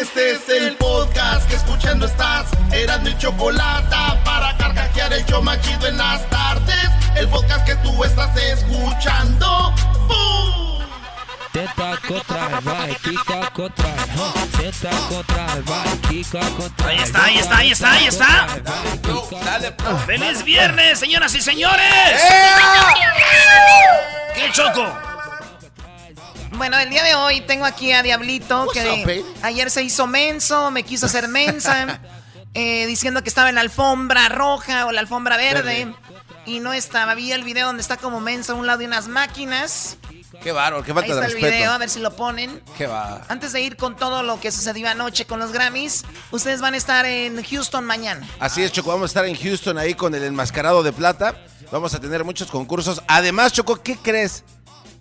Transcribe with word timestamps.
Este 0.00 0.30
es 0.30 0.48
el 0.48 0.76
podcast 0.76 1.48
que 1.48 1.56
escuchando 1.56 2.06
estás. 2.06 2.46
Eran 2.70 3.02
mi 3.02 3.18
chocolate 3.18 3.96
para 4.24 4.56
carcajear 4.56 5.12
el 5.12 5.26
yo 5.26 5.42
machido 5.42 5.88
en 5.88 5.98
las 5.98 6.24
tardes. 6.30 6.88
El 7.16 7.26
podcast 7.28 7.66
que 7.66 7.74
tú 7.76 8.04
estás 8.04 8.30
escuchando. 8.36 9.74
¡Bum! 10.06 10.84
Ahí 16.86 16.98
está, 16.98 17.24
ahí 17.24 17.38
está, 17.38 17.56
ahí 17.58 17.70
está, 17.72 17.92
ahí 17.92 18.06
está. 18.06 18.46
¡Feliz 20.06 20.44
viernes, 20.44 21.00
señoras 21.00 21.34
y 21.34 21.40
señores! 21.40 22.22
¡Qué 24.36 24.52
choco! 24.52 25.07
Bueno, 26.52 26.78
el 26.78 26.90
día 26.90 27.02
de 27.02 27.14
hoy 27.14 27.40
tengo 27.42 27.64
aquí 27.64 27.92
a 27.92 28.02
Diablito, 28.02 28.66
que 28.72 29.24
ayer 29.42 29.70
se 29.70 29.82
hizo 29.82 30.06
menso, 30.06 30.70
me 30.70 30.82
quiso 30.82 31.06
hacer 31.06 31.28
mensa, 31.28 32.00
eh, 32.54 32.86
diciendo 32.86 33.22
que 33.22 33.28
estaba 33.28 33.48
en 33.48 33.56
la 33.56 33.60
alfombra 33.60 34.28
roja 34.28 34.86
o 34.86 34.92
la 34.92 35.00
alfombra 35.00 35.36
verde, 35.36 35.92
y 36.46 36.60
no 36.60 36.72
estaba. 36.72 37.14
Vi 37.14 37.32
el 37.32 37.44
video 37.44 37.66
donde 37.66 37.82
está 37.82 37.96
como 37.96 38.20
menso 38.20 38.52
a 38.52 38.56
un 38.56 38.66
lado 38.66 38.78
de 38.78 38.86
unas 38.86 39.08
máquinas. 39.08 39.98
Qué 40.42 40.52
bárbaro, 40.52 40.84
qué 40.84 40.94
falta 40.94 41.06
Ahí 41.06 41.10
está 41.10 41.20
de 41.20 41.26
el 41.26 41.32
respeto. 41.32 41.56
video, 41.56 41.72
a 41.72 41.78
ver 41.78 41.90
si 41.90 42.00
lo 42.00 42.14
ponen. 42.14 42.62
Qué 42.76 42.86
va. 42.86 43.22
Antes 43.28 43.52
de 43.52 43.60
ir 43.60 43.76
con 43.76 43.96
todo 43.96 44.22
lo 44.22 44.40
que 44.40 44.52
sucedió 44.52 44.88
anoche 44.88 45.26
con 45.26 45.40
los 45.40 45.52
Grammys, 45.52 46.04
ustedes 46.30 46.60
van 46.60 46.74
a 46.74 46.76
estar 46.76 47.04
en 47.06 47.42
Houston 47.42 47.84
mañana. 47.84 48.26
Así 48.38 48.62
es, 48.62 48.72
Choco, 48.72 48.90
vamos 48.90 49.04
a 49.04 49.06
estar 49.06 49.24
en 49.26 49.36
Houston 49.36 49.78
ahí 49.78 49.94
con 49.94 50.14
el 50.14 50.22
enmascarado 50.22 50.82
de 50.82 50.92
plata. 50.92 51.34
Vamos 51.70 51.92
a 51.94 52.00
tener 52.00 52.24
muchos 52.24 52.50
concursos. 52.50 53.02
Además, 53.08 53.52
Choco, 53.52 53.82
¿qué 53.82 53.96
crees? 53.96 54.44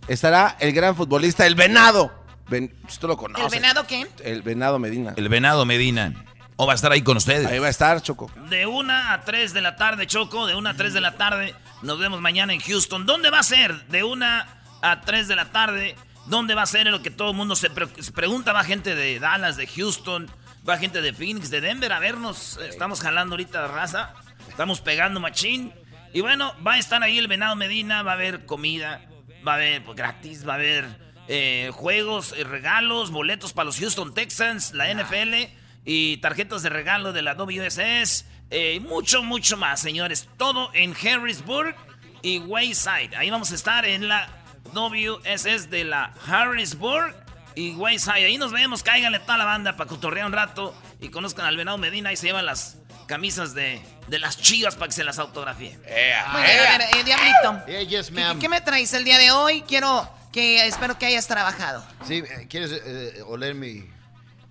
Estará 0.07 0.55
el 0.59 0.71
gran 0.73 0.95
futbolista, 0.95 1.45
el 1.45 1.55
Venado. 1.55 2.13
Ven, 2.49 2.73
tú 2.99 3.07
lo 3.07 3.17
conoces. 3.17 3.45
¿El 3.45 3.51
venado 3.51 3.85
qué? 3.85 4.07
El 4.23 4.41
Venado 4.41 4.79
Medina. 4.79 5.13
El 5.17 5.27
venado 5.27 5.65
Medina. 5.65 6.13
¿O 6.55 6.65
va 6.65 6.71
a 6.71 6.75
estar 6.75 6.91
ahí 6.93 7.01
con 7.01 7.17
ustedes? 7.17 7.45
Ahí 7.45 7.59
va 7.59 7.67
a 7.67 7.69
estar, 7.69 8.01
Choco. 8.01 8.31
De 8.49 8.65
una 8.65 9.11
a 9.13 9.21
3 9.21 9.53
de 9.53 9.61
la 9.61 9.75
tarde, 9.75 10.07
Choco. 10.07 10.47
De 10.47 10.55
una 10.55 10.69
a 10.71 10.73
3 10.73 10.93
de 10.93 11.01
la 11.01 11.11
tarde. 11.17 11.53
Nos 11.81 11.99
vemos 11.99 12.21
mañana 12.21 12.53
en 12.53 12.61
Houston. 12.61 13.05
¿Dónde 13.05 13.29
va 13.29 13.39
a 13.39 13.43
ser? 13.43 13.85
De 13.89 14.03
una 14.05 14.47
a 14.81 15.01
3 15.01 15.27
de 15.27 15.35
la 15.35 15.51
tarde. 15.51 15.95
¿Dónde 16.27 16.55
va 16.55 16.61
a 16.63 16.65
ser? 16.65 16.87
Es 16.87 16.91
lo 16.93 17.01
que 17.01 17.11
todo 17.11 17.31
el 17.31 17.35
mundo 17.35 17.55
se, 17.57 17.69
pre- 17.69 17.89
se 18.01 18.11
pregunta. 18.13 18.53
Va 18.53 18.63
gente 18.63 18.95
de 18.95 19.19
Dallas, 19.19 19.57
de 19.57 19.67
Houston. 19.67 20.31
Va 20.67 20.77
gente 20.77 21.01
de 21.01 21.13
Phoenix, 21.13 21.49
de 21.51 21.59
Denver 21.61 21.91
a 21.91 21.99
vernos. 21.99 22.57
Estamos 22.67 23.01
jalando 23.01 23.33
ahorita 23.33 23.61
la 23.63 23.67
raza. 23.67 24.13
Estamos 24.49 24.79
pegando 24.81 25.19
machín. 25.19 25.73
Y 26.13 26.21
bueno, 26.21 26.53
va 26.65 26.73
a 26.75 26.77
estar 26.79 27.03
ahí 27.03 27.17
el 27.19 27.27
Venado 27.27 27.55
Medina. 27.57 28.03
Va 28.03 28.11
a 28.11 28.15
haber 28.15 28.45
comida. 28.45 29.01
Va 29.45 29.53
a 29.53 29.55
haber 29.55 29.83
pues, 29.83 29.97
gratis. 29.97 30.47
Va 30.47 30.53
a 30.53 30.55
haber 30.55 30.85
eh, 31.27 31.71
juegos, 31.73 32.33
eh, 32.37 32.43
regalos, 32.43 33.11
boletos 33.11 33.53
para 33.53 33.65
los 33.65 33.79
Houston 33.79 34.13
Texans, 34.13 34.73
la 34.73 34.93
NFL 34.93 35.51
y 35.85 36.17
tarjetas 36.17 36.63
de 36.63 36.69
regalo 36.69 37.13
de 37.13 37.21
la 37.21 37.35
WSS. 37.35 38.25
eh, 38.49 38.75
y 38.75 38.79
mucho, 38.79 39.23
mucho 39.23 39.57
más, 39.57 39.81
señores. 39.81 40.29
Todo 40.37 40.69
en 40.73 40.95
Harrisburg 40.95 41.75
y 42.21 42.39
Wayside. 42.39 43.15
Ahí 43.17 43.29
vamos 43.29 43.51
a 43.51 43.55
estar 43.55 43.85
en 43.85 44.07
la 44.07 44.29
WSS 44.73 45.69
de 45.69 45.83
la 45.83 46.13
Harrisburg 46.25 47.15
y 47.55 47.71
Wayside. 47.71 48.25
Ahí 48.25 48.37
nos 48.37 48.51
vemos, 48.51 48.83
cáiganle 48.83 49.19
toda 49.19 49.37
la 49.37 49.45
banda 49.45 49.75
para 49.75 49.89
cotorrear 49.89 50.27
un 50.27 50.33
rato 50.33 50.75
y 51.01 51.09
conozcan 51.09 51.45
al 51.45 51.57
Venado 51.57 51.77
Medina. 51.77 52.09
Ahí 52.09 52.15
se 52.15 52.27
llevan 52.27 52.45
las 52.45 52.77
camisas 53.07 53.53
de, 53.53 53.81
de 54.07 54.19
las 54.19 54.37
chivas 54.37 54.75
para 54.75 54.87
que 54.87 54.93
se 54.93 55.03
las 55.03 55.17
autografíe. 55.17 55.77
Bien, 55.77 56.13
a 56.25 56.37
ver, 56.37 56.81
eh, 56.81 57.03
Diablito. 57.03 57.65
Yeah, 57.65 57.81
yes, 57.83 58.11
¿Qué, 58.39 58.49
me 58.49 58.61
traes 58.61 58.93
el 58.93 59.03
día 59.03 59.17
de 59.17 59.31
hoy? 59.31 59.63
Quiero 59.63 60.09
que, 60.31 60.67
espero 60.67 60.97
que 60.99 61.07
hayas 61.07 61.27
trabajado. 61.27 61.83
Sí, 62.05 62.17
eh, 62.17 62.47
¿quieres 62.49 62.71
eh, 62.85 63.23
oler 63.25 63.55
mi 63.55 63.89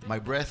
my 0.08 0.18
breath? 0.18 0.48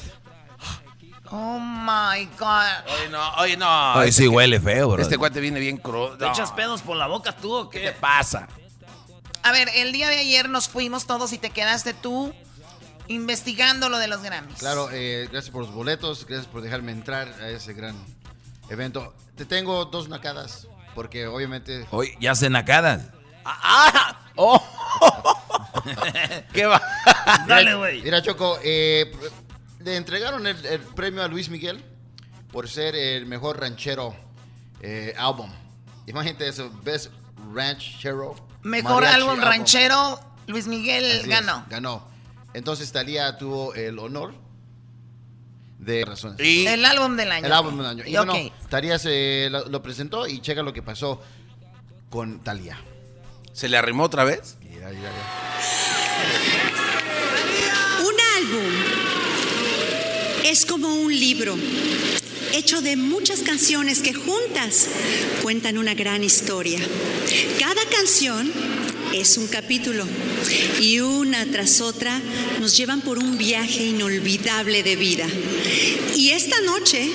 Oh 1.31 1.59
my 1.59 2.25
God. 2.37 2.93
Oye, 2.99 3.09
no, 3.09 3.33
oye, 3.37 3.57
no. 3.57 3.93
Ay, 3.93 4.09
Este 4.09 4.21
sí 4.23 4.29
que- 4.29 4.35
huele 4.35 4.59
feo, 4.59 4.89
bro. 4.89 5.01
Este 5.01 5.17
cuate 5.17 5.39
viene 5.41 5.59
bien 5.59 5.77
crudo. 5.77 6.17
¿Te 6.17 6.27
echas 6.27 6.51
pedos 6.51 6.81
por 6.81 6.95
la 6.97 7.07
boca 7.07 7.31
tú 7.33 7.53
o 7.53 7.69
¿Qué 7.69 7.81
qué? 7.81 7.87
te 7.87 7.93
pasa? 7.93 8.47
A 9.41 9.51
ver, 9.51 9.69
el 9.75 9.91
día 9.91 10.07
de 10.09 10.19
ayer 10.19 10.49
nos 10.49 10.69
fuimos 10.69 11.05
todos 11.07 11.33
y 11.33 11.37
te 11.37 11.49
quedaste 11.49 11.93
tú 11.93 12.33
investigando 13.07 13.89
lo 13.89 13.97
de 13.97 14.07
los 14.07 14.21
Grammys. 14.21 14.57
Claro, 14.57 14.89
eh, 14.91 15.27
gracias 15.31 15.51
por 15.51 15.63
los 15.63 15.73
boletos, 15.73 16.25
gracias 16.25 16.47
por 16.47 16.61
dejarme 16.61 16.91
entrar 16.91 17.27
a 17.41 17.49
ese 17.49 17.73
gran 17.73 17.95
evento. 18.69 19.13
Te 19.35 19.45
tengo 19.45 19.85
dos 19.85 20.09
nacadas, 20.09 20.67
porque 20.93 21.27
obviamente... 21.27 21.85
Hoy 21.91 22.15
ya 22.19 22.35
se 22.35 22.49
nacadas. 22.49 23.07
¡Ah! 23.43 24.19
¡Oh! 24.35 24.61
¿Qué 26.53 26.65
va? 26.65 26.81
Dale, 27.47 27.75
güey. 27.75 28.01
Mira, 28.01 28.21
Choco, 28.21 28.59
eh, 28.63 29.11
le 29.79 29.95
entregaron 29.97 30.47
el, 30.47 30.65
el 30.65 30.79
premio 30.79 31.23
a 31.23 31.27
Luis 31.27 31.49
Miguel 31.49 31.83
por 32.51 32.69
ser 32.69 32.95
el 32.95 33.25
mejor 33.25 33.59
ranchero 33.59 34.15
eh, 34.81 35.13
álbum. 35.17 35.51
Imagínate 36.07 36.47
eso, 36.47 36.71
Best 36.83 37.11
Ranchero. 37.53 38.35
Mejor 38.63 39.05
álbum 39.05 39.31
Album. 39.31 39.43
ranchero, 39.43 40.19
Luis 40.47 40.67
Miguel 40.67 41.05
Así 41.05 41.17
es, 41.21 41.27
ganó. 41.27 42.07
Entonces 42.55 42.91
Talía 42.91 43.37
tuvo 43.37 43.73
el 43.75 43.99
honor 43.99 44.33
de 45.77 46.05
razones. 46.05 46.39
Y 46.39 46.65
El 46.65 46.85
álbum 46.85 47.15
del 47.17 47.31
año. 47.31 47.45
El 47.45 47.51
álbum 47.51 47.77
del 47.77 47.85
año. 47.85 48.03
Y 48.07 48.15
Ok. 48.17 48.25
bueno, 48.27 48.51
Talía 48.69 48.97
se 48.97 49.49
lo, 49.51 49.65
lo 49.67 49.81
presentó 49.83 50.25
y 50.27 50.39
checa 50.39 50.63
lo 50.63 50.71
que 50.73 50.81
pasó 50.81 51.21
con 52.09 52.39
Talía. 52.39 52.77
se 53.53 53.67
le 53.69 53.77
arrimó 53.77 54.03
otra 54.03 54.23
vez. 54.23 54.57
Mira, 54.61 54.89
mira, 54.89 55.11
mira. 55.11 55.11
Un 58.01 58.15
álbum 58.37 58.71
es 60.45 60.65
como 60.65 60.87
un 60.95 61.11
libro 61.13 61.55
hecho 62.55 62.81
de 62.81 62.95
muchas 62.95 63.41
canciones 63.41 63.99
que 63.99 64.13
juntas 64.13 64.87
cuentan 65.43 65.77
una 65.77 65.93
gran 65.93 66.23
historia. 66.23 66.79
Cada 67.59 67.85
canción 67.89 68.51
es 69.13 69.37
un 69.37 69.47
capítulo 69.47 70.05
y 70.79 70.99
una 70.99 71.45
tras 71.47 71.81
otra 71.81 72.21
nos 72.59 72.77
llevan 72.77 73.01
por 73.01 73.19
un 73.19 73.37
viaje 73.37 73.83
inolvidable 73.83 74.83
de 74.83 74.95
vida. 74.95 75.27
Y 76.15 76.29
esta 76.29 76.59
noche 76.61 77.09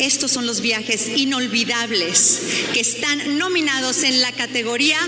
estos 0.00 0.30
son 0.30 0.46
los 0.46 0.60
viajes 0.60 1.08
inolvidables 1.16 2.42
que 2.74 2.80
están 2.80 3.38
nominados 3.38 4.02
en 4.02 4.20
la 4.20 4.32
categoría 4.32 4.98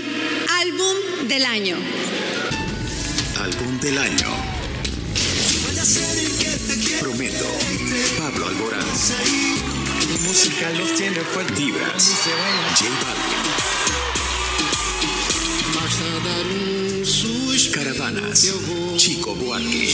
Álbum 0.61 1.27
del 1.27 1.45
Año. 1.45 1.77
Álbum 3.37 3.79
del 3.79 3.97
año. 3.97 4.38
Pablo 8.17 8.47
Alborán. 8.47 8.79
música 10.25 10.69
los 10.69 10.95
tiene 10.95 11.19
fuertes. 11.19 11.57
Vibras. 11.57 12.15
J 12.77 12.85
Balvin. 16.23 17.71
Caravanas. 17.73 18.47
Chico 18.95 19.35
Buarque. 19.35 19.85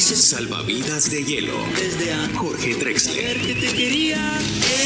Salvavidas 0.00 1.10
de 1.10 1.24
hielo. 1.24 1.58
Jorge 2.36 2.74
Drexler. 2.76 3.36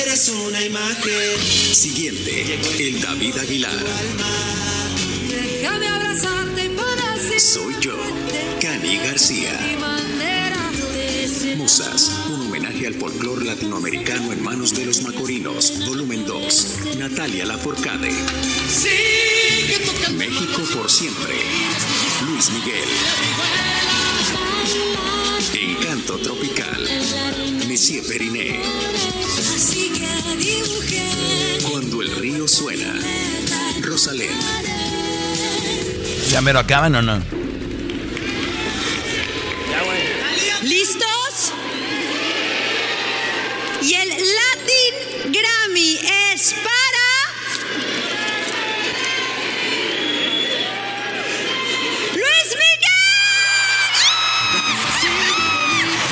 Eres 0.00 0.28
una 0.30 0.64
imagen. 0.64 1.38
Siguiente. 1.74 2.58
El 2.78 3.02
David 3.02 3.36
Aguilar. 3.36 3.76
Déjame 5.28 5.88
abrazarte 5.88 6.70
para 6.70 7.38
Soy 7.38 7.74
yo. 7.80 8.47
Cani 8.60 8.96
García. 8.98 9.52
Musas, 11.56 12.10
un 12.28 12.40
homenaje 12.42 12.88
al 12.88 12.94
folclore 12.94 13.44
latinoamericano 13.44 14.32
en 14.32 14.42
manos 14.42 14.74
de 14.74 14.86
los 14.86 15.02
macorinos, 15.02 15.86
volumen 15.86 16.26
2. 16.26 16.96
Natalia 16.98 17.46
Laforcade. 17.46 18.10
México 20.16 20.62
por 20.74 20.90
siempre. 20.90 21.34
Luis 22.26 22.50
Miguel. 22.50 22.88
Encanto 25.54 26.18
tropical. 26.18 26.88
Monsieur 27.68 28.04
Periné. 28.06 28.60
Cuando 31.70 32.02
el 32.02 32.16
río 32.16 32.48
suena. 32.48 32.92
Rosalén. 33.82 34.36
¿Ya 36.30 36.40
mero 36.40 36.58
acaban 36.58 36.96
o 36.96 37.02
no? 37.02 37.47
Y 43.88 43.94
el 43.94 44.08
Latin 44.10 45.32
Grammy 45.32 45.98
es 46.34 46.52
para... 46.52 47.06
Luis 52.12 52.48
Miguel. 52.52 53.08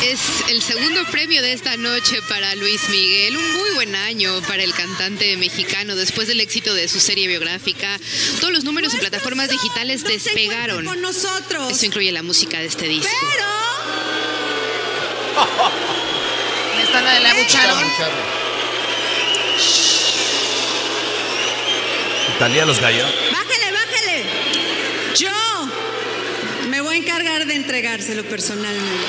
Es 0.04 0.20
el 0.48 0.62
segundo 0.62 1.04
premio 1.10 1.42
de 1.42 1.52
esta 1.52 1.76
noche 1.76 2.22
para 2.30 2.54
Luis 2.54 2.88
Miguel. 2.88 3.36
Un 3.36 3.52
muy 3.58 3.70
buen 3.74 3.94
año 3.94 4.40
para 4.48 4.62
el 4.62 4.72
cantante 4.72 5.36
mexicano 5.36 5.96
después 5.96 6.28
del 6.28 6.40
éxito 6.40 6.72
de 6.72 6.88
su 6.88 6.98
serie 6.98 7.28
biográfica. 7.28 8.00
Todos 8.40 8.54
los 8.54 8.64
números 8.64 8.94
en 8.94 9.00
plataformas 9.00 9.50
digitales 9.50 10.02
despegaron. 10.02 10.86
Con 10.86 11.02
nosotros. 11.02 11.72
Eso 11.72 11.84
incluye 11.84 12.10
la 12.10 12.22
música 12.22 12.58
de 12.58 12.68
este 12.68 12.88
disco. 12.88 13.10
Le 15.36 15.75
están 16.98 17.22
la 17.22 17.30
abucharon. 17.30 17.92
Talía 22.38 22.66
los 22.66 22.80
gallos. 22.80 23.08
Bájale, 23.32 23.72
bájale. 23.72 24.24
Yo 25.16 26.68
me 26.68 26.80
voy 26.80 26.96
a 26.96 26.98
encargar 26.98 27.46
de 27.46 27.54
entregárselo 27.54 28.24
personalmente. 28.24 29.06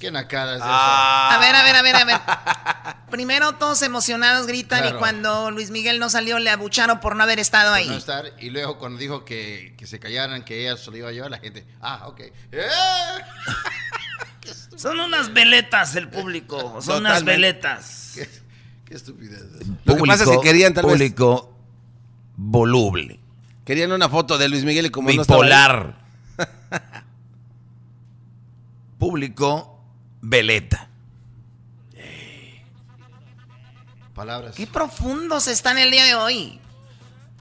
¿Qué 0.00 0.10
nacada 0.10 0.56
es 0.56 0.62
A 0.62 1.38
ver, 1.40 1.54
a 1.54 1.62
ver, 1.64 1.76
a 1.76 1.82
ver, 1.82 1.96
a 1.96 2.04
ver. 2.04 2.20
Primero 3.10 3.52
todos 3.54 3.82
emocionados 3.82 4.46
gritan 4.46 4.86
y 4.88 4.92
cuando 4.98 5.50
Luis 5.50 5.70
Miguel 5.70 5.98
no 5.98 6.10
salió 6.10 6.38
le 6.38 6.50
abucharon 6.50 7.00
por 7.00 7.16
no 7.16 7.22
haber 7.22 7.38
estado 7.38 7.70
Por 7.70 7.78
ahí. 7.78 7.88
no 7.88 7.94
estar, 7.96 8.26
y 8.40 8.50
luego 8.50 8.78
cuando 8.78 8.98
dijo 8.98 9.24
que, 9.24 9.74
que 9.78 9.86
se 9.86 9.98
callaran, 9.98 10.44
que 10.44 10.60
ella 10.62 10.76
se 10.76 10.90
lo 10.90 10.96
iba 10.96 11.08
a 11.08 11.12
llevar, 11.12 11.30
la 11.30 11.38
gente, 11.38 11.66
ah, 11.80 12.04
ok. 12.08 12.20
¡Eh! 12.52 12.68
Son 14.76 14.98
unas 15.00 15.32
veletas 15.32 15.96
el 15.96 16.08
público. 16.08 16.80
Son 16.80 16.98
unas 17.00 17.24
veletas. 17.24 18.12
Qué, 18.14 18.28
qué 18.86 18.94
estupidez. 18.94 19.42
Lo 19.84 19.96
que 19.96 20.02
pasa 20.04 20.24
es 20.24 20.30
que 20.30 20.40
querían 20.40 20.72
tal 20.74 20.84
vez- 20.86 20.92
Público 20.94 21.54
voluble. 22.36 23.18
Querían 23.64 23.92
una 23.92 24.08
foto 24.08 24.38
de 24.38 24.48
Luis 24.48 24.64
Miguel 24.64 24.86
y 24.86 24.90
como 24.90 25.10
no 25.10 25.20
estaba 25.20 25.44
ahí- 25.44 25.50
Bipolar. 25.50 25.98
público 28.98 29.80
veleta. 30.20 30.87
Palabras. 34.18 34.56
Qué 34.56 34.66
profundos 34.66 35.46
están 35.46 35.78
el 35.78 35.92
día 35.92 36.02
de 36.02 36.16
hoy. 36.16 36.58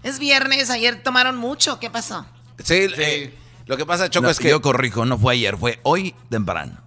Es 0.03 0.19
viernes, 0.19 0.69
ayer 0.69 1.01
tomaron 1.01 1.35
mucho. 1.35 1.79
¿Qué 1.79 1.89
pasó? 1.89 2.23
Sí, 2.63 2.87
eh, 2.97 3.35
lo 3.65 3.77
que 3.77 3.85
pasa, 3.87 4.11
Choco, 4.11 4.25
No, 4.25 4.29
es 4.29 4.37
que 4.37 4.49
Yo 4.49 4.61
corrijo, 4.61 5.03
no 5.03 5.17
fue 5.17 5.33
ayer, 5.33 5.57
fue 5.57 5.79
hoy 5.81 6.13
temprano. 6.29 6.77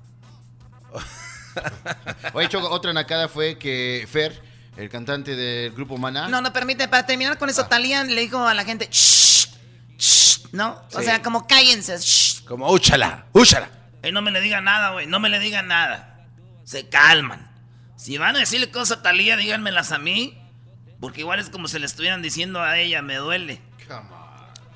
Oye, 2.35 2.49
Choco, 2.49 2.71
otra 2.71 2.93
nacada 2.93 3.27
fue 3.29 3.59
que 3.59 4.07
Fer, 4.09 4.41
el 4.77 4.89
cantante 4.89 5.35
del 5.35 5.73
grupo 5.73 5.99
Maná, 5.99 6.29
No, 6.29 6.41
no 6.41 6.53
permite. 6.53 6.87
Para 6.87 7.05
terminar 7.05 7.37
con 7.37 7.49
Ah. 7.49 7.53
eso, 7.53 7.67
Talía 7.67 8.05
le 8.05 8.21
dijo 8.21 8.47
a 8.47 8.55
la 8.55 8.65
gente, 8.65 8.89
shh, 8.93 9.49
shh, 9.99 10.39
¿no? 10.53 10.81
O 10.95 11.03
sea, 11.03 11.21
como 11.21 11.49
cállense. 11.49 11.99
shh. 11.99 12.45
como 12.45 12.71
úchala, 12.71 13.27
úchala. 13.33 13.69
Eh, 14.05 14.13
no 14.13 14.23
me 14.23 14.31
le 14.31 14.41
digan 14.41 14.63
nada, 14.63 14.93
güey. 14.93 15.09
No 15.09 15.19
me 15.19 15.29
le 15.29 15.41
digan 15.41 15.67
nada. 15.67 16.21
Se 16.63 16.89
calman. 16.89 17.50
Si 18.01 18.17
van 18.17 18.35
a 18.35 18.39
decirle 18.39 18.71
cosas 18.71 18.99
a 18.99 19.03
Talía, 19.03 19.37
díganmelas 19.37 19.93
a 19.93 19.99
mí. 19.99 20.39
Porque 21.01 21.21
igual 21.21 21.39
es 21.39 21.51
como 21.51 21.69
si 21.69 21.79
le 21.79 21.85
estuvieran 21.85 22.23
diciendo 22.23 22.63
a 22.63 22.79
ella, 22.79 23.03
me 23.03 23.17
duele. 23.17 23.61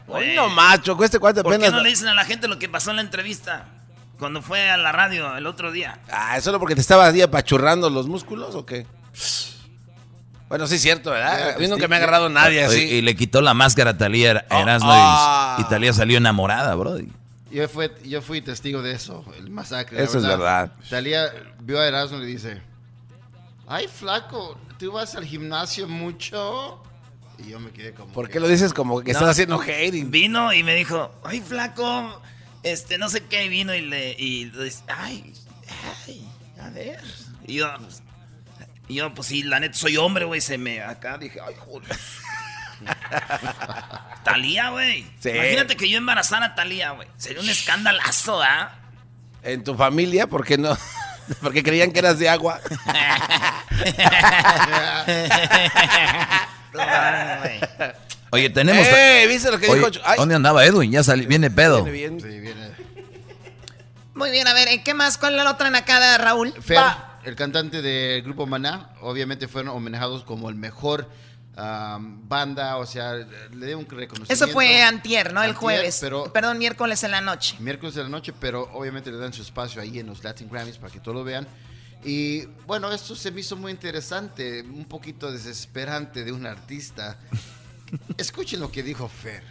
Hoy 0.06 0.24
Güey. 0.24 0.36
no 0.36 0.50
más, 0.50 0.82
Choco, 0.82 1.02
este 1.04 1.18
cuate 1.18 1.42
¿Por 1.42 1.58
qué 1.58 1.70
no 1.70 1.80
le 1.80 1.88
dicen 1.88 2.08
a 2.08 2.14
la 2.14 2.26
gente 2.26 2.48
lo 2.48 2.58
que 2.58 2.68
pasó 2.68 2.90
en 2.90 2.96
la 2.96 3.02
entrevista? 3.02 3.66
Cuando 4.18 4.42
fue 4.42 4.70
a 4.70 4.76
la 4.76 4.92
radio 4.92 5.34
el 5.38 5.46
otro 5.46 5.72
día. 5.72 5.98
Ah, 6.10 6.38
¿solo 6.42 6.58
porque 6.60 6.74
te 6.74 6.82
estabas 6.82 7.14
ahí 7.14 7.22
apachurrando 7.22 7.88
los 7.88 8.06
músculos 8.08 8.54
o 8.54 8.66
qué? 8.66 8.86
Bueno, 10.48 10.66
sí 10.66 10.74
es 10.74 10.82
cierto, 10.82 11.10
¿verdad? 11.10 11.52
A 11.56 11.58
mí 11.58 11.66
nunca 11.66 11.88
me 11.88 11.96
ha 11.96 11.98
agarrado 11.98 12.28
nadie 12.28 12.66
Oye, 12.66 12.82
así. 12.82 12.82
Y 12.96 13.02
le 13.02 13.16
quitó 13.16 13.40
la 13.40 13.54
máscara 13.54 13.92
a 13.92 13.98
Talía 13.98 14.30
Er- 14.32 14.46
Oh, 14.50 14.58
Erasmo 14.60 14.90
ah. 14.92 15.56
y, 15.58 15.62
y 15.62 15.64
Talía 15.68 15.92
salió 15.94 16.18
enamorada, 16.18 16.74
bro. 16.74 16.98
yo, 17.50 17.68
fue, 17.68 17.90
yo 18.04 18.20
fui 18.20 18.42
testigo 18.42 18.82
de 18.82 18.92
eso, 18.92 19.24
el 19.38 19.48
masacre. 19.50 19.96
la 19.98 20.04
Eso 20.04 20.18
es 20.18 20.24
verdad. 20.26 20.72
Talía 20.90 21.32
vio 21.60 21.80
a 21.80 21.86
Erasmo 21.86 22.18
y 22.18 22.20
le 22.20 22.26
dice, 22.26 22.62
ay, 23.66 23.88
flaco, 23.88 24.58
¿tú 24.78 24.92
vas 24.92 25.14
al 25.14 25.24
gimnasio 25.24 25.88
mucho? 25.88 26.82
Y 27.38 27.50
yo 27.50 27.58
me 27.60 27.70
quedé 27.70 27.92
como... 27.94 28.12
¿Por 28.12 28.26
que- 28.26 28.34
qué 28.34 28.40
lo 28.40 28.48
dices 28.48 28.72
como 28.72 29.00
que 29.02 29.12
No. 29.12 29.18
estás 29.18 29.30
haciendo 29.30 29.58
hating? 29.60 30.10
Vino 30.10 30.52
y 30.52 30.62
me 30.62 30.74
dijo, 30.74 31.12
ay, 31.24 31.40
flaco, 31.40 32.22
este, 32.62 32.96
no 32.98 33.08
sé 33.08 33.24
qué, 33.24 33.44
y 33.44 33.48
vino 33.48 33.74
y 33.74 33.80
le, 33.80 34.12
y 34.12 34.52
ay, 34.88 35.32
ay, 36.06 36.28
a 36.60 36.68
ver. 36.70 37.02
Y 37.46 37.54
yo, 37.56 37.68
pues, 37.78 38.02
y 38.88 38.94
yo, 38.96 39.12
pues 39.14 39.28
sí, 39.28 39.42
la 39.42 39.58
neta, 39.60 39.76
soy 39.76 39.96
hombre, 39.96 40.24
güey, 40.26 40.40
se 40.40 40.58
me, 40.58 40.80
acá 40.82 41.18
dije, 41.18 41.40
ay, 41.44 41.54
joder. 41.58 41.98
Talía, 44.24 44.70
güey. 44.70 45.06
Sí. 45.20 45.30
Imagínate 45.30 45.76
que 45.76 45.88
yo 45.88 45.98
embarazara 45.98 46.46
a 46.46 46.54
Talía, 46.54 46.90
güey. 46.92 47.08
Sería 47.16 47.42
un 47.42 47.48
escandalazo, 47.48 48.42
¿ah? 48.42 48.72
En 49.42 49.62
tu 49.64 49.74
familia, 49.74 50.26
¿por 50.26 50.44
qué 50.44 50.56
no? 50.58 50.76
Porque 51.42 51.62
creían 51.62 51.90
que 51.92 51.98
eras 52.00 52.18
de 52.18 52.28
agua. 52.28 52.60
Oye, 58.30 58.50
tenemos... 58.50 58.86
¡Eh! 58.86 59.26
¿Viste 59.28 59.50
lo 59.50 59.58
que 59.58 59.68
Oye, 59.68 59.86
dijo? 59.90 60.02
Ay, 60.04 60.16
¿Dónde 60.18 60.34
andaba 60.34 60.64
Edwin? 60.64 60.90
Ya 60.90 61.02
sali- 61.04 61.26
viene 61.26 61.50
pedo. 61.50 61.84
viene 61.84 61.90
bien. 61.92 62.20
Sí, 62.20 62.40
viene. 62.40 62.70
Muy 64.14 64.30
bien, 64.30 64.46
a 64.48 64.54
ver, 64.54 64.68
¿en 64.68 64.82
qué 64.82 64.94
más? 64.94 65.18
¿Cuál 65.18 65.36
es 65.38 65.44
la 65.44 65.50
otra 65.50 65.70
nacada, 65.70 66.18
Raúl? 66.18 66.52
Fer, 66.60 66.78
Va. 66.78 67.18
el 67.24 67.36
cantante 67.36 67.80
del 67.82 68.22
grupo 68.22 68.46
Maná, 68.46 68.90
obviamente 69.00 69.46
fueron 69.48 69.74
homenajados 69.76 70.24
como 70.24 70.48
el 70.48 70.54
mejor 70.56 71.08
am, 71.56 72.28
banda, 72.28 72.76
o 72.78 72.86
sea, 72.86 73.14
le 73.14 73.66
dio 73.66 73.78
un 73.78 73.86
reconocimiento. 73.88 74.32
Eso 74.32 74.48
fue 74.48 74.82
antier, 74.82 75.32
¿no? 75.32 75.40
El 75.42 75.50
Antier, 75.50 75.60
jueves. 75.60 75.98
pero- 76.00 76.32
Perdón, 76.32 76.58
miércoles 76.58 77.02
en 77.04 77.10
la 77.12 77.20
noche. 77.20 77.56
miércoles 77.60 77.94
de 77.94 78.02
la 78.02 78.08
noche, 78.08 78.32
pero 78.38 78.68
obviamente 78.72 79.10
le 79.10 79.18
dan 79.18 79.32
su 79.32 79.42
espacio 79.42 79.80
ahí 79.80 79.98
en 79.98 80.06
los 80.06 80.22
Latin 80.24 80.48
Grammys 80.50 80.78
para 80.78 80.92
que 80.92 81.00
todos 81.00 81.16
lo 81.16 81.24
vean. 81.24 81.46
Y 82.04 82.44
bueno, 82.66 82.92
esto 82.92 83.16
se 83.16 83.30
me 83.30 83.40
hizo 83.40 83.56
muy 83.56 83.72
interesante, 83.72 84.60
un 84.62 84.84
poquito 84.84 85.32
desesperante 85.32 86.22
de 86.24 86.32
un 86.32 86.46
artista. 86.46 87.18
Escuchen 88.18 88.60
lo 88.60 88.70
que 88.70 88.82
dijo 88.82 89.08
Fer. 89.08 89.42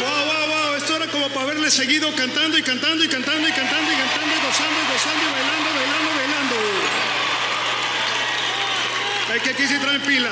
Wow, 0.00 0.24
wow, 0.28 0.44
wow, 0.50 0.74
esto 0.76 0.96
era 0.96 1.06
como 1.10 1.28
para 1.28 1.42
haberle 1.42 1.70
seguido 1.70 2.08
cantando 2.14 2.58
y 2.58 2.62
cantando 2.62 3.02
y 3.04 3.08
cantando 3.08 3.48
y 3.48 3.52
cantando 3.52 3.92
y 3.92 3.96
cantando 3.96 4.32
y 4.34 4.40
gozando 4.46 4.78
y 4.82 4.92
gozando 4.92 5.22
y 5.22 5.32
bailando, 5.32 5.68
bailando, 5.78 6.10
bailando. 6.18 6.56
Es 9.34 9.42
que 9.42 9.50
aquí 9.50 9.66
se 9.66 9.78
traen 9.78 10.00
pila. 10.02 10.30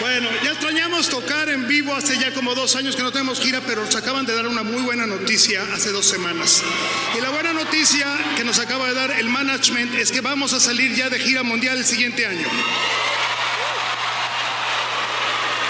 Bueno, 0.00 0.28
ya 0.44 0.52
extrañamos 0.52 1.08
tocar 1.08 1.48
en 1.48 1.66
vivo 1.66 1.94
hace 1.94 2.16
ya 2.18 2.32
como 2.32 2.54
dos 2.54 2.76
años 2.76 2.94
que 2.94 3.02
no 3.02 3.10
tenemos 3.10 3.40
gira, 3.40 3.60
pero 3.66 3.84
nos 3.84 3.94
acaban 3.96 4.24
de 4.24 4.34
dar 4.34 4.46
una 4.46 4.62
muy 4.62 4.80
buena 4.82 5.06
noticia 5.06 5.62
hace 5.74 5.90
dos 5.90 6.06
semanas. 6.06 6.62
Y 7.18 7.20
la 7.20 7.30
buena 7.30 7.52
noticia 7.52 8.06
que 8.36 8.44
nos 8.44 8.60
acaba 8.60 8.86
de 8.86 8.94
dar 8.94 9.10
el 9.10 9.28
management 9.28 9.94
es 9.96 10.12
que 10.12 10.20
vamos 10.20 10.52
a 10.52 10.60
salir 10.60 10.94
ya 10.94 11.10
de 11.10 11.18
gira 11.18 11.42
mundial 11.42 11.78
el 11.78 11.84
siguiente 11.84 12.26
año. 12.26 12.46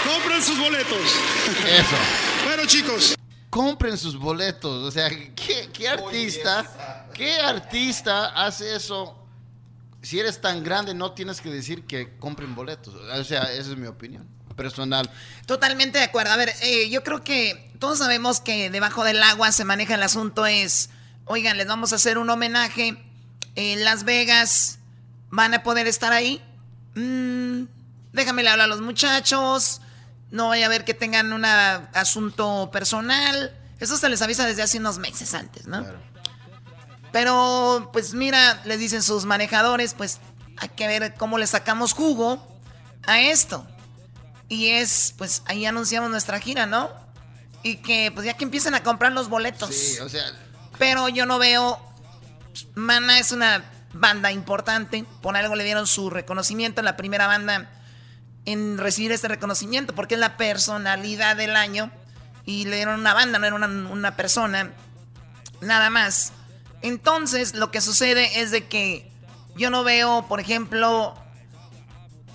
Compren 0.05 0.43
sus 0.43 0.59
boletos. 0.59 1.01
Eso. 1.67 1.95
Bueno, 2.45 2.65
chicos. 2.65 3.15
Compren 3.49 3.97
sus 3.97 4.17
boletos. 4.17 4.83
O 4.83 4.91
sea, 4.91 5.09
¿qué, 5.09 5.69
qué 5.71 5.87
artista, 5.87 7.07
qué 7.13 7.39
artista 7.39 8.27
hace 8.27 8.75
eso? 8.75 9.20
Si 10.01 10.19
eres 10.19 10.41
tan 10.41 10.63
grande, 10.63 10.93
no 10.93 11.11
tienes 11.11 11.41
que 11.41 11.49
decir 11.49 11.83
que 11.83 12.17
compren 12.17 12.55
boletos. 12.55 12.95
O 12.95 13.23
sea, 13.23 13.43
esa 13.51 13.71
es 13.71 13.77
mi 13.77 13.87
opinión 13.87 14.27
personal. 14.55 15.09
Totalmente 15.45 15.99
de 15.99 16.05
acuerdo. 16.05 16.31
A 16.31 16.37
ver, 16.37 16.53
eh, 16.61 16.89
yo 16.89 17.03
creo 17.03 17.23
que 17.23 17.71
todos 17.79 17.99
sabemos 17.99 18.41
que 18.41 18.69
debajo 18.69 19.03
del 19.03 19.21
agua 19.23 19.51
se 19.51 19.65
maneja 19.65 19.95
el 19.95 20.03
asunto 20.03 20.45
es, 20.45 20.89
oigan, 21.25 21.57
les 21.57 21.67
vamos 21.67 21.93
a 21.93 21.95
hacer 21.95 22.17
un 22.17 22.29
homenaje 22.29 22.97
en 23.55 23.83
Las 23.83 24.03
Vegas, 24.03 24.79
¿van 25.29 25.53
a 25.53 25.63
poder 25.63 25.87
estar 25.87 26.13
ahí? 26.13 26.41
Mm, 26.95 27.63
déjame 28.13 28.41
hablar 28.41 28.61
a 28.61 28.67
los 28.67 28.81
muchachos, 28.81 29.81
no 30.29 30.49
vaya 30.49 30.65
a 30.65 30.69
ver 30.69 30.85
que 30.85 30.93
tengan 30.93 31.33
un 31.33 31.45
asunto 31.45 32.69
personal. 32.71 33.57
Eso 33.79 33.97
se 33.97 34.09
les 34.09 34.21
avisa 34.21 34.45
desde 34.45 34.61
hace 34.61 34.77
unos 34.77 34.99
meses 34.99 35.33
antes, 35.33 35.65
¿no? 35.65 35.85
Pero, 37.11 37.89
pues 37.91 38.13
mira, 38.13 38.61
les 38.65 38.79
dicen 38.79 39.03
sus 39.03 39.25
manejadores, 39.25 39.93
pues 39.93 40.19
hay 40.57 40.69
que 40.69 40.87
ver 40.87 41.13
cómo 41.15 41.37
le 41.37 41.47
sacamos 41.47 41.93
jugo 41.93 42.47
a 43.05 43.19
esto. 43.19 43.65
Y 44.47 44.67
es, 44.67 45.13
pues 45.17 45.43
ahí 45.45 45.65
anunciamos 45.65 46.09
nuestra 46.09 46.39
gira, 46.39 46.65
¿no? 46.65 46.89
Y 47.63 47.77
que, 47.77 48.11
pues 48.13 48.25
ya 48.25 48.33
que 48.33 48.43
empiecen 48.43 48.75
a 48.75 48.83
comprar 48.83 49.11
los 49.11 49.29
boletos. 49.29 49.73
Sí, 49.73 49.99
o 49.99 50.09
sea, 50.09 50.23
Pero 50.77 51.09
yo 51.09 51.25
no 51.25 51.39
veo. 51.39 51.79
Mana 52.75 53.17
es 53.19 53.31
una 53.31 53.63
banda 53.93 54.31
importante. 54.31 55.05
Por 55.21 55.37
algo 55.37 55.55
le 55.55 55.63
dieron 55.63 55.87
su 55.87 56.09
reconocimiento, 56.09 56.81
la 56.81 56.97
primera 56.97 57.27
banda 57.27 57.69
en 58.45 58.77
recibir 58.77 59.11
este 59.11 59.27
reconocimiento, 59.27 59.93
porque 59.93 60.15
es 60.15 60.19
la 60.19 60.37
personalidad 60.37 61.35
del 61.35 61.55
año. 61.55 61.91
Y 62.45 62.65
le 62.65 62.77
dieron 62.77 62.99
una 62.99 63.13
banda, 63.13 63.39
no 63.39 63.45
era 63.45 63.55
una, 63.55 63.67
una 63.67 64.15
persona. 64.15 64.71
Nada 65.61 65.89
más. 65.89 66.33
Entonces, 66.81 67.53
lo 67.55 67.71
que 67.71 67.81
sucede 67.81 68.41
es 68.41 68.51
de 68.51 68.67
que 68.67 69.11
yo 69.55 69.69
no 69.69 69.83
veo, 69.83 70.25
por 70.27 70.39
ejemplo, 70.39 71.13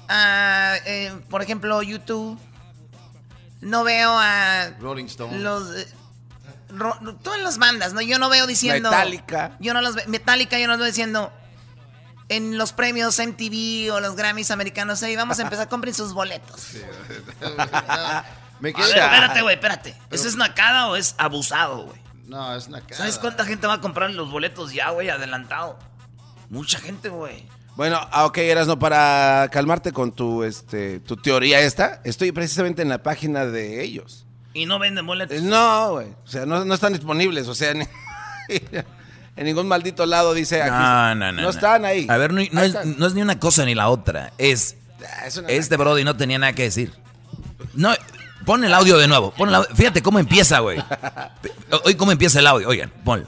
a, 0.08 0.74
eh, 0.84 1.12
por 1.30 1.42
ejemplo, 1.42 1.82
YouTube. 1.82 2.38
No 3.60 3.84
veo 3.84 4.16
a... 4.18 4.68
Rolling 4.80 5.06
Stone. 5.06 5.38
Los... 5.38 5.74
eh, 5.76 5.88
ro- 6.68 6.98
todas 7.22 7.40
las 7.40 7.58
bandas, 7.58 7.92
¿no? 7.94 8.00
Yo 8.02 8.18
no 8.18 8.28
veo 8.28 8.46
diciendo... 8.46 8.90
Metallica. 8.90 9.56
Yo 9.58 9.74
no 9.74 9.80
los 9.80 9.94
veo... 9.94 10.04
Metallica 10.08 10.58
yo 10.58 10.66
no 10.66 10.74
los 10.74 10.78
veo 10.80 10.86
diciendo... 10.88 11.32
En 12.28 12.58
los 12.58 12.72
premios 12.72 13.20
MTV 13.20 13.92
o 13.94 14.00
los 14.00 14.16
Grammys 14.16 14.50
americanos, 14.50 15.00
hey, 15.00 15.14
vamos 15.14 15.38
a 15.38 15.42
empezar, 15.42 15.68
compren 15.70 15.94
sus 15.94 16.12
boletos. 16.12 16.70
Me 18.60 18.70
A 18.70 18.72
quedé. 18.72 18.86
ver, 18.94 18.98
espérate, 19.04 19.42
güey, 19.42 19.54
espérate. 19.54 19.96
¿Eso 20.10 20.26
es 20.28 20.34
nacada 20.36 20.88
o 20.88 20.96
es 20.96 21.14
abusado, 21.18 21.84
güey? 21.84 22.00
No, 22.26 22.54
es 22.56 22.66
una 22.68 22.80
cara. 22.80 22.96
¿Sabes 22.96 23.18
cuánta 23.18 23.44
gente 23.44 23.66
va 23.66 23.74
a 23.74 23.80
comprar 23.80 24.10
los 24.10 24.30
boletos 24.30 24.72
ya, 24.72 24.90
güey, 24.90 25.08
adelantado? 25.10 25.78
Mucha 26.50 26.78
gente, 26.78 27.08
güey. 27.08 27.44
Bueno, 27.76 27.98
ah, 28.10 28.24
ok, 28.24 28.38
Erasno, 28.38 28.78
para 28.78 29.48
calmarte 29.52 29.92
con 29.92 30.12
tu, 30.12 30.42
este, 30.44 31.00
tu 31.00 31.16
teoría 31.16 31.60
esta, 31.60 32.00
estoy 32.04 32.32
precisamente 32.32 32.82
en 32.82 32.88
la 32.88 33.02
página 33.02 33.44
de 33.46 33.82
ellos. 33.82 34.24
Y 34.54 34.64
no 34.64 34.78
venden 34.78 35.06
boletos. 35.06 35.36
Eh, 35.36 35.42
No, 35.42 35.92
güey, 35.92 36.08
o 36.24 36.26
sea, 36.26 36.46
no, 36.46 36.64
no 36.64 36.74
están 36.74 36.94
disponibles, 36.94 37.46
o 37.48 37.54
sea, 37.54 37.74
ni- 37.74 37.84
en 39.36 39.44
ningún 39.44 39.68
maldito 39.68 40.06
lado 40.06 40.32
dice 40.32 40.62
aquí. 40.62 40.70
No, 40.70 41.14
no, 41.16 41.32
no. 41.32 41.42
No 41.42 41.50
están 41.50 41.84
ahí. 41.84 42.06
A 42.08 42.16
ver, 42.16 42.32
no, 42.32 42.40
es, 42.40 42.50
están. 42.54 42.98
no 42.98 43.06
es 43.06 43.12
ni 43.14 43.20
una 43.20 43.38
cosa 43.38 43.64
ni 43.66 43.74
la 43.74 43.88
otra. 43.90 44.32
Es. 44.38 44.76
Ah, 45.06 45.26
es 45.26 45.36
Este 45.46 45.76
Brody 45.76 46.04
no 46.04 46.16
tenía 46.16 46.38
nada 46.38 46.54
que 46.54 46.62
decir. 46.62 46.94
No, 47.74 47.92
pon 48.46 48.64
el 48.64 48.72
audio 48.72 48.96
de 48.96 49.06
nuevo. 49.08 49.32
Pon 49.32 49.50
el 49.50 49.54
audio. 49.56 49.74
Fíjate 49.74 50.02
cómo 50.02 50.18
empieza, 50.18 50.60
güey. 50.60 50.82
Hoy 51.84 51.94
cómo 51.96 52.12
empieza 52.12 52.38
el 52.38 52.46
audio. 52.46 52.66
Oigan, 52.68 52.90
ponlo. 53.04 53.26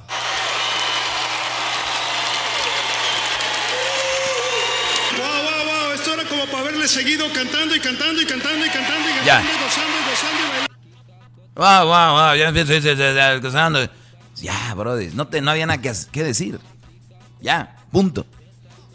Wow, 5.19 5.43
wow, 5.43 5.65
wow. 5.67 5.93
Esto 5.93 6.15
era 6.15 6.25
como 6.25 6.47
para 6.47 6.59
haberle 6.61 6.89
seguido 6.89 7.27
cantando 7.33 7.75
y 7.77 7.81
cantando 7.81 8.23
y 8.23 8.27
cantando 8.27 8.65
y 8.65 8.71
cantando 8.71 9.09
y 9.11 9.13
cantando 9.13 9.25
Ya. 9.27 9.43
y 9.43 9.63
gozando 9.65 9.97
y 9.99 10.11
gozando 10.11 10.39
y 10.39 10.49
bailando. 10.49 10.69
Wow, 11.55 11.87
wow, 11.87 12.13
wow. 12.13 12.35
Ya 12.37 13.15
ya, 13.15 13.39
gozando. 13.39 13.89
Ya, 14.37 14.75
Brody. 14.75 15.11
No, 15.15 15.27
te, 15.27 15.41
no 15.41 15.51
había 15.51 15.67
nada 15.67 15.83
que, 15.83 15.93
que 16.13 16.23
decir. 16.23 16.61
Ya, 17.41 17.77
punto. 17.91 18.25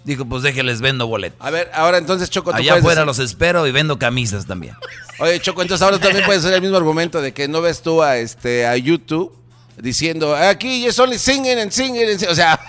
Dijo, 0.04 0.26
pues 0.26 0.44
déjenles 0.44 0.82
vendo 0.82 1.08
boletos. 1.08 1.40
A 1.46 1.50
ver, 1.50 1.72
ahora 1.74 1.98
entonces, 1.98 2.30
Choco, 2.30 2.52
tú 2.52 2.58
Allá 2.58 2.72
puedes 2.74 2.84
afuera 2.84 3.02
decir- 3.02 3.06
los 3.08 3.20
espero 3.20 3.66
y 3.68 3.72
vendo 3.72 3.98
camisas 3.98 4.46
también. 4.46 4.76
Oye, 5.20 5.40
Choco, 5.40 5.62
entonces 5.62 5.82
ahora 5.84 5.98
también 6.00 6.26
puedes 6.26 6.44
hacer 6.44 6.56
el 6.56 6.62
mismo 6.62 6.76
argumento 6.76 7.22
de 7.22 7.34
que 7.34 7.48
no 7.48 7.62
ves 7.62 7.82
tú 7.82 8.04
a, 8.04 8.18
este, 8.18 8.66
a 8.68 8.76
YouTube 8.76 9.34
diciendo, 9.78 10.36
aquí 10.36 10.82
yes 10.82 11.00
only 11.00 11.18
singing 11.18 11.58
and 11.58 11.72
singing 11.72 12.02
and 12.04 12.20
singing". 12.20 12.32
O 12.32 12.36
sea, 12.36 12.60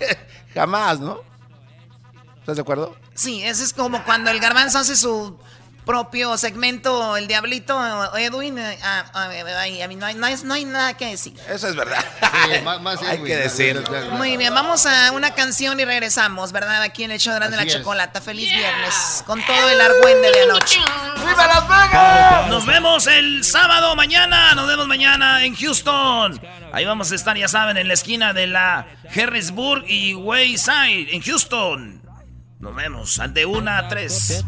jamás, 0.54 1.00
¿no? 1.00 1.20
¿Estás 2.40 2.56
de 2.56 2.62
acuerdo? 2.62 2.94
Sí, 3.14 3.42
ese 3.42 3.64
es 3.64 3.72
como 3.72 4.04
cuando 4.04 4.30
el 4.30 4.38
garbanzo 4.38 4.78
hace 4.78 4.94
su 4.96 5.36
propio 5.84 6.36
segmento, 6.38 7.16
el 7.16 7.26
diablito, 7.28 7.76
o 7.76 8.16
Edwin. 8.16 8.58
eh, 8.58 8.78
ah, 8.82 9.04
ah, 9.12 9.28
ay, 9.58 9.82
a 9.82 9.88
mí 9.88 9.96
no 9.96 10.06
hay, 10.06 10.14
no 10.14 10.26
hay- 10.26 10.36
no 10.42 10.54
hay 10.54 10.64
nada 10.64 10.96
que 10.96 11.06
decir. 11.06 11.34
Eso 11.48 11.68
es 11.68 11.76
verdad. 11.76 12.04
Sí, 12.20 12.60
más, 12.62 12.80
más 12.80 13.02
Hay 13.02 13.16
Edwin, 13.16 13.26
que 13.26 13.36
decir. 13.36 13.84
Muy 14.12 14.36
bien, 14.36 14.54
vamos 14.54 14.86
a 14.86 15.12
una 15.12 15.34
canción 15.34 15.78
y 15.80 15.84
regresamos, 15.84 16.52
¿verdad? 16.52 16.82
Aquí 16.82 17.04
en 17.04 17.10
el 17.10 17.18
show 17.20 17.32
de 17.34 17.38
Grande 17.40 17.56
la. 17.56 17.66
Chocolata. 17.66 18.20
Feliz 18.20 18.50
viernes. 18.52 19.22
Con 19.26 19.44
todo 19.44 19.68
el 19.68 19.80
argüende 19.80 20.30
de 20.32 20.42
anoche. 20.42 20.80
¡Viva 21.16 21.46
Las 21.46 21.68
Vegas! 21.68 22.48
Nos 22.48 22.66
vemos 22.66 23.06
el 23.06 23.44
sábado 23.44 23.94
mañana. 23.96 24.54
Nos 24.54 24.66
vemos 24.66 24.86
mañana 24.86 25.44
en 25.44 25.54
Houston. 25.56 26.40
Ahí 26.72 26.84
vamos 26.84 27.12
a 27.12 27.14
estar, 27.14 27.36
ya 27.36 27.48
saben, 27.48 27.76
en 27.76 27.88
la 27.88 27.94
esquina 27.94 28.32
de 28.32 28.46
la 28.46 28.86
Harrisburg 29.14 29.84
y 29.86 30.14
Wayside 30.14 31.14
en 31.14 31.22
Houston. 31.22 32.02
Nos 32.58 32.74
vemos 32.74 33.20
de 33.32 33.44
una 33.46 33.78
a 33.78 33.88
tres. 33.88 34.42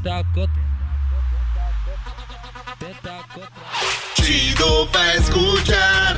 Chido 4.14 4.90
pa' 4.92 5.14
escuchar. 5.14 6.16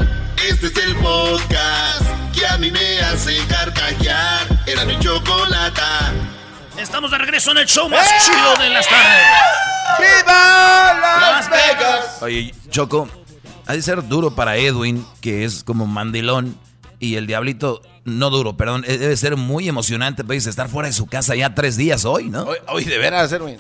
Este 0.49 0.67
es 0.67 0.77
el 0.77 0.97
podcast 0.97 2.03
que 2.35 2.47
a 2.47 2.59
mí 2.59 2.71
me 2.71 3.01
hace 3.01 3.37
carcajear. 3.47 4.47
Era 4.67 4.85
mi 4.85 4.99
chocolata. 4.99 6.13
Estamos 6.77 7.13
de 7.13 7.19
regreso 7.19 7.53
en 7.53 7.59
el 7.59 7.67
show 7.67 7.89
más 7.89 8.09
chido 8.25 8.57
de 8.57 8.71
las 8.71 8.89
tardes. 8.89 9.27
¡Viva 9.99 11.01
Las 11.21 11.49
Vegas! 11.51 12.23
Oye, 12.23 12.55
Choco, 12.71 13.09
ha 13.67 13.73
de 13.75 13.83
ser 13.83 14.07
duro 14.09 14.35
para 14.35 14.57
Edwin, 14.57 15.07
que 15.21 15.45
es 15.45 15.63
como 15.63 15.87
mandilón, 15.87 16.59
y 16.99 17.17
el 17.17 17.27
diablito, 17.27 17.83
no 18.05 18.31
duro, 18.31 18.57
perdón, 18.57 18.85
eh, 18.87 18.99
debe 18.99 19.17
ser 19.17 19.37
muy 19.37 19.69
emocionante, 19.69 20.25
pues, 20.25 20.47
estar 20.47 20.69
fuera 20.69 20.89
de 20.89 20.93
su 20.93 21.07
casa 21.07 21.35
ya 21.37 21.55
tres 21.55 21.77
días 21.77 22.05
hoy, 22.05 22.29
¿no? 22.29 22.43
Hoy, 22.43 22.59
hoy 22.69 22.85
de 22.85 22.99
veras, 22.99 23.31
Erwin. 23.33 23.59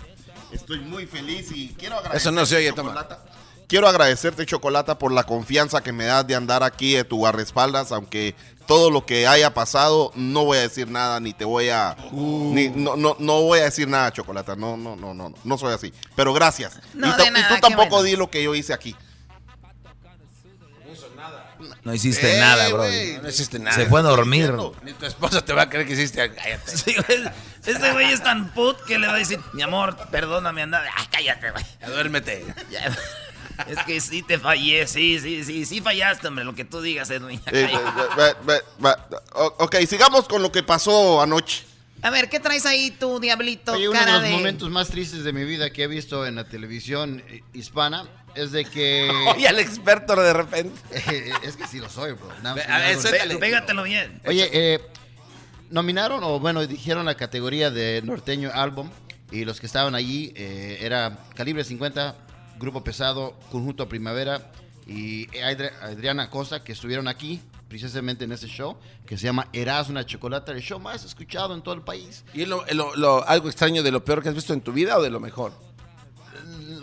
Estoy 0.52 0.81
muy 0.81 1.07
feliz 1.07 1.50
y 1.52 1.75
quiero 1.78 1.97
agradecer. 1.97 2.21
Eso 2.21 2.33
no 2.33 2.47
se 2.47 2.57
oye, 2.57 2.73
toma. 2.73 3.07
Quiero 3.67 3.87
agradecerte, 3.87 4.47
Chocolata, 4.47 4.99
por 4.99 5.12
la 5.12 5.25
confianza 5.25 5.83
que 5.83 5.93
me 5.93 6.07
das 6.07 6.26
de 6.26 6.35
andar 6.35 6.62
aquí 6.62 6.95
de 6.95 7.05
tu 7.05 7.19
guardaespaldas, 7.19 7.93
aunque 7.93 8.35
todo 8.67 8.90
lo 8.90 9.05
que 9.05 9.26
haya 9.26 9.52
pasado, 9.52 10.11
no 10.14 10.47
voy 10.47 10.57
a 10.57 10.62
decir 10.62 10.88
nada, 10.88 11.21
ni 11.21 11.35
te 11.35 11.45
voy 11.45 11.69
a... 11.69 11.95
ni- 12.12 12.71
no, 12.71 12.97
no, 12.97 13.14
no 13.19 13.43
voy 13.43 13.59
a 13.61 13.64
decir 13.64 13.87
nada, 13.87 14.11
Chocolata. 14.11 14.57
No, 14.57 14.78
no, 14.78 14.97
no, 14.97 15.12
no, 15.12 15.35
no 15.45 15.59
soy 15.59 15.75
así. 15.75 15.93
Pero 16.17 16.33
gracias. 16.33 16.81
No, 16.95 17.09
y, 17.09 17.12
de 17.23 17.26
y 17.26 17.31
nada, 17.31 17.49
tú 17.57 17.61
tampoco 17.61 17.88
bueno. 17.97 18.02
di 18.05 18.17
lo 18.17 18.31
que 18.31 18.43
yo 18.43 18.55
hice 18.55 18.73
aquí. 18.73 18.97
No 21.85 21.95
hiciste 21.95 22.37
Eh, 22.37 22.41
nada, 22.41 22.69
bro. 22.69 22.85
No 23.23 23.29
hiciste 23.29 23.59
nada. 23.59 23.77
Se 23.77 23.87
fue 23.87 24.00
a 24.00 24.03
dormir. 24.03 24.53
Ni 24.83 24.93
tu 24.93 25.07
esposa 25.07 25.45
te 25.45 25.53
va 25.53 25.62
a 25.62 25.71
creer 25.71 25.87
que 25.87 25.95
hiciste. 25.95 26.33
Cállate. 26.33 26.77
Sí, 26.77 26.95
güey. 26.95 27.25
Este 27.67 27.93
güey 27.93 28.12
es 28.12 28.23
tan 28.23 28.53
put 28.55 28.79
que 28.85 28.99
le 28.99 29.07
va 29.07 29.15
a 29.15 29.19
decir, 29.19 29.41
mi 29.53 29.62
amor, 29.62 29.97
perdóname, 30.11 30.62
anda. 30.62 30.83
Ay, 30.97 31.07
cállate, 31.11 31.50
güey. 31.50 31.65
Duérmete. 31.87 32.45
Ya. 32.71 32.97
Es 33.67 33.79
que 33.85 34.00
sí 34.00 34.23
te 34.23 34.38
fallé, 34.38 34.87
sí, 34.87 35.19
sí, 35.19 35.45
sí, 35.45 35.67
sí 35.67 35.81
fallaste, 35.81 36.29
hombre, 36.29 36.45
lo 36.45 36.55
que 36.55 36.65
tú 36.65 36.81
digas, 36.81 37.11
Edwin. 37.11 37.41
Eh, 37.47 37.69
cállate. 37.73 38.65
ok, 39.35 39.77
sigamos 39.88 40.29
con 40.29 40.43
lo 40.43 40.53
que 40.53 40.62
pasó 40.62 41.21
anoche. 41.21 41.65
A 42.03 42.11
ver, 42.11 42.29
¿qué 42.29 42.38
traes 42.38 42.65
ahí 42.65 42.93
tu 42.93 43.19
diablito? 43.19 43.73
Oye, 43.73 43.88
uno 43.88 43.99
de 43.99 44.12
los 44.12 44.23
de... 44.23 44.31
momentos 44.31 44.71
más 44.71 44.88
tristes 44.88 45.25
de 45.25 45.33
mi 45.33 45.45
vida 45.45 45.71
que 45.71 45.83
he 45.83 45.87
visto 45.88 46.25
en 46.27 46.37
la 46.37 46.45
televisión 46.45 47.23
eh, 47.29 47.43
hispana 47.53 48.05
es 48.42 48.52
de 48.52 48.64
que... 48.64 49.09
Oye, 49.35 49.49
al 49.49 49.59
experto 49.59 50.14
de 50.16 50.33
repente. 50.33 50.78
es 51.42 51.57
que 51.57 51.66
sí 51.66 51.78
lo 51.78 51.88
soy, 51.88 52.12
bro. 52.12 52.28
Nada 52.42 52.54
más 52.57 52.68
A 52.68 52.78
ver. 52.78 53.38
Pégatelo 53.38 53.83
bien. 53.83 54.21
Oye, 54.26 54.49
eh, 54.52 54.80
nominaron, 55.71 56.23
o 56.25 56.40
bueno, 56.40 56.66
dijeron 56.66 57.07
la 57.07 57.14
categoría 57.16 57.71
de 57.71 58.00
norteño 58.02 58.50
álbum 58.52 58.90
y 59.30 59.45
los 59.45 59.61
que 59.61 59.66
estaban 59.66 59.95
allí 59.95 60.33
eh, 60.37 60.78
era 60.80 61.18
Calibre 61.35 61.64
50, 61.64 62.14
Grupo 62.59 62.83
Pesado, 62.83 63.35
Conjunto 63.50 63.88
Primavera 63.88 64.50
y 64.87 65.26
Adri- 65.28 65.73
Adriana 65.83 66.30
Costa 66.30 66.64
que 66.64 66.73
estuvieron 66.73 67.09
aquí 67.09 67.40
precisamente 67.68 68.25
en 68.25 68.33
este 68.33 68.47
show 68.47 68.78
que 69.07 69.18
se 69.18 69.25
llama 69.25 69.49
Eras 69.52 69.90
una 69.90 70.07
chocolate, 70.07 70.52
el 70.52 70.62
show 70.62 70.80
más 70.80 71.04
escuchado 71.04 71.54
en 71.54 71.61
todo 71.62 71.75
el 71.75 71.83
país. 71.83 72.25
¿Y 72.33 72.42
es 72.42 72.49
lo, 72.49 72.64
lo- 72.73 72.97
lo- 72.97 73.28
algo 73.28 73.49
extraño 73.49 73.83
de 73.83 73.90
lo 73.90 74.02
peor 74.04 74.23
que 74.23 74.30
has 74.30 74.35
visto 74.35 74.54
en 74.54 74.62
tu 74.62 74.73
vida 74.73 74.97
o 74.97 75.02
de 75.02 75.11
lo 75.11 75.21
mejor? 75.21 75.52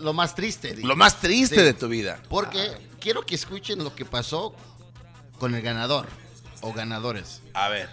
Lo 0.01 0.13
más 0.13 0.35
triste. 0.35 0.75
Lo 0.77 0.95
más 0.95 1.19
triste 1.19 1.55
Sí. 1.55 1.61
de 1.61 1.73
tu 1.73 1.87
vida. 1.87 2.21
Porque 2.29 2.59
quiero 2.99 3.25
que 3.25 3.35
escuchen 3.35 3.83
lo 3.83 3.95
que 3.95 4.05
pasó 4.05 4.55
con 5.39 5.53
el 5.55 5.61
ganador 5.61 6.07
o 6.61 6.73
ganadores. 6.73 7.41
A 7.53 7.69
ver. 7.69 7.89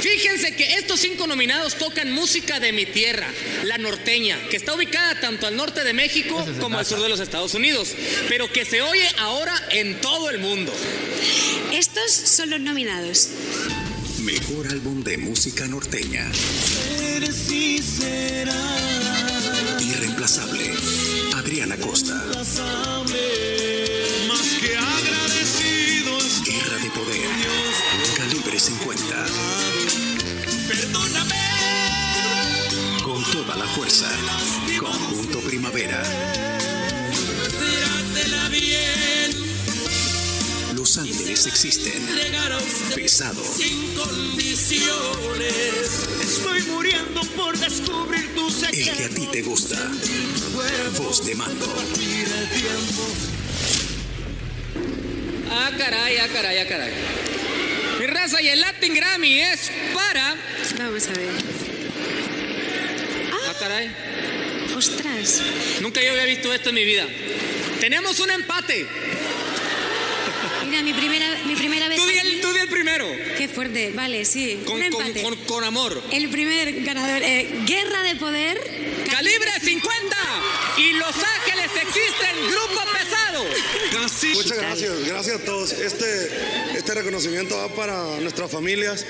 Fíjense 0.00 0.56
que 0.56 0.76
estos 0.76 0.98
cinco 1.00 1.26
nominados 1.26 1.74
tocan 1.74 2.10
música 2.12 2.58
de 2.58 2.72
mi 2.72 2.86
tierra, 2.86 3.26
la 3.64 3.76
norteña, 3.76 4.38
que 4.48 4.56
está 4.56 4.72
ubicada 4.74 5.20
tanto 5.20 5.46
al 5.46 5.56
norte 5.56 5.84
de 5.84 5.92
México 5.92 6.40
es 6.40 6.56
como 6.58 6.78
al 6.78 6.86
sur 6.86 7.02
de 7.02 7.08
los 7.10 7.20
Estados 7.20 7.52
Unidos, 7.52 7.94
pero 8.30 8.50
que 8.50 8.64
se 8.64 8.80
oye 8.80 9.06
ahora 9.18 9.54
en 9.72 10.00
todo 10.00 10.30
el 10.30 10.38
mundo. 10.38 10.72
Estos 11.72 12.10
son 12.10 12.48
los 12.48 12.60
nominados. 12.60 13.28
Mejor 14.20 14.68
álbum 14.68 15.04
de 15.04 15.18
música 15.18 15.66
norteña. 15.66 16.26
Irreemplazable. 19.80 20.57
Adriana 21.68 21.86
Costa. 21.86 22.14
Más 24.26 24.48
que 24.58 24.76
agradecido 24.76 26.18
Guerra 26.44 26.78
de 26.82 26.90
poder. 26.90 27.28
Calibre 28.16 28.58
50. 28.58 29.26
perdóname. 30.66 31.34
Con 33.04 33.22
toda 33.24 33.56
la 33.56 33.66
fuerza. 33.66 34.08
Conjunto 34.80 35.40
Primavera. 35.40 36.47
Ángeles 41.28 41.46
existen. 41.46 41.92
Pesado. 42.94 43.44
sin 43.44 43.94
condiciones. 43.94 44.88
Estoy 46.22 46.62
muriendo 46.62 47.20
por 47.36 47.54
descubrir 47.58 48.34
tu 48.34 48.48
El 48.48 48.54
que 48.70 48.90
a 48.90 48.94
secreto. 48.94 49.14
ti 49.14 49.28
te 49.30 49.42
gusta. 49.42 49.76
Voz 50.96 51.26
de 51.26 51.34
mando. 51.34 51.66
Ah, 55.50 55.70
caray, 55.76 56.16
ah, 56.16 56.28
caray, 56.32 56.58
ah, 56.60 56.66
caray. 56.66 56.92
Mi 58.00 58.06
raza 58.06 58.40
y 58.40 58.48
el 58.48 58.60
Latin 58.62 58.94
Grammy 58.94 59.40
es 59.40 59.70
para... 59.92 60.34
Vamos 60.78 61.06
a 61.08 61.12
ver. 61.12 61.30
Ah, 63.32 63.54
caray. 63.60 63.90
Ostras. 64.74 65.42
Nunca 65.82 66.00
yo 66.02 66.12
había 66.12 66.24
visto 66.24 66.54
esto 66.54 66.70
en 66.70 66.74
mi 66.74 66.84
vida. 66.84 67.06
Tenemos 67.80 68.18
un 68.18 68.30
empate. 68.30 68.86
Mira, 70.68 70.82
mi 70.82 70.92
primera, 70.92 71.26
mi 71.46 71.54
primera 71.56 71.88
vez. 71.88 71.98
Tú 71.98 72.06
di 72.06 72.18
el, 72.18 72.26
aquí. 72.28 72.40
tú 72.40 72.52
di 72.52 72.58
el 72.60 72.68
primero. 72.68 73.06
Qué 73.36 73.48
fuerte, 73.48 73.92
vale, 73.94 74.24
sí. 74.24 74.60
Con, 74.66 74.80
un 74.82 74.90
con- 74.90 75.12
con- 75.22 75.36
con 75.46 75.64
amor. 75.64 76.02
El 76.12 76.28
primer 76.28 76.82
ganador, 76.82 77.22
eh, 77.22 77.48
Guerra 77.66 78.02
de 78.02 78.16
Poder. 78.16 79.04
Calibre 79.10 79.50
50. 79.62 80.16
Y 80.76 80.92
Los 80.92 81.14
Ángeles 81.16 81.70
existen. 81.82 82.36
Grupo 82.48 82.80
pesado. 82.92 83.44
Muchas 84.00 84.58
gracias, 84.58 85.06
gracias 85.06 85.40
a 85.40 85.44
todos. 85.44 85.72
Este, 85.72 86.30
este 86.76 86.94
reconocimiento 86.94 87.56
va 87.56 87.68
para 87.74 88.20
nuestras 88.20 88.50
familias, 88.50 89.04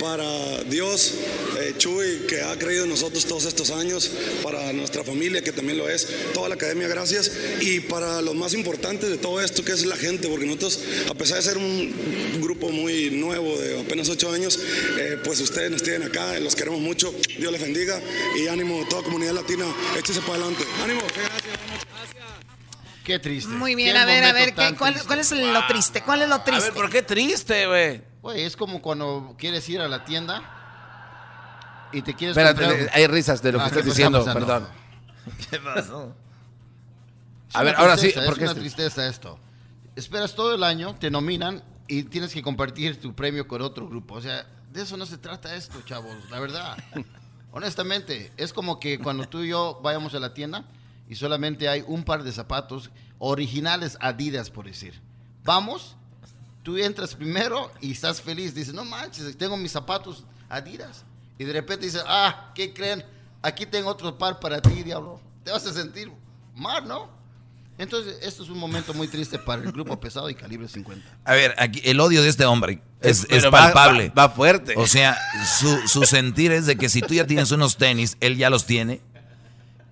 para 0.00 0.62
Dios, 0.64 1.14
eh, 1.60 1.74
Chuy, 1.76 2.26
que 2.26 2.40
ha 2.40 2.58
creído 2.58 2.84
en 2.84 2.90
nosotros 2.90 3.26
todos 3.26 3.44
estos 3.44 3.70
años, 3.70 4.10
para 4.42 4.72
nuestra 4.72 5.04
familia, 5.04 5.42
que 5.42 5.52
también 5.52 5.76
lo 5.76 5.88
es, 5.90 6.08
toda 6.32 6.48
la 6.48 6.54
academia, 6.54 6.88
gracias, 6.88 7.30
y 7.60 7.80
para 7.80 8.22
los 8.22 8.34
más 8.34 8.54
importantes 8.54 9.10
de 9.10 9.18
todo 9.18 9.42
esto, 9.42 9.62
que 9.62 9.72
es 9.72 9.84
la 9.84 9.96
gente, 9.96 10.28
porque 10.28 10.46
nosotros, 10.46 10.80
a 11.10 11.14
pesar 11.14 11.36
de 11.36 11.42
ser 11.42 11.58
un 11.58 12.40
grupo 12.40 12.70
muy 12.70 13.10
nuevo, 13.10 13.58
de 13.58 13.80
apenas 13.80 14.08
ocho 14.08 14.32
años, 14.32 14.58
eh, 14.98 15.18
pues 15.22 15.40
ustedes 15.40 15.70
nos 15.70 15.82
tienen 15.82 16.04
acá, 16.04 16.38
los 16.40 16.54
queremos 16.54 16.80
mucho, 16.80 17.14
Dios 17.38 17.52
les 17.52 17.60
bendiga, 17.60 18.00
y 18.38 18.46
ánimo, 18.46 18.86
toda 18.88 19.02
comunidad 19.02 19.34
latina, 19.34 19.66
échese 19.98 20.20
para 20.20 20.34
adelante. 20.34 20.64
Ánimo. 20.82 21.00
Qué 23.10 23.18
triste. 23.18 23.50
Muy 23.52 23.74
bien, 23.74 23.96
a 23.96 24.04
ver, 24.04 24.22
a 24.22 24.32
ver, 24.32 24.54
¿qué- 24.54 24.76
cuál, 24.78 24.94
es 24.94 25.32
lo 25.32 25.66
triste? 25.66 26.00
¿Cuál 26.02 26.22
es 26.22 26.28
lo 26.28 26.42
triste? 26.42 26.62
A 26.62 26.66
ver, 26.66 26.74
¿por 26.74 26.88
qué 26.90 27.02
triste, 27.02 27.66
güey? 27.66 28.02
Güey, 28.22 28.42
es 28.44 28.56
como 28.56 28.80
cuando 28.80 29.34
quieres 29.36 29.68
ir 29.68 29.80
a 29.80 29.88
la 29.88 30.04
tienda 30.04 30.40
y 31.92 32.02
te 32.02 32.14
quieres 32.14 32.36
Espérate, 32.36 32.64
comprar- 32.64 32.90
hay 32.92 33.06
risas 33.08 33.42
de 33.42 33.50
lo 33.50 33.58
que 33.58 33.64
Ah, 33.64 33.66
estás 33.66 33.82
¿qué 33.82 33.88
está 33.88 33.96
diciendo, 33.98 34.18
pasando? 34.24 34.46
perdón. 34.46 34.68
¿Qué 35.50 35.58
pasó? 35.58 36.14
Es 37.48 37.56
A 37.56 37.62
ver, 37.64 37.74
ahora 37.78 37.96
sí, 37.96 38.02
tristeza, 38.02 38.26
porque 38.26 38.44
Es 38.44 38.50
una 38.52 38.60
tristeza 38.60 39.06
esto. 39.08 39.38
Esperas 39.96 40.36
todo 40.36 40.54
el 40.54 40.62
año, 40.62 40.94
te 40.94 41.10
nominan 41.10 41.64
y 41.88 42.04
tienes 42.04 42.32
que 42.32 42.42
compartir 42.44 43.00
tu 43.00 43.12
premio 43.12 43.48
con 43.48 43.60
otro 43.60 43.88
grupo. 43.88 44.14
O 44.14 44.20
sea, 44.20 44.46
de 44.72 44.82
eso 44.82 44.96
no 44.96 45.04
se 45.04 45.18
trata 45.18 45.52
esto, 45.56 45.82
chavos, 45.82 46.14
la 46.30 46.38
verdad. 46.38 46.76
Honestamente, 47.50 48.30
es 48.36 48.52
como 48.52 48.78
que 48.78 49.00
cuando 49.00 49.28
tú 49.28 49.42
y 49.42 49.48
yo 49.48 49.80
vayamos 49.82 50.14
a 50.14 50.20
la 50.20 50.32
tienda 50.32 50.64
y 51.10 51.16
solamente 51.16 51.68
hay 51.68 51.84
un 51.86 52.04
par 52.04 52.22
de 52.22 52.32
zapatos 52.32 52.90
originales 53.18 53.98
Adidas, 54.00 54.48
por 54.48 54.64
decir. 54.64 54.98
Vamos, 55.44 55.96
tú 56.62 56.76
entras 56.78 57.14
primero 57.14 57.70
y 57.82 57.92
estás 57.92 58.22
feliz. 58.22 58.54
Dices, 58.54 58.72
no 58.72 58.84
manches, 58.84 59.36
tengo 59.36 59.56
mis 59.58 59.72
zapatos 59.72 60.24
Adidas. 60.48 61.04
Y 61.38 61.44
de 61.44 61.52
repente 61.52 61.84
dices, 61.86 62.02
ah, 62.06 62.52
¿qué 62.54 62.72
creen? 62.72 63.04
Aquí 63.42 63.66
tengo 63.66 63.90
otro 63.90 64.16
par 64.16 64.40
para 64.40 64.60
ti, 64.62 64.82
diablo. 64.82 65.20
Te 65.44 65.50
vas 65.50 65.66
a 65.66 65.72
sentir 65.72 66.10
mal, 66.54 66.86
¿no? 66.86 67.08
Entonces, 67.78 68.18
esto 68.20 68.42
es 68.42 68.50
un 68.50 68.58
momento 68.58 68.92
muy 68.92 69.08
triste 69.08 69.38
para 69.38 69.62
el 69.62 69.72
grupo 69.72 69.98
pesado 69.98 70.28
y 70.28 70.34
calibre 70.34 70.68
50. 70.68 71.02
A 71.24 71.32
ver, 71.32 71.54
aquí 71.56 71.80
el 71.84 71.98
odio 71.98 72.22
de 72.22 72.28
este 72.28 72.44
hombre 72.44 72.82
es, 73.00 73.20
Es- 73.20 73.22
es 73.22 73.26
pero 73.30 73.50
va- 73.50 73.60
palpable. 73.72 74.10
va- 74.10 74.26
va 74.26 74.34
fuerte. 74.34 74.74
O 74.76 74.86
sea, 74.86 75.16
su, 75.58 75.88
su 75.88 76.04
sentir 76.04 76.52
es 76.52 76.66
de 76.66 76.76
que 76.76 76.90
si 76.90 77.00
tú 77.00 77.14
ya 77.14 77.26
tienes 77.26 77.50
unos 77.52 77.78
tenis, 77.78 78.18
él 78.20 78.36
ya 78.36 78.50
los 78.50 78.66
tiene. 78.66 79.00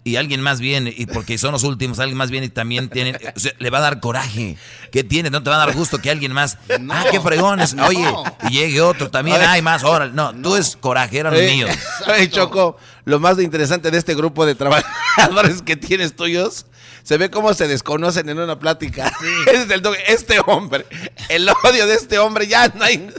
Y 0.08 0.16
alguien 0.16 0.40
más 0.40 0.60
viene, 0.60 0.92
y 0.96 1.06
porque 1.06 1.36
son 1.38 1.52
los 1.52 1.64
últimos, 1.64 1.98
alguien 1.98 2.16
más 2.16 2.30
viene 2.30 2.46
y 2.46 2.50
también 2.50 2.88
tiene. 2.88 3.18
O 3.36 3.38
sea, 3.38 3.52
le 3.58 3.70
va 3.70 3.78
a 3.78 3.82
dar 3.82 4.00
coraje. 4.00 4.56
¿Qué 4.90 5.04
tiene? 5.04 5.30
No 5.30 5.42
te 5.42 5.50
va 5.50 5.56
a 5.56 5.66
dar 5.66 5.74
gusto 5.74 5.98
que 5.98 6.10
alguien 6.10 6.32
más. 6.32 6.56
ah, 6.90 7.04
qué 7.10 7.20
fregones. 7.20 7.74
no. 7.74 7.86
Oye, 7.86 8.10
y 8.48 8.52
llegue 8.52 8.80
otro 8.80 9.10
también. 9.10 9.36
A 9.36 9.40
ver. 9.40 9.48
Hay 9.48 9.62
más. 9.62 9.84
Órale. 9.84 10.12
No, 10.12 10.34
tú 10.34 10.56
es 10.56 10.76
coraje, 10.76 11.18
eran 11.18 11.34
Oye, 11.34 11.46
míos. 11.46 11.70
oye, 12.06 12.30
Choco, 12.30 12.78
lo 13.04 13.18
más 13.20 13.38
interesante 13.38 13.90
de 13.90 13.98
este 13.98 14.14
grupo 14.14 14.46
de 14.46 14.54
trabajadores 14.54 15.62
que 15.62 15.76
tienes 15.76 16.16
tuyos, 16.16 16.66
se 17.02 17.18
ve 17.18 17.30
cómo 17.30 17.54
se 17.54 17.68
desconocen 17.68 18.28
en 18.28 18.38
una 18.38 18.58
plática. 18.58 19.12
Es 19.52 19.68
del 19.68 19.82
toque. 19.82 19.98
este 20.08 20.40
hombre, 20.46 20.86
el 21.28 21.48
odio 21.48 21.86
de 21.86 21.94
este 21.94 22.18
hombre, 22.18 22.46
ya 22.46 22.68
no 22.68 22.84
hay, 22.84 23.10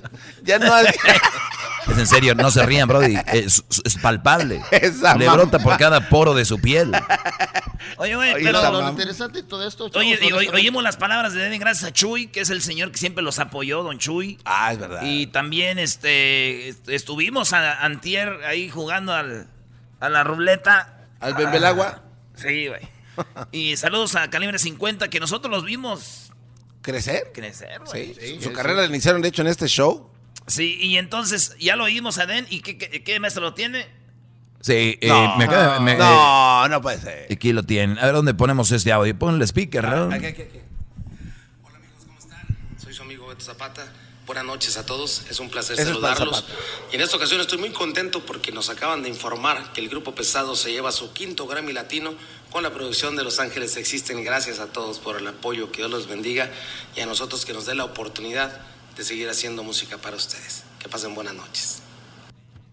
ya 0.43 0.59
no 0.59 0.73
hay. 0.73 0.85
Es 1.91 1.97
en 1.97 2.07
serio, 2.07 2.35
no 2.35 2.51
se 2.51 2.65
rían, 2.65 2.87
Brody. 2.87 3.15
Es, 3.33 3.63
es 3.83 3.95
palpable. 3.97 4.61
Esa 4.71 5.15
Le 5.15 5.25
mamá. 5.25 5.37
brota 5.37 5.59
por 5.59 5.77
cada 5.77 6.07
poro 6.09 6.33
de 6.33 6.45
su 6.45 6.59
piel. 6.59 6.91
Oye, 7.97 8.15
güey, 8.15 8.33
Oye, 8.33 8.43
pero... 8.43 8.61
lo, 8.71 8.81
lo 8.81 8.89
interesante 8.89 9.41
de 9.41 9.47
todo 9.47 9.67
esto, 9.67 9.89
chavos, 9.89 10.05
Oye, 10.05 10.33
oy- 10.33 10.47
oímos 10.49 10.83
las 10.83 10.97
palabras 10.97 11.33
de 11.33 11.45
Eden 11.47 11.59
gracias 11.59 11.89
a 11.89 11.93
Chuy, 11.93 12.27
que 12.27 12.41
es 12.41 12.49
el 12.49 12.61
señor 12.61 12.91
que 12.91 12.97
siempre 12.97 13.23
los 13.23 13.39
apoyó, 13.39 13.83
don 13.83 13.97
Chuy. 13.97 14.37
Ah, 14.45 14.71
es 14.73 14.79
verdad. 14.79 15.01
Y 15.03 15.27
también 15.27 15.79
este 15.79 16.69
est- 16.69 16.87
estuvimos 16.89 17.53
a, 17.53 17.83
antier 17.83 18.29
ahí 18.45 18.69
jugando 18.69 19.13
al, 19.13 19.47
a 19.99 20.09
la 20.09 20.23
ruleta. 20.23 21.07
¿Al 21.19 21.33
Bembelagua? 21.33 22.03
Sí, 22.35 22.67
güey. 22.67 22.81
Y 23.51 23.75
saludos 23.75 24.15
a 24.15 24.29
Calibre 24.29 24.57
50, 24.59 25.09
que 25.09 25.19
nosotros 25.19 25.51
los 25.51 25.65
vimos 25.65 26.31
¿Crecer? 26.81 27.31
crecer, 27.33 27.81
güey. 27.85 28.13
Sí, 28.13 28.39
Su 28.41 28.53
carrera 28.53 28.81
la 28.81 28.87
iniciaron, 28.87 29.21
de 29.21 29.27
hecho, 29.27 29.41
en 29.41 29.49
este 29.49 29.67
show. 29.67 30.08
Sí, 30.49 30.77
y 30.81 30.97
entonces 30.97 31.55
ya 31.59 31.75
lo 31.75 31.85
oímos 31.85 32.17
a 32.17 32.25
Den. 32.25 32.45
¿Y 32.49 32.61
qué, 32.61 32.77
qué, 32.77 33.03
qué 33.03 33.19
maestro 33.19 33.41
lo 33.43 33.53
tiene? 33.53 33.87
Sí, 34.61 34.97
eh, 34.99 35.07
No, 35.07 35.37
me 35.37 35.45
acaba- 35.45 35.79
me- 35.79 35.95
no, 35.95 36.67
no 36.67 36.81
puede 36.81 36.99
ser. 36.99 37.27
eh, 37.29 37.33
aquí 37.33 37.53
lo 37.53 37.63
tienen. 37.63 37.97
A 37.99 38.05
ver 38.05 38.13
dónde 38.15 38.33
ponemos 38.33 38.71
este 38.71 38.91
audio. 38.91 39.17
Pon 39.17 39.35
el 39.35 39.41
speaker, 39.43 39.87
¿no? 39.87 40.09
Soy 42.77 42.93
su 42.93 43.01
amigo 43.03 43.27
Beto 43.27 43.41
Zapata. 43.45 43.85
Buenas 44.25 44.45
noches 44.45 44.77
a 44.77 44.85
todos. 44.85 45.25
Es 45.29 45.39
un 45.39 45.49
placer 45.49 45.79
Ese 45.79 45.91
es 45.91 45.97
para 45.97 46.15
saludarlos. 46.15 46.45
Y 46.91 46.95
en 46.95 47.01
esta 47.01 47.17
ocasión 47.17 47.41
estoy 47.41 47.57
muy 47.57 47.71
contento 47.71 48.23
porque 48.25 48.51
nos 48.51 48.69
acaban 48.69 49.01
de 49.01 49.09
informar 49.09 49.73
que 49.73 49.81
el 49.81 49.89
grupo 49.89 50.13
pesado 50.13 50.55
se 50.55 50.71
lleva 50.71 50.91
su 50.91 51.13
quinto 51.13 51.47
Grammy 51.47 51.73
Latino 51.73 52.13
con 52.51 52.61
la 52.63 52.71
producción 52.71 53.15
de 53.15 53.23
Los 53.23 53.39
Ángeles 53.39 53.75
Existen. 53.77 54.23
Gracias 54.23 54.59
a 54.59 54.67
todos 54.67 54.99
por 54.99 55.17
el 55.17 55.27
apoyo. 55.27 55.71
Que 55.71 55.77
Dios 55.77 55.89
los 55.91 56.07
bendiga 56.07 56.49
y 56.95 56.99
a 57.01 57.05
nosotros 57.07 57.43
que 57.45 57.53
nos 57.53 57.65
dé 57.65 57.73
la 57.75 57.85
oportunidad 57.85 58.61
de 58.99 59.05
seguir 59.05 59.29
haciendo 59.29 59.63
música 59.63 59.97
para 59.97 60.17
ustedes. 60.17 60.63
Que 60.77 60.89
pasen 60.89 61.15
buenas 61.15 61.33
noches. 61.33 61.81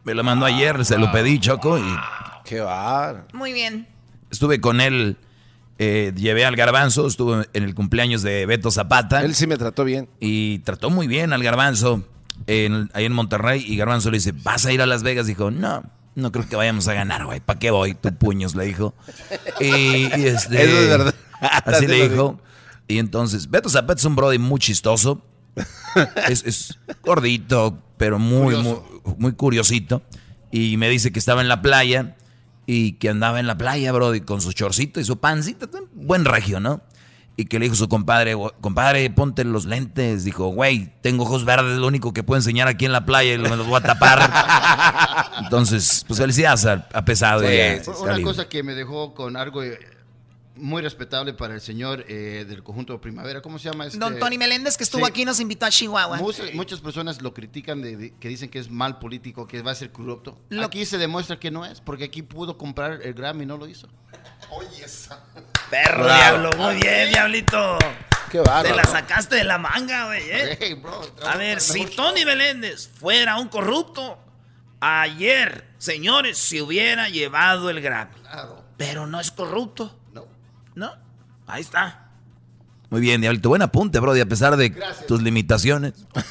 Me 0.02 0.12
lo 0.12 0.24
mandó 0.24 0.44
ayer, 0.44 0.84
se 0.84 0.98
lo 0.98 1.10
pedí, 1.12 1.38
Choco, 1.38 1.78
y 1.78 1.96
Qué 2.44 2.60
bar. 2.60 3.28
Muy 3.32 3.52
bien. 3.52 3.86
estuve 4.30 4.60
con 4.60 4.80
él. 4.80 5.16
eh, 5.78 6.12
llevé 6.16 6.44
al 6.44 6.56
garbanzo, 6.56 7.06
estuve 7.06 7.46
en 7.52 7.62
el 7.62 7.74
cumpleaños 7.76 8.22
de 8.22 8.44
Beto 8.46 8.70
Zapata. 8.72 9.20
Él 9.22 9.34
sí 9.36 9.46
me 9.46 9.56
trató 9.56 9.84
bien. 9.84 10.08
Y 10.18 10.58
trató 10.60 10.90
muy 10.90 11.06
bien 11.06 11.32
al 11.32 11.42
garbanzo 11.44 12.02
en- 12.48 12.90
ahí 12.94 13.04
en 13.04 13.12
Monterrey. 13.12 13.64
Y 13.66 13.76
garbanzo 13.76 14.10
le 14.10 14.16
dice, 14.16 14.32
¿vas 14.32 14.66
a 14.66 14.72
ir 14.72 14.82
a 14.82 14.86
Las 14.86 15.02
Vegas? 15.04 15.26
Dijo, 15.28 15.50
no, 15.52 15.84
no 16.16 16.32
creo 16.32 16.48
que 16.48 16.56
vayamos 16.56 16.88
a 16.88 16.94
ganar, 16.94 17.24
güey. 17.26 17.38
¿Para 17.40 17.58
qué 17.60 17.70
voy? 17.70 17.94
Tu 17.94 18.12
puños, 18.14 18.54
le 18.56 18.64
dijo. 18.64 18.94
Y, 19.60 19.66
y 19.66 20.26
este, 20.26 20.56
Eso 20.64 20.78
es 20.80 20.88
verdad. 20.88 21.14
Así 21.40 21.80
Sí 21.80 21.86
le 21.86 21.98
lo 21.98 22.08
dijo. 22.08 22.40
Y 22.88 22.98
entonces, 22.98 23.48
Beto 23.50 23.68
Zapata 23.68 24.00
es 24.00 24.04
un 24.04 24.16
brody 24.16 24.38
muy 24.38 24.58
chistoso. 24.58 25.20
Es, 26.28 26.44
es 26.44 26.78
gordito, 27.02 27.78
pero 27.96 28.18
muy, 28.18 28.54
muy, 28.56 28.76
muy 29.18 29.32
curiosito. 29.32 30.02
Y 30.50 30.76
me 30.76 30.88
dice 30.88 31.12
que 31.12 31.18
estaba 31.18 31.40
en 31.40 31.48
la 31.48 31.62
playa 31.62 32.16
y 32.66 32.92
que 32.92 33.08
andaba 33.08 33.40
en 33.40 33.46
la 33.46 33.56
playa, 33.56 33.92
brody, 33.92 34.20
con 34.20 34.40
su 34.40 34.52
chorcito 34.52 35.00
y 35.00 35.04
su 35.04 35.18
pancita. 35.18 35.66
Buen 35.94 36.24
regio, 36.24 36.60
¿no? 36.60 36.82
Y 37.38 37.44
que 37.46 37.58
le 37.58 37.66
dijo 37.66 37.74
su 37.76 37.88
compadre, 37.88 38.34
"Gu- 38.34 38.52
compadre, 38.62 39.08
ponte 39.10 39.44
los 39.44 39.66
lentes. 39.66 40.24
Dijo, 40.24 40.48
güey, 40.48 40.92
tengo 41.02 41.24
ojos 41.24 41.44
verdes, 41.44 41.72
es 41.74 41.78
lo 41.78 41.86
único 41.86 42.12
que 42.14 42.22
puedo 42.22 42.38
enseñar 42.38 42.66
aquí 42.68 42.86
en 42.86 42.92
la 42.92 43.04
playa 43.04 43.34
y 43.34 43.38
me 43.38 43.48
los 43.56 43.66
voy 43.66 43.76
a 43.76 43.82
tapar. 43.82 45.36
Entonces, 45.44 46.04
pues 46.06 46.18
felicidades 46.18 46.64
a, 46.66 46.86
a 46.92 47.04
pesado. 47.04 47.40
a- 47.40 47.46
Una 48.02 48.12
cosa 48.24 48.48
que 48.48 48.62
me 48.62 48.74
dejó 48.74 49.14
con 49.14 49.36
algo 49.36 49.62
eh, 49.62 49.78
muy 50.56 50.82
respetable 50.82 51.32
para 51.34 51.54
el 51.54 51.60
señor 51.60 52.04
eh, 52.08 52.44
del 52.48 52.62
conjunto 52.62 53.00
Primavera. 53.00 53.40
¿Cómo 53.42 53.58
se 53.58 53.70
llama? 53.70 53.86
Este? 53.86 53.98
Don 53.98 54.18
Tony 54.18 54.38
Meléndez, 54.38 54.76
que 54.76 54.84
estuvo 54.84 55.04
Sí. 55.06 55.10
aquí, 55.10 55.24
nos 55.24 55.40
invitó 55.40 55.66
a 55.66 55.70
Chihuahua. 55.70 56.16
Muchas, 56.18 56.52
muchas 56.54 56.80
personas 56.80 57.20
lo 57.22 57.32
critican, 57.34 57.82
de, 57.82 57.96
de- 57.96 58.14
que 58.18 58.28
dicen 58.28 58.48
que 58.48 58.58
es 58.58 58.70
mal 58.70 58.98
político, 58.98 59.46
que 59.46 59.62
va 59.62 59.72
a 59.72 59.74
ser 59.74 59.92
corrupto. 59.92 60.38
Lo- 60.48 60.64
Aquí 60.64 60.84
se 60.86 60.98
demuestra 60.98 61.38
que 61.38 61.50
no 61.50 61.64
es, 61.64 61.80
porque 61.80 62.04
aquí 62.04 62.22
pudo 62.22 62.56
comprar 62.58 63.00
el 63.02 63.14
Grammy 63.14 63.44
y 63.44 63.46
no 63.46 63.56
lo 63.56 63.66
hizo. 63.68 63.88
Oye, 64.50 64.84
esa. 64.84 65.24
Perro, 65.70 66.04
Bravo. 66.04 66.18
diablo. 66.18 66.50
Muy 66.58 66.74
bien, 66.80 67.08
diablito. 67.10 67.78
Qué 68.30 68.38
bárbaro. 68.40 68.68
Te 68.68 68.74
la 68.74 68.84
sacaste 68.84 69.36
de 69.36 69.44
la 69.44 69.58
manga, 69.58 70.06
güey, 70.06 70.22
¿eh? 70.30 70.58
Hey, 70.60 70.74
bro, 70.74 71.00
A 71.26 71.36
ver, 71.36 71.60
si 71.60 71.86
Tony 71.86 72.24
Meléndez 72.24 72.88
fuera 72.88 73.36
un 73.38 73.48
corrupto, 73.48 74.18
ayer, 74.80 75.66
señores, 75.78 76.38
se 76.38 76.62
hubiera 76.62 77.08
llevado 77.08 77.70
el 77.70 77.80
Grammy. 77.80 78.14
Claro. 78.20 78.64
Pero 78.76 79.06
no 79.06 79.20
es 79.20 79.30
corrupto. 79.30 79.98
No. 80.76 80.92
Ahí 81.48 81.62
está. 81.62 82.10
Muy 82.90 83.00
bien, 83.00 83.20
Diablito. 83.20 83.48
Buen 83.48 83.62
apunte, 83.62 83.98
brody, 83.98 84.20
a 84.20 84.26
pesar 84.26 84.56
de 84.56 84.68
Gracias. 84.68 85.06
tus 85.06 85.20
limitaciones. 85.22 85.94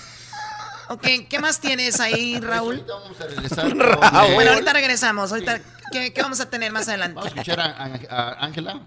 Ok, 0.87 1.07
¿qué 1.27 1.39
más 1.39 1.59
tienes 1.59 1.99
ahí, 1.99 2.39
Raúl? 2.39 2.75
Ahorita 2.75 2.93
vamos 2.93 3.19
a 3.19 3.25
regresar. 3.25 3.75
Raúl. 4.11 4.33
Bueno, 4.35 4.51
ahorita 4.51 4.71
regresamos. 4.71 5.31
Ahorita, 5.31 5.59
¿qué, 5.91 6.13
qué 6.13 6.21
vamos 6.21 6.39
a 6.41 6.47
tener 6.47 6.71
más 6.71 6.87
adelante? 6.87 7.15
Vamos 7.15 7.33
a 7.33 7.35
escuchar 7.41 7.59
a 7.59 8.33
Ángela. 8.45 8.81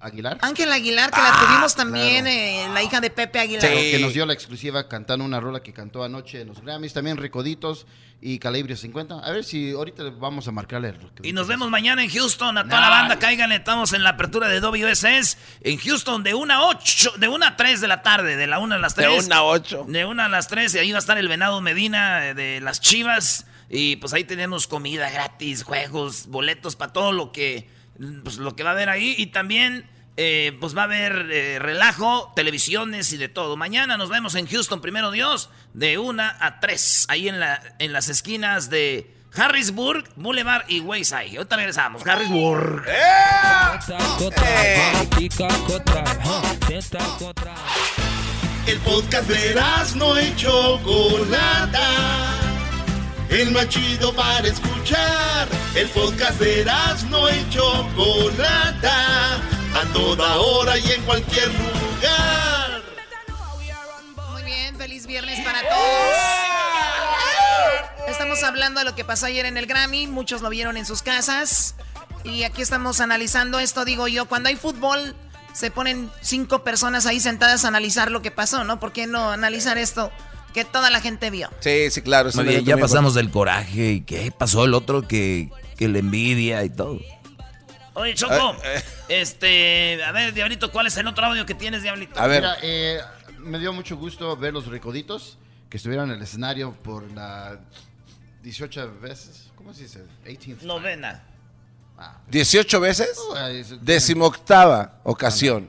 Aguilar. 0.00 0.38
Ángel 0.42 0.70
Aguilar, 0.72 1.10
que 1.10 1.16
la 1.20 1.28
Ah, 1.32 1.44
tuvimos 1.46 1.74
también, 1.74 2.24
claro. 2.24 2.28
eh, 2.38 2.68
la 2.72 2.82
hija 2.82 3.00
de 3.00 3.10
Pepe 3.10 3.40
Aguilar. 3.40 3.60
Claro, 3.60 3.76
que 3.80 3.98
nos 3.98 4.12
dio 4.14 4.24
la 4.26 4.32
exclusiva 4.32 4.88
cantando 4.88 5.24
una 5.24 5.40
rola 5.40 5.60
que 5.60 5.72
cantó 5.72 6.04
anoche 6.04 6.40
en 6.42 6.48
los 6.48 6.60
Grammys. 6.62 6.92
También 6.92 7.16
Recoditos 7.16 7.86
y 8.20 8.38
Calibre 8.38 8.76
50. 8.76 9.18
A 9.18 9.30
ver 9.32 9.44
si 9.44 9.72
ahorita 9.72 10.04
vamos 10.18 10.46
a 10.48 10.52
marcarle. 10.52 10.94
Y 11.22 11.32
nos 11.32 11.48
vemos 11.48 11.68
mañana 11.70 12.02
en 12.02 12.10
Houston. 12.10 12.56
A 12.58 12.64
toda 12.64 12.80
la 12.80 12.88
banda, 12.90 13.18
cáiganle. 13.18 13.56
Estamos 13.56 13.92
en 13.92 14.02
la 14.04 14.10
apertura 14.10 14.48
de 14.48 14.60
WSS 14.60 15.36
en 15.62 15.78
Houston 15.78 16.22
de 16.22 16.34
1 16.34 16.52
a 16.54 16.66
8, 16.68 17.14
de 17.18 17.28
1 17.28 17.46
a 17.46 17.56
3 17.56 17.80
de 17.80 17.88
la 17.88 18.02
tarde, 18.02 18.36
de 18.36 18.46
la 18.46 18.58
1 18.60 18.74
a 18.76 18.78
las 18.78 18.94
3. 18.94 19.08
De 19.10 19.26
una 19.26 19.36
a 19.38 19.42
ocho. 19.44 19.84
De 19.88 20.04
1 20.04 20.22
a 20.22 20.28
las 20.28 20.46
3. 20.48 20.74
Y 20.76 20.78
ahí 20.78 20.92
va 20.92 20.98
a 20.98 21.00
estar 21.00 21.18
el 21.18 21.28
Venado 21.28 21.60
Medina 21.60 22.26
eh, 22.28 22.34
de 22.34 22.60
las 22.60 22.80
Chivas. 22.80 23.46
Y 23.70 23.96
pues 23.96 24.12
ahí 24.14 24.24
tenemos 24.24 24.66
comida 24.66 25.10
gratis, 25.10 25.62
juegos, 25.62 26.28
boletos 26.28 26.74
para 26.74 26.92
todo 26.92 27.12
lo 27.12 27.32
que, 27.32 27.68
pues, 28.22 28.36
lo 28.36 28.54
que 28.56 28.62
va 28.62 28.70
a 28.70 28.72
haber 28.72 28.88
ahí. 28.88 29.14
Y 29.18 29.26
también. 29.26 29.88
eh, 30.20 30.56
pues 30.60 30.76
va 30.76 30.80
a 30.80 30.84
haber 30.84 31.28
eh, 31.30 31.58
relajo, 31.60 32.32
televisiones 32.34 33.12
y 33.12 33.18
de 33.18 33.28
todo. 33.28 33.56
Mañana 33.56 33.96
nos 33.96 34.08
vemos 34.08 34.34
en 34.34 34.48
Houston, 34.48 34.80
primero 34.80 35.12
Dios, 35.12 35.48
de 35.74 35.96
1 35.96 36.20
a 36.40 36.58
3, 36.58 37.06
ahí 37.08 37.28
en, 37.28 37.38
la, 37.38 37.62
en 37.78 37.92
las 37.92 38.08
esquinas 38.08 38.68
de 38.68 39.14
Harrisburg, 39.34 40.04
Boulevard 40.16 40.64
y 40.68 40.80
Wayside. 40.80 41.36
Ahorita 41.36 41.56
regresamos, 41.56 42.06
Harrisburg. 42.06 42.84
El 48.66 48.78
podcast 48.80 49.28
de 49.28 49.54
no 49.96 50.20
y 50.20 50.34
Chocolata. 50.36 51.78
El 53.30 53.50
más 53.52 53.68
chido 53.68 54.14
para 54.14 54.48
escuchar. 54.48 55.48
El 55.74 55.88
podcast 55.90 56.40
de 56.40 56.64
no 57.10 57.28
y 57.28 57.50
Chocolata. 57.50 59.34
A 59.74 59.84
toda 59.92 60.36
hora 60.36 60.78
y 60.78 60.92
en 60.92 61.02
cualquier 61.02 61.48
lugar. 61.48 62.82
Muy 64.32 64.42
bien, 64.44 64.76
feliz 64.76 65.06
viernes 65.06 65.40
para 65.44 65.60
todos. 65.60 66.16
Estamos 68.08 68.42
hablando 68.42 68.80
de 68.80 68.86
lo 68.86 68.94
que 68.94 69.04
pasó 69.04 69.26
ayer 69.26 69.44
en 69.44 69.58
el 69.58 69.66
Grammy, 69.66 70.06
muchos 70.06 70.40
lo 70.40 70.48
vieron 70.48 70.76
en 70.78 70.86
sus 70.86 71.02
casas 71.02 71.74
y 72.24 72.44
aquí 72.44 72.62
estamos 72.62 73.00
analizando 73.00 73.60
esto, 73.60 73.84
digo 73.84 74.08
yo, 74.08 74.26
cuando 74.26 74.48
hay 74.48 74.56
fútbol 74.56 75.14
se 75.52 75.70
ponen 75.70 76.10
cinco 76.20 76.64
personas 76.64 77.06
ahí 77.06 77.20
sentadas 77.20 77.64
a 77.64 77.68
analizar 77.68 78.10
lo 78.10 78.22
que 78.22 78.30
pasó, 78.30 78.64
¿no? 78.64 78.80
¿Por 78.80 78.92
qué 78.92 79.06
no 79.06 79.30
analizar 79.30 79.78
esto 79.78 80.10
que 80.54 80.64
toda 80.64 80.90
la 80.90 81.00
gente 81.00 81.30
vio? 81.30 81.48
Sí, 81.60 81.90
sí, 81.90 82.02
claro. 82.02 82.30
Muy 82.34 82.44
bien, 82.44 82.64
ya 82.64 82.76
pasamos 82.76 83.14
del 83.14 83.30
coraje 83.30 83.92
y 83.92 84.00
qué 84.02 84.30
pasó 84.36 84.64
el 84.64 84.74
otro 84.74 85.06
que, 85.06 85.50
que 85.76 85.88
le 85.88 86.00
envidia 86.00 86.64
y 86.64 86.70
todo. 86.70 86.98
Oye, 87.94 88.14
Choco, 88.14 88.56
Eh, 88.64 88.82
este, 89.08 90.04
a 90.04 90.12
ver, 90.12 90.32
Diablito, 90.32 90.70
¿cuál 90.70 90.86
es 90.86 90.96
el 90.96 91.06
otro 91.08 91.26
audio 91.26 91.44
que 91.46 91.54
tienes, 91.54 91.82
Diablito? 91.82 92.20
Mira, 92.28 92.56
eh, 92.62 93.00
me 93.38 93.58
dio 93.58 93.72
mucho 93.72 93.96
gusto 93.96 94.36
ver 94.36 94.52
los 94.52 94.66
recoditos 94.66 95.36
que 95.68 95.76
estuvieron 95.78 96.10
en 96.10 96.16
el 96.16 96.22
escenario 96.22 96.72
por 96.74 97.10
la 97.12 97.58
18 98.42 99.00
veces. 99.00 99.50
¿Cómo 99.56 99.74
se 99.74 99.82
dice? 99.82 100.04
18th. 100.24 100.62
Novena. 100.62 101.24
18 102.30 102.78
veces. 102.80 103.18
Oh, 103.30 103.36
es- 103.48 103.84
Decimoctava 103.84 105.00
ocasión. 105.02 105.68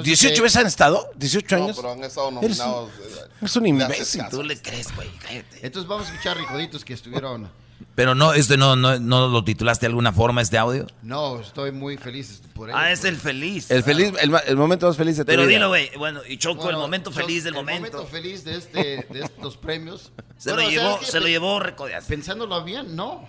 Entonces, 0.00 0.32
¿18 0.32 0.38
eh, 0.38 0.40
veces 0.42 0.56
han 0.56 0.66
estado? 0.66 1.10
¿18 1.18 1.56
No, 1.58 1.64
años? 1.64 1.76
pero 1.76 1.92
han 1.92 2.04
estado 2.04 2.30
nominados. 2.30 2.90
un- 2.94 3.04
eh, 3.04 3.30
eres 3.40 3.56
un 3.56 3.66
imbécil. 3.66 4.22
Tú 4.30 4.42
le 4.42 4.60
crees, 4.60 4.94
güey, 4.94 5.08
cállate. 5.18 5.66
Entonces 5.66 5.88
vamos 5.88 6.06
a 6.06 6.10
escuchar 6.10 6.36
recoditos 6.36 6.84
que 6.84 6.94
estuvieron. 6.94 7.50
Pero 7.94 8.14
no, 8.14 8.32
este 8.32 8.56
no, 8.56 8.74
no, 8.76 8.98
no 8.98 9.28
lo 9.28 9.44
titulaste 9.44 9.82
de 9.86 9.88
alguna 9.88 10.12
forma, 10.12 10.40
este 10.42 10.58
audio. 10.58 10.86
No, 11.02 11.40
estoy 11.40 11.70
muy 11.72 11.96
feliz 11.96 12.42
por 12.54 12.68
ello. 12.68 12.78
Ah, 12.78 12.90
es 12.90 13.04
el 13.04 13.16
feliz. 13.16 13.70
El 13.70 13.82
feliz, 13.84 14.12
el, 14.20 14.56
momento 14.56 14.86
más 14.88 14.96
feliz 14.96 15.16
de 15.16 15.24
tu 15.24 15.26
Pero 15.26 15.42
vida. 15.42 15.50
dilo, 15.52 15.68
güey. 15.68 15.90
Bueno, 15.96 16.20
y 16.28 16.38
Choco, 16.38 16.62
Bueno, 16.62 16.78
el 16.78 16.82
momento 16.82 17.12
feliz 17.12 17.44
del 17.44 17.54
el 17.54 17.60
momento. 17.60 18.04
feliz 18.06 18.44
de, 18.44 18.56
este, 18.56 19.06
de 19.10 19.20
estos 19.20 19.56
premios. 19.56 20.12
Se 20.36 20.52
Bueno, 20.52 20.62
lo 20.62 20.68
o 20.68 20.70
sea, 20.72 20.82
llevó, 20.82 20.94
es 20.94 21.00
que 21.06 21.12
se 21.12 21.20
lo 21.20 21.26
llevó. 21.28 21.60
Pensándolo 22.08 22.64
bien, 22.64 22.96
no. 22.96 23.28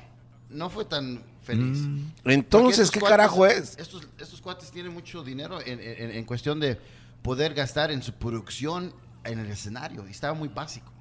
No 0.49 0.69
fue 0.71 0.85
tan 0.85 1.23
feliz. 1.51 1.77
Mm. 1.79 1.99
Entonces, 2.25 2.91
¿qué 2.91 2.99
cuates- 2.99 3.09
carajo 3.17 3.45
es? 3.45 3.75
Estos, 3.77 4.07
estos 4.19 4.41
cuates 4.41 4.71
tienen 4.71 4.93
mucho 4.93 5.23
dinero 5.23 5.59
en, 5.65 5.79
en- 5.79 6.11
en 6.11 6.25
cuestión 6.25 6.59
de 6.59 6.79
poder 7.21 7.53
gastar 7.53 7.91
en 7.91 8.01
su 8.03 8.13
producción 8.13 8.93
en 9.23 9.39
el 9.39 9.49
escenario. 9.51 10.05
Y 10.07 10.11
estaba 10.11 10.33
muy 10.33 10.47
básico. 10.47 10.91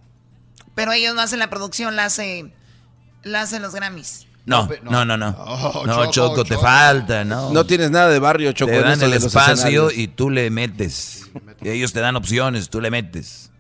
Pero 0.75 0.93
ellos 0.93 1.15
no 1.15 1.21
hacen 1.21 1.39
la 1.39 1.51
producción, 1.51 1.97
la, 1.97 2.07
hace, 2.07 2.53
la 3.23 3.43
hacen 3.43 3.63
los 3.63 3.75
Grammys. 3.75 4.27
No, 4.47 4.67
pe- 4.67 4.81
no, 4.83 5.05
no, 5.05 5.17
no. 5.17 5.29
Oh, 5.39 5.83
no, 5.87 5.95
Choco, 6.07 6.11
Choco, 6.11 6.43
te 6.45 6.51
Choco. 6.55 6.63
falta, 6.63 7.25
¿no? 7.25 7.51
No 7.53 7.67
tienes 7.67 7.91
nada 7.91 8.09
de 8.09 8.19
barrio, 8.19 8.53
Choco. 8.53 8.71
te 8.73 8.81
dan 8.81 9.01
el 9.03 9.13
espacio 9.13 9.91
y 9.91 10.09
tú 10.09 10.31
le 10.31 10.49
metes. 10.51 11.31
Y 11.61 11.69
ellos 11.69 11.93
te 11.93 12.01
dan 12.01 12.17
opciones, 12.17 12.71
tú 12.71 12.81
le 12.81 12.91
metes. 12.91 13.51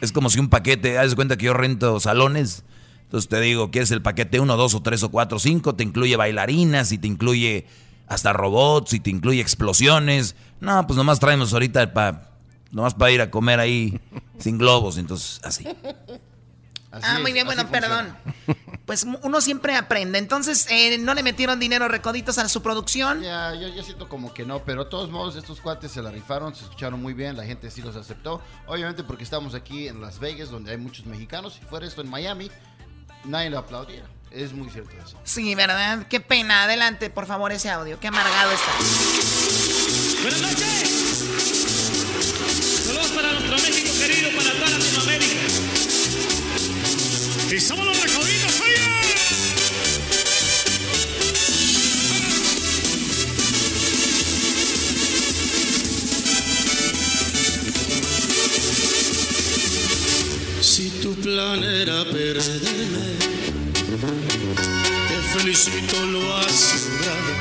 Es 0.00 0.12
como 0.12 0.30
si 0.30 0.38
un 0.38 0.48
paquete, 0.48 0.98
haz 0.98 1.14
cuenta 1.14 1.36
que 1.36 1.46
yo 1.46 1.54
rento 1.54 1.98
salones. 2.00 2.62
Entonces 3.10 3.28
te 3.28 3.40
digo, 3.40 3.72
¿quieres 3.72 3.90
el 3.90 4.02
paquete 4.02 4.38
1, 4.38 4.56
2 4.56 4.74
o 4.76 4.82
3 4.82 5.02
o 5.02 5.10
4 5.10 5.36
o 5.36 5.40
5? 5.40 5.74
Te 5.74 5.82
incluye 5.82 6.14
bailarinas 6.14 6.92
y 6.92 6.98
te 6.98 7.08
incluye 7.08 7.66
hasta 8.06 8.32
robots 8.32 8.92
y 8.92 9.00
te 9.00 9.10
incluye 9.10 9.40
explosiones. 9.40 10.36
No, 10.60 10.86
pues 10.86 10.96
nomás 10.96 11.18
traemos 11.18 11.52
ahorita 11.52 11.92
para 11.92 12.30
nomás 12.70 12.94
para 12.94 13.10
ir 13.10 13.20
a 13.20 13.28
comer 13.28 13.58
ahí 13.58 14.00
sin 14.38 14.58
globos, 14.58 14.96
entonces 14.96 15.40
así. 15.42 15.66
Así 16.92 17.04
ah, 17.04 17.16
es, 17.16 17.22
muy 17.22 17.32
bien, 17.32 17.46
bueno, 17.46 17.68
perdón. 17.68 18.16
Pues 18.86 19.04
uno 19.22 19.40
siempre 19.40 19.74
aprende. 19.76 20.18
Entonces, 20.18 20.68
eh, 20.70 20.96
¿no 20.98 21.14
le 21.14 21.24
metieron 21.24 21.58
dinero 21.58 21.88
recoditos 21.88 22.38
a 22.38 22.48
su 22.48 22.62
producción? 22.62 23.22
Ya, 23.22 23.56
yo, 23.56 23.66
yo 23.74 23.82
siento 23.82 24.08
como 24.08 24.32
que 24.32 24.46
no, 24.46 24.64
pero 24.64 24.84
de 24.84 24.90
todos 24.90 25.10
modos 25.10 25.34
estos 25.34 25.60
cuates 25.60 25.90
se 25.90 26.00
la 26.00 26.12
rifaron, 26.12 26.54
se 26.54 26.62
escucharon 26.62 27.02
muy 27.02 27.12
bien, 27.12 27.36
la 27.36 27.44
gente 27.44 27.72
sí 27.72 27.82
los 27.82 27.96
aceptó. 27.96 28.40
Obviamente 28.68 29.02
porque 29.02 29.24
estamos 29.24 29.54
aquí 29.54 29.88
en 29.88 30.00
Las 30.00 30.20
Vegas, 30.20 30.50
donde 30.50 30.70
hay 30.70 30.78
muchos 30.78 31.06
mexicanos. 31.06 31.54
Si 31.54 31.60
fuera 31.60 31.86
esto 31.86 32.02
en 32.02 32.08
Miami, 32.08 32.50
nadie 33.24 33.50
lo 33.50 33.58
aplaudiera. 33.58 34.06
Es 34.30 34.52
muy 34.52 34.70
cierto 34.70 34.96
eso. 35.04 35.18
Sí, 35.24 35.54
¿verdad? 35.54 36.06
Qué 36.08 36.20
pena. 36.20 36.64
Adelante, 36.64 37.10
por 37.10 37.26
favor, 37.26 37.50
ese 37.52 37.68
audio. 37.68 37.98
Qué 37.98 38.08
amargado 38.08 38.52
está. 38.52 38.72
Buenas 40.22 40.40
noches. 40.40 41.24
Saludos 42.86 43.10
para 43.10 43.32
nuestro 43.32 43.56
México 43.56 43.90
querido, 43.98 44.30
para 44.36 44.52
toda 44.52 44.78
Latinoamérica. 44.78 45.40
Y 47.50 47.60
somos 47.60 47.86
los 47.86 48.00
recoditos, 48.00 48.60
oye. 48.60 49.19
Si 60.80 60.88
tu 61.02 61.14
plan 61.16 61.62
era 61.62 62.04
perderme, 62.06 63.08
te 65.08 65.16
felicito, 65.34 66.06
lo 66.06 66.36
has 66.38 66.88
logrado. 66.88 67.32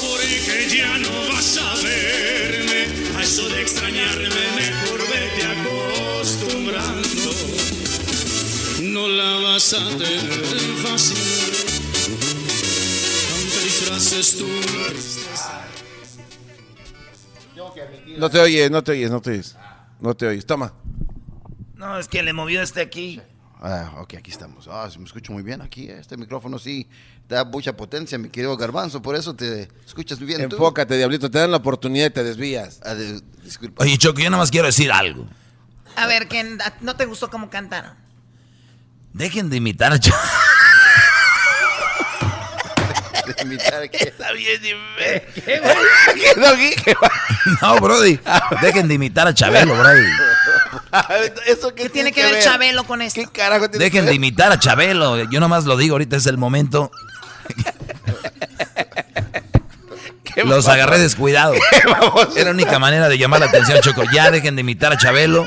Porque 0.00 0.76
ya 0.76 0.98
no 0.98 1.12
vas 1.32 1.56
a 1.58 1.74
verme, 1.76 2.88
a 3.16 3.22
eso 3.22 3.48
de 3.50 3.62
extrañarme, 3.62 4.42
mejor 4.56 5.00
vete 5.12 5.42
acostumbrando. 5.54 7.30
No 8.82 9.06
la 9.06 9.38
vas 9.44 9.74
a 9.74 9.88
tener 9.90 10.74
fácil, 10.82 11.18
aunque 13.32 13.60
disfraces 13.62 14.38
tu. 14.38 14.48
No 18.18 18.28
te 18.28 18.40
oyes, 18.40 18.70
no 18.72 18.82
te 18.82 18.90
oyes, 18.90 19.08
no 19.08 19.22
te 19.22 19.30
oyes. 19.30 19.56
No 20.00 20.14
te 20.16 20.26
oyes. 20.26 20.44
Toma. 20.44 20.74
No, 21.84 21.98
es 21.98 22.08
que 22.08 22.22
le 22.22 22.32
movió 22.32 22.62
este 22.62 22.80
aquí. 22.80 23.20
Ah, 23.60 23.92
ok, 23.98 24.14
aquí 24.14 24.30
estamos. 24.30 24.66
Ah, 24.70 24.88
se 24.90 24.98
me 24.98 25.04
escucha 25.04 25.30
muy 25.34 25.42
bien 25.42 25.60
aquí. 25.60 25.88
eh. 25.90 25.98
Este 26.00 26.16
micrófono 26.16 26.58
sí 26.58 26.88
da 27.28 27.44
mucha 27.44 27.76
potencia, 27.76 28.16
mi 28.16 28.30
querido 28.30 28.56
Garbanzo. 28.56 29.02
Por 29.02 29.16
eso 29.16 29.34
te 29.34 29.68
escuchas 29.86 30.18
muy 30.18 30.26
bien 30.28 30.48
tú. 30.48 30.56
Enfócate, 30.56 30.96
diablito. 30.96 31.30
Te 31.30 31.38
dan 31.40 31.50
la 31.50 31.58
oportunidad 31.58 32.06
y 32.06 32.10
te 32.10 32.24
desvías. 32.24 32.80
Ah, 32.84 32.94
de- 32.94 33.20
disculpa. 33.42 33.84
Oye, 33.84 33.98
Choco, 33.98 34.18
yo 34.20 34.30
nada 34.30 34.42
más 34.42 34.50
quiero 34.50 34.66
decir 34.66 34.90
algo. 34.90 35.28
A 35.96 36.06
ver, 36.06 36.26
¿quién- 36.26 36.58
a- 36.62 36.72
¿no 36.80 36.96
te 36.96 37.04
gustó 37.04 37.28
cómo 37.28 37.50
cantaron? 37.50 37.92
Dejen 39.12 39.50
de 39.50 39.56
imitar 39.58 39.92
a 39.92 39.98
Choco. 40.00 40.16
De 43.36 43.42
imitar 43.42 43.88
que- 43.90 44.04
Está 44.08 44.32
bien, 44.32 44.60
dime. 44.62 45.22
¿Qué? 45.34 45.62
¿Qué? 46.84 46.94
No, 47.62 47.78
Brody. 47.78 48.18
Dejen 48.62 48.88
de 48.88 48.94
imitar 48.94 49.26
a 49.28 49.34
Chabelo, 49.34 49.74
Brody. 49.76 50.02
¿Eso 51.46 51.74
¿Qué 51.74 51.88
tiene 51.88 52.12
que 52.12 52.22
ver 52.22 52.42
Chabelo 52.42 52.84
con 52.84 53.02
esto? 53.02 53.20
¿Qué 53.20 53.26
carajo 53.26 53.68
tiene 53.68 53.84
Dejen 53.84 54.00
que 54.00 54.06
de 54.06 54.06
ver? 54.06 54.14
imitar 54.16 54.52
a 54.52 54.58
Chabelo. 54.58 55.22
Yo 55.30 55.40
nomás 55.40 55.64
lo 55.64 55.76
digo, 55.76 55.94
ahorita 55.94 56.16
es 56.16 56.26
el 56.26 56.38
momento. 56.38 56.90
¿Qué 60.24 60.44
Los 60.44 60.66
agarré 60.68 60.98
descuidados. 60.98 61.56
Era 62.36 62.46
la 62.46 62.50
única 62.50 62.78
manera 62.78 63.08
de 63.08 63.18
llamar 63.18 63.40
la 63.40 63.46
atención, 63.46 63.80
Choco. 63.80 64.02
Ya 64.12 64.30
dejen 64.30 64.56
de 64.56 64.62
imitar 64.62 64.92
a 64.92 64.96
Chabelo. 64.98 65.46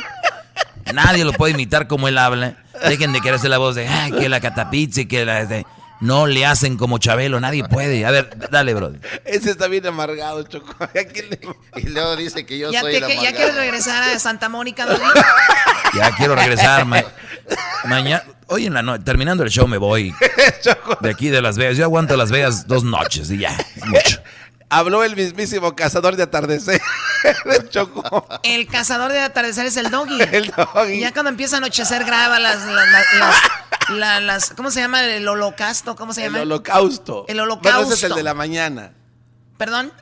Nadie 0.94 1.26
lo 1.26 1.34
puede 1.34 1.54
imitar 1.54 1.88
como 1.88 2.08
él 2.08 2.18
habla. 2.18 2.56
Dejen 2.88 3.12
de 3.12 3.20
querer 3.20 3.36
hacer 3.36 3.50
la 3.50 3.58
voz 3.58 3.76
de, 3.76 3.88
ay, 3.88 4.12
que 4.14 4.30
la 4.30 4.40
catapizza 4.40 5.02
y 5.02 5.06
que 5.08 5.26
la... 5.26 5.46
de-". 5.46 5.66
No 6.00 6.28
le 6.28 6.46
hacen 6.46 6.78
como 6.78 6.98
Chabelo, 7.00 7.40
nadie 7.40 7.64
puede. 7.64 8.06
A 8.06 8.12
ver, 8.12 8.30
dale, 8.52 8.74
bro. 8.76 8.94
Ese 9.26 9.50
está 9.52 9.68
bien 9.68 9.86
amargado, 9.88 10.44
Choco. 10.44 10.76
Y 11.76 11.90
luego 11.90 12.16
dice 12.16 12.46
que 12.46 12.58
yo 12.60 12.72
¿Ya, 12.72 12.82
soy 12.82 12.92
te- 12.94 12.98
el 13.00 13.06
que- 13.08 13.22
¿Ya 13.22 13.34
quieres 13.34 13.56
regresar 13.56 14.04
a 14.04 14.20
Santa 14.20 14.48
Mónica? 14.50 14.86
Ya 15.96 16.12
quiero 16.16 16.36
regresar. 16.36 16.86
ma- 16.86 17.04
mañana, 17.86 18.24
hoy 18.48 18.66
en 18.68 18.74
la 18.74 18.82
noche, 18.82 19.04
terminando 19.04 19.44
el 19.44 19.50
show 19.50 19.68
me 19.68 19.78
voy. 19.78 20.14
De 21.02 21.10
aquí 21.10 21.30
de 21.30 21.42
Las 21.42 21.58
Vegas. 21.58 21.78
Yo 21.78 21.84
aguanto 21.86 22.16
Las 22.18 22.32
Vegas 22.32 22.68
dos 22.68 22.84
noches 22.84 23.30
y 23.32 23.40
ya. 23.40 23.56
mucho. 23.86 24.22
Habló 24.70 25.04
el 25.04 25.16
mismísimo 25.16 25.76
cazador 25.76 26.16
de 26.18 26.24
atardecer. 26.24 26.82
Choco. 27.70 28.28
El 28.44 28.68
cazador 28.68 29.12
de 29.12 29.20
atardecer 29.22 29.66
es 29.66 29.78
el 29.78 29.90
Doggy. 29.90 30.22
El 30.32 30.48
Doggy. 30.56 30.94
Y 30.94 31.00
ya 31.02 31.14
cuando 31.14 31.30
empieza 31.30 31.56
a 31.56 31.60
anochecer 31.60 32.04
graba 32.04 32.38
las... 32.40 32.66
las, 32.66 32.88
las- 32.92 33.06
las- 33.20 33.90
la- 33.90 34.20
las- 34.20 34.50
¿Cómo 34.52 34.70
se 34.70 34.82
llama? 34.82 35.04
El 35.06 35.26
holocausto. 35.28 35.96
¿Cómo 35.96 36.14
se 36.14 36.26
El 36.26 36.34
llama? 36.34 36.42
holocausto. 36.44 37.26
El 37.30 37.38
Bueno, 37.38 37.44
holocausto. 37.54 37.94
ese 37.94 37.94
es 37.94 38.04
el 38.12 38.16
de 38.18 38.24
la 38.24 38.34
mañana. 38.34 38.92
¿Perdón? 39.58 39.94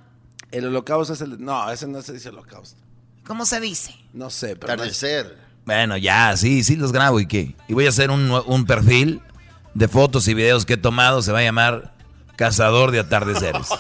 El 0.52 0.66
holocausto 0.66 1.14
es 1.14 1.22
el. 1.22 1.40
No, 1.44 1.70
ese 1.72 1.88
no 1.88 2.02
se 2.02 2.14
dice 2.14 2.30
holocausto. 2.30 2.82
¿Cómo 3.28 3.46
se 3.46 3.60
dice? 3.60 3.96
No 4.14 4.30
sé, 4.32 4.56
pero. 4.56 4.76
no 4.76 4.84
es- 4.84 4.98
Atardecer. 5.04 5.38
Bueno, 5.66 5.98
ya, 5.98 6.36
sí, 6.38 6.64
sí 6.64 6.76
los 6.76 6.92
grabo 6.92 7.20
y 7.20 7.28
qué. 7.28 7.56
Y 7.68 7.74
voy 7.74 7.86
a 7.86 7.90
hacer 7.90 8.10
un, 8.12 8.32
un 8.46 8.66
perfil 8.66 9.22
de 9.76 9.88
fotos 9.88 10.28
y 10.28 10.34
videos 10.34 10.66
que 10.66 10.74
he 10.74 10.78
tomado. 10.78 11.22
Se 11.22 11.32
va 11.32 11.40
a 11.40 11.44
llamar 11.44 11.95
Cazador 12.36 12.92
de 12.92 13.00
Atardeceres. 13.00 13.68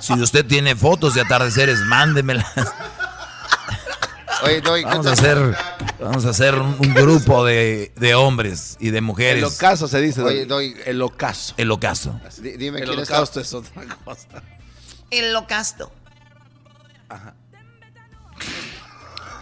Si 0.00 0.14
usted 0.14 0.46
tiene 0.46 0.74
fotos 0.74 1.12
de 1.14 1.20
atardeceres, 1.20 1.78
mándemelas. 1.80 2.46
Oye, 4.42 4.62
Doggy, 4.62 4.82
Vamos 4.84 5.06
a 5.06 5.12
hacer, 5.12 5.56
vamos 6.00 6.24
a 6.24 6.30
hacer 6.30 6.54
un, 6.54 6.74
un 6.78 6.94
grupo 6.94 7.44
de, 7.44 7.92
de 7.96 8.14
hombres 8.14 8.78
y 8.80 8.88
de 8.90 8.98
El 8.98 9.04
mujeres. 9.04 9.44
ocaso 9.44 9.86
se 9.86 10.00
dice. 10.00 10.22
Oye, 10.22 10.46
Doggy, 10.46 10.74
El 10.86 11.02
ocaso. 11.02 11.52
El 11.58 11.70
ocaso. 11.70 12.18
di- 12.38 12.52
dime 12.56 12.78
El 12.78 12.84
quién 12.86 12.98
holocausto 12.98 13.40
es 13.40 13.52
otra 13.52 13.82
cosa. 14.04 14.26
El 15.10 15.36
holocausto. 15.36 15.92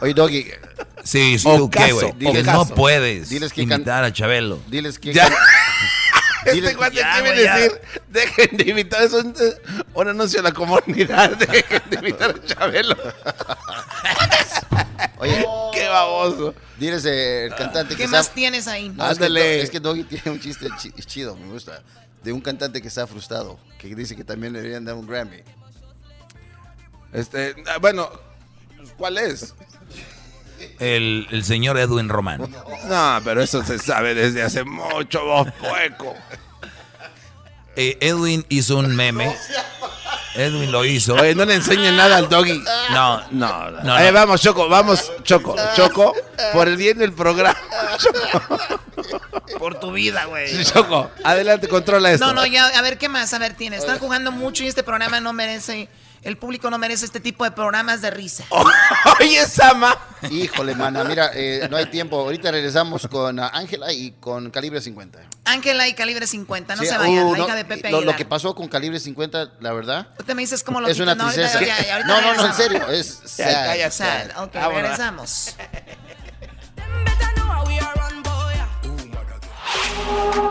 Oye, 0.01 0.14
Doggy, 0.14 0.46
Sí, 1.05 1.38
sí, 1.38 1.48
Ocaso, 1.48 1.59
¿tú 1.59 1.70
qué, 1.70 2.33
güey? 2.33 2.42
no 2.44 2.66
puedes 2.66 3.31
diles 3.31 3.53
que 3.53 3.66
can- 3.66 3.79
imitar 3.81 4.05
a 4.05 4.12
Chabelo. 4.12 4.59
diles 4.68 4.98
que... 4.98 5.12
Ya. 5.14 5.29
Este 6.44 6.77
cuate 6.77 6.96
Ya, 6.96 7.12
quiere 7.14 7.31
güey, 7.31 7.44
ya. 7.44 7.57
decir, 7.57 7.81
dejen 8.09 8.57
de 8.57 8.70
imitar, 8.70 9.03
es 9.03 9.12
un, 9.12 9.35
un 9.94 10.09
anuncio 10.09 10.40
a 10.40 10.42
la 10.42 10.53
comunidad, 10.53 11.31
dejen 11.37 11.83
de 11.90 11.96
imitar 11.96 12.31
a 12.31 12.44
Chabelo. 12.46 12.96
Oye, 15.18 15.44
Qué 15.72 15.88
baboso. 15.88 16.55
diles 16.79 17.05
eh, 17.05 17.46
el 17.46 17.55
cantante 17.55 17.94
¿Qué 17.96 18.03
que 18.05 18.09
más 18.09 18.22
está... 18.27 18.35
tienes 18.35 18.68
ahí? 18.68 18.88
No, 18.88 19.05
es, 19.11 19.18
que, 19.18 19.24
Ándale. 19.24 19.62
Es 19.62 19.70
que 19.70 19.81
Doggy 19.81 20.05
tiene 20.05 20.31
un 20.31 20.40
chiste 20.40 20.68
chi- 20.79 20.92
chido, 21.05 21.37
me 21.37 21.46
gusta. 21.48 21.83
De 22.22 22.33
un 22.33 22.40
cantante 22.40 22.81
que 22.83 22.88
está 22.88 23.07
frustrado, 23.07 23.59
que 23.79 23.94
dice 23.94 24.16
que 24.16 24.24
también 24.24 24.53
le 24.53 24.59
deberían 24.61 24.85
dar 24.85 24.94
un 24.96 25.07
Grammy. 25.07 25.42
Este, 27.12 27.55
ah, 27.68 27.79
bueno, 27.79 28.11
¿cuál 28.96 29.18
es? 29.18 29.55
El, 30.79 31.27
el 31.31 31.44
señor 31.44 31.79
Edwin 31.79 32.09
Román. 32.09 32.40
No, 32.88 33.21
pero 33.25 33.42
eso 33.42 33.64
se 33.64 33.79
sabe 33.79 34.14
desde 34.14 34.42
hace 34.42 34.64
mucho, 34.64 35.25
vos 35.25 35.49
pueco. 35.61 36.14
Eh, 37.77 37.97
Edwin 38.01 38.44
hizo 38.49 38.77
un 38.79 38.94
meme. 38.97 39.37
Edwin 40.35 40.71
lo 40.71 40.85
hizo. 40.85 41.14
Oye, 41.14 41.35
no 41.35 41.44
le 41.44 41.55
enseñen 41.55 41.97
nada 41.97 42.16
al 42.16 42.29
doggy. 42.29 42.62
No, 42.90 43.23
No, 43.31 43.71
no. 43.71 43.83
No. 43.83 44.12
vamos, 44.12 44.40
Choco, 44.40 44.68
vamos, 44.68 45.12
Choco, 45.23 45.57
Choco, 45.75 46.14
por 46.53 46.68
el 46.68 46.77
bien 46.77 46.99
del 46.99 47.12
programa. 47.12 47.59
Por 49.59 49.79
tu 49.81 49.92
vida, 49.92 50.27
güey. 50.27 50.64
Choco, 50.64 51.11
adelante, 51.25 51.68
controla 51.68 52.12
esto. 52.12 52.27
No, 52.27 52.33
no, 52.33 52.47
ya, 52.47 52.66
a 52.66 52.83
ver, 52.83 52.99
¿qué 52.99 53.09
más? 53.09 53.33
A 53.35 53.38
ver, 53.38 53.55
tiene. 53.55 53.77
Están 53.77 53.99
jugando 53.99 54.31
mucho 54.31 54.62
y 54.62 54.68
este 54.68 54.83
programa 54.83 55.21
no 55.21 55.33
merece, 55.33 55.88
el 56.22 56.37
público 56.37 56.68
no 56.70 56.78
merece 56.78 57.04
este 57.04 57.20
tipo 57.20 57.44
de 57.44 57.50
programas 57.52 58.00
de 58.00 58.11
risa. 58.11 58.44
Oye, 59.20 59.44
Sama. 59.46 59.96
Híjole, 60.31 60.74
mana, 60.74 61.04
mira, 61.04 61.31
eh, 61.35 61.66
no 61.70 61.76
hay 61.76 61.87
tiempo. 61.87 62.18
Ahorita 62.18 62.50
regresamos 62.50 63.07
con 63.09 63.38
Ángela 63.40 63.92
y 63.92 64.12
con 64.12 64.50
Calibre 64.50 64.81
50. 64.81 65.18
Ángela 65.44 65.87
y 65.88 65.94
Calibre 65.94 66.26
50, 66.26 66.76
no 66.76 66.83
Sí, 66.83 66.88
se 66.88 66.98
vayan, 66.98 67.24
uh, 67.24 67.33
la 67.33 67.38
no, 67.38 67.44
hija 67.46 67.54
de 67.57 67.64
Pepe 67.64 67.90
lo, 67.90 68.00
lo 68.02 68.14
que 68.16 68.24
pasó 68.24 68.54
con 68.54 68.68
Calibre 68.68 69.00
50, 69.00 69.52
la 69.61 69.72
verdad, 69.72 70.09
Tú 70.18 70.24
te 70.24 70.35
me 70.35 70.42
dices 70.42 70.62
cómo 70.62 70.81
lo 70.81 70.88
es 70.88 70.98
una 71.00 71.14
no, 71.14 71.24
ahorita- 71.24 71.50
tristeza. 71.50 71.64
ya, 71.64 71.87
ya, 71.87 71.94
ahorita 71.96 72.20
no, 72.20 72.20
no, 72.20 72.35
no, 72.42 72.46
en 72.46 72.54
serio, 72.54 72.88
es 72.90 73.37
Ya, 73.37 73.44
sad. 73.46 73.66
cállate. 73.66 73.87
O 73.87 73.90
sea, 73.92 74.33
ok, 74.42 74.54
regresamos. 74.74 75.54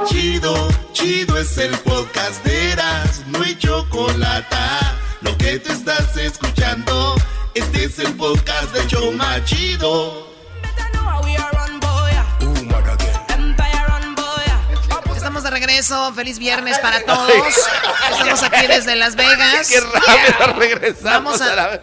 Chido, 0.08 0.68
chido 0.94 1.38
es 1.38 1.58
el 1.58 1.72
podcast 1.80 2.44
de 2.46 2.72
Eras, 2.72 3.24
no 3.28 3.42
hay 3.44 3.56
chocolate. 3.58 4.56
Lo 5.22 5.38
que 5.38 5.60
te 5.60 5.72
estás 5.74 6.16
escuchando, 6.18 7.16
este 7.54 7.86
es 7.86 8.00
el 8.00 8.14
podcast 8.16 8.72
de 8.74 8.86
Choma 8.88 9.44
Chido. 9.46 10.28
Estamos 15.16 15.44
de 15.44 15.50
regreso, 15.50 16.14
feliz 16.14 16.40
viernes 16.40 16.78
para 16.80 17.04
todos. 17.04 17.32
Estamos 18.12 18.44
aquí 18.44 18.68
desde 18.68 18.96
Las 18.96 19.16
Vegas. 19.16 19.68
Qué 19.68 19.80
rápido 19.82 20.54
regresamos. 20.60 21.40
Vamos 21.40 21.42
a- 21.42 21.82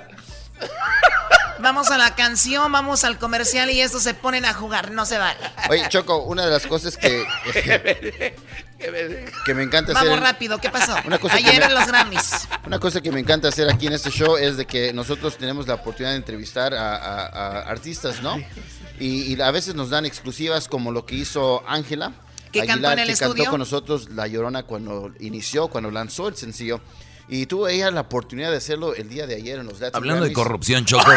Vamos 1.64 1.90
a 1.90 1.96
la 1.96 2.14
canción, 2.14 2.70
vamos 2.70 3.04
al 3.04 3.18
comercial 3.18 3.70
y 3.70 3.80
estos 3.80 4.02
se 4.02 4.12
ponen 4.12 4.44
a 4.44 4.52
jugar, 4.52 4.90
no 4.92 5.06
se 5.06 5.16
vale. 5.16 5.40
Oye, 5.70 5.88
Choco, 5.88 6.18
una 6.24 6.44
de 6.44 6.50
las 6.50 6.66
cosas 6.66 6.96
que, 6.98 7.24
que 9.46 9.54
me 9.54 9.62
encanta 9.62 9.92
hacer... 9.92 10.08
Vamos 10.08 10.20
rápido, 10.20 10.58
¿qué 10.58 10.68
pasó? 10.70 10.94
Una 11.06 11.18
cosa 11.18 11.36
Ayer 11.36 11.58
me- 11.60 11.66
en 11.66 11.74
los 11.74 11.86
Grammys. 11.86 12.48
Una 12.66 12.78
cosa 12.78 13.00
que 13.00 13.10
me 13.10 13.20
encanta 13.20 13.48
hacer 13.48 13.68
aquí 13.70 13.86
en 13.86 13.94
este 13.94 14.10
show 14.10 14.36
es 14.36 14.56
de 14.56 14.66
que 14.66 14.92
nosotros 14.92 15.36
tenemos 15.38 15.66
la 15.66 15.74
oportunidad 15.74 16.10
de 16.12 16.16
entrevistar 16.18 16.74
a, 16.74 16.96
a- 16.96 17.26
a 17.26 17.60
artistas, 17.62 18.20
¿no? 18.22 18.36
Y, 19.00 19.32
y 19.34 19.40
a 19.40 19.50
veces 19.50 19.74
nos 19.74 19.90
dan 19.90 20.04
exclusivas 20.06 20.68
como 20.68 20.92
lo 20.92 21.06
que 21.06 21.14
hizo 21.16 21.62
Ángela. 21.66 22.12
Que 22.52 22.66
cantó 22.66 22.92
en 22.92 22.98
el 23.00 23.06
que 23.06 23.12
estudio. 23.14 23.34
cantó 23.36 23.50
con 23.50 23.58
nosotros 23.60 24.10
La 24.10 24.26
Llorona 24.28 24.62
cuando 24.64 25.12
inició, 25.18 25.68
cuando 25.68 25.90
lanzó 25.90 26.28
el 26.28 26.36
sencillo. 26.36 26.80
Y 27.28 27.46
tuvo 27.46 27.68
ella 27.68 27.90
la 27.90 28.02
oportunidad 28.02 28.50
de 28.50 28.58
hacerlo 28.58 28.94
el 28.94 29.08
día 29.08 29.26
de 29.26 29.36
ayer 29.36 29.58
en 29.58 29.66
los 29.66 29.80
Latin 29.80 29.96
Hablando 29.98 30.24
de 30.24 30.32
corrupción, 30.32 30.84
Choco. 30.84 31.10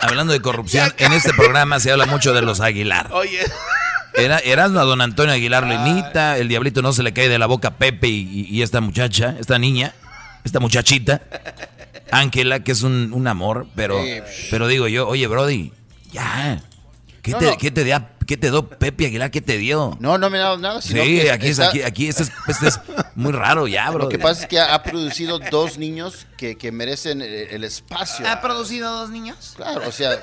Hablando 0.00 0.32
de 0.32 0.40
corrupción, 0.40 0.92
en 0.98 1.12
este 1.12 1.32
programa 1.32 1.80
se 1.80 1.90
habla 1.90 2.04
mucho 2.06 2.34
de 2.34 2.42
los 2.42 2.60
Aguilar. 2.60 3.08
Oye, 3.12 3.40
Era, 4.14 4.38
Erasmo 4.38 4.80
a 4.80 4.84
don 4.84 5.00
Antonio 5.00 5.32
Aguilar 5.32 5.66
lo 5.66 5.74
imita, 5.74 6.36
el 6.38 6.48
diablito 6.48 6.82
no 6.82 6.92
se 6.92 7.02
le 7.02 7.12
cae 7.14 7.28
de 7.28 7.38
la 7.38 7.46
boca 7.46 7.68
a 7.68 7.76
Pepe 7.78 8.08
y, 8.08 8.20
y- 8.20 8.46
y 8.58 8.62
esta 8.62 8.80
muchacha, 8.82 9.34
esta 9.40 9.58
niña, 9.58 9.94
esta 10.44 10.60
muchachita, 10.60 11.22
Ángela, 12.12 12.60
que 12.62 12.72
es 12.72 12.82
un, 12.82 13.12
un 13.14 13.26
amor, 13.26 13.66
pero, 13.74 13.98
Sí. 14.04 14.20
pero 14.50 14.68
digo 14.68 14.88
yo, 14.88 15.08
oye, 15.08 15.26
Brody, 15.26 15.72
ya. 16.12 16.60
¿Qué, 17.24 17.30
No, 17.32 17.38
te, 17.38 17.46
no. 17.46 17.56
¿qué 17.56 17.70
te 17.70 17.84
dio, 17.84 18.06
qué 18.26 18.36
te 18.36 18.50
dio 18.50 18.68
Pepe 18.68 19.06
Aguilar? 19.06 19.30
¿Qué 19.30 19.40
te 19.40 19.56
dio? 19.56 19.96
No, 19.98 20.18
no 20.18 20.28
me 20.28 20.36
ha 20.36 20.42
dado 20.42 20.58
nada. 20.58 20.82
sino 20.82 21.02
sí, 21.02 21.20
que 21.22 21.30
aquí, 21.32 21.46
es, 21.46 21.52
está- 21.58 21.68
aquí, 21.70 21.82
aquí 21.82 22.06
este 22.08 22.24
es, 22.24 22.32
este 22.48 22.68
es 22.68 22.80
muy 23.14 23.32
raro 23.32 23.66
ya, 23.66 23.90
bro. 23.90 24.04
Lo 24.04 24.08
que 24.10 24.18
pasa 24.18 24.42
es 24.42 24.46
que 24.46 24.60
ha, 24.60 24.74
ha 24.74 24.82
producido 24.82 25.38
dos 25.38 25.78
niños 25.78 26.26
que, 26.36 26.56
que 26.58 26.70
merecen 26.70 27.22
el, 27.22 27.32
el 27.32 27.64
espacio. 27.64 28.28
¿Ha 28.28 28.42
producido 28.42 28.92
dos 28.94 29.08
niños? 29.08 29.54
Claro, 29.56 29.88
o 29.88 29.90
sea, 29.92 30.22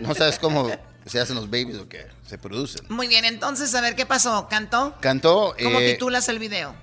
no 0.00 0.14
sabes 0.14 0.38
cómo 0.38 0.70
se 1.04 1.20
hacen 1.20 1.36
los 1.36 1.50
babies 1.50 1.76
o 1.76 1.86
qué, 1.90 2.06
se 2.26 2.38
producen. 2.38 2.86
Muy 2.88 3.06
bien, 3.06 3.26
entonces, 3.26 3.74
a 3.74 3.82
ver, 3.82 3.94
¿qué 3.94 4.06
pasó? 4.06 4.48
¿Cantó? 4.48 4.94
Cantó 5.00 5.54
¿Cómo 5.62 5.78
eh, 5.78 5.92
titulas 5.92 6.26
el 6.30 6.38
video? 6.38 6.74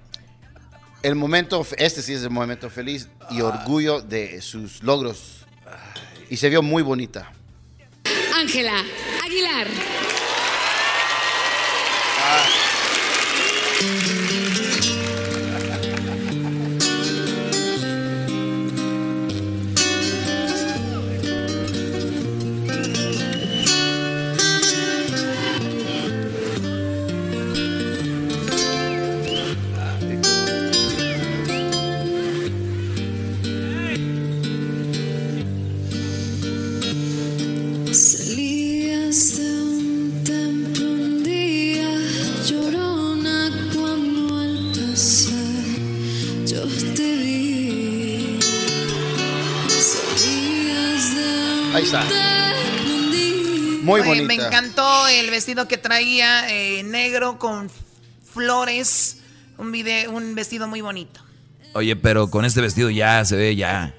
el 1.01 1.15
momento, 1.15 1.65
este 1.79 2.03
sí 2.03 2.13
es 2.13 2.21
el 2.21 2.29
momento 2.29 2.69
feliz 2.69 3.07
y 3.31 3.41
orgullo 3.41 4.01
de 4.01 4.39
sus 4.43 4.83
logros. 4.83 5.47
Y 6.29 6.37
se 6.37 6.47
vio 6.49 6.61
muy 6.61 6.83
bonita. 6.83 7.31
Ángela 8.33 8.85
Aguilar. 9.23 10.10
Ahí 51.73 51.83
está. 51.83 52.05
Muy 53.83 54.01
bonita. 54.01 54.25
Me 54.27 54.35
encantó 54.35 55.07
el 55.07 55.29
vestido 55.29 55.67
que 55.67 55.77
traía, 55.77 56.49
eh, 56.49 56.83
negro 56.83 57.39
con 57.39 57.69
flores, 58.33 59.17
un, 59.57 59.71
video, 59.71 60.11
un 60.11 60.35
vestido 60.35 60.67
muy 60.67 60.81
bonito. 60.81 61.21
Oye, 61.73 61.95
pero 61.95 62.29
con 62.29 62.43
este 62.43 62.59
vestido 62.61 62.89
ya 62.89 63.23
se 63.23 63.37
ve 63.37 63.55
ya 63.55 63.95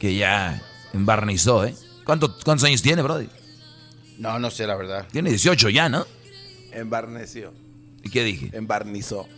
que 0.00 0.16
ya 0.16 0.60
embarnizó, 0.92 1.64
¿eh? 1.64 1.74
¿Cuánto, 2.04 2.36
¿Cuántos 2.44 2.66
años 2.66 2.82
tiene, 2.82 3.02
Brody? 3.02 3.28
No, 4.18 4.38
no 4.40 4.50
sé 4.50 4.66
la 4.66 4.74
verdad. 4.74 5.06
Tiene 5.12 5.30
18 5.30 5.68
ya, 5.68 5.88
¿no? 5.88 6.06
Embarneció. 6.72 7.54
¿Y 8.02 8.10
qué 8.10 8.24
dije? 8.24 8.50
Embarnizó. 8.52 9.28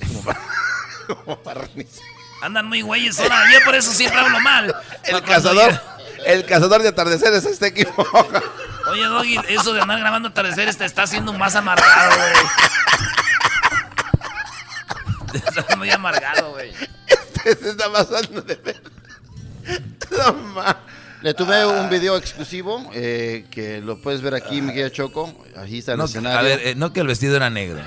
Como 1.06 1.36
barnizó. 1.44 2.00
Andan 2.40 2.66
muy 2.66 2.80
güeyes 2.80 3.20
ahora. 3.20 3.44
Yo 3.52 3.58
por 3.64 3.74
eso 3.74 3.92
siempre 3.92 4.18
hablo 4.18 4.40
mal. 4.40 4.74
El 5.04 5.22
cazador, 5.22 5.78
el 6.26 6.44
cazador 6.46 6.82
de 6.82 6.88
atardeceres 6.88 7.44
está 7.46 7.66
equivocado. 7.68 8.42
Oye, 8.90 9.04
Doggy, 9.04 9.38
eso 9.48 9.72
de 9.72 9.80
andar 9.82 9.98
grabando 10.00 10.28
atardeceres 10.28 10.76
te 10.76 10.84
está 10.84 11.02
haciendo 11.04 11.32
más 11.32 11.54
amargado, 11.56 12.16
güey. 12.16 12.32
Te 15.32 15.38
estás 15.38 15.76
muy 15.76 15.90
amargado, 15.90 16.50
güey. 16.52 16.72
Este 17.06 17.54
se 17.64 17.70
está 17.70 17.90
pasando 17.92 18.42
de 18.42 18.54
ver. 18.56 18.82
No, 20.10 20.32
ma. 20.32 20.76
Le 21.22 21.34
tuve 21.34 21.66
un 21.66 21.88
video 21.90 22.16
exclusivo 22.16 22.90
eh, 22.94 23.44
que 23.50 23.80
lo 23.80 24.00
puedes 24.00 24.22
ver 24.22 24.34
aquí, 24.34 24.60
Miguel 24.62 24.90
Choco. 24.90 25.44
Ahí 25.56 25.78
está 25.78 25.92
el 25.92 25.98
No, 25.98 26.06
escenario. 26.06 26.38
a 26.38 26.42
ver, 26.42 26.60
eh, 26.66 26.74
no 26.74 26.92
que 26.92 27.00
el 27.00 27.06
vestido 27.06 27.36
era 27.36 27.50
negro. 27.50 27.80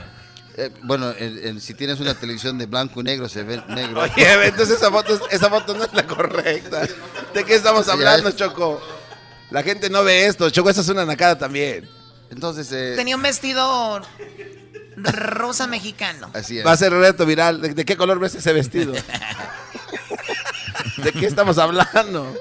Eh, 0.55 0.69
bueno, 0.83 1.09
el- 1.11 1.39
el- 1.39 1.61
si 1.61 1.73
tienes 1.73 1.99
una 1.99 2.13
televisión 2.13 2.57
de 2.59 2.67
blanco 2.67 3.01
y 3.01 3.03
negro, 3.03 3.27
se 3.27 3.41
ve 3.43 3.61
negro. 3.69 4.01
Oye, 4.01 4.45
entonces 4.45 4.77
esa 4.77 4.91
foto, 4.91 5.19
esa 5.31 5.49
foto 5.49 5.73
no 5.73 5.83
es 5.83 5.93
la 5.93 6.05
correcta. 6.05 6.87
¿De 7.33 7.43
qué 7.43 7.55
estamos 7.55 7.87
hablando, 7.89 8.29
es- 8.29 8.35
Choco? 8.35 8.79
La 9.49 9.63
gente 9.63 9.89
no 9.89 10.03
ve 10.03 10.25
esto. 10.27 10.49
Choco, 10.49 10.69
esa 10.69 10.81
es 10.81 10.89
una 10.89 11.05
nacada 11.05 11.37
también. 11.37 11.89
Entonces, 12.29 12.71
eh, 12.71 12.93
Tenía 12.95 13.15
un 13.15 13.21
vestido 13.21 14.01
rosa 14.95 15.67
mexicano. 15.67 16.29
así 16.33 16.59
es. 16.59 16.65
Va 16.65 16.71
a 16.73 16.77
ser 16.77 16.91
reto 16.93 17.25
viral. 17.25 17.61
¿De, 17.61 17.73
de 17.73 17.85
qué 17.85 17.97
color 17.97 18.19
ves 18.19 18.35
ese 18.35 18.53
vestido? 18.53 18.93
¿De 20.97 21.11
qué 21.13 21.25
estamos 21.25 21.57
hablando? 21.57 22.31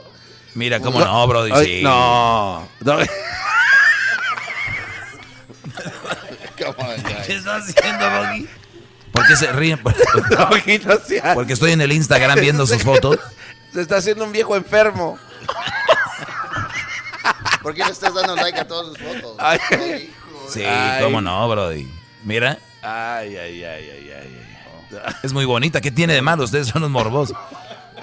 Mira, 0.55 0.81
cómo 0.81 1.01
no, 1.01 1.27
Brody, 1.27 1.51
Ay, 1.53 1.67
sí. 1.79 1.83
No. 1.83 2.69
No. 2.81 2.99
¿Qué 7.27 7.35
estás 7.35 7.69
haciendo, 7.69 8.11
Doggy? 8.11 8.49
¿Por 9.13 9.27
qué 9.27 9.37
se 9.37 9.53
ríen? 9.53 9.81
Doggy, 10.31 10.79
no 10.81 10.99
seas- 10.99 11.35
Porque 11.35 11.53
estoy 11.55 11.73
en 11.73 11.81
el 11.81 11.93
Instagram 11.93 12.41
viendo 12.41 12.67
sus 12.67 12.83
fotos. 12.83 13.19
Se 13.73 13.81
está 13.81 13.97
haciendo 13.97 14.25
un 14.25 14.33
viejo 14.33 14.57
enfermo. 14.57 15.19
¿Por 17.63 17.75
qué 17.75 17.85
le 17.85 17.93
estás 17.93 18.13
dando 18.15 18.35
like 18.37 18.59
a 18.59 18.67
todas 18.67 18.89
sus 18.89 18.99
fotos? 18.99 19.37
Ay. 19.39 19.59
Sí, 20.49 20.65
Ay. 20.65 21.03
cómo 21.03 21.21
no, 21.21 21.49
Brody. 21.49 21.89
Mira, 22.25 22.59
Ay, 22.83 23.37
ay, 23.37 23.65
ay, 23.65 23.91
ay, 23.91 24.13
ay. 24.13 25.09
es 25.23 25.33
muy 25.33 25.45
bonita. 25.45 25.81
¿Qué 25.81 25.91
tiene 25.93 26.15
de 26.15 26.23
malo? 26.23 26.45
Ustedes 26.45 26.67
son 26.69 26.83
los 26.83 26.91
morbosos. 26.91 27.37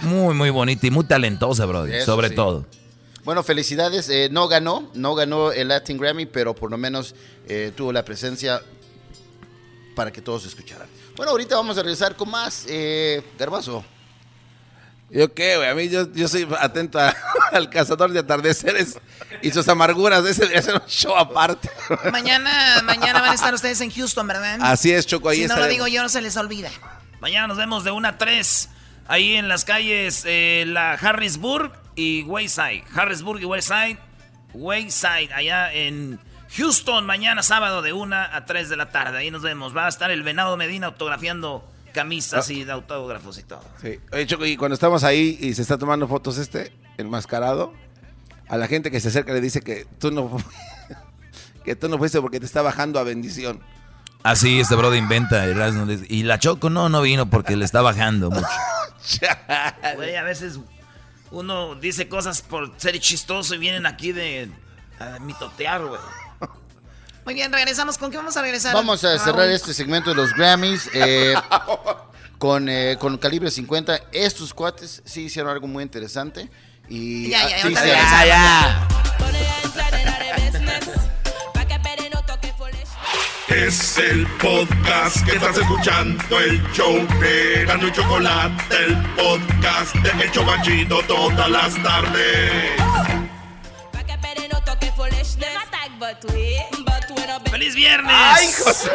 Muy, 0.02 0.34
muy 0.34 0.50
bonita 0.50 0.88
y 0.88 0.92
muy 0.92 1.04
talentosa, 1.04 1.66
Brody. 1.66 1.94
Eso 1.96 2.06
sobre 2.14 2.30
sí. 2.30 2.36
todo. 2.36 2.66
Bueno, 3.24 3.44
felicidades. 3.44 4.10
Eh, 4.10 4.30
no 4.32 4.48
ganó, 4.48 4.90
no 4.94 5.16
ganó 5.16 5.52
el 5.52 5.68
Latin 5.68 5.98
Grammy, 5.98 6.26
pero 6.26 6.56
por 6.56 6.72
lo 6.72 6.78
menos 6.78 7.16
eh, 7.48 7.72
tuvo 7.76 7.92
la 7.92 8.04
presencia 8.06 8.62
para 9.96 10.12
que 10.12 10.22
todos 10.22 10.46
escucharan. 10.46 10.88
Bueno, 11.16 11.32
ahorita 11.32 11.56
vamos 11.56 11.78
a 11.78 11.82
regresar 11.84 12.16
con 12.16 12.30
más. 12.30 12.66
Eh, 12.68 13.22
Garbazo. 13.38 13.84
¿Yo 15.12 15.34
qué, 15.34 15.58
güey? 15.58 15.68
A 15.68 15.74
mí 15.74 15.90
yo, 15.90 16.12
yo 16.14 16.28
soy 16.28 16.48
atento 16.60 17.00
a- 17.00 17.16
al 17.52 17.70
cazador 17.70 18.12
de 18.12 18.20
atardeceres 18.20 19.00
y 19.42 19.50
sus 19.52 19.68
amarguras. 19.68 20.24
Ese 20.24 20.42
debería 20.42 20.62
ser 20.62 20.76
un 20.76 20.86
show 20.88 21.16
aparte. 21.16 21.70
Mañana, 22.12 22.82
mañana 22.84 23.20
van 23.20 23.32
a 23.32 23.34
estar 23.34 23.54
ustedes 23.54 23.82
en 23.82 23.90
Houston, 23.92 24.28
¿verdad? 24.28 24.60
Así 24.62 24.92
es, 24.92 25.08
Choco. 25.08 25.30
Ahí 25.30 25.38
si 25.38 25.42
no 25.44 25.48
lo 25.50 25.54
estaremos. 25.62 25.72
digo 25.74 25.88
yo, 25.88 26.04
no 26.04 26.10
se 26.10 26.22
les 26.22 26.38
olvida. 26.38 26.70
Mañana 27.22 27.48
nos 27.48 27.58
vemos 27.58 27.84
de 27.84 27.92
1 27.92 28.08
a 28.08 28.18
3 28.20 28.70
ahí 29.08 29.34
en 29.36 29.48
las 29.50 29.66
calles 29.66 30.22
eh, 30.26 30.64
la 30.68 30.94
Harrisburg 30.94 31.72
y 32.00 32.24
Wayside. 32.24 32.84
Harrisburg 32.96 33.42
y 33.42 33.46
Wayside. 33.46 33.98
Wayside, 34.54 35.34
allá 35.34 35.72
en 35.74 36.20
Houston, 36.56 37.06
mañana 37.06 37.44
sábado 37.44 37.82
de 37.82 37.94
1 37.94 38.16
a 38.16 38.46
3 38.46 38.70
de 38.70 38.76
la 38.78 38.90
tarde. 38.90 39.18
Ahí 39.20 39.32
nos 39.32 39.42
vemos. 39.42 39.76
Va 39.76 39.86
a 39.86 39.90
estar 39.90 40.10
el 40.10 40.24
Venado 40.24 40.56
Medina 40.58 40.88
autografiando 40.88 41.70
camisas 41.94 42.50
Ah. 42.50 42.54
y 42.54 42.64
de 42.64 42.72
autógrafos 42.72 43.38
y 43.38 43.44
todo. 43.44 43.64
Sí. 43.82 44.00
Oye, 44.12 44.26
Choco, 44.26 44.46
y 44.46 44.56
cuando 44.58 44.74
estamos 44.76 45.04
ahí 45.04 45.38
y 45.42 45.54
se 45.54 45.62
está 45.62 45.78
tomando 45.78 46.08
fotos 46.08 46.38
este, 46.38 46.72
enmascarado, 46.98 47.74
a 48.48 48.58
la 48.58 48.68
gente 48.68 48.90
que 48.92 49.00
se 49.00 49.10
acerca 49.10 49.34
le 49.34 49.42
dice 49.42 49.60
que 49.62 49.86
tú 50.00 50.10
no, 50.12 50.38
que 51.66 51.76
tú 51.76 51.90
no 51.90 51.98
fuiste 51.98 52.22
porque 52.22 52.40
te 52.40 52.46
está 52.46 52.62
bajando 52.62 52.98
a 53.00 53.04
bendición. 53.04 53.60
Así 54.24 54.60
este 54.60 54.76
Brody 54.76 54.98
inventa. 54.98 55.46
Y 56.10 56.24
la 56.24 56.40
Choco 56.40 56.70
no, 56.70 56.90
no 56.90 57.02
vino 57.02 57.30
porque 57.30 57.56
le 57.56 57.66
está 57.66 57.82
bajando 57.82 58.32
mucho. 58.32 58.48
Güey, 59.96 60.16
a 60.18 60.24
veces 60.24 60.60
uno 61.32 61.76
dice 61.76 62.08
cosas 62.08 62.42
por 62.42 62.74
ser 62.78 63.00
chistoso 63.00 63.56
y 63.56 63.58
vienen 63.58 63.86
aquí 63.86 64.12
de 64.12 64.50
a 65.00 65.20
mitotear, 65.20 65.86
güey. 65.86 66.02
Muy 67.26 67.34
bien, 67.34 67.52
regresamos. 67.52 67.98
¿Con 67.98 68.12
qué 68.12 68.18
vamos 68.18 68.36
a 68.38 68.42
regresar? 68.42 68.74
Vamos 68.74 69.04
a 69.04 69.18
cerrar 69.20 69.42
Raúl? 69.42 69.52
este 69.52 69.74
segmento 69.74 70.10
de 70.10 70.16
los 70.16 70.34
Grammys 70.34 70.90
eh, 70.94 71.36
con, 72.40 72.68
eh, 72.70 72.98
con 73.00 73.18
calibre 73.18 73.52
50. 73.52 74.02
Estos 74.12 74.54
cuates 74.54 75.02
sí 75.06 75.26
hicieron 75.26 75.52
algo 75.52 75.68
muy 75.68 75.84
interesante. 75.84 76.50
Y 76.88 77.30
Ya, 77.30 77.48
ya, 77.48 77.56
ah, 77.58 77.68
sí, 77.68 77.74
ya. 77.74 79.09
Es 83.50 83.98
el 83.98 84.28
podcast 84.38 85.26
que 85.26 85.32
estás 85.36 85.58
escuchando, 85.58 86.40
el 86.40 86.62
show 86.72 86.96
de 87.20 87.66
Gano 87.66 87.88
y 87.88 87.92
Chocolate, 87.92 88.64
el 88.86 88.96
podcast 89.16 89.96
de 89.96 90.24
El 90.24 90.32
Chobachito 90.32 91.02
todas 91.08 91.50
las 91.50 91.74
tardes. 91.82 92.72
¡Feliz 97.50 97.76
viernes! 97.76 98.14
¡Ay, 98.16 98.48
José! 98.64 98.92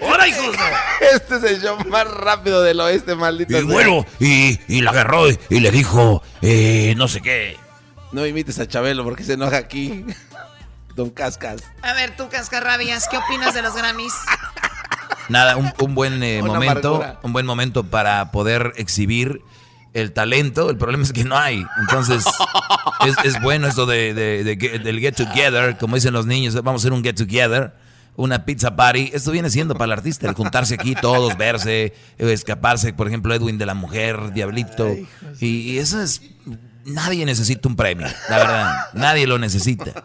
¡Hora, 0.00 0.28
hijos! 0.28 0.56
Este 1.14 1.36
es 1.36 1.42
el 1.44 1.62
show 1.62 1.76
más 1.88 2.06
rápido 2.06 2.62
del 2.62 2.80
oeste, 2.80 3.14
maldito. 3.14 3.52
Y 3.52 3.60
sea. 3.60 3.64
bueno, 3.64 4.06
y, 4.18 4.58
y 4.66 4.80
la 4.80 4.90
agarró 4.90 5.30
y, 5.30 5.38
y 5.50 5.60
le 5.60 5.70
dijo, 5.70 6.22
eh, 6.42 6.94
no 6.96 7.06
sé 7.06 7.20
qué. 7.20 7.65
No 8.12 8.24
imites 8.26 8.58
a 8.58 8.66
Chabelo 8.68 9.04
porque 9.04 9.24
se 9.24 9.34
enoja 9.34 9.56
aquí. 9.58 10.04
Don 10.94 11.10
Cascas. 11.10 11.62
A 11.82 11.92
ver, 11.92 12.16
tú, 12.16 12.28
Cascarrabias, 12.30 13.06
¿qué 13.08 13.18
opinas 13.18 13.52
de 13.54 13.62
los 13.62 13.74
Grammys? 13.74 14.14
Nada, 15.28 15.56
un, 15.56 15.72
un 15.80 15.94
buen 15.94 16.22
eh, 16.22 16.40
momento, 16.42 16.96
amargura. 16.96 17.20
un 17.22 17.32
buen 17.32 17.46
momento 17.46 17.84
para 17.84 18.30
poder 18.30 18.72
exhibir 18.76 19.42
el 19.92 20.12
talento. 20.12 20.70
El 20.70 20.76
problema 20.78 21.02
es 21.02 21.12
que 21.12 21.24
no 21.24 21.36
hay. 21.36 21.66
Entonces, 21.80 22.24
es, 23.06 23.16
es 23.24 23.42
bueno 23.42 23.66
esto 23.66 23.86
de, 23.86 24.14
de- 24.14 24.44
de 24.44 24.56
que- 24.58 24.78
del 24.78 25.00
get 25.00 25.16
together, 25.16 25.76
como 25.78 25.96
dicen 25.96 26.12
los 26.14 26.26
niños, 26.26 26.54
vamos 26.54 26.80
a 26.80 26.82
hacer 26.82 26.92
un 26.92 27.02
get 27.02 27.16
together, 27.16 27.74
una 28.14 28.44
pizza 28.44 28.76
party. 28.76 29.10
Esto 29.12 29.32
viene 29.32 29.50
siendo 29.50 29.74
para 29.74 29.86
el 29.86 29.92
artista, 29.92 30.28
el 30.28 30.34
juntarse 30.34 30.74
aquí 30.74 30.94
todos, 30.94 31.36
verse, 31.36 31.92
escaparse, 32.18 32.92
por 32.94 33.08
ejemplo, 33.08 33.34
Edwin 33.34 33.58
de 33.58 33.66
la 33.66 33.74
mujer, 33.74 34.32
Diablito. 34.32 34.94
Y, 35.40 35.46
y 35.72 35.78
eso 35.78 36.00
es, 36.00 36.22
nadie 36.86 37.24
necesita 37.26 37.68
un 37.68 37.76
premio, 37.76 38.06
la 38.28 38.38
verdad, 38.38 38.74
nadie 38.94 39.26
lo 39.26 39.38
necesita. 39.38 40.04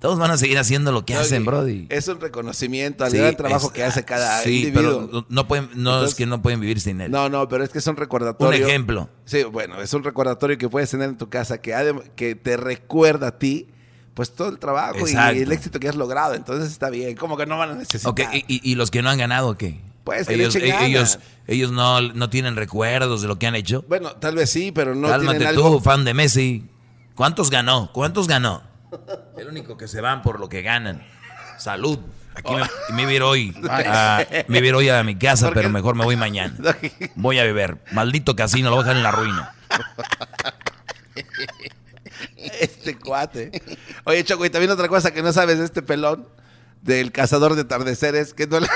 Todos 0.00 0.18
van 0.18 0.32
a 0.32 0.36
seguir 0.36 0.58
haciendo 0.58 0.90
lo 0.90 1.04
que 1.04 1.14
hacen, 1.14 1.44
Brody. 1.44 1.86
Es 1.88 2.08
un 2.08 2.20
reconocimiento 2.20 3.04
al 3.04 3.12
Sí, 3.12 3.18
gran 3.18 3.36
trabajo 3.36 3.68
es- 3.68 3.72
que 3.72 3.84
hace 3.84 4.04
cada 4.04 4.42
sí, 4.42 4.64
individuo. 4.66 5.06
pero 5.08 5.26
no 5.28 5.46
pueden, 5.46 5.66
no 5.74 5.90
Entonces- 5.92 6.08
es 6.10 6.14
que 6.16 6.26
no 6.26 6.42
pueden 6.42 6.58
vivir 6.58 6.80
sin 6.80 7.00
él. 7.00 7.10
No, 7.12 7.28
no, 7.28 7.46
pero 7.48 7.62
es 7.62 7.70
que 7.70 7.78
es 7.78 7.86
un 7.86 7.94
recordatorio. 7.96 8.64
Un 8.64 8.68
ejemplo. 8.68 9.08
Sí, 9.26 9.44
bueno, 9.44 9.80
es 9.80 9.94
un 9.94 10.02
recordatorio 10.02 10.58
que 10.58 10.68
puedes 10.68 10.90
tener 10.90 11.08
en 11.08 11.16
tu 11.18 11.28
casa 11.28 11.58
que, 11.60 11.94
que 12.16 12.34
te 12.34 12.56
recuerda 12.56 13.28
a 13.28 13.38
ti, 13.38 13.68
pues 14.14 14.34
todo 14.34 14.48
el 14.48 14.58
trabajo 14.58 15.06
y 15.06 15.12
el 15.14 15.52
éxito 15.52 15.78
que 15.78 15.88
has 15.88 15.94
logrado. 15.94 16.34
Entonces 16.34 16.72
está 16.72 16.90
bien. 16.90 17.14
Como 17.16 17.36
que 17.36 17.46
no 17.46 17.56
van 17.56 17.70
a 17.70 17.74
necesitar. 17.74 18.10
Ok, 18.10 18.22
y, 18.32 18.38
y- 18.48 18.72
y 18.72 18.74
los 18.74 18.90
que 18.90 19.02
no 19.02 19.08
han 19.10 19.18
ganado 19.18 19.56
qué? 19.56 19.80
Pues, 20.04 20.26
que 20.26 20.36
le 20.36 20.42
ellos, 20.44 20.56
echen 20.56 20.68
e- 20.68 20.72
ganas. 20.72 20.88
ellos, 20.88 21.18
ellos 21.46 21.70
no, 21.72 22.00
no 22.00 22.28
tienen 22.30 22.56
recuerdos 22.56 23.22
de 23.22 23.28
lo 23.28 23.38
que 23.38 23.46
han 23.46 23.54
hecho. 23.54 23.84
Bueno, 23.88 24.12
tal 24.16 24.34
vez 24.34 24.50
sí, 24.50 24.72
pero 24.72 24.94
no 24.94 25.08
Cálmate 25.08 25.38
tienen 25.38 25.54
tú, 25.54 25.64
algo. 25.66 25.80
fan 25.80 26.04
de 26.04 26.14
Messi. 26.14 26.68
¿Cuántos 27.14 27.50
ganó? 27.50 27.90
¿Cuántos 27.92 28.26
ganó? 28.26 28.62
El 29.36 29.48
único 29.48 29.76
que 29.76 29.86
se 29.88 30.00
van 30.00 30.22
por 30.22 30.40
lo 30.40 30.48
que 30.48 30.62
ganan. 30.62 31.06
Salud. 31.58 31.98
Aquí 32.34 32.52
me, 32.54 32.62
me 32.96 33.04
voy 33.04 33.12
a 33.12 33.16
ir 33.16 33.22
hoy. 33.22 33.54
a- 33.68 34.24
me 34.48 34.60
voy 34.60 34.70
hoy 34.70 34.88
a 34.88 35.02
mi 35.04 35.16
casa, 35.16 35.46
¿Por 35.46 35.54
pero 35.54 35.68
mejor 35.70 35.94
me 35.94 36.04
voy 36.04 36.16
mañana. 36.16 36.54
Voy 37.14 37.38
a 37.38 37.44
beber. 37.44 37.78
Maldito 37.92 38.34
casino, 38.34 38.70
lo 38.70 38.76
voy 38.76 38.84
a 38.84 38.86
dejar 38.86 38.96
en 38.96 39.02
la 39.02 39.10
ruina. 39.12 39.54
Este 42.36 42.98
cuate. 42.98 43.62
Oye, 44.04 44.24
Choco, 44.24 44.44
y 44.44 44.50
también 44.50 44.70
otra 44.72 44.88
cosa 44.88 45.12
que 45.12 45.22
no 45.22 45.32
sabes 45.32 45.58
de 45.58 45.64
este 45.64 45.82
pelón, 45.82 46.26
del 46.80 47.12
cazador 47.12 47.54
de 47.54 47.62
atardeceres, 47.62 48.34
que 48.34 48.46
no 48.46 48.60
le, 48.60 48.68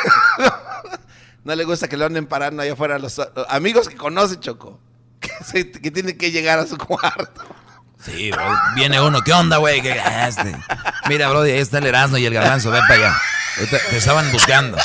no 1.47 1.55
le 1.55 1.65
gusta 1.65 1.89
que 1.89 1.97
lo 1.97 2.05
anden 2.07 2.27
parando 2.27 2.63
allá 2.63 2.73
afuera 2.75 2.99
los, 2.99 3.17
los 3.17 3.47
amigos 3.49 3.89
que 3.89 3.97
conoce, 3.97 4.39
Choco. 4.41 4.81
Que, 5.21 5.31
se- 5.45 5.71
que 5.71 5.91
tienen 5.91 6.19
que 6.19 6.31
llegar 6.31 6.59
a 6.59 6.67
su 6.67 6.77
cuarto. 6.77 7.43
Sí, 8.05 8.31
bro. 8.31 8.45
Viene 8.75 9.01
uno, 9.01 9.23
¿qué 9.23 9.33
onda, 9.33 9.57
güey? 9.57 9.81
¿Qué-? 9.81 9.99
Mira, 11.09 11.31
bro, 11.31 11.41
ahí 11.41 11.53
está 11.53 11.79
el 11.79 11.87
Erasmo 11.87 12.19
y 12.19 12.27
el 12.27 12.35
Garbanzo, 12.35 12.71
ven 12.71 12.83
para 12.87 12.95
allá. 13.09 13.17
Te 13.91 13.97
estaban 13.97 14.31
buscando. 14.31 14.77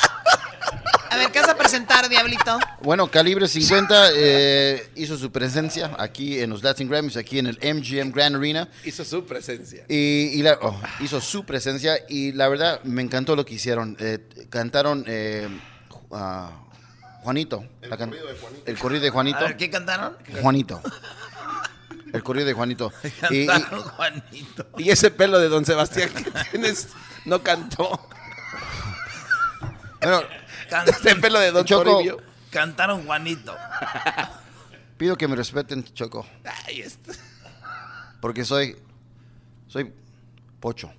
A 1.12 1.18
ver, 1.18 1.30
¿qué 1.32 1.42
vas 1.42 1.50
a 1.50 1.58
presentar, 1.58 2.08
Diablito? 2.08 2.58
Bueno, 2.82 3.12
Calibre 3.12 3.46
50 3.50 3.94
eh, 4.16 4.90
hizo 4.96 5.18
su 5.18 5.30
presencia 5.34 5.92
aquí 6.00 6.40
en 6.40 6.50
los 6.50 6.64
Latin 6.64 6.88
Grammys, 6.90 7.18
aquí 7.18 7.38
en 7.40 7.48
el 7.48 7.58
MGM 7.62 8.12
Grand 8.12 8.38
Arena. 8.38 8.70
Hizo 8.86 9.04
su 9.04 9.26
presencia. 9.26 9.84
Y, 9.90 10.30
y 10.34 10.42
la- 10.42 10.58
oh, 10.62 10.80
hizo 11.02 11.20
su 11.20 11.44
presencia 11.46 11.98
y 12.08 12.32
la 12.32 12.48
verdad 12.48 12.82
me 12.86 13.02
encantó 13.02 13.36
lo 13.36 13.46
que 13.46 13.56
hicieron. 13.56 13.98
Eh, 14.00 14.20
cantaron 14.50 15.04
eh, 15.08 15.50
Ju- 16.12 16.52
Juanito. 17.24 17.64
El 17.82 17.90
corrido 17.90 18.28
de 18.28 18.36
Juanito. 18.40 18.64
El 18.72 18.80
corrido 18.80 19.04
de 19.04 19.10
Juanito. 19.12 19.38
A 19.38 19.42
ver, 19.44 19.58
¿qué 19.58 19.70
cantaron? 19.70 20.18
Juanito. 20.42 20.82
El 22.14 22.24
corrido 22.24 22.48
de 22.48 22.54
Juanito. 22.54 22.92
Y- 23.30 23.38
y- 23.44 23.48
Cantaron 23.48 23.84
Juanito. 23.84 24.68
Y 24.78 24.90
ese 24.90 25.12
pelo 25.12 25.40
de 25.40 25.48
Don 25.50 25.66
Sebastián 25.66 26.10
que 26.14 26.32
tienes 26.52 26.90
no 27.26 27.42
cantó. 27.44 28.08
bueno, 30.02 30.22
Ese 30.88 31.16
pelo 31.16 31.40
de 31.40 31.52
Don 31.52 31.64
Choco, 31.66 31.84
Toribio. 31.84 32.18
Cantaron 32.50 33.06
Juanito. 33.06 33.56
pido 34.98 35.16
que 35.16 35.28
me 35.28 35.36
respeten, 35.36 35.84
Choco. 35.94 36.26
Este. 36.68 37.12
Porque 38.20 38.44
soy, 38.46 38.78
soy 39.68 39.94
pocho. 40.60 40.92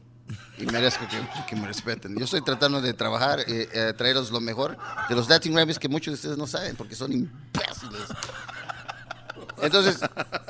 Y 0.58 0.66
merezco 0.66 1.06
que, 1.08 1.18
que 1.48 1.56
me 1.56 1.66
respeten. 1.66 2.16
Yo 2.16 2.24
estoy 2.24 2.42
tratando 2.42 2.80
de 2.80 2.92
trabajar, 2.94 3.40
eh, 3.40 3.68
eh, 3.72 3.92
traerles 3.96 4.30
lo 4.30 4.40
mejor 4.40 4.76
de 5.08 5.14
los 5.14 5.28
Latin 5.28 5.54
Grammys 5.54 5.78
que 5.78 5.88
muchos 5.88 6.12
de 6.12 6.14
ustedes 6.16 6.36
no 6.38 6.46
saben 6.46 6.76
porque 6.76 6.94
son 6.94 7.12
imbéciles. 7.12 8.08
Entonces, 9.60 9.98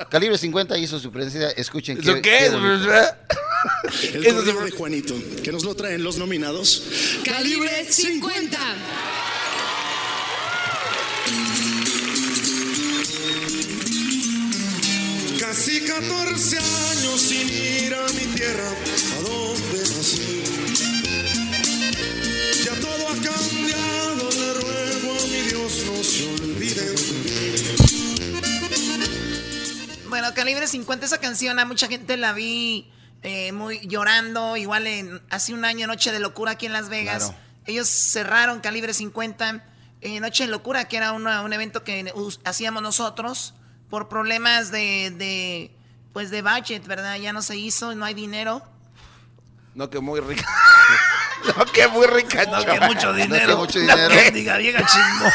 Calibre 0.09 0.37
50 0.37 0.77
hizo 0.77 0.99
su 0.99 1.11
presencia. 1.11 1.49
Escuchen 1.51 1.99
¿Eso 1.99 2.21
qué 2.21 2.47
es? 2.47 2.53
bonito. 2.53 2.89
El 4.13 4.25
Eso 4.25 4.41
de 4.41 4.71
Juanito, 4.71 5.13
que 5.43 5.51
nos 5.51 5.63
lo 5.63 5.75
traen 5.75 6.03
los 6.03 6.17
nominados. 6.17 6.83
Calibre 7.23 7.85
50. 7.89 8.57
Casi 15.53 15.81
14 15.81 16.57
años 16.57 17.21
sin 17.21 17.47
ir 17.47 17.93
a 17.93 18.01
mi 18.13 18.25
tierra, 18.35 18.67
a 18.67 19.21
donde 19.21 19.79
nací. 19.81 20.41
Ya 22.65 22.73
todo 22.81 23.07
ha 23.07 23.13
cambiado, 23.13 24.29
le 24.31 24.53
ruego 24.55 25.11
a 25.11 25.27
mi 25.27 25.41
Dios 25.47 25.83
no 25.85 26.03
se 26.03 26.27
olvide. 26.27 26.95
Bueno, 30.09 30.33
Calibre 30.33 30.65
50, 30.65 31.05
esa 31.05 31.19
canción 31.19 31.59
a 31.59 31.65
mucha 31.65 31.87
gente 31.87 32.17
la 32.17 32.33
vi 32.33 32.91
eh, 33.21 33.51
muy 33.51 33.79
llorando, 33.85 34.57
igual 34.57 34.87
en 34.87 35.21
hace 35.29 35.53
un 35.53 35.65
año 35.65 35.85
Noche 35.85 36.11
de 36.11 36.19
Locura 36.19 36.53
aquí 36.53 36.65
en 36.65 36.73
Las 36.73 36.89
Vegas. 36.89 37.25
Claro. 37.25 37.39
Ellos 37.67 37.87
cerraron 37.87 38.59
Calibre 38.59 38.91
50 38.95 39.63
eh, 40.01 40.19
Noche 40.19 40.45
de 40.45 40.49
Locura, 40.49 40.87
que 40.87 40.97
era 40.97 41.11
una- 41.11 41.43
un 41.43 41.53
evento 41.53 41.83
que 41.83 42.11
hacíamos 42.43 42.81
nosotros 42.81 43.53
por 43.93 44.09
problemas 44.09 44.71
de, 44.71 45.11
de, 45.15 45.69
pues 46.13 46.31
de 46.31 46.41
budget, 46.41 46.83
¿verdad? 46.87 47.15
Ya 47.17 47.31
no 47.31 47.43
se 47.43 47.55
hizo, 47.57 47.93
no 47.93 48.05
hay 48.05 48.15
dinero. 48.15 48.63
No, 49.75 49.87
que 49.91 49.99
muy 49.99 50.19
rica. 50.19 50.47
No, 51.57 51.65
que 51.65 51.87
muy 51.89 52.07
rica. 52.07 52.45
No, 52.45 52.63
que 52.65 52.79
mucho 52.79 53.11
dinero. 53.13 53.47
que 53.47 53.55
mucho 53.55 53.77
dinero. 53.77 54.07
La 54.09 54.15
mendiga 54.15 54.55
vieja 54.57 54.79
chismo. 54.85 55.25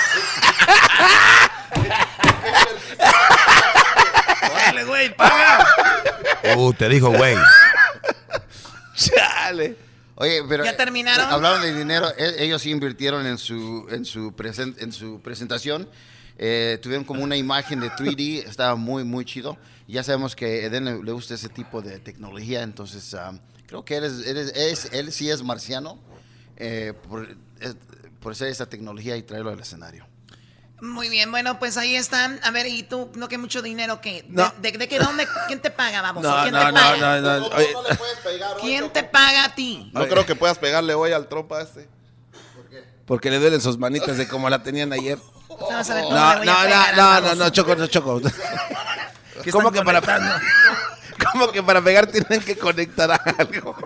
Órale, 4.54 4.84
güey, 4.84 5.14
paga. 5.14 5.66
Uh, 6.56 6.72
te 6.72 6.88
dijo, 6.88 7.10
güey. 7.10 7.36
Chale. 8.96 9.76
Oye, 10.14 10.42
pero 10.48 10.64
¿Ya 10.64 10.74
terminaron? 10.76 11.30
Hablaron 11.30 11.60
de 11.62 11.74
dinero. 11.74 12.10
e- 12.16 12.36
Ellos 12.42 12.62
sí 12.62 12.70
invirtieron 12.70 13.26
en 13.26 13.36
su 13.38 13.86
en 13.90 14.04
su 14.06 14.32
presen- 14.34 14.74
en 14.78 14.92
su 14.92 15.20
presentación. 15.20 15.88
Eh, 16.38 16.78
tuvieron 16.82 17.04
como 17.04 17.22
una 17.24 17.36
imagen 17.36 17.80
de 17.80 17.90
3D. 17.90 18.44
Estaba 18.46 18.76
muy 18.76 19.04
muy 19.04 19.24
chido. 19.24 19.56
Ya 19.88 20.02
sabemos 20.04 20.36
que 20.36 20.44
a 20.44 20.48
Eden 20.66 20.84
le, 20.84 21.02
le 21.02 21.12
gusta 21.12 21.34
ese 21.34 21.48
tipo 21.48 21.82
de 21.82 21.98
tecnología. 21.98 22.62
Entonces 22.62 23.12
ah, 23.14 23.32
creo 23.66 23.84
que 23.84 23.96
eres, 23.96 24.24
eres- 24.26 24.52
es, 24.54 24.92
él 24.92 25.12
sí 25.12 25.30
es 25.30 25.42
marciano 25.42 25.98
eh, 26.56 26.92
por, 27.08 27.28
es- 27.60 27.76
por 28.20 28.32
hacer 28.32 28.48
esa 28.48 28.66
tecnología 28.66 29.16
y 29.16 29.22
traerlo 29.22 29.50
al 29.50 29.60
escenario. 29.60 30.06
Muy 30.80 31.08
bien, 31.08 31.32
bueno, 31.32 31.58
pues 31.58 31.76
ahí 31.76 31.96
están. 31.96 32.38
A 32.44 32.52
ver, 32.52 32.66
¿y 32.68 32.84
tú? 32.84 33.10
¿No 33.16 33.28
que 33.28 33.36
mucho 33.36 33.62
dinero 33.62 34.00
qué? 34.00 34.22
¿De, 34.22 34.28
No. 34.28 34.52
de, 34.62 34.70
de 34.70 34.86
qué 34.86 35.00
dónde? 35.00 35.26
¿Quién 35.48 35.60
te 35.60 35.72
paga, 35.72 36.02
vamos? 36.02 36.22
No, 36.22 36.40
¿Quién 36.42 36.52
no, 36.54 36.60
te 36.60 36.66
no, 36.66 36.72
paga? 36.74 37.20
no, 37.20 37.40
no. 37.40 37.46
Oye, 37.48 37.68
¿Quién 38.60 38.92
te 38.92 39.02
paga 39.02 39.44
a 39.46 39.54
ti? 39.56 39.90
No 39.92 40.06
creo 40.06 40.24
que 40.24 40.36
puedas 40.36 40.56
pegarle 40.58 40.94
hoy 40.94 41.10
al 41.10 41.26
trompa 41.28 41.62
este. 41.62 41.88
porque 43.06 43.28
le 43.30 43.40
duelen 43.40 43.60
sus 43.60 43.76
manitas 43.76 44.16
de 44.18 44.28
como 44.28 44.48
la 44.48 44.62
tenían 44.62 44.92
ayer. 44.92 45.18
Vamos 45.60 45.90
a 45.90 45.94
ver 45.94 46.04
No, 46.04 46.08
cómo 46.10 46.18
no, 46.18 46.34
voy 46.34 46.72
a 46.72 46.92
no, 46.92 47.20
no, 47.20 47.34
no, 47.34 47.50
Choco, 47.50 47.74
no, 47.76 47.86
Choco. 47.86 48.20
¿Qué 49.42 49.50
¿Cómo 49.50 49.70
que 49.72 49.82
para? 49.82 50.00
¿Cómo 51.32 51.50
que 51.52 51.62
para 51.62 51.80
pegar 51.82 52.06
tienen 52.06 52.40
que 52.40 52.56
conectar 52.56 53.10
a 53.10 53.16
algo? 53.38 53.76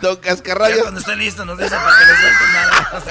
Don 0.00 0.14
Ya 0.16 0.20
Cascarrabias. 0.20 0.80
cuando 0.82 1.00
esté 1.00 1.16
listo 1.16 1.44
nos 1.44 1.58
dicen 1.58 1.78
para 1.78 1.98
que 1.98 2.04
le 2.06 2.16
suelten 2.16 2.52
nada. 2.52 3.04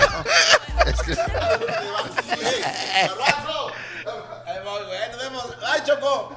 ¡Ay, 5.66 5.82
Choco! 5.86 6.36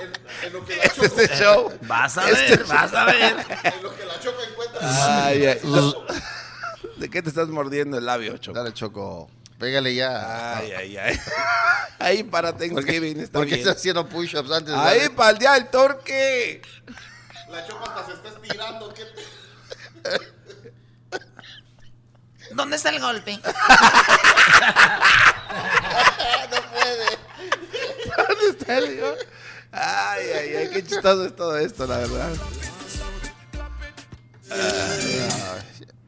En, 0.00 0.12
en 0.46 0.52
lo 0.52 0.64
que 0.64 0.76
la 0.76 0.88
Choco, 0.88 1.04
Este 1.04 1.23
show. 1.38 1.72
Vas 1.82 2.16
a 2.18 2.30
Este 2.30 2.56
ver, 2.56 2.64
vas 2.66 2.92
a 2.94 3.04
ver. 3.06 3.36
en 3.64 3.82
lo 3.82 3.94
que 3.96 4.04
la 4.04 4.18
Choco 4.20 4.38
encuentra. 4.50 4.80
Ay, 5.26 5.46
ay. 5.46 5.58
¿De 6.96 7.10
qué 7.10 7.22
te 7.22 7.28
estás 7.28 7.48
mordiendo 7.48 7.98
el 7.98 8.06
labio, 8.06 8.36
Choco? 8.38 8.58
Dale, 8.58 8.72
Choco. 8.72 9.30
Pégale 9.58 9.94
ya. 9.94 10.56
Ay, 10.58 10.72
ay, 10.72 10.96
ay. 10.96 11.20
Ahí 11.98 12.22
para 12.24 12.52
Thanksgiving 12.56 13.20
está 13.20 13.38
¿Por 13.38 13.46
qué 13.46 13.54
bien. 13.54 13.60
estás 13.66 13.76
haciendo 13.80 14.08
push-ups 14.08 14.50
antes? 14.50 14.74
de 14.74 14.80
Ahí 14.80 14.98
darle? 15.00 15.10
para 15.10 15.30
el 15.30 15.38
día 15.38 15.52
del 15.52 15.68
torque. 15.68 16.60
La 17.50 17.66
Choco 17.66 17.84
hasta 17.88 18.06
se 18.06 18.12
está 18.14 18.28
estirando. 18.30 18.92
¿qué 18.94 19.04
te- 19.04 19.24
¿Dónde 22.54 22.76
está 22.76 22.90
el 22.90 23.00
golpe? 23.00 23.40
¿Dónde 28.16 28.46
está 28.50 28.78
el 28.78 28.94
hijo? 28.98 29.14
Ay, 29.76 30.24
ay, 30.30 30.56
ay, 30.56 30.68
qué 30.72 30.84
chistoso 30.84 31.26
es 31.26 31.34
todo 31.34 31.58
esto, 31.58 31.86
la 31.86 31.98
verdad. 31.98 32.32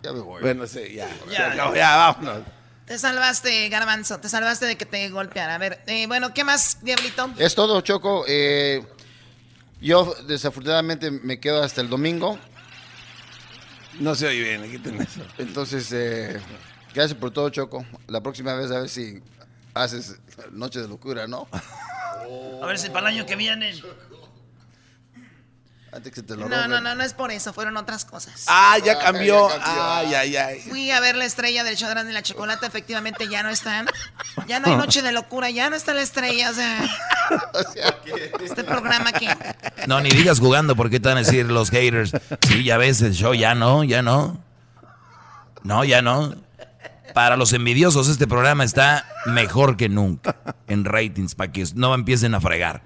Ya 0.02 0.12
me 0.12 0.20
voy. 0.20 0.40
Bueno, 0.40 0.66
sí, 0.66 0.94
ya. 0.94 1.08
Ya, 1.28 1.54
Ya, 1.54 1.74
ya, 1.74 1.96
vámonos. 1.96 2.42
Te 2.84 2.96
salvaste, 2.98 3.68
Garbanzo. 3.68 4.20
Te 4.20 4.28
salvaste 4.28 4.66
de 4.66 4.76
que 4.76 4.86
te 4.86 5.08
golpeara. 5.10 5.56
A 5.56 5.58
ver, 5.58 5.82
eh, 5.88 6.06
bueno, 6.06 6.32
¿qué 6.32 6.44
más, 6.44 6.78
Diablito? 6.82 7.28
Es 7.38 7.56
todo, 7.56 7.80
Choco. 7.80 8.24
Eh, 8.28 8.84
yo 9.80 10.14
desafortunadamente 10.28 11.10
me 11.10 11.40
quedo 11.40 11.62
hasta 11.62 11.80
el 11.80 11.88
domingo. 11.88 12.38
No 13.98 14.14
se 14.14 14.28
oye 14.28 14.40
bien, 14.42 14.70
quiten 14.70 15.00
eso. 15.00 15.22
Entonces, 15.38 15.90
eh, 15.90 16.40
gracias 16.94 17.18
por 17.18 17.32
todo, 17.32 17.50
Choco. 17.50 17.84
La 18.06 18.20
próxima 18.20 18.54
vez 18.54 18.70
a 18.70 18.78
ver 18.78 18.88
si 18.88 19.20
haces 19.74 20.20
Noche 20.52 20.80
de 20.80 20.86
Locura, 20.86 21.26
¿no? 21.26 21.48
A 22.62 22.66
ver 22.66 22.78
si 22.78 22.88
para 22.90 23.08
el 23.10 23.16
año 23.16 23.26
que 23.26 23.36
viene. 23.36 23.72
Antes 25.92 26.12
que 26.12 26.22
te 26.22 26.36
lo 26.36 26.46
No, 26.48 26.68
no, 26.68 26.80
no, 26.80 26.94
no 26.94 27.02
es 27.04 27.14
por 27.14 27.30
eso. 27.30 27.52
Fueron 27.54 27.76
otras 27.78 28.04
cosas. 28.04 28.44
Ah, 28.48 28.76
ya 28.84 28.98
cambió. 28.98 29.48
ya 29.48 29.58
cambió. 29.62 29.82
Ay, 29.82 30.14
ay, 30.14 30.36
ay. 30.36 30.60
Fui 30.60 30.90
a 30.90 31.00
ver 31.00 31.16
la 31.16 31.24
estrella 31.24 31.64
del 31.64 31.76
show 31.76 31.88
grande 31.88 32.10
y 32.12 32.14
la 32.14 32.22
chocolate. 32.22 32.66
Efectivamente, 32.66 33.28
ya 33.28 33.42
no 33.42 33.48
están. 33.48 33.86
Ya 34.46 34.60
no 34.60 34.68
hay 34.68 34.76
noche 34.76 35.00
de 35.00 35.12
locura. 35.12 35.48
Ya 35.48 35.70
no 35.70 35.76
está 35.76 35.94
la 35.94 36.02
estrella. 36.02 36.50
O 36.50 36.54
sea, 36.54 36.84
O 37.54 37.72
sea, 37.72 37.98
que- 38.04 38.32
este 38.44 38.62
programa 38.64 39.12
que. 39.12 39.28
No, 39.86 40.00
ni 40.02 40.10
digas 40.10 40.38
jugando 40.38 40.76
porque 40.76 41.00
te 41.00 41.08
van 41.08 41.16
a 41.18 41.20
decir 41.20 41.46
los 41.46 41.70
haters. 41.70 42.12
Sí, 42.46 42.62
ya 42.64 42.76
ves 42.76 43.00
el 43.00 43.14
show, 43.14 43.32
ya 43.32 43.54
no, 43.54 43.82
ya 43.82 44.02
no. 44.02 44.38
No, 45.62 45.82
ya 45.84 46.02
no. 46.02 46.34
Para 47.16 47.38
los 47.38 47.54
envidiosos, 47.54 48.10
este 48.10 48.26
programa 48.26 48.62
está 48.62 49.08
mejor 49.24 49.78
que 49.78 49.88
nunca 49.88 50.36
en 50.68 50.84
ratings 50.84 51.34
para 51.34 51.50
que 51.50 51.64
no 51.74 51.94
empiecen 51.94 52.34
a 52.34 52.42
fregar. 52.42 52.82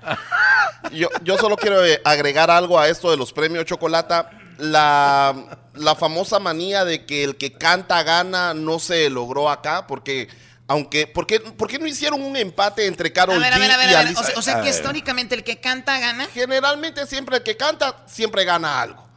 Yo, 0.92 1.08
yo 1.24 1.36
solo 1.36 1.56
quiero 1.56 1.84
eh, 1.84 2.00
agregar 2.04 2.48
algo 2.48 2.78
a 2.78 2.88
esto 2.88 3.10
de 3.10 3.16
los 3.16 3.32
premios 3.32 3.64
Chocolata. 3.64 4.30
La, 4.56 5.34
la 5.74 5.96
famosa 5.96 6.38
manía 6.38 6.84
de 6.84 7.06
que 7.06 7.24
el 7.24 7.38
que 7.38 7.54
canta 7.54 8.04
gana 8.04 8.54
no 8.54 8.78
se 8.78 9.10
logró 9.10 9.50
acá 9.50 9.88
porque 9.88 10.28
aunque 10.68 11.08
¿por 11.08 11.26
qué, 11.26 11.40
por 11.40 11.66
qué 11.66 11.80
no 11.80 11.88
hicieron 11.88 12.22
un 12.22 12.36
empate 12.36 12.86
entre 12.86 13.08
A 13.08 13.12
Carol 13.12 13.40
ver, 13.40 13.52
a 13.52 13.58
ver, 13.58 13.72
a 13.72 13.76
ver. 13.78 13.90
y 13.90 13.94
a 13.94 13.98
ver. 13.98 14.06
Alicia? 14.06 14.22
O 14.22 14.24
sea, 14.26 14.38
o 14.38 14.42
sea 14.42 14.54
que 14.58 14.70
ver. 14.70 14.70
históricamente 14.70 15.34
el 15.34 15.42
que 15.42 15.58
canta 15.58 15.98
gana. 15.98 16.28
Generalmente 16.32 17.04
siempre 17.08 17.38
el 17.38 17.42
que 17.42 17.56
canta 17.56 18.04
siempre 18.06 18.44
gana 18.44 18.80
algo. 18.80 19.08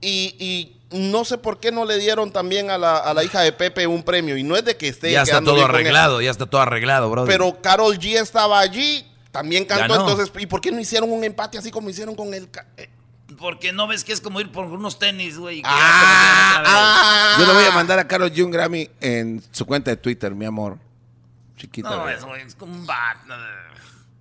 Y, 0.00 0.36
y 0.38 0.83
no 0.94 1.24
sé 1.24 1.38
por 1.38 1.58
qué 1.58 1.72
no 1.72 1.84
le 1.84 1.98
dieron 1.98 2.30
también 2.30 2.70
a 2.70 2.78
la, 2.78 2.96
a 2.98 3.12
la 3.12 3.24
hija 3.24 3.40
de 3.40 3.52
Pepe 3.52 3.86
un 3.86 4.02
premio. 4.02 4.36
Y 4.36 4.42
no 4.42 4.56
es 4.56 4.64
de 4.64 4.76
que 4.76 4.88
esté. 4.88 5.12
Ya 5.12 5.22
está 5.22 5.42
todo 5.42 5.64
arreglado, 5.64 6.22
ya 6.22 6.30
está 6.30 6.46
todo 6.46 6.60
arreglado, 6.60 7.10
bro. 7.10 7.24
Pero 7.24 7.60
Carol 7.60 7.98
G 7.98 8.20
estaba 8.20 8.60
allí, 8.60 9.06
también 9.30 9.64
cantó. 9.64 9.94
Entonces, 9.94 10.30
¿y 10.38 10.46
por 10.46 10.60
qué 10.60 10.70
no 10.70 10.80
hicieron 10.80 11.12
un 11.12 11.24
empate 11.24 11.58
así 11.58 11.70
como 11.70 11.90
hicieron 11.90 12.14
con 12.14 12.32
el. 12.32 12.48
eh? 12.76 12.88
Porque 13.38 13.72
no 13.72 13.88
ves 13.88 14.04
que 14.04 14.12
es 14.12 14.20
como 14.20 14.40
ir 14.40 14.52
por 14.52 14.66
unos 14.66 14.98
tenis, 14.98 15.38
güey. 15.38 15.62
Ah, 15.64 17.32
vez. 17.36 17.46
Yo 17.46 17.52
le 17.52 17.58
voy 17.58 17.68
a 17.68 17.74
mandar 17.74 17.98
a 17.98 18.06
Carlos 18.06 18.30
G 18.30 18.44
un 18.44 18.50
Grammy 18.52 18.88
en 19.00 19.42
su 19.50 19.66
cuenta 19.66 19.90
de 19.90 19.96
Twitter, 19.96 20.34
mi 20.34 20.44
amor. 20.44 20.78
Chiquita. 21.56 21.90
No, 21.90 22.02
güey. 22.02 22.14
es, 22.14 22.24
güey, 22.24 22.42
es 22.42 22.54
como 22.54 22.72
un 22.72 22.86
bat. 22.86 23.16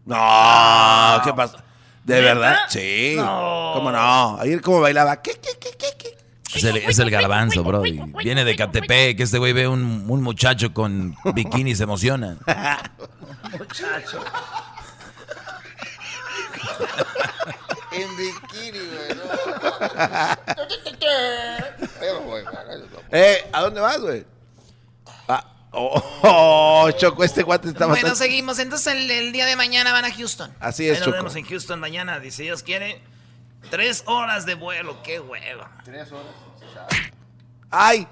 No, 0.06 1.22
¿qué 1.24 1.34
pasa? 1.34 1.64
¿De 2.04 2.22
verdad? 2.22 2.58
Sí. 2.68 3.14
No. 3.16 3.72
¿Cómo 3.76 3.92
no? 3.92 4.38
Ayer 4.40 4.62
cómo 4.62 4.82
bailaba. 4.82 5.22
¿Qué, 5.22 5.32
qué, 5.42 5.58
qué, 5.60 5.70
qué, 5.78 5.88
qué? 5.98 6.18
Es 6.56 6.64
el, 6.64 6.78
es 6.78 7.00
el 7.00 7.10
garbanzo, 7.10 7.64
bro. 7.64 7.82
Viene 7.82 8.46
de 8.46 8.56
Catepec, 8.56 9.18
que 9.18 9.24
este 9.24 9.38
güey 9.38 9.54
ve 9.54 9.68
un, 9.68 10.06
un 10.08 10.22
muchacho 10.22 10.74
con 10.74 11.16
bikini 11.34 11.72
y 11.72 11.76
se 11.76 11.84
emociona. 11.84 12.38
Muchacho. 13.58 14.24
En 17.92 18.18
bikini, 18.18 18.80
güey. 18.80 19.20
Eh, 23.12 23.48
¿a 23.52 23.62
dónde 23.62 23.82
vas, 23.82 24.00
güey? 24.00 24.26
Ah, 25.28 25.46
oh, 25.72 26.04
oh, 26.24 26.92
Choco, 26.98 27.24
este 27.24 27.44
guante 27.44 27.70
está 27.70 27.86
Bueno, 27.86 28.02
bastante... 28.08 28.18
seguimos. 28.26 28.60
Entonces 28.60 28.88
el, 28.94 29.10
el 29.10 29.32
día 29.32 29.46
de 29.46 29.56
mañana 29.56 29.92
van 29.94 30.06
a 30.06 30.12
Houston. 30.14 30.52
Así 30.60 30.84
Ahí 30.84 30.90
es, 30.90 31.00
nos 31.00 31.06
Choco. 31.06 31.18
vemos 31.18 31.36
en 31.36 31.46
Houston 31.46 31.80
mañana, 31.80 32.20
si 32.30 32.44
Dios 32.44 32.64
quiere. 32.64 33.02
Tres 33.70 34.04
horas 34.06 34.46
de 34.46 34.56
vuelo, 34.56 35.02
qué 35.04 35.20
hueva. 35.20 35.72
Tres 35.84 36.12
horas. 36.12 36.34
¡Ay! 37.70 38.08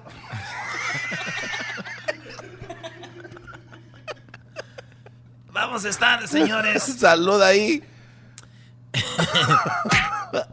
Vamos 5.52 5.86
a 5.86 5.90
estar, 5.90 6.28
señores. 6.28 6.82
Salud 7.00 7.42
ahí. 7.42 7.84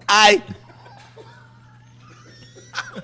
¡Ay! 0.06 0.42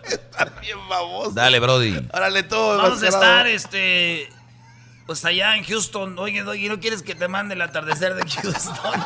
Está 0.05 0.45
bien 0.61 0.89
baboso. 0.89 1.31
Dale, 1.31 1.61
Brody. 1.61 2.07
Órale, 2.13 2.43
todo. 2.43 2.83
Vamos 2.83 3.03
a 3.03 3.09
estar, 3.09 3.47
este. 3.47 4.29
Pues 5.07 5.25
allá 5.25 5.57
en 5.57 5.65
Houston. 5.65 6.19
Oye, 6.19 6.43
Doggy, 6.43 6.69
¿no 6.69 6.81
quieres 6.81 7.03
que 7.03 7.15
te 7.15 7.29
mande 7.29 7.55
el 7.55 7.63
atardecer 7.63 8.15
de 8.15 8.23
Houston? 8.31 9.05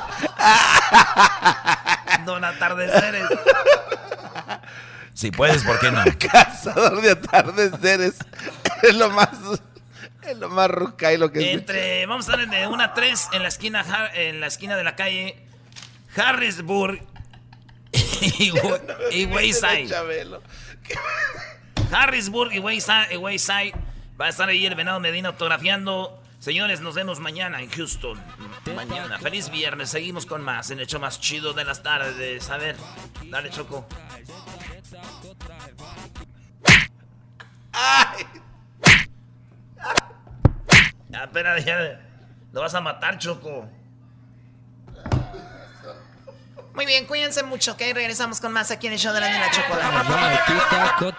Don 2.24 2.44
Atardeceres. 2.44 3.26
Si 5.14 5.30
puedes, 5.32 5.64
¿por 5.64 5.78
qué 5.80 5.90
no? 5.90 6.04
Cazador 6.18 7.00
de 7.00 7.10
atardeceres. 7.12 8.14
Es 8.82 8.94
lo 8.94 9.10
más... 9.10 9.30
Es 10.22 10.36
lo 10.38 10.48
más 10.50 10.68
ruca 10.70 11.12
y 11.12 11.16
lo 11.16 11.32
que... 11.32 11.52
Entre, 11.52 12.04
vamos 12.06 12.28
a 12.28 12.32
estar 12.32 12.48
de 12.48 12.66
1 12.66 12.82
a 12.82 12.92
3 12.94 13.28
en 13.32 13.42
la 13.42 13.48
esquina, 13.48 13.84
en 14.14 14.40
la 14.40 14.46
esquina 14.46 14.76
de 14.76 14.84
la 14.84 14.94
calle 14.94 15.42
Harrisburg 16.14 17.00
y, 18.20 18.50
Wa- 18.52 18.80
y 19.10 19.24
Wayside. 19.24 19.88
Chabelo. 19.88 20.42
Harrisburg 21.90 22.52
y 22.52 22.58
Wayside, 22.58 23.14
y 23.14 23.16
Wayside. 23.16 23.72
Va 24.20 24.26
a 24.26 24.28
estar 24.30 24.48
ahí 24.48 24.66
el 24.66 24.74
Venado 24.74 24.98
Medina 24.98 25.28
autografiando. 25.28 26.20
Señores, 26.40 26.80
nos 26.80 26.94
vemos 26.94 27.20
mañana 27.20 27.62
en 27.62 27.70
Houston. 27.70 28.20
Mañana. 28.74 29.18
Feliz 29.18 29.48
viernes. 29.50 29.90
Seguimos 29.90 30.26
con 30.26 30.42
más 30.42 30.70
en 30.70 30.78
show 30.86 31.00
más 31.00 31.20
chido 31.20 31.52
de 31.52 31.64
las 31.64 31.82
tardes. 31.82 32.50
A 32.50 32.56
ver, 32.56 32.76
dale, 33.30 33.50
Choco. 33.50 33.86
¡Ay! 37.72 38.26
Espera, 41.10 41.58
ya. 41.60 42.00
Lo 42.52 42.60
vas 42.60 42.74
a 42.74 42.80
matar, 42.80 43.18
Choco. 43.18 43.68
Muy 46.78 46.86
bien, 46.86 47.06
cuídense 47.06 47.42
mucho, 47.42 47.72
¿ok? 47.72 47.80
Regresamos 47.92 48.40
con 48.40 48.52
más 48.52 48.70
aquí 48.70 48.86
en 48.86 48.92
el 48.92 49.00
show 49.00 49.12
de 49.12 49.18
la 49.18 49.28
Nena 49.28 49.50
Chocolate. 49.50 51.12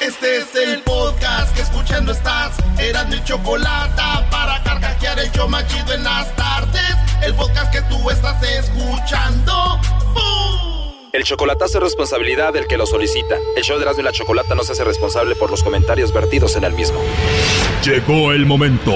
Este 0.00 0.38
es 0.38 0.52
el 0.56 0.82
podcast 0.82 1.54
que 1.54 1.62
escuchando 1.62 2.10
estás. 2.10 2.56
Eran 2.76 3.08
mi 3.08 3.22
chocolate 3.22 4.02
para 4.32 4.60
carcajear 4.64 5.20
el 5.20 5.30
show 5.30 5.48
más 5.48 5.64
chido 5.68 5.94
en 5.94 6.02
las 6.02 6.34
tardes. 6.34 6.96
El 7.22 7.36
podcast 7.36 7.72
que 7.72 7.82
tú 7.82 8.10
estás 8.10 8.42
escuchando. 8.42 9.78
¡Bum! 10.12 11.10
El 11.12 11.22
chocolatazo 11.22 11.78
es 11.78 11.84
responsabilidad 11.84 12.52
del 12.52 12.66
que 12.66 12.76
lo 12.76 12.86
solicita. 12.86 13.36
El 13.54 13.62
show 13.62 13.76
de 13.76 13.84
Erasmo 13.84 14.00
y 14.00 14.04
la 14.06 14.12
Chocolata 14.12 14.56
no 14.56 14.64
se 14.64 14.72
hace 14.72 14.82
responsable 14.82 15.36
por 15.36 15.52
los 15.52 15.62
comentarios 15.62 16.12
vertidos 16.12 16.56
en 16.56 16.64
el 16.64 16.72
mismo. 16.72 16.98
Llegó 17.84 18.32
el 18.32 18.44
momento 18.44 18.92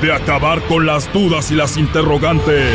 de 0.00 0.14
acabar 0.14 0.62
con 0.62 0.86
las 0.86 1.12
dudas 1.12 1.50
y 1.50 1.56
las 1.56 1.76
interrogantes. 1.76 2.74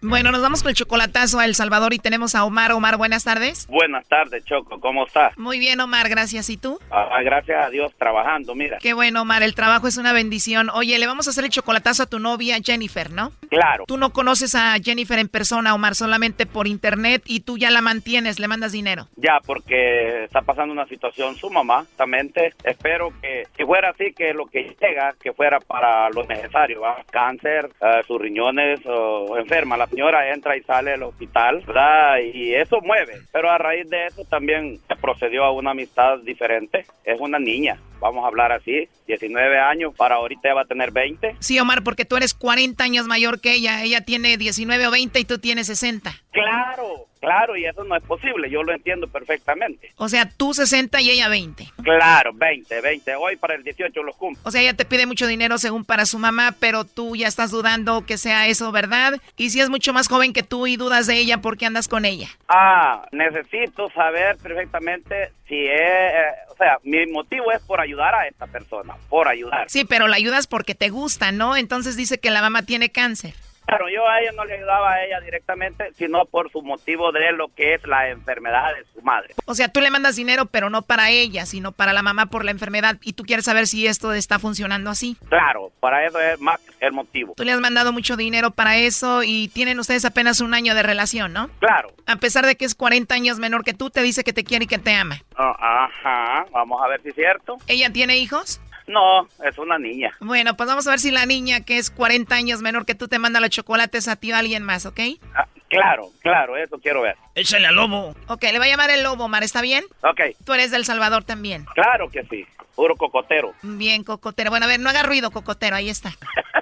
Bueno, 0.00 0.30
nos 0.30 0.40
vamos 0.40 0.62
con 0.62 0.70
el 0.70 0.76
chocolatazo 0.76 1.40
a 1.40 1.44
El 1.44 1.56
Salvador 1.56 1.92
y 1.92 1.98
tenemos 1.98 2.36
a 2.36 2.44
Omar. 2.44 2.70
Omar, 2.70 2.96
buenas 2.96 3.24
tardes. 3.24 3.66
Buenas 3.66 4.06
tardes, 4.06 4.44
Choco. 4.44 4.78
¿Cómo 4.78 5.06
estás? 5.06 5.36
Muy 5.36 5.58
bien, 5.58 5.80
Omar, 5.80 6.08
gracias. 6.08 6.48
¿Y 6.50 6.56
tú? 6.56 6.78
Ah, 6.92 7.20
gracias 7.24 7.66
a 7.66 7.68
Dios 7.68 7.92
trabajando, 7.98 8.54
mira. 8.54 8.78
Qué 8.80 8.94
bueno, 8.94 9.22
Omar, 9.22 9.42
el 9.42 9.56
trabajo 9.56 9.88
es 9.88 9.96
una 9.96 10.12
bendición. 10.12 10.70
Oye, 10.70 10.96
le 11.00 11.06
vamos 11.08 11.26
a 11.26 11.30
hacer 11.30 11.42
el 11.44 11.50
chocolatazo 11.50 12.04
a 12.04 12.06
tu 12.06 12.20
novia 12.20 12.58
Jennifer, 12.64 13.10
¿no? 13.10 13.32
Claro. 13.50 13.84
Tú 13.88 13.96
no 13.96 14.10
conoces 14.10 14.54
a 14.54 14.76
Jennifer 14.80 15.18
en 15.18 15.28
persona, 15.28 15.74
Omar, 15.74 15.96
solamente 15.96 16.46
por 16.46 16.68
internet 16.68 17.22
y 17.26 17.40
tú 17.40 17.58
ya 17.58 17.72
la 17.72 17.80
mantienes, 17.80 18.38
le 18.38 18.46
mandas 18.46 18.70
dinero. 18.70 19.08
Ya, 19.16 19.40
porque 19.44 20.24
está 20.24 20.42
pasando 20.42 20.72
una 20.72 20.86
situación 20.86 21.34
su 21.34 21.50
mamá, 21.50 21.80
justamente. 21.80 22.54
Espero 22.62 23.12
que 23.20 23.48
si 23.56 23.64
fuera 23.64 23.90
así, 23.90 24.12
que 24.12 24.32
lo 24.32 24.46
que 24.46 24.76
llega, 24.80 25.14
que 25.20 25.32
fuera 25.32 25.58
para 25.58 26.08
lo 26.10 26.24
necesario, 26.24 26.82
¿va? 26.82 27.02
Cáncer, 27.10 27.70
eh, 27.80 28.02
sus 28.06 28.20
riñones, 28.20 28.78
o 28.86 29.36
enferma. 29.36 29.76
La 29.76 29.87
señora 29.88 30.32
entra 30.32 30.56
y 30.56 30.62
sale 30.62 30.92
del 30.92 31.02
hospital, 31.02 31.62
¿verdad? 31.66 32.18
Y 32.32 32.54
eso 32.54 32.80
mueve. 32.82 33.20
Pero 33.32 33.50
a 33.50 33.58
raíz 33.58 33.88
de 33.88 34.06
eso 34.06 34.24
también 34.24 34.78
se 34.86 34.96
procedió 34.96 35.44
a 35.44 35.52
una 35.52 35.72
amistad 35.72 36.18
diferente. 36.18 36.86
Es 37.04 37.20
una 37.20 37.38
niña, 37.38 37.78
vamos 38.00 38.24
a 38.24 38.28
hablar 38.28 38.52
así, 38.52 38.88
19 39.06 39.58
años, 39.58 39.94
para 39.96 40.16
ahorita 40.16 40.54
va 40.54 40.62
a 40.62 40.66
tener 40.66 40.92
20. 40.92 41.36
Sí, 41.40 41.58
Omar, 41.58 41.82
porque 41.82 42.04
tú 42.04 42.16
eres 42.16 42.34
40 42.34 42.82
años 42.84 43.06
mayor 43.06 43.40
que 43.40 43.54
ella. 43.54 43.82
Ella 43.82 44.02
tiene 44.02 44.36
19 44.36 44.86
o 44.86 44.90
20 44.90 45.18
y 45.20 45.24
tú 45.24 45.38
tienes 45.38 45.66
60. 45.66 46.12
Claro, 46.30 47.06
claro, 47.20 47.56
y 47.56 47.64
eso 47.64 47.84
no 47.84 47.96
es 47.96 48.02
posible, 48.02 48.50
yo 48.50 48.62
lo 48.62 48.72
entiendo 48.72 49.08
perfectamente. 49.08 49.92
O 49.96 50.08
sea, 50.08 50.30
tú 50.30 50.54
60 50.54 51.00
y 51.00 51.10
ella 51.10 51.28
20. 51.28 51.66
Claro, 51.82 52.32
20, 52.34 52.80
20, 52.80 53.14
hoy 53.16 53.36
para 53.36 53.54
el 53.54 53.64
18 53.64 54.02
los 54.02 54.16
cumplo. 54.16 54.42
O 54.44 54.50
sea, 54.50 54.60
ella 54.60 54.74
te 54.74 54.84
pide 54.84 55.06
mucho 55.06 55.26
dinero 55.26 55.58
según 55.58 55.84
para 55.84 56.06
su 56.06 56.18
mamá, 56.18 56.54
pero 56.58 56.84
tú 56.84 57.16
ya 57.16 57.28
estás 57.28 57.50
dudando 57.50 58.04
que 58.04 58.18
sea 58.18 58.46
eso 58.46 58.70
verdad. 58.72 59.20
Y 59.36 59.50
si 59.50 59.60
es 59.60 59.70
mucho 59.70 59.92
más 59.92 60.08
joven 60.08 60.32
que 60.32 60.42
tú 60.42 60.66
y 60.66 60.76
dudas 60.76 61.06
de 61.06 61.16
ella, 61.16 61.38
¿por 61.38 61.56
qué 61.56 61.66
andas 61.66 61.88
con 61.88 62.04
ella? 62.04 62.28
Ah, 62.48 63.06
necesito 63.12 63.90
saber 63.90 64.36
perfectamente 64.38 65.32
si 65.48 65.66
es, 65.66 65.80
eh, 65.80 66.30
o 66.50 66.56
sea, 66.56 66.78
mi 66.82 67.06
motivo 67.06 67.50
es 67.52 67.62
por 67.62 67.80
ayudar 67.80 68.14
a 68.14 68.26
esta 68.26 68.46
persona, 68.46 68.94
por 69.08 69.28
ayudar. 69.28 69.68
Sí, 69.70 69.84
pero 69.84 70.06
la 70.06 70.16
ayudas 70.16 70.46
porque 70.46 70.74
te 70.74 70.90
gusta, 70.90 71.32
¿no? 71.32 71.56
Entonces 71.56 71.96
dice 71.96 72.18
que 72.18 72.30
la 72.30 72.42
mamá 72.42 72.62
tiene 72.62 72.90
cáncer. 72.90 73.34
Claro, 73.68 73.84
yo 73.90 74.08
a 74.08 74.20
ella 74.22 74.32
no 74.32 74.46
le 74.46 74.54
ayudaba 74.54 74.94
a 74.94 75.04
ella 75.04 75.20
directamente, 75.20 75.92
sino 75.92 76.24
por 76.24 76.50
su 76.50 76.62
motivo 76.62 77.12
de 77.12 77.32
lo 77.32 77.48
que 77.48 77.74
es 77.74 77.86
la 77.86 78.08
enfermedad 78.08 78.74
de 78.74 78.84
su 78.94 79.02
madre. 79.02 79.34
O 79.44 79.54
sea, 79.54 79.68
tú 79.68 79.82
le 79.82 79.90
mandas 79.90 80.16
dinero, 80.16 80.46
pero 80.46 80.70
no 80.70 80.80
para 80.80 81.10
ella, 81.10 81.44
sino 81.44 81.72
para 81.72 81.92
la 81.92 82.00
mamá 82.00 82.26
por 82.26 82.46
la 82.46 82.50
enfermedad. 82.50 82.96
Y 83.02 83.12
tú 83.12 83.24
quieres 83.24 83.44
saber 83.44 83.66
si 83.66 83.86
esto 83.86 84.14
está 84.14 84.38
funcionando 84.38 84.88
así. 84.88 85.18
Claro, 85.28 85.70
para 85.80 86.06
eso 86.06 86.18
es 86.18 86.40
más 86.40 86.58
el 86.80 86.92
motivo. 86.92 87.34
Tú 87.36 87.44
le 87.44 87.52
has 87.52 87.60
mandado 87.60 87.92
mucho 87.92 88.16
dinero 88.16 88.52
para 88.52 88.78
eso 88.78 89.22
y 89.22 89.48
tienen 89.48 89.78
ustedes 89.78 90.06
apenas 90.06 90.40
un 90.40 90.54
año 90.54 90.74
de 90.74 90.82
relación, 90.82 91.34
¿no? 91.34 91.50
Claro. 91.58 91.92
A 92.06 92.16
pesar 92.16 92.46
de 92.46 92.56
que 92.56 92.64
es 92.64 92.74
40 92.74 93.14
años 93.14 93.38
menor 93.38 93.64
que 93.64 93.74
tú, 93.74 93.90
te 93.90 94.00
dice 94.00 94.24
que 94.24 94.32
te 94.32 94.44
quiere 94.44 94.64
y 94.64 94.68
que 94.68 94.78
te 94.78 94.94
ama. 94.94 95.20
Ah, 95.36 95.90
ajá, 95.90 96.46
vamos 96.52 96.80
a 96.82 96.88
ver 96.88 97.02
si 97.02 97.10
es 97.10 97.14
cierto. 97.14 97.58
¿Ella 97.66 97.92
tiene 97.92 98.16
hijos? 98.16 98.62
No, 98.88 99.28
es 99.44 99.56
una 99.58 99.78
niña. 99.78 100.10
Bueno, 100.20 100.56
pues 100.56 100.68
vamos 100.68 100.86
a 100.86 100.90
ver 100.90 100.98
si 100.98 101.10
la 101.10 101.26
niña 101.26 101.60
que 101.60 101.78
es 101.78 101.90
40 101.90 102.34
años 102.34 102.62
menor 102.62 102.86
que 102.86 102.94
tú 102.94 103.06
te 103.06 103.18
manda 103.18 103.38
los 103.38 103.50
chocolates 103.50 104.08
a 104.08 104.16
ti 104.16 104.32
o 104.32 104.34
a 104.34 104.38
alguien 104.38 104.62
más, 104.62 104.86
¿ok? 104.86 104.98
Ah, 105.34 105.46
claro, 105.68 106.08
claro, 106.22 106.56
eso 106.56 106.78
quiero 106.78 107.02
ver. 107.02 107.14
Échale 107.34 107.66
al 107.66 107.76
lobo. 107.76 108.14
Ok, 108.28 108.42
le 108.44 108.58
va 108.58 108.64
a 108.64 108.68
llamar 108.68 108.90
el 108.90 109.02
lobo, 109.02 109.24
Omar, 109.26 109.42
¿está 109.44 109.60
bien? 109.60 109.84
Ok, 110.02 110.20
Tú 110.44 110.54
eres 110.54 110.70
del 110.70 110.84
Salvador 110.84 111.22
también. 111.24 111.66
claro 111.74 112.08
que 112.10 112.24
sí, 112.24 112.46
puro 112.74 112.96
cocotero. 112.96 113.52
Bien, 113.62 114.02
cocotero. 114.04 114.50
Bueno, 114.50 114.64
a 114.64 114.68
ver, 114.68 114.80
no 114.80 114.88
haga 114.88 115.02
ruido, 115.02 115.30
cocotero, 115.30 115.76
ahí 115.76 115.90
está. 115.90 116.10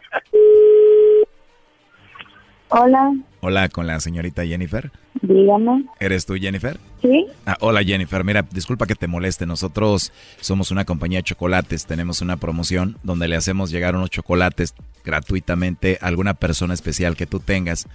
Hola, 2.69 3.13
Hola, 3.41 3.69
con 3.69 3.87
la 3.87 4.01
señorita 4.01 4.45
Jennifer. 4.45 4.91
Dígame. 5.23 5.85
¿Eres 6.01 6.27
tú, 6.27 6.35
Jennifer? 6.35 6.81
Sí. 7.01 7.27
Ah, 7.47 7.57
hola, 7.61 7.85
Jennifer. 7.85 8.25
Mira, 8.25 8.45
disculpa 8.51 8.87
que 8.87 8.97
te 8.97 9.07
moleste. 9.07 9.47
Nosotros 9.47 10.13
somos 10.41 10.73
una 10.73 10.85
compañía 10.85 11.21
de 11.21 11.23
chocolates. 11.23 11.87
Tenemos 11.87 12.23
una 12.23 12.39
promoción 12.39 12.97
donde 13.05 13.29
le 13.29 13.37
hacemos 13.37 13.71
llegar 13.71 13.95
unos 13.95 14.11
chocolates 14.11 14.75
gratuitamente 15.05 15.99
a 16.01 16.09
alguna 16.09 16.35
persona 16.35 16.75
especial 16.75 17.17
que 17.17 17.27
tú 17.27 17.39
tengas. 17.39 17.87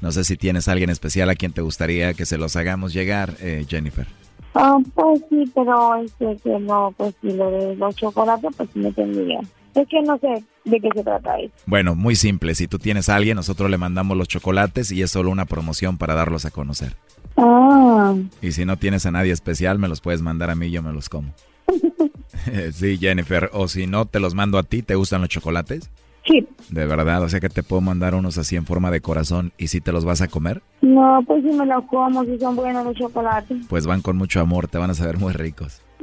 No 0.00 0.12
sé 0.12 0.22
si 0.22 0.36
tienes 0.36 0.68
a 0.68 0.72
alguien 0.72 0.90
especial 0.90 1.28
a 1.28 1.34
quien 1.34 1.52
te 1.52 1.60
gustaría 1.60 2.14
que 2.14 2.24
se 2.24 2.38
los 2.38 2.54
hagamos 2.54 2.92
llegar, 2.92 3.34
eh, 3.40 3.66
Jennifer. 3.68 4.06
Ah, 4.54 4.78
pues 4.94 5.22
sí, 5.28 5.44
pero 5.54 5.96
este, 5.96 6.36
que 6.42 6.58
no, 6.60 6.94
pues 6.96 7.14
sí, 7.20 7.32
lo 7.32 7.50
de 7.50 7.74
los 7.74 7.96
chocolates, 7.96 8.50
pues 8.56 8.68
sí 8.72 8.78
me 8.78 8.92
tendría. 8.92 9.40
Es 9.74 9.86
que 9.88 10.02
no 10.02 10.18
sé 10.18 10.42
de 10.64 10.80
qué 10.80 10.88
se 10.94 11.02
trata 11.04 11.38
eso. 11.38 11.52
Bueno, 11.66 11.94
muy 11.94 12.16
simple. 12.16 12.54
Si 12.54 12.66
tú 12.68 12.78
tienes 12.78 13.08
a 13.08 13.16
alguien, 13.16 13.36
nosotros 13.36 13.70
le 13.70 13.78
mandamos 13.78 14.16
los 14.16 14.28
chocolates 14.28 14.90
y 14.92 15.02
es 15.02 15.10
solo 15.10 15.30
una 15.30 15.44
promoción 15.46 15.96
para 15.96 16.14
darlos 16.14 16.44
a 16.44 16.50
conocer. 16.50 16.96
Ah, 17.36 18.14
Y 18.42 18.52
si 18.52 18.64
no 18.64 18.76
tienes 18.76 19.06
a 19.06 19.10
nadie 19.10 19.32
especial, 19.32 19.78
me 19.78 19.88
los 19.88 20.00
puedes 20.00 20.22
mandar 20.22 20.50
a 20.50 20.54
mí 20.54 20.66
y 20.66 20.70
yo 20.72 20.82
me 20.82 20.92
los 20.92 21.08
como. 21.08 21.32
sí, 22.72 22.98
Jennifer. 22.98 23.50
O 23.52 23.68
si 23.68 23.86
no, 23.86 24.06
te 24.06 24.20
los 24.20 24.34
mando 24.34 24.58
a 24.58 24.62
ti. 24.62 24.82
¿Te 24.82 24.94
gustan 24.94 25.20
los 25.20 25.30
chocolates? 25.30 25.90
Sí. 26.26 26.46
De 26.68 26.86
verdad, 26.86 27.22
o 27.22 27.28
sea 27.28 27.40
que 27.40 27.48
te 27.48 27.62
puedo 27.62 27.80
mandar 27.80 28.14
unos 28.14 28.36
así 28.38 28.54
en 28.54 28.66
forma 28.66 28.90
de 28.90 29.00
corazón 29.00 29.52
y 29.56 29.68
si 29.68 29.80
te 29.80 29.90
los 29.90 30.04
vas 30.04 30.20
a 30.20 30.28
comer, 30.28 30.62
no, 30.82 31.20
pues 31.26 31.42
sí 31.42 31.50
me 31.50 31.64
lo 31.64 31.84
como, 31.86 32.24
si 32.24 32.38
son 32.38 32.56
buenos 32.56 32.84
los 32.84 32.94
chocolates. 32.94 33.66
pues 33.68 33.86
van 33.86 34.02
con 34.02 34.16
mucho 34.18 34.38
amor, 34.40 34.68
te 34.68 34.76
van 34.76 34.90
a 34.90 34.94
saber 34.94 35.16
muy 35.16 35.32
ricos. 35.32 35.80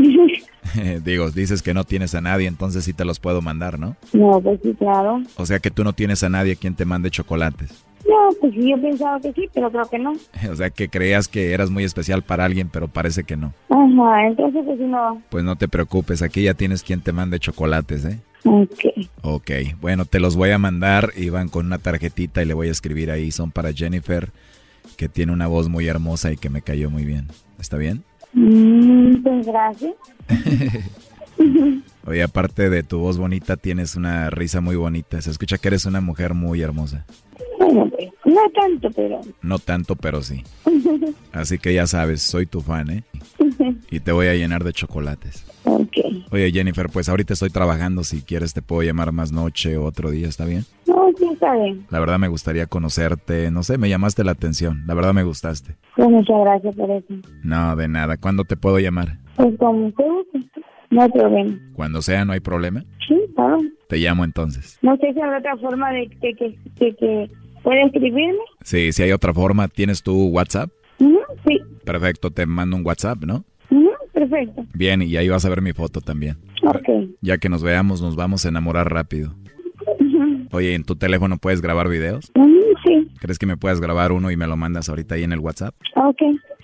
Digo, 1.04 1.32
dices 1.32 1.62
que 1.62 1.74
no 1.74 1.84
tienes 1.84 2.16
a 2.16 2.22
nadie, 2.22 2.48
entonces 2.48 2.84
sí 2.84 2.94
te 2.94 3.06
los 3.06 3.20
puedo 3.20 3.42
mandar, 3.42 3.80
¿no? 3.80 3.96
no, 4.14 4.42
pues 4.42 4.60
sí, 4.64 4.74
claro. 4.78 5.22
O 5.36 5.46
sea 5.46 5.60
que 5.60 5.72
tú 5.72 5.84
no 5.84 5.94
tienes 5.94 6.24
a 6.24 6.30
nadie 6.30 6.56
quien 6.56 6.76
te 6.76 6.86
mande 6.86 7.10
chocolates. 7.12 7.84
No, 8.08 8.30
pues 8.40 8.54
sí, 8.54 8.70
yo 8.70 8.82
pensaba 8.82 9.20
que 9.20 9.34
sí, 9.34 9.50
pero 9.54 9.70
creo 9.70 9.90
que 9.90 10.00
no. 10.00 10.14
O 10.52 10.56
sea 10.56 10.70
que 10.70 10.90
creías 10.90 11.28
que 11.28 11.52
eras 11.52 11.70
muy 11.70 11.84
especial 11.84 12.22
para 12.22 12.46
alguien, 12.46 12.70
pero 12.72 12.88
parece 12.88 13.24
que 13.24 13.36
no. 13.36 13.54
Ajá, 13.70 14.28
entonces 14.28 14.64
pues 14.66 14.80
no. 14.80 15.22
Pues 15.30 15.44
no 15.44 15.56
te 15.56 15.68
preocupes, 15.68 16.22
aquí 16.22 16.44
ya 16.44 16.54
tienes 16.54 16.84
quien 16.84 17.02
te 17.02 17.12
mande 17.12 17.40
chocolates, 17.40 18.06
¿eh? 18.06 18.20
Ok. 18.46 19.08
Ok, 19.24 19.52
bueno, 19.82 20.06
te 20.06 20.20
los 20.20 20.36
voy 20.38 20.52
a 20.52 20.58
mandar 20.58 21.12
y 21.18 21.30
van 21.30 21.50
con 21.50 21.66
una 21.66 21.80
tarjetita 21.80 22.42
y 22.42 22.46
le 22.46 22.54
voy 22.54 22.70
a 22.70 22.72
escribir 22.72 23.12
ahí. 23.12 23.32
Son 23.32 23.52
para 23.52 23.74
Jennifer, 23.74 24.32
que 24.96 25.10
tiene 25.10 25.34
una 25.34 25.48
voz 25.48 25.68
muy 25.68 25.88
hermosa 25.88 26.32
y 26.32 26.38
que 26.38 26.50
me 26.50 26.62
cayó 26.62 26.90
muy 26.90 27.04
bien. 27.04 27.28
¿Está 27.60 27.76
bien? 27.76 28.04
Mm, 28.34 28.87
pues 29.24 29.46
gracias. 29.46 29.94
Oye, 32.06 32.24
aparte 32.24 32.70
de 32.70 32.84
tu 32.84 33.00
voz 33.00 33.18
bonita, 33.18 33.58
tienes 33.58 33.96
una 33.96 34.30
risa 34.30 34.62
muy 34.62 34.76
bonita. 34.76 35.22
Se 35.22 35.30
escucha 35.30 35.58
que 35.58 35.68
eres 35.68 35.86
una 35.86 36.02
mujer 36.02 36.34
muy 36.34 36.62
hermosa. 36.62 37.06
Bueno, 37.60 37.90
pues, 37.90 38.10
no 38.26 38.42
tanto, 38.56 38.90
pero... 38.92 39.22
No 39.42 39.60
tanto, 39.60 39.96
pero 39.96 40.24
sí. 40.24 40.44
Así 41.34 41.58
que 41.58 41.74
ya 41.74 41.86
sabes, 41.86 42.22
soy 42.22 42.46
tu 42.46 42.62
fan, 42.62 42.90
¿eh? 42.90 43.04
Y 43.92 44.00
te 44.00 44.12
voy 44.12 44.28
a 44.28 44.36
llenar 44.36 44.64
de 44.64 44.74
chocolates. 44.74 45.46
ok. 45.64 45.98
Oye, 46.32 46.52
Jennifer, 46.52 46.90
pues 46.90 47.10
ahorita 47.10 47.34
estoy 47.34 47.50
trabajando. 47.50 48.04
Si 48.04 48.22
quieres, 48.22 48.54
te 48.54 48.62
puedo 48.62 48.84
llamar 48.84 49.12
más 49.12 49.32
noche 49.32 49.78
o 49.78 49.86
otro 49.86 50.12
día, 50.12 50.28
¿está 50.28 50.46
bien? 50.46 50.66
No, 50.88 51.10
sí, 51.18 51.26
está 51.32 51.56
bien. 51.56 51.86
La 51.90 52.00
verdad 52.00 52.20
me 52.20 52.28
gustaría 52.28 52.66
conocerte. 52.68 53.50
No 53.52 53.64
sé, 53.64 53.78
me 53.78 53.90
llamaste 53.90 54.24
la 54.24 54.32
atención. 54.32 54.84
La 54.88 54.94
verdad 54.94 55.14
me 55.14 55.24
gustaste. 55.24 55.76
Pues 55.96 56.10
muchas 56.10 56.38
gracias 56.42 56.76
por 56.76 56.92
eso. 56.92 57.14
No, 57.44 57.76
de 57.76 57.88
nada. 57.88 58.18
¿Cuándo 58.18 58.44
te 58.44 58.58
puedo 58.58 58.80
llamar? 58.80 59.18
Pues 59.36 59.56
como 59.58 59.92
no 60.90 61.02
hay 61.02 61.10
problema. 61.10 61.60
Cuando 61.74 62.02
sea, 62.02 62.26
no 62.26 62.34
hay 62.34 62.40
problema. 62.40 62.84
Sí, 63.08 63.16
claro. 63.36 63.58
Te 63.90 63.98
llamo 63.98 64.24
entonces. 64.24 64.78
No 64.82 64.96
sé 64.98 65.14
si 65.14 65.22
habrá 65.22 65.40
otra 65.40 65.58
forma 65.58 65.92
de 65.92 66.08
que, 66.10 66.34
que, 66.34 66.58
que, 66.78 66.96
que 66.96 67.32
pueda 67.64 67.84
escribirme. 67.84 68.40
Sí, 68.64 68.92
si 68.92 69.04
hay 69.04 69.12
otra 69.12 69.34
forma, 69.34 69.68
¿tienes 69.68 70.02
tu 70.02 70.28
WhatsApp? 70.28 70.70
Sí, 71.48 71.60
Perfecto, 71.86 72.32
te 72.32 72.46
mando 72.46 72.76
un 72.76 72.86
WhatsApp, 72.86 73.24
¿no? 73.24 73.46
Perfecto. 74.14 74.66
Bien, 74.74 75.02
y 75.04 75.16
ahí 75.16 75.30
vas 75.30 75.46
a 75.46 75.50
ver 75.50 75.62
mi 75.62 75.74
foto 75.74 76.02
también. 76.02 76.38
Ok. 76.64 76.90
Ya 77.22 77.38
que 77.38 77.50
nos 77.50 77.62
veamos, 77.64 78.02
nos 78.02 78.16
vamos 78.16 78.46
a 78.46 78.50
enamorar 78.50 78.92
rápido. 78.92 79.34
Oye, 80.52 80.74
¿en 80.74 80.84
tu 80.84 80.96
teléfono 80.96 81.38
puedes 81.38 81.62
grabar 81.62 81.88
videos? 81.88 82.32
ujú, 82.36 82.58
Sí, 82.86 83.08
¿Crees 83.20 83.38
que 83.38 83.46
me 83.46 83.58
puedas 83.58 83.80
grabar 83.82 84.12
uno 84.12 84.32
y 84.32 84.38
me 84.38 84.48
lo 84.48 84.56
mandas 84.58 84.88
ahorita 84.90 85.16
ahí 85.16 85.24
en 85.24 85.34
el 85.34 85.40
WhatsApp? 85.40 85.76
ok, 85.96 86.22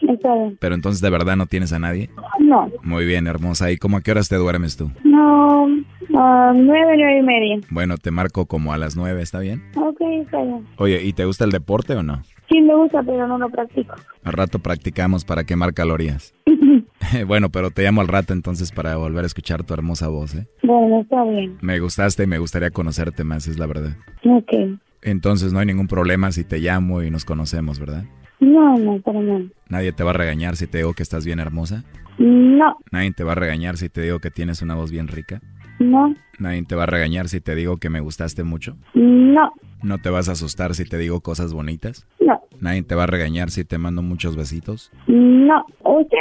está 0.10 0.34
bien. 0.36 0.58
Pero 0.60 0.74
entonces 0.76 1.02
de 1.02 1.10
verdad 1.10 1.36
no 1.36 1.46
tienes 1.48 1.74
a 1.74 1.80
nadie. 1.80 2.10
No, 2.40 2.72
Muy 2.82 3.06
bien, 3.06 3.28
hermosa. 3.28 3.72
¿Y 3.72 3.78
cómo 3.78 3.98
a 3.98 4.02
qué 4.02 4.12
horas 4.12 4.30
te 4.30 4.36
duermes 4.36 4.78
tú? 4.78 4.92
no, 5.04 5.68
ah, 6.16 6.54
nueve, 6.56 6.94
nueve 6.98 7.20
y 7.20 7.24
media. 7.24 7.60
Bueno, 7.70 7.98
te 7.98 8.12
marco 8.12 8.46
como 8.46 8.74
a 8.74 8.78
las 8.78 8.96
nueve, 8.96 9.22
¿está 9.22 9.40
bien? 9.40 9.64
Ok, 9.76 10.02
está 10.24 10.42
bien. 10.42 10.66
Oye, 10.78 11.04
¿y 11.04 11.14
te 11.14 11.26
gusta 11.26 11.44
el 11.46 11.52
deporte 11.52 11.94
o 11.94 12.04
no? 12.04 12.24
Sí 12.54 12.62
me 12.62 12.76
gusta, 12.76 13.02
pero 13.04 13.28
no 13.28 13.38
lo 13.40 13.50
practico. 13.50 13.96
Al 14.24 14.34
rato 14.34 14.60
practicamos 14.60 15.26
para 15.26 15.44
quemar 15.44 15.74
calorías. 15.74 16.34
bueno, 17.28 17.50
pero 17.50 17.72
te 17.72 17.84
llamo 17.84 18.02
al 18.02 18.08
rato 18.08 18.34
entonces 18.34 18.72
para 18.72 18.96
volver 18.96 19.24
a 19.24 19.28
escuchar 19.28 19.64
tu 19.64 19.74
hermosa 19.74 20.08
voz, 20.08 20.36
¿eh? 20.36 20.48
Bueno, 20.64 21.02
está 21.02 21.24
bien. 21.26 21.58
Me 21.62 21.80
gustaste 21.80 22.24
y 22.24 22.28
me 22.28 22.38
gustaría 22.38 22.72
conocerte 22.72 23.24
más, 23.24 23.48
es 23.48 23.58
la 23.58 23.66
verdad. 23.66 23.98
Ok. 24.26 24.80
Entonces 25.02 25.52
no 25.52 25.60
hay 25.60 25.66
ningún 25.66 25.88
problema 25.88 26.32
si 26.32 26.44
te 26.44 26.60
llamo 26.60 27.02
y 27.04 27.10
nos 27.10 27.26
conocemos, 27.26 27.80
¿verdad? 27.80 28.06
No, 28.40 28.78
no, 28.78 29.00
pero 29.04 29.22
no. 29.22 29.42
Nadie 29.70 29.92
te 29.92 30.04
va 30.04 30.12
a 30.12 30.14
regañar 30.14 30.56
si 30.56 30.68
te 30.68 30.78
digo 30.80 30.94
que 30.94 31.04
estás 31.04 31.26
bien 31.26 31.40
hermosa. 31.40 31.84
No, 32.18 32.78
Nadie 32.92 33.12
te 33.12 33.24
va 33.24 33.32
a 33.32 33.36
regañar 33.36 33.78
si 33.78 33.90
te 33.90 34.02
digo 34.02 34.20
que 34.20 34.30
tienes 34.30 34.62
una 34.62 34.76
voz 34.76 34.92
bien 34.92 35.08
rica. 35.08 35.42
no, 35.80 36.14
Nadie 36.40 36.64
te 36.64 36.76
va 36.76 36.84
a 36.84 36.88
regañar 36.88 37.28
si 37.28 37.42
te 37.42 37.56
digo 37.56 37.78
que 37.78 37.90
me 37.90 38.00
gustaste 38.00 38.44
mucho. 38.44 38.78
no, 38.94 39.52
No 39.84 40.00
te 40.00 40.10
vas 40.10 40.30
a 40.30 40.34
asustar 40.34 40.74
si 40.76 40.86
te 40.86 40.98
digo 40.98 41.22
cosas 41.22 41.54
bonitas. 41.54 42.08
no, 42.20 42.42
Nadie 42.60 42.84
te 42.84 42.96
va 42.96 43.04
a 43.04 43.08
regañar 43.08 43.52
si 43.52 43.66
te 43.66 43.78
mando 43.78 44.02
muchos 44.02 44.36
besitos. 44.36 44.92
no. 45.08 45.66
Usted. 45.84 46.18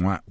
Mua. 0.00 0.22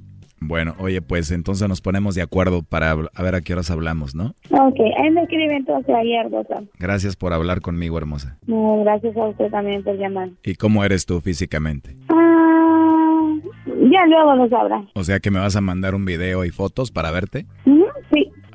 Bueno, 0.41 0.75
oye, 0.79 1.01
pues 1.01 1.31
entonces 1.31 1.67
nos 1.67 1.81
ponemos 1.81 2.13
de 2.13 2.21
acuerdo 2.21 2.61
para 2.61 2.91
a 2.91 3.23
ver 3.23 3.35
a 3.35 3.41
qué 3.41 3.53
horas 3.53 3.71
hablamos, 3.71 4.13
¿no? 4.15 4.35
Ok, 4.51 4.79
ahí 5.01 5.09
me 5.11 5.23
escribe 5.23 5.55
entonces 5.55 5.95
ayer, 5.95 6.29
doctor. 6.29 6.63
Gracias 6.77 7.15
por 7.15 7.33
hablar 7.33 7.61
conmigo, 7.61 7.97
hermosa. 7.97 8.37
No, 8.45 8.81
gracias 8.83 9.15
a 9.17 9.27
usted 9.27 9.49
también 9.49 9.83
por 9.83 9.97
llamar. 9.97 10.29
¿Y 10.43 10.55
cómo 10.55 10.83
eres 10.83 11.05
tú 11.05 11.21
físicamente? 11.21 11.95
Ah, 12.09 13.33
ya 13.65 14.05
luego 14.07 14.35
lo 14.35 14.49
sabrá. 14.49 14.83
O 14.93 15.03
sea 15.03 15.19
que 15.19 15.31
me 15.31 15.39
vas 15.39 15.55
a 15.55 15.61
mandar 15.61 15.95
un 15.95 16.05
video 16.05 16.43
y 16.45 16.51
fotos 16.51 16.91
para 16.91 17.11
verte. 17.11 17.45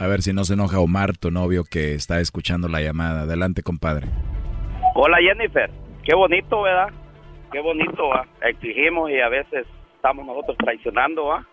A 0.00 0.06
ver 0.06 0.22
si 0.22 0.32
no 0.32 0.44
se 0.44 0.54
enoja 0.54 0.80
Omar, 0.80 1.16
tu 1.18 1.30
novio 1.30 1.62
que 1.70 1.94
está 1.94 2.20
escuchando 2.20 2.68
la 2.68 2.80
llamada. 2.80 3.22
Adelante, 3.22 3.62
compadre. 3.62 4.06
Hola 4.94 5.18
Jennifer, 5.20 5.70
qué 6.04 6.14
bonito, 6.14 6.62
¿verdad? 6.62 6.88
Qué 7.52 7.60
bonito, 7.60 8.08
¿va? 8.08 8.26
Exigimos 8.42 9.10
y 9.10 9.20
a 9.20 9.28
veces 9.28 9.66
estamos 9.96 10.24
nosotros 10.26 10.56
traicionando, 10.58 11.26
¿va? 11.26 11.46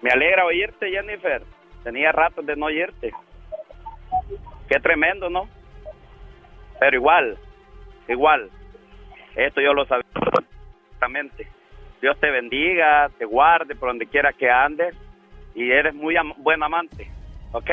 Me 0.00 0.10
alegra 0.10 0.44
oírte, 0.46 0.90
Jennifer. 0.90 1.42
Tenía 1.84 2.12
rato 2.12 2.40
de 2.42 2.56
no 2.56 2.66
oírte. 2.66 3.12
Qué 4.68 4.80
tremendo, 4.80 5.28
¿no? 5.28 5.48
Pero 6.80 6.96
igual, 6.96 7.36
igual. 8.08 8.50
Esto 9.36 9.60
yo 9.60 9.74
lo 9.74 9.84
sabía 9.86 10.06
perfectamente. 10.14 11.46
Dios 12.00 12.18
te 12.20 12.30
bendiga, 12.30 13.10
te 13.18 13.24
guarde 13.24 13.74
por 13.74 13.88
donde 13.90 14.06
quiera 14.06 14.32
que 14.32 14.48
andes 14.50 14.94
y 15.54 15.70
eres 15.70 15.94
muy 15.94 16.16
am- 16.16 16.34
buen 16.38 16.62
amante, 16.62 17.10
¿ok? 17.52 17.70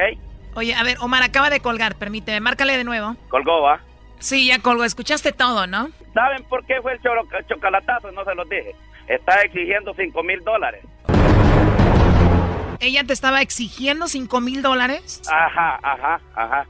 Oye, 0.56 0.74
a 0.74 0.84
ver, 0.84 0.98
Omar 1.02 1.24
acaba 1.24 1.50
de 1.50 1.60
colgar, 1.60 1.96
permíteme, 1.96 2.40
márcale 2.40 2.78
de 2.78 2.84
nuevo. 2.84 3.16
Colgó, 3.30 3.62
¿va? 3.62 3.82
Sí, 4.20 4.48
ya 4.48 4.60
colgó, 4.60 4.84
escuchaste 4.86 5.34
todo, 5.34 5.68
¿no? 5.68 5.90
¿Saben 6.14 6.44
por 6.46 6.66
qué 6.66 6.82
fue 6.82 6.94
el 6.94 7.00
chocolatazo? 7.48 8.12
No 8.14 8.24
se 8.24 8.34
los 8.36 8.48
dije. 8.50 8.74
Está 9.08 9.42
exigiendo 9.42 9.94
5 9.94 10.24
mil 10.24 10.42
dólares. 10.44 10.84
Ella 12.80 13.04
te 13.04 13.14
estaba 13.14 13.42
exigiendo 13.42 14.08
5 14.08 14.42
mil 14.42 14.62
dólares. 14.62 15.22
Ajá, 15.32 15.80
ajá, 15.84 16.22
ajá, 16.36 16.66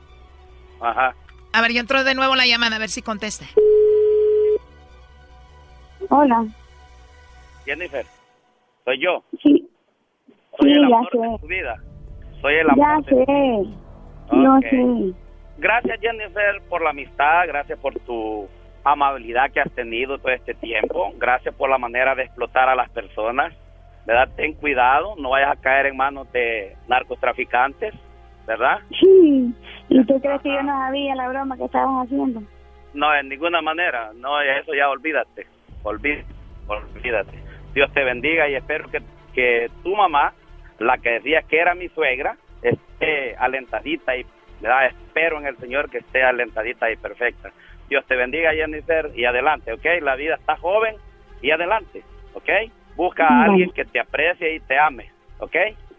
ajá. 0.82 1.16
A 1.54 1.62
ver, 1.62 1.72
yo 1.74 1.80
entro 1.80 2.04
de 2.04 2.16
nuevo 2.16 2.36
la 2.36 2.46
llamada, 2.48 2.76
a 2.76 2.80
ver 2.80 2.90
si 2.90 3.02
contesta. 3.02 3.46
Hola. 6.10 6.46
Jennifer, 7.66 8.06
soy 8.84 9.00
yo. 9.04 9.24
Sí. 9.42 9.68
Soy 10.60 10.70
Sí, 10.74 10.80
el 10.80 10.82
ya 10.90 10.98
amor 10.98 11.10
de 11.12 11.20
sé. 11.20 11.38
tu 11.42 11.48
vida. 11.48 11.76
Soy 12.42 12.56
el 12.56 12.68
Ya 12.68 12.72
amor 12.74 13.06
de 13.06 13.26
sé. 13.26 13.26
Ok. 14.30 14.64
sé. 14.70 15.14
Gracias, 15.58 16.00
Jennifer, 16.02 16.62
por 16.70 16.84
la 16.84 16.90
amistad. 16.90 17.48
Gracias 17.48 17.80
por 17.80 17.94
tu 18.00 18.48
amabilidad 18.84 19.52
que 19.52 19.62
has 19.62 19.72
tenido 19.72 20.18
todo 20.18 20.32
este 20.32 20.54
tiempo. 20.56 21.14
Gracias 21.18 21.56
por 21.56 21.70
la 21.70 21.78
manera 21.78 22.16
de 22.16 22.24
explotar 22.24 22.70
a 22.70 22.76
las 22.76 22.90
personas. 22.90 23.54
¿Verdad? 24.06 24.30
Ten 24.36 24.54
cuidado, 24.54 25.16
no 25.18 25.32
vayas 25.32 25.52
a 25.58 25.60
caer 25.60 25.88
en 25.88 25.98
manos 25.98 26.32
de 26.32 26.76
narcotraficantes, 26.88 27.92
¿verdad? 28.46 28.78
Sí. 29.00 29.52
¿Y 29.90 30.06
tú 30.06 30.22
crees 30.22 30.42
que 30.44 30.50
yo 30.54 30.62
no 30.62 30.78
sabía 30.78 31.16
la 31.16 31.28
broma 31.28 31.58
que 31.58 31.66
estabas 31.66 32.06
haciendo? 32.06 32.44
No, 32.94 33.16
en 33.16 33.30
ninguna 33.30 33.62
manera. 33.64 34.12
No, 34.16 34.40
eso 34.42 34.76
ya 34.76 34.90
olvídate. 34.90 35.48
Olvídate. 35.82 36.26
Olvídate. 36.68 37.40
Dios 37.74 37.92
te 37.94 38.04
bendiga 38.04 38.48
y 38.48 38.56
espero 38.56 38.90
que, 38.90 39.02
que 39.34 39.70
tu 39.84 39.96
mamá, 39.96 40.34
la 40.80 40.98
que 40.98 41.12
decía 41.12 41.42
que 41.44 41.58
era 41.60 41.76
mi 41.76 41.88
suegra, 41.90 42.38
esté 42.62 43.36
alentadita 43.38 44.16
y 44.18 44.26
¿verdad? 44.62 44.88
Espero 44.88 45.38
en 45.40 45.48
el 45.48 45.58
Señor 45.58 45.90
que 45.90 45.98
esté 46.00 46.24
alentadita 46.24 46.90
y 46.92 46.96
perfecta. 46.96 47.52
Dios 47.90 48.06
te 48.08 48.16
bendiga, 48.16 48.54
Jennifer, 48.54 49.12
y 49.16 49.26
adelante, 49.26 49.74
¿ok? 49.74 49.86
La 50.02 50.16
vida 50.16 50.36
está 50.36 50.56
joven 50.58 50.96
y 51.42 51.52
adelante, 51.52 52.02
¿ok? 52.34 52.50
Busca 52.96 53.28
a 53.28 53.44
alguien 53.44 53.70
que 53.72 53.86
te 53.86 54.00
aprecie 54.00 54.56
y 54.56 54.60
te 54.62 54.78
ame, 54.80 55.12
¿ok? 55.40 55.56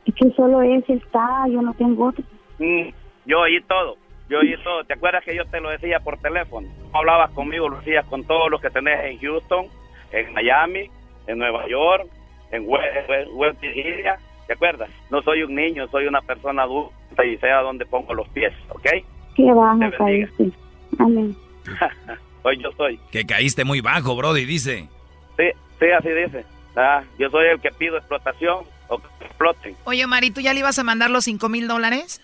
Es 0.07 0.15
que 0.15 0.31
solo 0.31 0.63
ese 0.63 0.95
está, 0.95 1.45
yo 1.51 1.61
no 1.63 1.75
tengo 1.75 2.07
otro. 2.07 2.25
Mm, 2.59 2.89
yo 3.27 3.41
oí 3.41 3.61
todo, 3.65 3.97
yo 4.29 4.39
oí 4.39 4.57
todo. 4.65 4.83
¿Te 4.85 4.95
acuerdas 4.95 5.23
que 5.25 5.37
yo 5.37 5.45
te 5.45 5.61
lo 5.61 5.69
decía 5.71 6.01
por 6.01 6.19
teléfono? 6.19 6.67
Hablabas 6.93 7.31
conmigo, 7.33 7.69
lo 7.69 7.77
decías 7.79 8.07
con 8.07 8.25
todos 8.27 8.51
los 8.51 8.61
que 8.61 8.71
tenés 8.71 9.05
en 9.05 9.19
Houston, 9.19 9.67
en 10.13 10.33
Miami, 10.33 10.89
en 11.27 11.39
Nueva 11.39 11.69
York, 11.69 12.07
en 12.53 12.65
West, 12.67 13.09
West- 13.09 13.31
West 13.35 13.61
Virginia. 13.61 14.17
¿Te 14.47 14.53
acuerdas? 14.53 14.89
No 15.11 15.23
soy 15.23 15.43
un 15.43 15.55
niño, 15.55 15.89
soy 15.89 16.07
una 16.07 16.21
persona 16.21 16.63
adulta 16.63 17.25
y 17.25 17.37
sé 17.39 17.51
a 17.51 17.61
dónde 17.63 17.85
pongo 17.87 18.15
los 18.15 18.29
pies, 18.29 18.53
¿ok? 18.71 18.87
Que 19.35 19.53
vas 19.53 19.79
Te 19.79 19.85
a 19.87 19.91
caer, 19.93 20.31
sí. 20.37 20.53
Amén. 20.99 21.37
Hoy 22.43 22.63
yo 22.63 22.71
soy. 22.77 22.99
Que 23.11 23.25
caíste 23.27 23.65
muy 23.65 23.81
bajo, 23.81 24.15
Brody, 24.17 24.45
dice. 24.45 24.89
Sí, 25.37 25.45
sí, 25.81 25.87
así 25.99 26.09
dice. 26.11 26.45
Ah, 26.77 27.03
yo 27.19 27.29
soy 27.31 27.47
el 27.49 27.61
que 27.61 27.71
pido 27.71 27.97
explotación 27.97 28.65
o 28.89 28.99
que 28.99 29.07
exploten. 29.25 29.77
Oye, 29.85 30.07
Mari, 30.07 30.31
¿tú 30.31 30.41
ya 30.41 30.53
le 30.53 30.61
ibas 30.61 30.79
a 30.79 30.85
mandar 30.85 31.11
los 31.11 31.25
cinco 31.25 31.49
mil 31.49 31.67
dólares? 31.67 32.23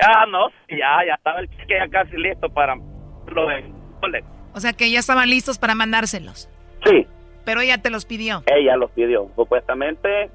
Ah, 0.00 0.26
no, 0.28 0.48
ya, 0.68 1.04
ya 1.06 1.14
estaba 1.14 1.40
el 1.40 1.48
cheque 1.50 1.74
ya 1.78 1.88
casi 1.88 2.16
listo 2.16 2.48
para 2.50 2.76
lo 2.76 3.48
de 3.48 3.64
dólares. 4.00 4.26
O 4.54 4.60
sea 4.60 4.72
que 4.72 4.90
ya 4.90 5.00
estaban 5.00 5.28
listos 5.28 5.58
para 5.58 5.74
mandárselos. 5.74 6.48
Sí, 6.84 7.06
Pero 7.44 7.60
ella 7.60 7.78
te 7.78 7.90
los 7.90 8.04
pidió. 8.04 8.42
ella 8.46 8.76
los 8.76 8.90
pidió. 8.92 9.28
Supuestamente 9.34 10.30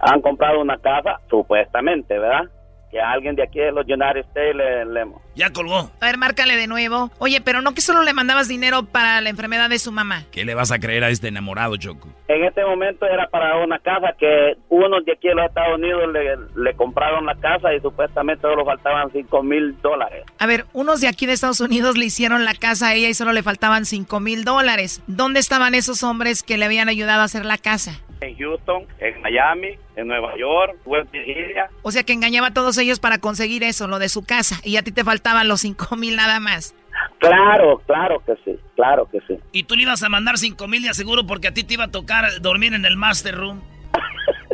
han 0.00 0.20
comprado 0.20 0.60
una 0.60 0.78
casa, 0.78 1.20
supuestamente, 1.28 2.18
¿verdad? 2.18 2.44
Que 2.90 3.00
alguien 3.00 3.36
de 3.36 3.42
aquí 3.42 3.58
de 3.58 3.72
los 3.72 3.84
United 3.84 4.18
States 4.28 4.54
le, 4.56 4.84
le- 4.86 5.06
Ya 5.38 5.52
colgó. 5.52 5.92
A 6.00 6.06
ver, 6.06 6.18
márcale 6.18 6.56
de 6.56 6.66
nuevo. 6.66 7.12
Oye, 7.18 7.40
pero 7.40 7.62
no 7.62 7.72
que 7.72 7.80
solo 7.80 8.02
le 8.02 8.12
mandabas 8.12 8.48
dinero 8.48 8.82
para 8.82 9.20
la 9.20 9.30
enfermedad 9.30 9.70
de 9.70 9.78
su 9.78 9.92
mamá. 9.92 10.24
¿Qué 10.32 10.44
le 10.44 10.54
vas 10.56 10.72
a 10.72 10.80
creer 10.80 11.04
a 11.04 11.10
este 11.10 11.28
enamorado, 11.28 11.76
Choco? 11.76 12.08
En 12.26 12.42
este 12.42 12.64
momento 12.64 13.06
era 13.06 13.28
para 13.28 13.56
una 13.64 13.78
casa 13.78 14.08
que 14.18 14.56
unos 14.68 15.04
de 15.04 15.12
aquí 15.12 15.28
de 15.28 15.36
los 15.36 15.46
Estados 15.46 15.78
Unidos 15.78 16.02
le, 16.12 16.60
le 16.60 16.74
compraron 16.74 17.24
la 17.24 17.36
casa 17.36 17.72
y 17.72 17.80
supuestamente 17.80 18.42
solo 18.42 18.64
faltaban 18.64 19.12
5 19.12 19.42
mil 19.44 19.80
dólares. 19.80 20.24
A 20.40 20.46
ver, 20.46 20.66
unos 20.72 21.00
de 21.00 21.06
aquí 21.06 21.26
de 21.26 21.34
Estados 21.34 21.60
Unidos 21.60 21.96
le 21.96 22.06
hicieron 22.06 22.44
la 22.44 22.54
casa 22.54 22.88
a 22.88 22.94
ella 22.94 23.08
y 23.08 23.14
solo 23.14 23.32
le 23.32 23.44
faltaban 23.44 23.84
cinco 23.84 24.18
mil 24.18 24.44
dólares. 24.44 25.02
¿Dónde 25.06 25.38
estaban 25.38 25.74
esos 25.76 26.02
hombres 26.02 26.42
que 26.42 26.58
le 26.58 26.64
habían 26.64 26.88
ayudado 26.88 27.20
a 27.20 27.24
hacer 27.24 27.44
la 27.44 27.58
casa? 27.58 28.00
En 28.20 28.36
Houston, 28.36 28.84
en 28.98 29.22
Miami, 29.22 29.78
en 29.94 30.08
Nueva 30.08 30.36
York, 30.36 30.76
West 30.84 31.10
Virginia. 31.12 31.68
O 31.82 31.92
sea 31.92 32.02
que 32.02 32.12
engañaba 32.12 32.48
a 32.48 32.52
todos 32.52 32.76
ellos 32.78 32.98
para 32.98 33.18
conseguir 33.18 33.62
eso, 33.62 33.86
lo 33.86 34.00
de 34.00 34.08
su 34.08 34.24
casa. 34.24 34.56
Y 34.64 34.76
a 34.76 34.82
ti 34.82 34.90
te 34.90 35.04
faltaban 35.28 35.48
los 35.48 35.60
cinco 35.60 35.96
mil 35.96 36.16
nada 36.16 36.40
más. 36.40 36.74
Claro, 37.18 37.82
claro 37.86 38.22
que 38.24 38.34
sí, 38.44 38.58
claro 38.74 39.08
que 39.10 39.20
sí. 39.26 39.38
Y 39.52 39.64
tú 39.64 39.74
le 39.74 39.82
ibas 39.82 40.02
a 40.02 40.08
mandar 40.08 40.38
cinco 40.38 40.68
mil 40.68 40.82
de 40.82 40.94
seguro 40.94 41.26
porque 41.26 41.48
a 41.48 41.54
ti 41.54 41.64
te 41.64 41.74
iba 41.74 41.84
a 41.84 41.90
tocar 41.90 42.24
dormir 42.40 42.74
en 42.74 42.84
el 42.84 42.96
master 42.96 43.36
room. 43.36 43.60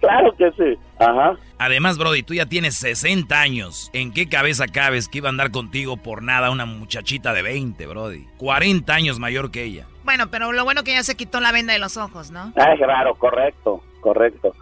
Claro 0.00 0.34
que 0.36 0.50
sí. 0.58 0.76
Ajá. 0.98 1.36
Además, 1.58 1.96
Brody, 1.96 2.24
tú 2.24 2.34
ya 2.34 2.46
tienes 2.46 2.74
60 2.74 3.40
años. 3.40 3.88
¿En 3.92 4.12
qué 4.12 4.28
cabeza 4.28 4.66
cabes 4.66 5.08
que 5.08 5.18
iba 5.18 5.28
a 5.28 5.30
andar 5.30 5.52
contigo 5.52 5.96
por 5.96 6.24
nada 6.24 6.50
una 6.50 6.66
muchachita 6.66 7.32
de 7.32 7.42
20, 7.42 7.86
Brody? 7.86 8.26
40 8.36 8.92
años 8.92 9.20
mayor 9.20 9.52
que 9.52 9.62
ella. 9.62 9.86
Bueno, 10.02 10.28
pero 10.28 10.50
lo 10.50 10.64
bueno 10.64 10.82
que 10.82 10.92
ya 10.92 11.04
se 11.04 11.14
quitó 11.14 11.40
la 11.40 11.52
venda 11.52 11.72
de 11.72 11.78
los 11.78 11.96
ojos, 11.96 12.32
¿no? 12.32 12.52
Ah, 12.56 12.74
claro, 12.76 13.14
correcto, 13.14 13.80
correcto. 14.00 14.52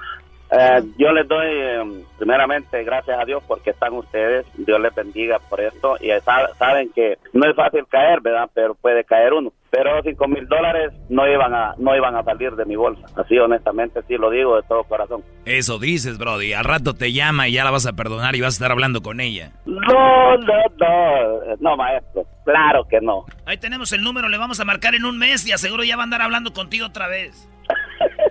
Eh, 0.52 0.82
yo 0.98 1.12
les 1.12 1.28
doy 1.28 1.46
eh, 1.48 2.04
primeramente 2.18 2.82
gracias 2.82 3.18
a 3.20 3.24
Dios 3.24 3.42
porque 3.46 3.70
están 3.70 3.92
ustedes. 3.92 4.44
Dios 4.56 4.80
les 4.80 4.92
bendiga 4.94 5.38
por 5.38 5.60
esto. 5.60 5.96
Y 6.00 6.08
sa- 6.24 6.52
saben 6.58 6.90
que 6.92 7.18
no 7.32 7.48
es 7.48 7.54
fácil 7.54 7.86
caer, 7.88 8.20
¿verdad? 8.20 8.50
Pero 8.52 8.74
puede 8.74 9.04
caer 9.04 9.32
uno. 9.32 9.52
Pero 9.70 10.02
cinco 10.02 10.26
mil 10.26 10.48
dólares 10.48 10.92
no 11.08 11.28
iban 11.30 11.54
a 11.54 11.74
no 11.78 11.94
iban 11.96 12.16
a 12.16 12.24
salir 12.24 12.50
de 12.56 12.64
mi 12.64 12.74
bolsa. 12.74 13.06
Así 13.16 13.38
honestamente 13.38 14.00
sí 14.08 14.16
lo 14.16 14.28
digo 14.30 14.56
de 14.56 14.62
todo 14.64 14.82
corazón. 14.82 15.22
Eso 15.44 15.78
dices, 15.78 16.18
Brody. 16.18 16.52
Al 16.52 16.64
rato 16.64 16.94
te 16.94 17.12
llama 17.12 17.46
y 17.46 17.52
ya 17.52 17.62
la 17.62 17.70
vas 17.70 17.86
a 17.86 17.92
perdonar 17.92 18.34
y 18.34 18.40
vas 18.40 18.54
a 18.54 18.56
estar 18.56 18.72
hablando 18.72 19.00
con 19.02 19.20
ella. 19.20 19.52
No, 19.66 20.36
no, 20.38 20.54
no, 20.78 21.56
no, 21.60 21.76
maestro. 21.76 22.24
Claro 22.44 22.84
que 22.90 23.00
no. 23.00 23.24
Ahí 23.46 23.58
tenemos 23.58 23.92
el 23.92 24.02
número, 24.02 24.28
le 24.28 24.38
vamos 24.38 24.58
a 24.58 24.64
marcar 24.64 24.96
en 24.96 25.04
un 25.04 25.16
mes 25.18 25.46
y 25.46 25.52
aseguro 25.52 25.84
ya 25.84 25.94
va 25.96 26.02
a 26.02 26.04
andar 26.04 26.22
hablando 26.22 26.52
contigo 26.52 26.86
otra 26.86 27.06
vez. 27.06 27.48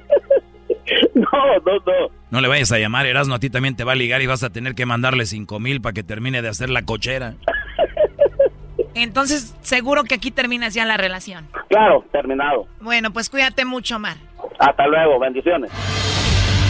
No, 1.16 1.26
no, 1.66 1.74
no. 1.86 2.10
No 2.32 2.42
le 2.42 2.48
vayas 2.48 2.72
a 2.72 2.80
llamar, 2.80 3.06
Erasmo, 3.06 3.36
a 3.36 3.40
ti 3.40 3.50
también 3.50 3.76
te 3.76 3.84
va 3.84 3.94
a 3.94 3.96
ligar 3.96 4.22
y 4.22 4.28
vas 4.28 4.44
a 4.44 4.50
tener 4.50 4.76
que 4.76 4.86
mandarle 4.86 5.26
5 5.26 5.60
mil 5.60 5.82
para 5.82 5.94
que 5.94 6.04
termine 6.04 6.42
de 6.42 6.50
hacer 6.50 6.70
la 6.70 6.84
cochera. 6.84 7.36
Entonces, 8.96 9.56
seguro 9.62 10.04
que 10.04 10.16
aquí 10.16 10.32
terminas 10.32 10.74
ya 10.74 10.86
la 10.86 10.98
relación. 10.98 11.48
Claro, 11.70 12.06
terminado. 12.12 12.68
Bueno, 12.82 13.12
pues 13.12 13.30
cuídate 13.30 13.66
mucho, 13.66 13.96
Omar. 13.98 14.18
Hasta 14.60 14.88
luego, 14.88 15.20
bendiciones. 15.20 15.72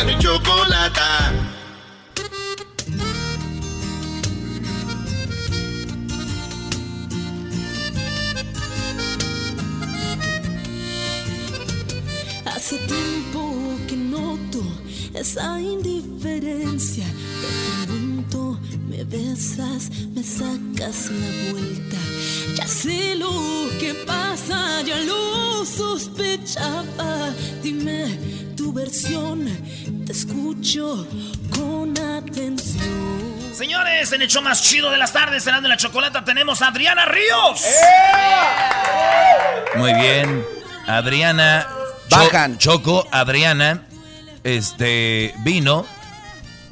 carcajear. 0.00 0.04
Era 0.04 0.04
mi 0.04 0.18
chocolata. 0.18 1.32
Hace 12.46 12.78
tiempo 12.86 13.78
que 13.88 13.96
noto 13.96 14.62
esa 15.14 15.60
indiferencia. 15.60 17.06
Te 17.06 17.86
pregunto, 17.86 18.58
me 19.00 19.04
besas, 19.04 19.90
me 20.14 20.22
sacas 20.22 21.10
la 21.10 21.52
vuelta. 21.52 21.96
Ya 22.54 22.66
sé 22.66 23.14
lo 23.16 23.30
que 23.78 23.94
pasa, 24.06 24.82
ya 24.82 24.98
lo 24.98 25.64
sospechaba. 25.64 27.30
Dime 27.62 28.18
tu 28.56 28.72
versión, 28.72 29.46
te 30.04 30.12
escucho 30.12 31.06
con 31.56 31.96
atención. 31.98 33.10
Señores, 33.54 34.12
en 34.12 34.22
el 34.22 34.28
show 34.28 34.42
más 34.42 34.62
chido 34.62 34.90
de 34.90 34.98
las 34.98 35.12
tardes, 35.12 35.44
cenando 35.44 35.66
en 35.66 35.70
la 35.70 35.76
chocolata, 35.76 36.24
tenemos 36.24 36.60
a 36.62 36.68
Adriana 36.68 37.04
Ríos. 37.06 37.64
Muy 39.76 39.94
bien. 39.94 40.44
Adriana. 40.86 41.66
Cho- 42.08 42.56
Choco, 42.58 43.06
Adriana, 43.12 43.86
este, 44.42 45.32
vino 45.44 45.86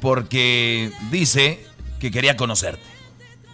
porque 0.01 0.91
dice 1.09 1.65
que 1.99 2.11
quería 2.11 2.35
conocerte. 2.37 2.83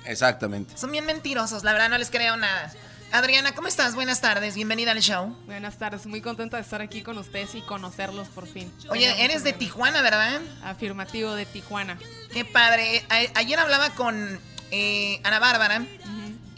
Exactamente. 0.06 0.78
Son 0.78 0.92
bien 0.92 1.06
mentirosos, 1.06 1.64
la 1.64 1.74
verdad 1.74 1.90
no 1.90 1.98
les 1.98 2.10
creo 2.12 2.38
nada. 2.38 2.72
Adriana, 3.12 3.54
¿cómo 3.56 3.68
estás? 3.68 3.96
Buenas 3.96 4.20
tardes, 4.22 4.56
bienvenida 4.56 4.92
al 4.92 5.00
show. 5.00 5.36
Buenas 5.46 5.78
tardes, 5.78 6.06
muy 6.06 6.22
contenta 6.22 6.58
de 6.58 6.64
estar 6.64 6.82
aquí 6.82 7.02
con 7.02 7.18
ustedes 7.18 7.56
y 7.56 7.62
conocerlos 7.62 8.28
por 8.28 8.48
fin. 8.48 8.72
Oye, 8.90 9.08
Tenía 9.10 9.24
eres 9.26 9.44
de. 9.44 9.54
Tijuana, 9.54 10.02
¿verdad? 10.02 10.42
Afirmativo 10.64 11.34
de 11.34 11.46
Tijuana. 11.46 11.98
Qué 12.34 12.44
padre. 12.46 13.06
A- 13.10 13.40
ayer 13.40 13.58
hablaba 13.60 13.92
con 13.92 14.40
eh, 14.72 15.20
Ana 15.24 15.40
Bárbara 15.40 15.86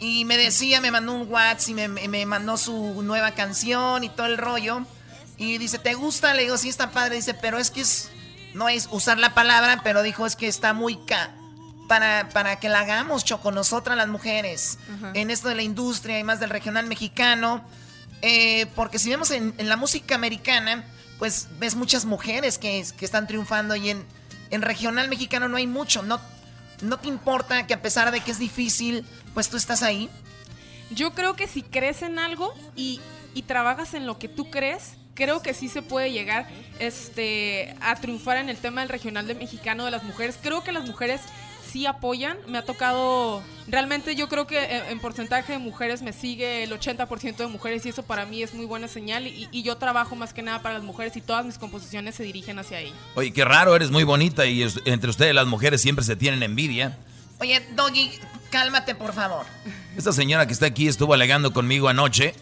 y 0.00 0.24
me 0.24 0.36
decía, 0.36 0.80
me 0.80 0.90
mandó 0.90 1.12
un 1.12 1.30
WhatsApp 1.30 1.68
y 1.70 1.74
me, 1.74 1.88
me 1.88 2.26
mandó 2.26 2.56
su 2.56 3.02
nueva 3.02 3.32
canción 3.32 4.02
y 4.04 4.08
todo 4.08 4.26
el 4.26 4.36
rollo. 4.38 4.84
Y 5.36 5.58
dice, 5.58 5.78
¿te 5.78 5.94
gusta? 5.94 6.34
Le 6.34 6.42
digo, 6.42 6.56
sí, 6.58 6.68
está 6.68 6.90
padre. 6.90 7.16
Dice, 7.16 7.34
pero 7.34 7.58
es 7.58 7.70
que 7.70 7.82
es, 7.82 8.10
no 8.54 8.68
es 8.68 8.88
usar 8.90 9.18
la 9.18 9.32
palabra, 9.34 9.82
pero 9.84 10.02
dijo, 10.02 10.26
es 10.26 10.34
que 10.34 10.48
está 10.48 10.72
muy 10.72 10.96
ca 11.06 11.30
para, 11.88 12.28
para 12.28 12.60
que 12.60 12.68
la 12.68 12.80
hagamos, 12.80 13.24
Choco, 13.24 13.50
nosotras 13.50 13.96
las 13.96 14.08
mujeres, 14.08 14.78
en 15.14 15.30
esto 15.30 15.48
de 15.48 15.56
la 15.56 15.62
industria 15.62 16.18
y 16.18 16.24
más 16.24 16.38
del 16.38 16.50
regional 16.50 16.86
mexicano. 16.86 17.64
Eh, 18.22 18.66
porque 18.74 18.98
si 18.98 19.10
vemos 19.10 19.30
en, 19.30 19.54
en 19.58 19.68
la 19.68 19.76
música 19.76 20.14
americana, 20.14 20.84
pues 21.18 21.48
ves 21.58 21.74
muchas 21.74 22.04
mujeres 22.04 22.58
que, 22.58 22.84
que 22.96 23.04
están 23.04 23.26
triunfando 23.26 23.74
y 23.74 23.90
en, 23.90 24.04
en 24.50 24.62
regional 24.62 25.08
mexicano 25.08 25.48
no 25.48 25.56
hay 25.56 25.66
mucho. 25.66 26.02
No, 26.02 26.20
no 26.82 26.98
te 26.98 27.08
importa 27.08 27.66
que 27.66 27.74
a 27.74 27.82
pesar 27.82 28.10
de 28.10 28.20
que 28.20 28.30
es 28.30 28.38
difícil, 28.38 29.04
pues 29.34 29.48
tú 29.48 29.56
estás 29.56 29.82
ahí. 29.82 30.10
Yo 30.90 31.12
creo 31.12 31.34
que 31.34 31.46
si 31.46 31.62
crees 31.62 32.02
en 32.02 32.18
algo 32.18 32.54
y, 32.76 33.00
y 33.34 33.42
trabajas 33.42 33.94
en 33.94 34.06
lo 34.06 34.18
que 34.18 34.28
tú 34.28 34.50
crees, 34.50 34.94
creo 35.14 35.42
que 35.42 35.54
sí 35.54 35.68
se 35.68 35.82
puede 35.82 36.12
llegar 36.12 36.48
este, 36.78 37.76
a 37.80 37.96
triunfar 37.96 38.36
en 38.36 38.48
el 38.48 38.56
tema 38.56 38.80
del 38.80 38.88
regional 38.88 39.26
de 39.26 39.34
mexicano 39.34 39.84
de 39.84 39.90
las 39.90 40.02
mujeres. 40.02 40.36
Creo 40.40 40.62
que 40.64 40.72
las 40.72 40.86
mujeres 40.86 41.20
sí 41.70 41.86
apoyan. 41.86 42.36
Me 42.46 42.58
ha 42.58 42.64
tocado, 42.64 43.42
realmente 43.66 44.16
yo 44.16 44.28
creo 44.28 44.46
que 44.46 44.62
en, 44.64 44.86
en 44.86 45.00
porcentaje 45.00 45.52
de 45.52 45.58
mujeres 45.58 46.02
me 46.02 46.12
sigue 46.12 46.62
el 46.64 46.72
80% 46.72 47.36
de 47.36 47.46
mujeres 47.46 47.84
y 47.86 47.90
eso 47.90 48.02
para 48.02 48.24
mí 48.26 48.42
es 48.42 48.54
muy 48.54 48.66
buena 48.66 48.88
señal 48.88 49.26
y, 49.26 49.48
y 49.52 49.62
yo 49.62 49.76
trabajo 49.76 50.16
más 50.16 50.32
que 50.32 50.42
nada 50.42 50.60
para 50.62 50.74
las 50.74 50.82
mujeres 50.84 51.16
y 51.16 51.20
todas 51.20 51.44
mis 51.44 51.58
composiciones 51.58 52.14
se 52.14 52.22
dirigen 52.22 52.58
hacia 52.58 52.78
ahí. 52.78 52.92
Oye, 53.14 53.32
qué 53.32 53.44
raro, 53.44 53.76
eres 53.76 53.90
muy 53.90 54.04
bonita 54.04 54.46
y 54.46 54.62
es- 54.62 54.80
entre 54.84 55.10
ustedes 55.10 55.34
las 55.34 55.46
mujeres 55.46 55.80
siempre 55.80 56.04
se 56.04 56.16
tienen 56.16 56.42
envidia. 56.42 56.98
Oye, 57.40 57.62
Doggy, 57.76 58.10
cálmate, 58.50 58.94
por 58.94 59.12
favor. 59.12 59.46
Esta 59.96 60.12
señora 60.12 60.46
que 60.46 60.52
está 60.52 60.66
aquí 60.66 60.88
estuvo 60.88 61.14
alegando 61.14 61.52
conmigo 61.52 61.88
anoche 61.88 62.34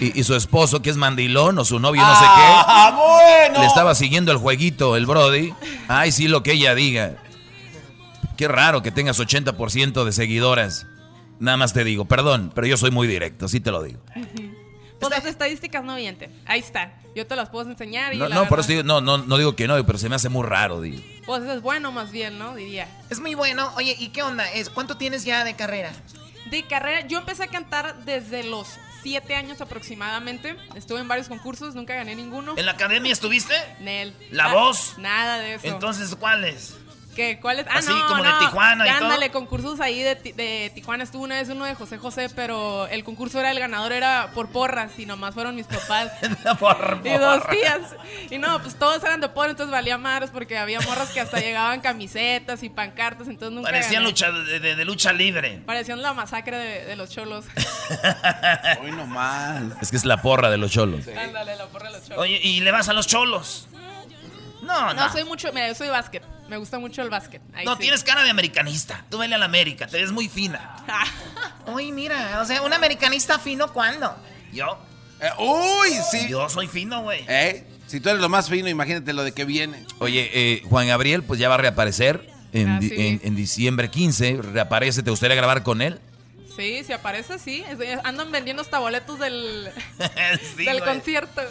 y, 0.00 0.18
y 0.18 0.24
su 0.24 0.34
esposo, 0.34 0.82
que 0.82 0.90
es 0.90 0.96
mandilón, 0.96 1.58
o 1.58 1.64
su 1.64 1.78
novio, 1.78 2.02
no 2.02 2.14
sé 2.14 2.20
qué. 2.24 2.42
¡Ah, 2.42 2.92
bueno! 2.96 3.60
Le 3.60 3.66
estaba 3.66 3.94
siguiendo 3.94 4.32
el 4.32 4.38
jueguito, 4.38 4.96
el 4.96 5.06
Brody. 5.06 5.52
Ay, 5.88 6.10
sí, 6.12 6.26
lo 6.28 6.42
que 6.42 6.52
ella 6.52 6.74
diga. 6.74 7.16
Qué 8.36 8.48
raro 8.48 8.82
que 8.82 8.90
tengas 8.90 9.18
80% 9.18 10.04
de 10.04 10.12
seguidoras. 10.12 10.86
Nada 11.38 11.56
más 11.56 11.72
te 11.72 11.84
digo, 11.84 12.06
perdón, 12.06 12.50
pero 12.54 12.66
yo 12.66 12.76
soy 12.76 12.90
muy 12.90 13.06
directo, 13.06 13.48
sí 13.48 13.60
te 13.60 13.70
lo 13.70 13.82
digo. 13.82 14.00
Pues 14.98 15.10
las 15.10 15.26
estadísticas 15.26 15.84
no 15.84 15.94
mienten. 15.96 16.32
Ahí 16.46 16.60
está. 16.60 16.94
Yo 17.14 17.26
te 17.26 17.36
las 17.36 17.50
puedo 17.50 17.70
enseñar 17.70 18.14
y 18.14 18.16
No, 18.16 18.30
no, 18.30 18.48
por 18.48 18.60
eso 18.60 18.68
digo, 18.70 18.82
no, 18.82 19.02
no, 19.02 19.18
no 19.18 19.36
digo 19.36 19.54
que 19.54 19.68
no, 19.68 19.84
pero 19.84 19.98
se 19.98 20.08
me 20.08 20.14
hace 20.14 20.30
muy 20.30 20.42
raro, 20.46 20.80
digo. 20.80 21.02
Pues 21.26 21.42
eso 21.42 21.52
es 21.52 21.60
bueno 21.60 21.92
más 21.92 22.10
bien, 22.12 22.38
¿no? 22.38 22.54
Diría. 22.56 22.88
Es 23.10 23.20
muy 23.20 23.34
bueno. 23.34 23.70
Oye, 23.76 23.94
¿y 23.98 24.08
qué 24.08 24.22
onda? 24.22 24.50
Es, 24.50 24.70
¿Cuánto 24.70 24.96
tienes 24.96 25.22
ya 25.26 25.44
de 25.44 25.54
carrera? 25.54 25.92
De 26.50 26.62
carrera, 26.62 27.06
yo 27.06 27.18
empecé 27.18 27.42
a 27.44 27.48
cantar 27.48 28.06
desde 28.06 28.42
los 28.44 28.68
siete 29.02 29.34
años 29.34 29.60
aproximadamente. 29.60 30.56
Estuve 30.74 31.00
en 31.00 31.08
varios 31.08 31.28
concursos, 31.28 31.74
nunca 31.74 31.94
gané 31.94 32.16
ninguno. 32.16 32.54
¿En 32.56 32.64
la 32.64 32.72
academia 32.72 33.12
estuviste? 33.12 33.54
Nel. 33.80 34.14
¿La 34.30 34.46
Ah, 34.46 34.54
voz? 34.54 34.94
Nada 34.96 35.38
de 35.40 35.56
eso. 35.56 35.66
Entonces, 35.66 36.16
¿cuáles? 36.16 36.74
¿Qué? 37.16 37.38
¿Cuál 37.40 37.60
es? 37.60 37.66
Ah, 37.68 37.78
Así 37.78 37.88
no, 37.88 38.06
como 38.08 38.22
de. 38.22 38.30
Tijuana 38.40 38.86
y 38.86 38.90
todo. 38.92 39.04
Ándale, 39.04 39.30
concursos 39.30 39.80
ahí 39.80 40.02
de, 40.02 40.16
Ti- 40.16 40.32
de 40.32 40.70
Tijuana. 40.74 41.02
Estuvo 41.02 41.24
una 41.24 41.36
vez 41.36 41.48
uno 41.48 41.64
de 41.64 41.74
José 41.74 41.96
José, 41.96 42.28
pero 42.36 42.86
el 42.88 43.04
concurso 43.04 43.40
era 43.40 43.50
el 43.50 43.58
ganador, 43.58 43.92
era 43.92 44.28
por 44.34 44.50
porras 44.50 44.92
y 44.98 45.06
nomás 45.06 45.32
fueron 45.32 45.54
mis 45.56 45.66
papás. 45.66 46.12
Por 46.60 47.00
y 47.04 47.08
dos 47.16 47.38
porras. 47.42 47.56
tías. 47.56 47.80
Y 48.30 48.36
no, 48.38 48.60
pues 48.60 48.78
todos 48.78 49.02
eran 49.02 49.20
de 49.22 49.28
porra, 49.30 49.50
entonces 49.50 49.72
valía 49.72 49.96
madres 49.96 50.28
porque 50.30 50.58
había 50.58 50.78
morras 50.82 51.08
que 51.10 51.20
hasta 51.20 51.40
llegaban 51.40 51.80
camisetas 51.80 52.62
y 52.62 52.68
pancartas, 52.68 53.28
entonces 53.28 53.54
nunca 53.56 53.70
Parecían 53.70 54.02
gané. 54.02 54.08
lucha 54.10 54.30
de, 54.30 54.60
de- 54.60 54.76
de 54.76 54.84
lucha 54.84 55.12
libre. 55.14 55.62
Parecían 55.64 56.02
la 56.02 56.12
masacre 56.12 56.58
de, 56.58 56.84
de 56.84 56.96
los 56.96 57.08
cholos. 57.10 57.46
Hoy 58.82 58.90
nomás. 58.92 59.62
Es 59.80 59.90
que 59.90 59.96
es 59.96 60.04
la 60.04 60.20
porra 60.20 60.50
de 60.50 60.58
los 60.58 60.70
cholos. 60.70 61.06
Ándale, 61.08 61.56
la 61.56 61.66
porra 61.66 61.86
de 61.86 61.92
los 61.96 62.02
cholos. 62.04 62.18
Oye, 62.22 62.40
¿y 62.42 62.60
le 62.60 62.70
vas 62.72 62.88
a 62.88 62.92
los 62.92 63.06
cholos? 63.06 63.68
No, 64.62 64.92
no. 64.92 64.94
No, 64.94 65.12
soy 65.12 65.24
mucho, 65.24 65.52
mira, 65.52 65.68
yo 65.68 65.74
soy 65.74 65.88
básquet. 65.88 66.22
Me 66.48 66.56
gusta 66.56 66.78
mucho 66.78 67.02
el 67.02 67.10
básquet. 67.10 67.42
Ahí 67.54 67.64
No, 67.64 67.74
sí. 67.74 67.80
tienes 67.82 68.04
cara 68.04 68.22
de 68.22 68.30
americanista. 68.30 69.04
Tú 69.10 69.18
vele 69.18 69.34
a 69.34 69.38
la 69.38 69.46
América, 69.46 69.86
te 69.86 69.98
ves 70.00 70.12
muy 70.12 70.28
fina. 70.28 70.76
Uy, 71.66 71.90
mira, 71.92 72.40
o 72.40 72.44
sea, 72.44 72.62
un 72.62 72.72
americanista 72.72 73.38
fino, 73.38 73.72
¿cuándo? 73.72 74.14
¿Yo? 74.52 74.78
Eh, 75.20 75.28
uy, 75.38 75.90
sí. 76.10 76.28
Yo 76.28 76.48
soy 76.48 76.68
fino, 76.68 77.02
güey. 77.02 77.24
¿Eh? 77.28 77.64
Si 77.86 78.00
tú 78.00 78.08
eres 78.10 78.20
lo 78.20 78.28
más 78.28 78.48
fino, 78.48 78.68
imagínate 78.68 79.12
lo 79.12 79.24
de 79.24 79.32
que 79.32 79.44
viene. 79.44 79.84
Oye, 79.98 80.30
eh, 80.34 80.62
Juan 80.68 80.86
Gabriel, 80.88 81.22
pues 81.22 81.38
ya 81.40 81.48
va 81.48 81.54
a 81.54 81.58
reaparecer 81.58 82.28
en, 82.52 82.68
Ah, 82.68 82.78
sí. 82.80 82.92
en- 82.96 83.20
en 83.24 83.34
diciembre 83.36 83.90
15. 83.90 84.40
Reaparece, 84.42 85.02
¿te 85.02 85.10
gustaría 85.10 85.36
grabar 85.36 85.62
con 85.62 85.82
él? 85.82 86.00
Sí, 86.56 86.82
si 86.84 86.92
aparece, 86.92 87.38
sí. 87.38 87.64
Andan 88.04 88.30
vendiendo 88.32 88.62
hasta 88.62 88.78
boletos 88.78 89.18
del, 89.18 89.68
Sí, 90.56 90.64
del 90.64 90.82
concierto. 90.82 91.42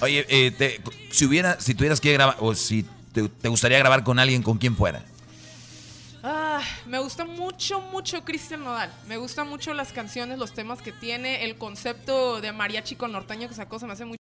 Oye, 0.00 0.26
eh, 0.28 0.50
te- 0.50 0.80
si 1.10 1.24
hubiera, 1.24 1.60
si 1.60 1.74
tuvieras 1.74 2.00
que 2.00 2.12
grabar, 2.12 2.36
o 2.40 2.54
si 2.54 2.84
te, 3.16 3.30
te 3.30 3.48
gustaría 3.48 3.78
grabar 3.78 4.04
con 4.04 4.18
alguien, 4.18 4.42
¿con 4.42 4.58
quién 4.58 4.76
fuera? 4.76 5.02
Ah, 6.22 6.60
me 6.84 6.98
gusta 6.98 7.24
mucho, 7.24 7.80
mucho 7.80 8.24
Cristian 8.24 8.62
Nodal. 8.62 8.92
Me 9.08 9.16
gustan 9.16 9.48
mucho 9.48 9.72
las 9.72 9.92
canciones, 9.92 10.38
los 10.38 10.52
temas 10.52 10.82
que 10.82 10.92
tiene, 10.92 11.44
el 11.44 11.56
concepto 11.56 12.42
de 12.42 12.52
mariachi 12.52 12.94
con 12.96 13.12
norteño 13.12 13.48
que 13.48 13.54
sacó 13.54 13.78
se 13.78 13.86
me 13.86 13.94
hace 13.94 14.04
muy... 14.04 14.18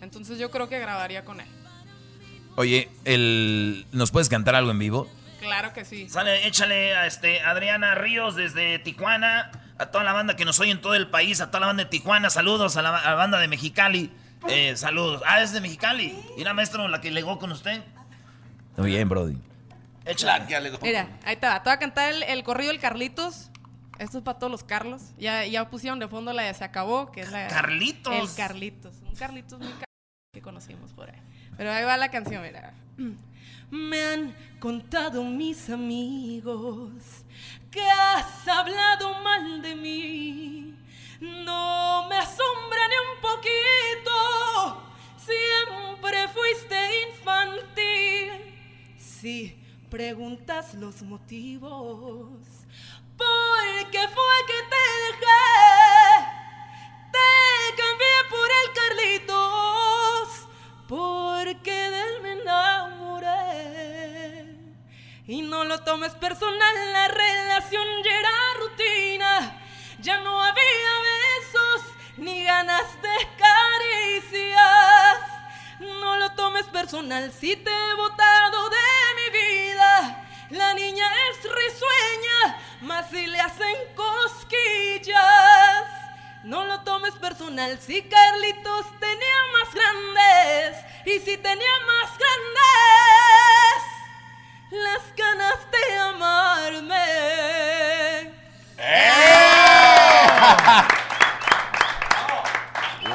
Entonces 0.00 0.38
yo 0.40 0.50
creo 0.50 0.68
que 0.68 0.80
grabaría 0.80 1.24
con 1.24 1.40
él. 1.40 1.46
Oye, 2.56 2.88
el, 3.04 3.86
¿nos 3.92 4.10
puedes 4.10 4.28
cantar 4.28 4.56
algo 4.56 4.72
en 4.72 4.80
vivo? 4.80 5.08
Claro 5.38 5.72
que 5.72 5.84
sí. 5.84 6.08
Sale, 6.08 6.48
échale 6.48 6.96
a 6.96 7.06
este 7.06 7.40
Adriana 7.40 7.94
Ríos 7.94 8.34
desde 8.34 8.80
Tijuana, 8.80 9.52
a 9.78 9.86
toda 9.86 10.02
la 10.02 10.12
banda 10.12 10.34
que 10.34 10.44
nos 10.44 10.58
oye 10.58 10.72
en 10.72 10.80
todo 10.80 10.96
el 10.96 11.08
país, 11.08 11.40
a 11.40 11.48
toda 11.48 11.60
la 11.60 11.66
banda 11.66 11.84
de 11.84 11.90
Tijuana, 11.90 12.30
saludos 12.30 12.76
a 12.76 12.82
la, 12.82 12.96
a 12.96 13.10
la 13.10 13.14
banda 13.14 13.38
de 13.38 13.46
Mexicali, 13.46 14.10
eh, 14.48 14.76
saludos. 14.76 15.22
Ah, 15.24 15.40
es 15.40 15.52
de 15.52 15.60
Mexicali. 15.60 16.18
¿Y 16.36 16.42
la 16.42 16.52
maestro 16.52 16.88
la 16.88 17.00
que 17.00 17.12
legó 17.12 17.38
con 17.38 17.52
usted? 17.52 17.82
Muy 18.76 18.90
bien, 18.90 19.08
Brody. 19.08 19.38
Échale. 20.04 20.70
Mira, 20.82 21.08
ahí 21.24 21.36
te 21.36 21.46
va. 21.46 21.62
Te 21.62 21.70
voy 21.70 21.74
a 21.74 21.78
cantar 21.78 22.12
el, 22.12 22.22
el 22.24 22.42
corrido 22.44 22.70
del 22.72 22.80
Carlitos. 22.80 23.50
Esto 23.98 24.18
es 24.18 24.24
para 24.24 24.38
todos 24.38 24.50
los 24.50 24.64
Carlos. 24.64 25.02
Ya, 25.18 25.46
ya 25.46 25.70
pusieron 25.70 25.98
de 26.00 26.08
fondo 26.08 26.32
la 26.32 26.42
de 26.42 26.52
Se 26.54 26.64
Acabó, 26.64 27.10
que 27.12 27.20
es 27.20 27.30
la... 27.30 27.46
Carlitos. 27.48 28.12
El 28.12 28.34
Carlitos. 28.36 28.96
Un 29.08 29.14
Carlitos 29.14 29.60
muy 29.60 29.72
car- 29.72 29.84
que 30.32 30.42
conocimos 30.42 30.92
por 30.92 31.08
ahí. 31.10 31.20
Pero 31.56 31.70
ahí 31.72 31.84
va 31.84 31.96
la 31.96 32.10
canción, 32.10 32.42
mira. 32.42 32.74
Me 33.70 34.02
han 34.02 34.34
contado 34.60 35.22
mis 35.24 35.70
amigos 35.70 36.90
que 37.70 37.82
has 37.88 38.46
hablado 38.48 39.14
mal 39.20 39.62
de 39.62 39.74
mí. 39.74 40.76
No 41.20 42.06
me 42.08 42.16
asombra 42.16 42.88
ni 42.88 42.94
un 43.14 43.20
poquito. 43.22 44.82
Siempre 45.16 46.28
fuiste 46.28 46.76
infantil. 47.08 48.53
Si 49.24 49.56
preguntas 49.88 50.74
los 50.74 51.00
motivos, 51.00 52.28
¿por 53.16 53.90
qué 53.90 54.06
fue 54.08 54.36
que 54.46 54.60
te 54.68 54.84
dejé? 55.06 55.46
Te 57.10 57.30
cambié 57.74 58.16
por 58.28 58.48
el 58.60 58.68
Carlitos, 58.74 60.28
porque 60.86 61.72
de 61.72 62.00
él 62.02 62.20
me 62.22 62.32
enamoré. 62.32 63.32
Y 65.26 65.40
no 65.40 65.64
lo 65.64 65.82
tomes 65.84 66.12
personal, 66.16 66.92
la 66.92 67.08
relación 67.08 67.86
ya 68.04 68.10
era 68.10 68.54
rutina. 68.60 69.58
Ya 70.00 70.20
no 70.20 70.42
había 70.42 71.00
besos 71.00 71.80
ni 72.18 72.44
ganas 72.44 73.00
de 73.00 73.16
caricias. 73.38 75.33
No 75.80 76.16
lo 76.16 76.30
tomes 76.32 76.66
personal 76.66 77.32
si 77.32 77.56
te 77.56 77.70
he 77.70 77.94
botado 77.94 78.70
de 78.70 78.76
mi 79.16 79.30
vida. 79.38 80.24
La 80.50 80.72
niña 80.74 81.04
es 81.30 81.42
risueña, 81.42 82.58
más 82.82 83.10
si 83.10 83.26
le 83.26 83.40
hacen 83.40 83.76
cosquillas. 83.96 85.18
No 86.44 86.64
lo 86.64 86.80
tomes 86.82 87.14
personal 87.14 87.78
si 87.80 88.02
Carlitos 88.02 88.86
tenía 89.00 89.38
más 89.52 89.74
grandes 89.74 90.76
y 91.06 91.18
si 91.18 91.36
tenía 91.38 91.80
más 91.86 92.10
grandes 92.18 92.64
las 94.70 95.16
ganas 95.16 95.58
de 95.72 95.98
amarme. 95.98 97.04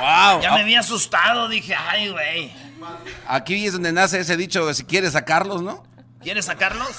¡Wow! 0.09 0.41
Ya 0.41 0.53
me 0.53 0.61
había 0.61 0.79
asustado, 0.79 1.47
dije, 1.47 1.75
ay, 1.75 2.09
güey. 2.09 2.51
Aquí 3.27 3.65
es 3.65 3.73
donde 3.73 3.91
nace 3.91 4.19
ese 4.19 4.37
dicho, 4.37 4.73
si 4.73 4.83
quieres 4.85 5.13
sacarlos, 5.13 5.61
¿no? 5.61 5.83
¿Quieres 6.21 6.45
sacarlos? 6.45 6.89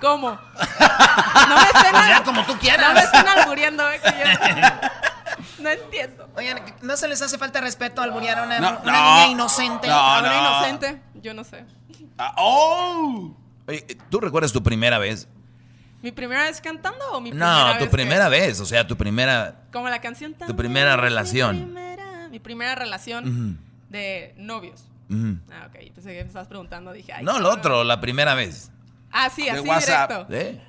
¿Cómo? 0.00 0.30
No 1.48 1.56
me 1.56 1.62
estén, 1.62 1.90
Pues 1.92 2.08
ya 2.08 2.22
como 2.24 2.44
tú 2.46 2.56
quieras. 2.58 2.88
No 2.88 2.94
me 2.94 3.00
estén 3.00 3.26
albureando, 3.28 3.90
¿eh? 3.90 4.00
que 4.02 4.10
yo- 4.60 4.68
No 5.62 5.68
entiendo. 5.70 6.28
Oigan, 6.36 6.60
¿no 6.82 6.96
se 6.96 7.08
les 7.08 7.20
hace 7.22 7.36
falta 7.38 7.60
respeto 7.60 8.00
al 8.02 8.08
alburear 8.10 8.38
a 8.38 8.42
una, 8.44 8.58
No, 8.60 8.80
una 8.82 8.92
no. 8.92 9.14
niña 9.14 9.26
inocente? 9.28 9.86
No, 9.88 9.94
¿A 9.94 10.20
una 10.20 10.28
no. 10.34 10.38
inocente? 10.40 11.02
Yo 11.14 11.34
no 11.34 11.44
sé. 11.44 11.64
Ah, 12.18 12.34
¡Oh! 12.38 13.36
Oye, 13.68 13.86
¿tú 14.10 14.20
recuerdas 14.20 14.52
tu 14.52 14.62
primera 14.62 14.98
vez? 14.98 15.28
¿Mi 16.00 16.10
primera 16.10 16.42
vez 16.44 16.60
cantando 16.60 17.04
o 17.12 17.20
mi 17.20 17.30
primera 17.30 17.50
No, 17.50 17.66
vez 17.68 17.78
tu 17.78 17.84
que- 17.84 17.90
primera 17.90 18.28
vez, 18.28 18.60
o 18.60 18.66
sea, 18.66 18.86
tu 18.86 18.96
primera, 18.96 19.62
Como 19.72 19.88
la 19.88 20.00
canción 20.00 20.34
tan 20.34 20.48
tu 20.48 20.56
primera 20.56 20.96
relación. 20.96 21.56
Mi 21.56 21.62
primera, 21.64 22.01
mi 22.32 22.40
primera 22.40 22.74
relación 22.74 23.60
de 23.90 24.34
novios. 24.38 24.82
Ah, 25.52 25.66
ok. 25.68 25.92
Pensé 25.94 26.12
que 26.14 26.22
me 26.22 26.26
estabas 26.28 26.48
preguntando. 26.48 26.90
Dije, 26.92 27.12
ay. 27.12 27.22
No, 27.24 27.38
lo 27.38 27.50
otro, 27.50 27.84
la 27.84 28.00
primera 28.00 28.34
vez. 28.34 28.70
Ah, 29.12 29.28
sí, 29.30 29.48
así 29.48 29.60
WhatsApp. 29.68 30.28
directo. 30.28 30.34
¿Eh? 30.34 30.60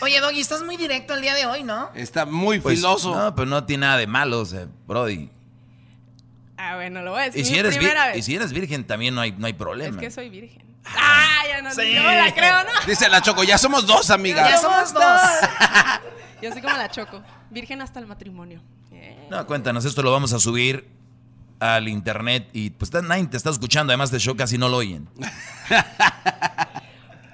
Oye, 0.00 0.18
Doggy, 0.20 0.40
estás 0.40 0.62
muy 0.62 0.76
directo 0.78 1.14
el 1.14 1.20
día 1.20 1.34
de 1.34 1.44
hoy, 1.46 1.62
¿no? 1.62 1.90
Está 1.94 2.24
muy 2.26 2.58
Pues, 2.58 2.76
filoso. 2.76 3.14
No, 3.14 3.34
pero 3.36 3.46
no 3.46 3.64
tiene 3.64 3.82
nada 3.86 3.98
de 3.98 4.06
malo, 4.06 4.40
o 4.40 4.44
sea, 4.46 4.66
Brody. 4.88 5.30
Ah, 6.56 6.76
bueno, 6.76 7.02
lo 7.02 7.12
voy 7.12 7.20
a 7.20 7.24
decir. 7.26 7.42
Y 7.42 7.44
si, 7.44 7.52
mi 7.52 7.58
eres 7.58 7.74
vir- 7.74 7.78
primera 7.78 8.06
vez. 8.08 8.16
y 8.16 8.22
si 8.22 8.34
eres 8.34 8.52
virgen 8.52 8.84
también 8.84 9.14
no 9.14 9.20
hay, 9.20 9.32
no 9.32 9.46
hay 9.46 9.52
Es 9.52 9.58
problema. 9.58 10.00
que 10.00 10.10
soy 10.10 10.30
virgen. 10.30 10.62
Ah, 10.84 11.42
ya 11.48 11.62
no, 11.62 11.70
Sí. 11.72 11.94
no 11.94 12.02
la 12.04 12.34
creo, 12.34 12.64
¿no? 12.64 12.70
Dice 12.86 13.08
la 13.08 13.20
Choco, 13.20 13.44
ya 13.44 13.58
somos 13.58 13.86
dos, 13.86 14.10
amiga. 14.10 14.48
Ya 14.48 14.56
somos 14.58 14.92
dos. 14.94 15.20
Yo 16.40 16.50
soy 16.52 16.62
como 16.62 16.76
la 16.76 16.90
Choco. 16.90 17.22
Virgen 17.50 17.82
hasta 17.82 18.00
el 18.00 18.06
matrimonio. 18.06 18.60
No, 19.30 19.46
cuéntanos, 19.46 19.84
esto 19.84 20.02
lo 20.02 20.12
vamos 20.12 20.32
a 20.32 20.38
subir 20.38 20.88
al 21.60 21.88
internet 21.88 22.48
y 22.52 22.70
pues 22.70 22.92
nadie 22.92 23.26
te 23.28 23.36
está 23.36 23.50
escuchando, 23.50 23.92
además 23.92 24.10
de 24.10 24.18
show 24.18 24.36
casi 24.36 24.58
no 24.58 24.68
lo 24.68 24.78
oyen. 24.78 25.08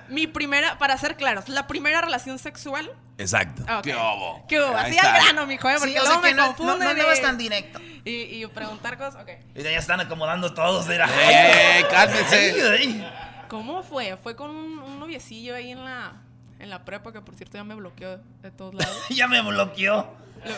mi 0.09 0.27
primera, 0.27 0.79
para 0.79 0.97
ser 0.97 1.17
claros, 1.17 1.49
la 1.49 1.67
primera 1.67 2.01
relación 2.01 2.39
sexual. 2.39 2.91
Exacto. 3.19 3.63
Ah, 3.67 3.79
ok. 3.79 3.85
¿Qué 3.85 3.95
hubo? 3.95 4.45
¿Qué 4.49 4.59
hubo? 4.61 4.77
Ahí 4.77 4.97
Así 4.97 5.07
al 5.07 5.23
grano, 5.23 5.47
mijo, 5.47 5.69
¿eh? 5.69 5.75
Porque 5.79 5.93
Sí, 5.93 5.99
o 5.99 6.05
luego 6.05 6.23
me 6.23 6.33
no- 6.35 6.47
confunden. 6.47 6.79
no- 6.79 6.95
no- 6.95 7.03
no 7.03 7.13
es 7.13 7.21
tan 7.21 7.37
directo. 7.37 7.81
Y, 8.05 8.43
y 8.43 8.47
preguntar 8.47 8.97
cosas, 8.97 9.23
ok. 9.23 9.29
Y 9.55 9.63
ya 9.63 9.71
están 9.71 10.01
acomodando 10.01 10.55
todos. 10.55 10.87
¡Eh, 10.91 11.85
cálmense! 11.91 12.37
Ay, 12.37 12.61
ay. 12.81 13.09
¿Cómo 13.49 13.83
fue? 13.83 14.17
Fue 14.17 14.35
con 14.37 14.51
un, 14.51 14.79
un 14.79 14.99
noviecillo 15.01 15.55
ahí 15.55 15.73
en 15.73 15.85
la, 15.85 16.13
en 16.59 16.71
la 16.71 16.85
prepa 16.85 17.13
que, 17.13 17.21
por 17.21 17.35
cierto, 17.35 17.59
ya 17.59 17.65
me 17.65 17.75
bloqueó 17.75 18.19
de 18.43 18.51
todos 18.51 18.75
lados. 18.75 18.97
Ya 19.11 19.27
me 19.29 19.43
bloqueó. 19.43 20.07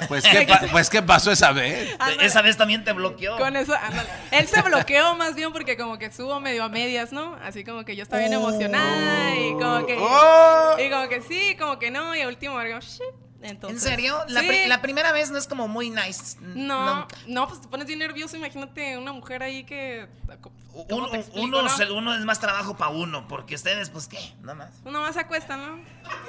Pues 0.08 0.24
¿qué, 0.24 0.46
pa- 0.46 0.60
pues, 0.70 0.90
¿qué 0.90 1.02
pasó 1.02 1.30
esa 1.32 1.52
vez? 1.52 1.94
Ándale. 1.98 2.26
Esa 2.26 2.42
vez 2.42 2.56
también 2.56 2.84
te 2.84 2.92
bloqueó. 2.92 3.36
Con 3.36 3.56
eso, 3.56 3.74
ándale. 3.74 4.08
Él 4.30 4.46
se 4.46 4.60
bloqueó 4.62 5.14
más 5.16 5.34
bien 5.34 5.52
porque 5.52 5.76
como 5.76 5.98
que 5.98 6.10
subo 6.10 6.40
medio 6.40 6.64
a 6.64 6.68
medias, 6.68 7.12
¿no? 7.12 7.36
Así 7.42 7.64
como 7.64 7.84
que 7.84 7.96
yo 7.96 8.02
estaba 8.02 8.20
bien 8.20 8.32
emocionada 8.32 9.34
y 9.36 9.52
como 9.52 9.86
que... 9.86 9.96
Oh. 9.98 10.76
Y 10.78 10.90
como 10.90 11.08
que 11.08 11.20
sí, 11.22 11.56
como 11.58 11.78
que 11.78 11.90
no, 11.90 12.14
y 12.14 12.22
a 12.22 12.28
último 12.28 12.60
digo, 12.60 12.78
shit. 12.80 13.29
Entonces, 13.42 13.82
¿En 13.84 13.88
serio? 13.90 14.18
La, 14.28 14.40
Sí. 14.42 14.46
pri- 14.48 14.68
la 14.68 14.82
primera 14.82 15.12
vez 15.12 15.30
no 15.30 15.38
es 15.38 15.46
como 15.46 15.66
muy 15.66 15.88
nice. 15.90 16.36
No, 16.40 16.96
Nunca. 17.00 17.16
no, 17.26 17.48
pues 17.48 17.60
te 17.62 17.68
pones 17.68 17.86
bien 17.86 17.98
nervioso, 17.98 18.36
imagínate 18.36 18.98
una 18.98 19.12
mujer 19.12 19.42
ahí 19.42 19.64
que... 19.64 20.08
¿cómo 20.40 20.54
Uno, 20.90 21.08
te 21.10 21.16
explico, 21.18 21.44
uno, 21.46 21.62
no? 21.62 21.94
uno 21.96 22.14
es 22.14 22.24
más 22.24 22.38
trabajo 22.38 22.76
para 22.76 22.90
uno, 22.90 23.26
porque 23.28 23.54
ustedes, 23.54 23.90
pues, 23.90 24.06
¿qué? 24.08 24.18
Nada 24.42 24.54
más. 24.54 24.70
Uno 24.84 25.00
más 25.00 25.14
se 25.14 25.20
acuesta, 25.20 25.56
¿no? 25.56 25.80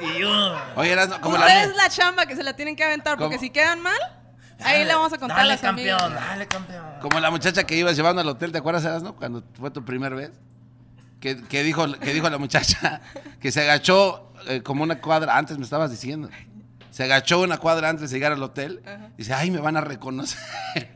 Y 0.02 0.20
yo... 0.20 0.58
Oye, 0.76 0.92
eras 0.92 1.10
como 1.20 1.38
la... 1.38 1.46
Ustedes 1.46 1.76
la 1.76 1.90
chamba 1.90 2.26
que 2.26 2.36
se 2.36 2.44
la 2.44 2.56
tienen 2.56 2.76
que 2.76 2.84
aventar, 2.84 3.18
porque 3.18 3.38
si 3.40 3.50
quedan 3.50 3.82
mal, 3.82 4.00
ahí 4.64 4.86
le 4.86 4.94
vamos 4.96 5.12
a 5.12 5.18
contar 5.18 5.38
a 5.38 5.42
Dale, 5.42 5.54
las 5.56 5.64
amigas. 5.66 6.02
campeón, 6.02 6.24
dale, 6.28 6.48
campeón. 6.48 6.86
Como 7.02 7.20
la 7.20 7.30
muchacha 7.30 7.66
que 7.66 7.76
ibas 7.76 7.96
llevando 7.98 8.22
al 8.22 8.28
hotel, 8.30 8.52
¿te 8.54 8.58
acuerdas, 8.60 8.86
Eras, 8.86 9.04
no? 9.04 9.16
Cuando 9.16 9.44
fue 9.60 9.70
tu 9.70 9.84
primera 9.84 10.16
vez. 10.16 10.32
Que, 11.20 11.40
que 11.44 11.62
dijo, 11.62 11.86
que 12.00 12.14
dijo 12.16 12.28
la 12.32 12.40
muchacha 12.40 13.00
que 13.40 13.52
se 13.52 13.62
agachó 13.62 14.34
eh, 14.48 14.64
como 14.64 14.82
una 14.82 15.00
cuadra, 15.02 15.38
antes 15.38 15.56
me 15.60 15.64
estabas 15.64 15.92
diciendo. 15.92 16.30
Se 16.92 17.04
agachó 17.06 17.42
una 17.42 17.58
cuadra 17.58 17.90
antes 17.90 18.12
de 18.12 18.18
llegar 18.18 18.32
al 18.34 18.44
hotel. 18.44 18.84
Dice, 19.18 19.34
ay, 19.34 19.50
me 19.50 19.60
van 19.60 19.78
a 19.78 19.82
reconocer. 19.82 20.40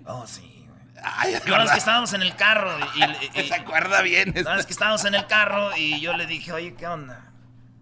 Oh, 0.05 0.27
sí. 0.27 0.67
Ay, 1.01 1.33
La 1.33 1.39
verdad 1.39 1.65
es 1.65 1.71
que 1.71 1.77
estábamos 1.79 2.13
en 2.13 2.21
el 2.23 2.35
carro 2.35 2.71
y... 2.95 3.03
y- 3.03 3.41
y- 3.43 3.47
Se 3.47 3.53
acuerda 3.55 4.01
bien. 4.01 4.27
La 4.29 4.33
verdad 4.33 4.59
es 4.59 4.65
que 4.65 4.73
estábamos 4.73 5.05
en 5.05 5.15
el 5.15 5.25
carro 5.27 5.75
y 5.77 5.99
yo 6.01 6.13
le 6.17 6.25
dije, 6.25 6.51
oye, 6.51 6.73
¿qué 6.75 6.87
onda? 6.87 7.31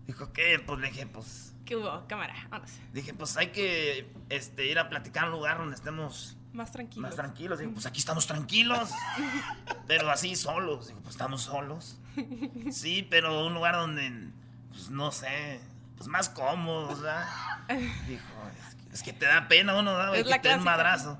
Dijo, 0.07 0.31
¿qué? 0.33 0.59
Pues 0.65 0.79
le 0.79 0.87
dije, 0.89 1.05
pues... 1.07 1.53
¿Qué 1.65 1.77
hubo? 1.77 2.05
Cámara, 2.07 2.33
vámonos. 2.49 2.73
Dije, 2.91 3.13
pues 3.13 3.37
hay 3.37 3.47
que 3.47 4.11
este, 4.29 4.65
ir 4.65 4.77
a 4.77 4.89
platicar 4.89 5.23
a 5.23 5.27
un 5.27 5.31
lugar 5.31 5.57
donde 5.57 5.75
estemos 5.75 6.35
Más 6.51 6.73
tranquilo. 6.73 7.01
más 7.07 7.15
tranquilos. 7.15 7.57
Digo, 7.59 7.71
pues 7.71 7.85
aquí 7.85 7.99
estamos 7.99 8.27
tranquilos, 8.27 8.89
pero 9.87 10.11
así 10.11 10.35
solos. 10.35 10.87
Digo, 10.89 10.99
pues 11.01 11.15
estamos 11.15 11.41
solos. 11.43 11.99
Sí, 12.71 13.07
pero 13.09 13.45
un 13.47 13.53
lugar 13.53 13.75
donde, 13.75 14.29
pues 14.69 14.89
no 14.89 15.11
sé, 15.13 15.61
pues 16.03 16.11
más 16.11 16.27
cómodo, 16.29 16.87
¿verdad? 16.89 17.25
Dijo, 18.07 18.23
es 18.67 18.75
que, 18.75 18.93
es 18.93 19.03
que 19.03 19.13
te 19.13 19.25
da 19.25 19.47
pena 19.47 19.75
uno, 19.77 19.95
¿verdad? 19.95 20.15
Es 20.17 20.27
que 20.27 20.39
te 20.39 20.49
den 20.49 20.59
un 20.59 20.65
madrazo. 20.65 21.17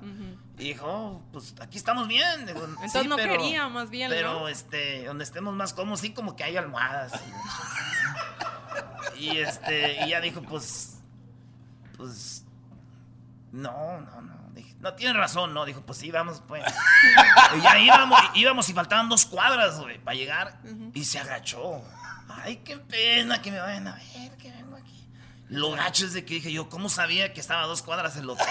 Dijo, 0.56 0.86
oh, 0.86 1.22
pues 1.32 1.54
aquí 1.60 1.78
estamos 1.78 2.06
bien. 2.06 2.44
Digo, 2.46 2.64
Entonces 2.64 3.02
"Sí, 3.02 3.08
no 3.08 3.16
pero- 3.16 3.32
quería, 3.32 3.66
más 3.68 3.88
bien, 3.90 4.10
Pero, 4.10 4.40
¿no? 4.40 4.48
este, 4.48 5.04
donde 5.06 5.24
estemos 5.24 5.54
más 5.54 5.72
cómodos, 5.72 6.00
sí, 6.00 6.12
como 6.12 6.36
que 6.36 6.44
hay 6.44 6.56
almohadas. 6.58 7.12
Y, 9.16 9.24
y, 9.30 9.38
este, 9.38 10.04
y 10.04 10.10
ya 10.10 10.20
dijo, 10.20 10.42
pues, 10.42 10.98
pues, 11.96 12.44
no, 13.52 14.00
no, 14.02 14.20
no. 14.20 14.34
Dije, 14.52 14.76
no, 14.80 14.92
tiene 14.94 15.14
razón, 15.14 15.54
no. 15.54 15.64
Dijo, 15.64 15.80
pues 15.80 15.98
sí, 15.98 16.10
vamos, 16.10 16.42
pues. 16.46 16.62
Y 17.56 17.60
ya 17.62 17.78
íbamos, 17.80 18.20
íbamos 18.34 18.68
y 18.68 18.74
faltaban 18.74 19.08
dos 19.08 19.24
cuadras, 19.26 19.80
güey, 19.80 19.98
para 19.98 20.14
llegar. 20.16 20.58
Y 20.92 21.04
se 21.04 21.18
agachó. 21.18 21.82
Ay, 22.28 22.58
qué 22.58 22.76
pena 22.78 23.40
que 23.42 23.50
me 23.50 23.58
vayan 23.60 23.88
a 23.88 23.94
ver, 23.94 24.32
aquí. 24.32 24.48
Lo 25.48 25.72
gacho 25.72 26.06
es 26.06 26.12
de 26.14 26.24
que 26.24 26.34
dije 26.34 26.52
yo, 26.52 26.68
¿cómo 26.68 26.88
sabía 26.88 27.32
que 27.32 27.40
estaba 27.40 27.62
a 27.62 27.66
dos 27.66 27.82
cuadras 27.82 28.16
el 28.16 28.28
hotel, 28.28 28.46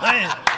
güey? 0.00 0.26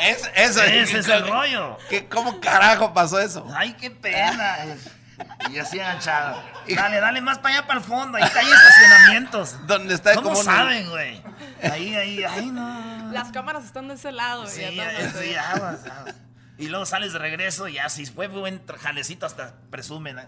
Es, 0.00 0.30
eso, 0.34 0.62
Ese 0.62 0.98
es 1.00 1.08
el 1.08 1.28
rollo. 1.28 1.76
¿Qué, 1.90 2.08
¿Cómo 2.08 2.40
carajo 2.40 2.94
pasó 2.94 3.18
eso? 3.20 3.46
Ay, 3.54 3.74
qué 3.74 3.90
pena. 3.90 4.56
Y 5.50 5.58
así 5.58 5.78
agachado. 5.78 6.42
Dale, 6.66 7.00
dale 7.00 7.20
más 7.20 7.38
para 7.38 7.56
allá 7.58 7.66
para 7.66 7.80
el 7.80 7.84
fondo. 7.84 8.16
Ahí 8.16 8.22
hay 8.24 8.46
estacionamientos. 8.50 9.66
¿Dónde 9.66 9.94
está 9.94 10.14
¿Cómo 10.14 10.30
como 10.30 10.40
una- 10.40 10.56
saben, 10.56 10.88
güey? 10.88 11.22
Ahí, 11.70 11.94
ahí, 11.94 12.24
ay, 12.24 12.46
no. 12.46 13.10
Las 13.12 13.30
cámaras 13.30 13.64
están 13.64 13.88
de 13.88 13.94
ese 13.94 14.12
lado. 14.12 14.46
Sí, 14.46 14.62
ya 14.74 14.90
sí. 15.12 15.34
Y 16.60 16.68
luego 16.68 16.84
sales 16.84 17.14
de 17.14 17.18
regreso 17.18 17.68
y 17.68 17.74
ya, 17.74 17.88
si 17.88 18.04
fue 18.04 18.28
buen 18.28 18.60
jalecito, 18.66 19.24
hasta 19.24 19.54
presumen. 19.70 20.18
¿eh? 20.18 20.26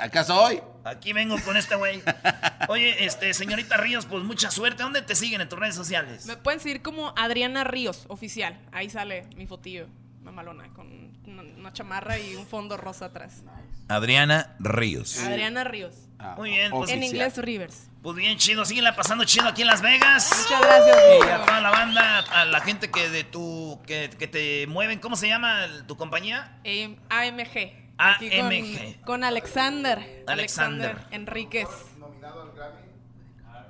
¿Acaso 0.00 0.42
hoy? 0.42 0.62
Aquí 0.82 1.12
vengo 1.12 1.36
con 1.44 1.58
este 1.58 1.76
güey. 1.76 2.02
Oye, 2.68 3.04
este, 3.04 3.34
señorita 3.34 3.76
Ríos, 3.76 4.06
pues 4.06 4.24
mucha 4.24 4.50
suerte. 4.50 4.82
¿Dónde 4.82 5.02
te 5.02 5.14
siguen 5.14 5.42
en 5.42 5.48
tus 5.50 5.58
redes 5.58 5.74
sociales? 5.74 6.24
Me 6.24 6.38
pueden 6.38 6.58
seguir 6.58 6.80
como 6.80 7.12
Adriana 7.18 7.64
Ríos, 7.64 8.06
oficial. 8.08 8.58
Ahí 8.72 8.88
sale 8.88 9.26
mi 9.36 9.46
fotillo, 9.46 9.88
mamalona, 10.22 10.72
con 10.72 10.88
una, 11.26 11.42
una 11.42 11.72
chamarra 11.74 12.18
y 12.18 12.34
un 12.34 12.46
fondo 12.46 12.78
rosa 12.78 13.04
atrás. 13.04 13.42
Adriana 13.88 14.56
Ríos. 14.58 15.18
Adriana 15.18 15.64
Ríos. 15.64 16.07
Muy 16.36 16.50
bien. 16.50 16.70
Pues, 16.70 16.90
en 16.90 17.02
inglés 17.02 17.36
Rivers. 17.38 17.88
Pues 18.02 18.16
bien 18.16 18.36
chido, 18.38 18.64
síguela 18.64 18.94
pasando 18.96 19.24
chido 19.24 19.48
aquí 19.48 19.62
en 19.62 19.68
Las 19.68 19.82
Vegas. 19.82 20.30
Muchas 20.44 20.60
gracias. 20.60 20.96
Y 21.20 21.28
a 21.28 21.44
toda 21.44 21.60
la 21.60 21.70
banda, 21.70 22.18
a 22.20 22.44
la 22.44 22.60
gente 22.60 22.90
que 22.90 23.08
de 23.10 23.24
tu, 23.24 23.80
que, 23.86 24.10
que 24.18 24.26
te 24.28 24.66
mueven, 24.66 24.98
¿cómo 24.98 25.16
se 25.16 25.28
llama 25.28 25.66
tu 25.86 25.96
compañía? 25.96 26.58
Eh, 26.64 26.96
AMG. 27.08 27.72
Con- 27.98 28.46
AMG. 28.46 29.00
Con, 29.04 29.24
Alexander. 29.24 30.24
Alexander. 30.28 30.96
Enríquez. 31.10 31.68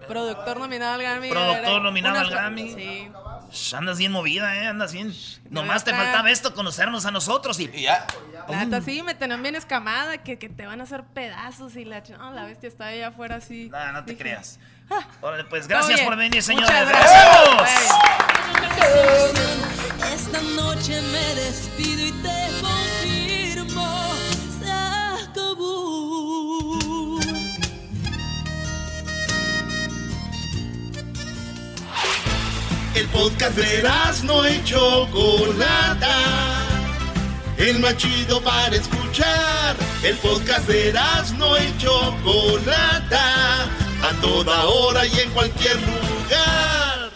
Productor 0.08 0.58
nominado 0.58 0.94
al 0.94 1.02
Grammy. 1.02 1.28
Productor 1.30 1.82
nominado 1.82 2.14
Unas- 2.16 2.24
al 2.26 2.30
Grammy. 2.30 2.74
Sí. 2.74 3.12
Andas 3.74 3.96
bien 3.98 4.12
movida, 4.12 4.56
¿eh? 4.56 4.66
Andas 4.66 4.92
bien. 4.92 5.14
Nomás 5.48 5.82
te 5.84 5.92
faltaba 5.94 6.30
esto, 6.30 6.52
conocernos 6.54 7.06
a 7.06 7.10
nosotros 7.10 7.58
y, 7.60 7.68
ya. 7.80 8.06
La 8.48 8.64
neta, 8.64 8.80
sí, 8.82 9.02
me 9.02 9.14
tenían 9.14 9.42
bien 9.42 9.56
escamada, 9.56 10.18
que, 10.18 10.38
que 10.38 10.48
te 10.50 10.66
van 10.66 10.80
a 10.80 10.84
hacer 10.84 11.02
pedazos 11.04 11.76
y 11.76 11.84
la... 11.84 12.02
No, 12.18 12.30
la 12.32 12.44
bestia 12.44 12.68
está 12.68 12.86
allá 12.88 13.08
afuera 13.08 13.36
así. 13.36 13.68
No, 13.70 13.92
no 13.92 14.04
te 14.04 14.12
Dije, 14.12 14.22
creas. 14.24 14.58
"Ah, 14.90 15.06
Órale, 15.22 15.44
pues 15.44 15.66
gracias 15.68 16.00
por 16.02 16.16
venir, 16.16 16.42
señores. 16.42 16.68
muchas 16.70 16.88
gracias. 16.88 17.94
Esta 20.12 20.40
noche 20.42 21.00
me 21.02 21.34
despido 21.34 22.06
y 22.06 22.12
te 22.12 22.28
confirmo, 22.28 22.68
El 32.94 33.06
podcast 33.08 33.56
de 33.56 33.82
no 34.24 34.48
y 34.48 34.62
Chocolata. 34.64 36.16
El 37.56 37.78
más 37.80 37.96
chido 37.96 38.42
para 38.42 38.74
escuchar. 38.74 39.76
El 40.02 40.16
podcast 40.16 40.66
de 40.68 40.92
no 41.36 41.56
y 41.58 41.78
Chocolata. 41.78 43.64
A 44.02 44.12
toda 44.20 44.64
hora 44.66 45.06
y 45.06 45.18
en 45.20 45.30
cualquier 45.30 45.76
lugar. 45.76 47.10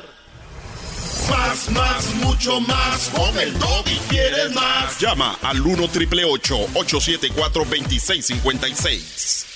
Más, 1.30 1.70
más, 1.70 2.14
mucho 2.16 2.60
más. 2.60 3.10
Con 3.10 3.38
el 3.38 3.54
y 3.86 3.98
quieres 4.08 4.52
más. 4.54 4.98
Llama 5.00 5.38
al 5.42 5.60
1 5.60 5.88
triple 5.88 6.24
874 6.24 7.64
2656. 7.64 9.46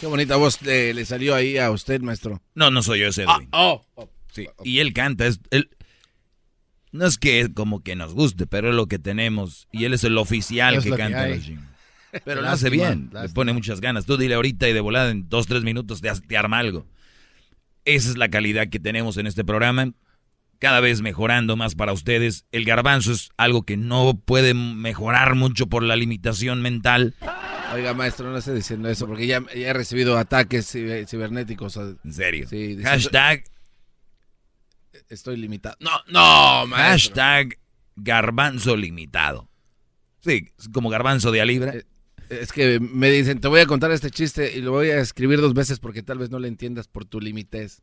Qué 0.00 0.06
bonita 0.06 0.36
voz 0.36 0.60
le, 0.62 0.92
le 0.92 1.06
salió 1.06 1.34
ahí 1.34 1.56
a 1.56 1.70
usted, 1.70 2.00
maestro. 2.00 2.42
No, 2.54 2.70
no 2.70 2.82
soy 2.82 3.00
yo 3.00 3.08
ese 3.08 3.22
Edwin. 3.22 3.48
oh. 3.52 3.82
Sí, 4.34 4.48
y 4.64 4.80
él 4.80 4.92
canta, 4.92 5.26
es, 5.26 5.40
él, 5.50 5.70
no 6.92 7.06
es 7.06 7.18
que 7.18 7.52
como 7.54 7.82
que 7.82 7.94
nos 7.96 8.14
guste, 8.14 8.46
pero 8.46 8.70
es 8.70 8.74
lo 8.74 8.86
que 8.86 8.98
tenemos. 8.98 9.68
Y 9.72 9.84
él 9.84 9.94
es 9.94 10.04
el 10.04 10.18
oficial 10.18 10.74
Es 10.74 10.84
que 10.84 10.90
canta 10.90 11.28
los. 11.28 11.40
Pero 12.24 12.42
lo 12.42 12.48
hace 12.48 12.70
Lástima, 12.70 12.88
bien, 12.90 13.10
le 13.12 13.28
pone 13.30 13.52
muchas 13.52 13.80
ganas. 13.80 14.06
Tú 14.06 14.16
dile 14.16 14.36
ahorita 14.36 14.68
y 14.68 14.72
de 14.72 14.78
volada 14.80 15.10
en 15.10 15.28
dos, 15.28 15.48
tres 15.48 15.64
minutos 15.64 16.00
te, 16.00 16.12
te 16.28 16.36
arma 16.36 16.58
algo. 16.60 16.86
Esa 17.84 18.10
es 18.10 18.16
la 18.16 18.28
calidad 18.28 18.68
que 18.68 18.78
tenemos 18.78 19.16
en 19.16 19.26
este 19.26 19.44
programa. 19.44 19.92
Cada 20.60 20.78
vez 20.78 21.00
mejorando 21.02 21.56
más 21.56 21.74
para 21.74 21.92
ustedes. 21.92 22.46
El 22.52 22.64
garbanzo 22.64 23.10
es 23.10 23.30
algo 23.36 23.64
que 23.64 23.76
no 23.76 24.16
puede 24.24 24.54
mejorar 24.54 25.34
mucho 25.34 25.66
por 25.66 25.82
la 25.82 25.96
limitación 25.96 26.62
mental. 26.62 27.14
Oiga, 27.74 27.94
maestro, 27.94 28.30
no 28.30 28.38
esté 28.38 28.54
diciendo 28.54 28.88
eso, 28.88 29.08
porque 29.08 29.26
ya, 29.26 29.40
ya 29.52 29.70
he 29.70 29.72
recibido 29.72 30.16
ataques 30.16 30.72
ciber- 30.72 31.08
cibernéticos. 31.08 31.76
En 31.76 32.12
serio. 32.12 32.46
Sí, 32.48 32.78
Hashtag, 32.80 33.42
Estoy 35.08 35.36
limitado. 35.36 35.76
No, 35.80 35.90
no, 36.08 36.66
maestro. 36.66 37.14
hashtag 37.14 37.58
garbanzo 37.96 38.76
limitado. 38.76 39.48
Sí, 40.20 40.48
como 40.72 40.88
garbanzo 40.88 41.30
de 41.30 41.40
a 41.40 41.44
libre. 41.44 41.84
Es 42.30 42.52
que 42.52 42.80
me 42.80 43.10
dicen, 43.10 43.40
te 43.40 43.48
voy 43.48 43.60
a 43.60 43.66
contar 43.66 43.90
este 43.92 44.10
chiste 44.10 44.56
y 44.56 44.62
lo 44.62 44.72
voy 44.72 44.88
a 44.88 45.00
escribir 45.00 45.40
dos 45.40 45.52
veces 45.52 45.78
porque 45.78 46.02
tal 46.02 46.18
vez 46.18 46.30
no 46.30 46.38
le 46.38 46.48
entiendas 46.48 46.88
por 46.88 47.04
tu 47.04 47.20
limitez. 47.20 47.82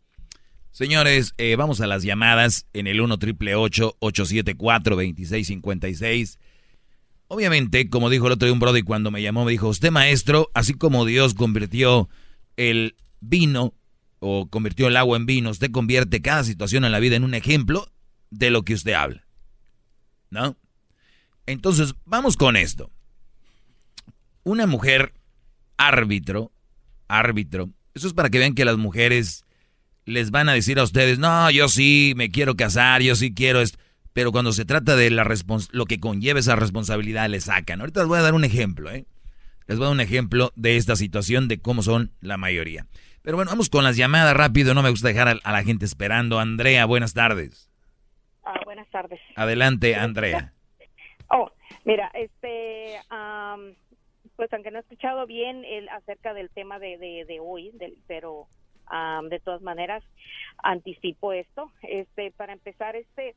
Señores, 0.72 1.34
eh, 1.38 1.56
vamos 1.58 1.82
a 1.82 1.88
las 1.88 2.02
llamadas 2.04 2.66
en 2.74 2.88
el 2.88 3.02
1 3.02 3.20
triple 3.20 3.56
874 3.56 4.96
2656. 4.96 6.40
Obviamente, 7.28 7.90
como 7.90 8.10
dijo 8.10 8.28
el 8.28 8.34
otro 8.34 8.48
día 8.48 8.54
un 8.54 8.60
brother 8.60 8.84
cuando 8.84 9.12
me 9.12 9.22
llamó, 9.22 9.46
me 9.46 9.52
dijo, 9.52 9.68
usted 9.68 9.92
maestro, 9.92 10.50
así 10.54 10.74
como 10.74 11.06
Dios 11.06 11.34
convirtió 11.34 12.10
el 12.58 12.96
vino 13.20 13.74
o 14.24 14.48
convirtió 14.48 14.88
el 14.88 14.98
agua 14.98 15.18
en 15.18 15.26
vino, 15.26 15.50
usted 15.50 15.72
convierte 15.72 16.22
cada 16.22 16.44
situación 16.44 16.86
en 16.86 16.92
la 16.92 17.00
vida 17.00 17.16
en 17.16 17.24
un 17.24 17.34
ejemplo 17.34 17.92
de 18.30 18.52
lo 18.52 18.62
que 18.62 18.76
usted 18.76 18.94
habla. 18.94 19.26
¿No? 20.30 20.56
Entonces, 21.48 21.96
vamos 22.06 22.38
con 22.38 22.56
esto. 22.56 22.92
Una 24.44 24.68
mujer 24.68 25.14
árbitro, 25.76 26.52
árbitro, 27.08 27.72
eso 27.96 28.08
es 28.08 28.14
para 28.14 28.30
que 28.30 28.38
vean 28.38 28.54
que 28.54 28.64
las 28.64 28.78
mujeres 28.78 29.44
les 30.06 30.30
van 30.30 30.50
a 30.50 30.54
decir 30.54 30.78
a 30.78 30.84
ustedes, 30.84 31.18
no, 31.18 31.50
yo 31.50 31.68
sí 31.68 32.14
me 32.16 32.30
quiero 32.30 32.56
casar, 32.56 33.02
yo 33.02 33.16
sí 33.16 33.34
quiero 33.34 33.60
esto. 33.60 33.80
Pero 34.14 34.32
cuando 34.32 34.54
se 34.54 34.66
trata 34.66 34.96
de 34.96 35.10
la 35.10 35.28
lo 35.72 35.86
que 35.86 36.00
conlleva 36.00 36.40
esa 36.40 36.56
responsabilidad, 36.56 37.28
le 37.28 37.42
sacan. 37.42 37.80
Ahorita 37.80 38.02
les 38.02 38.08
voy 38.08 38.20
a 38.20 38.24
dar 38.24 38.36
un 38.36 38.44
ejemplo, 38.44 38.92
¿eh? 38.92 39.08
Les 39.66 39.78
voy 39.78 39.86
a 39.86 39.88
dar 39.88 39.96
un 39.96 40.02
ejemplo 40.02 40.52
de 40.56 40.78
esta 40.78 40.96
situación, 40.96 41.48
de 41.48 41.60
cómo 41.60 41.82
son 41.82 42.12
la 42.22 42.38
mayoría. 42.38 42.86
Pero 43.24 43.38
bueno, 43.38 43.52
vamos 43.52 43.70
con 43.70 43.84
las 43.84 43.98
llamadas 43.98 44.36
rápido, 44.36 44.74
no 44.74 44.82
me 44.82 44.90
gusta 44.90 45.10
dejar 45.10 45.40
a, 45.44 45.52
la 45.52 45.64
gente 45.64 45.86
esperando. 45.86 46.40
Andrea, 46.40 46.86
buenas 46.86 47.14
tardes. 47.14 47.70
Ah, 48.44 48.60
buenas 48.66 48.90
tardes. 48.90 49.20
Adelante, 49.36 49.96
Andrea. 49.96 50.54
Oh, 51.34 51.50
mira, 51.86 52.12
este, 52.14 53.00
pues 54.36 54.52
aunque 54.52 54.70
no 54.70 54.80
he 54.80 54.82
escuchado 54.82 55.26
bien 55.26 55.64
el, 55.64 55.88
acerca 55.88 56.34
del 56.34 56.50
tema 56.50 56.78
de, 56.78 56.98
de, 56.98 57.40
hoy, 57.40 57.72
del, 57.76 57.96
pero 58.06 58.50
de 59.30 59.40
todas 59.40 59.62
maneras 59.62 60.04
anticipo 60.62 61.32
esto. 61.32 61.72
Este, 61.84 62.32
para 62.32 62.52
empezar, 62.52 62.98
este, 62.98 63.36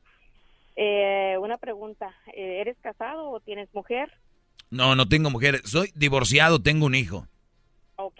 eh, 0.75 1.37
una 1.39 1.57
pregunta, 1.57 2.13
eh, 2.35 2.59
¿eres 2.59 2.77
casado 2.81 3.29
o 3.29 3.39
tienes 3.39 3.73
mujer? 3.73 4.11
No, 4.69 4.95
no 4.95 5.07
tengo 5.07 5.29
mujer, 5.29 5.61
soy 5.63 5.91
divorciado, 5.95 6.61
tengo 6.61 6.85
un 6.85 6.95
hijo. 6.95 7.27
Ok, 7.95 8.19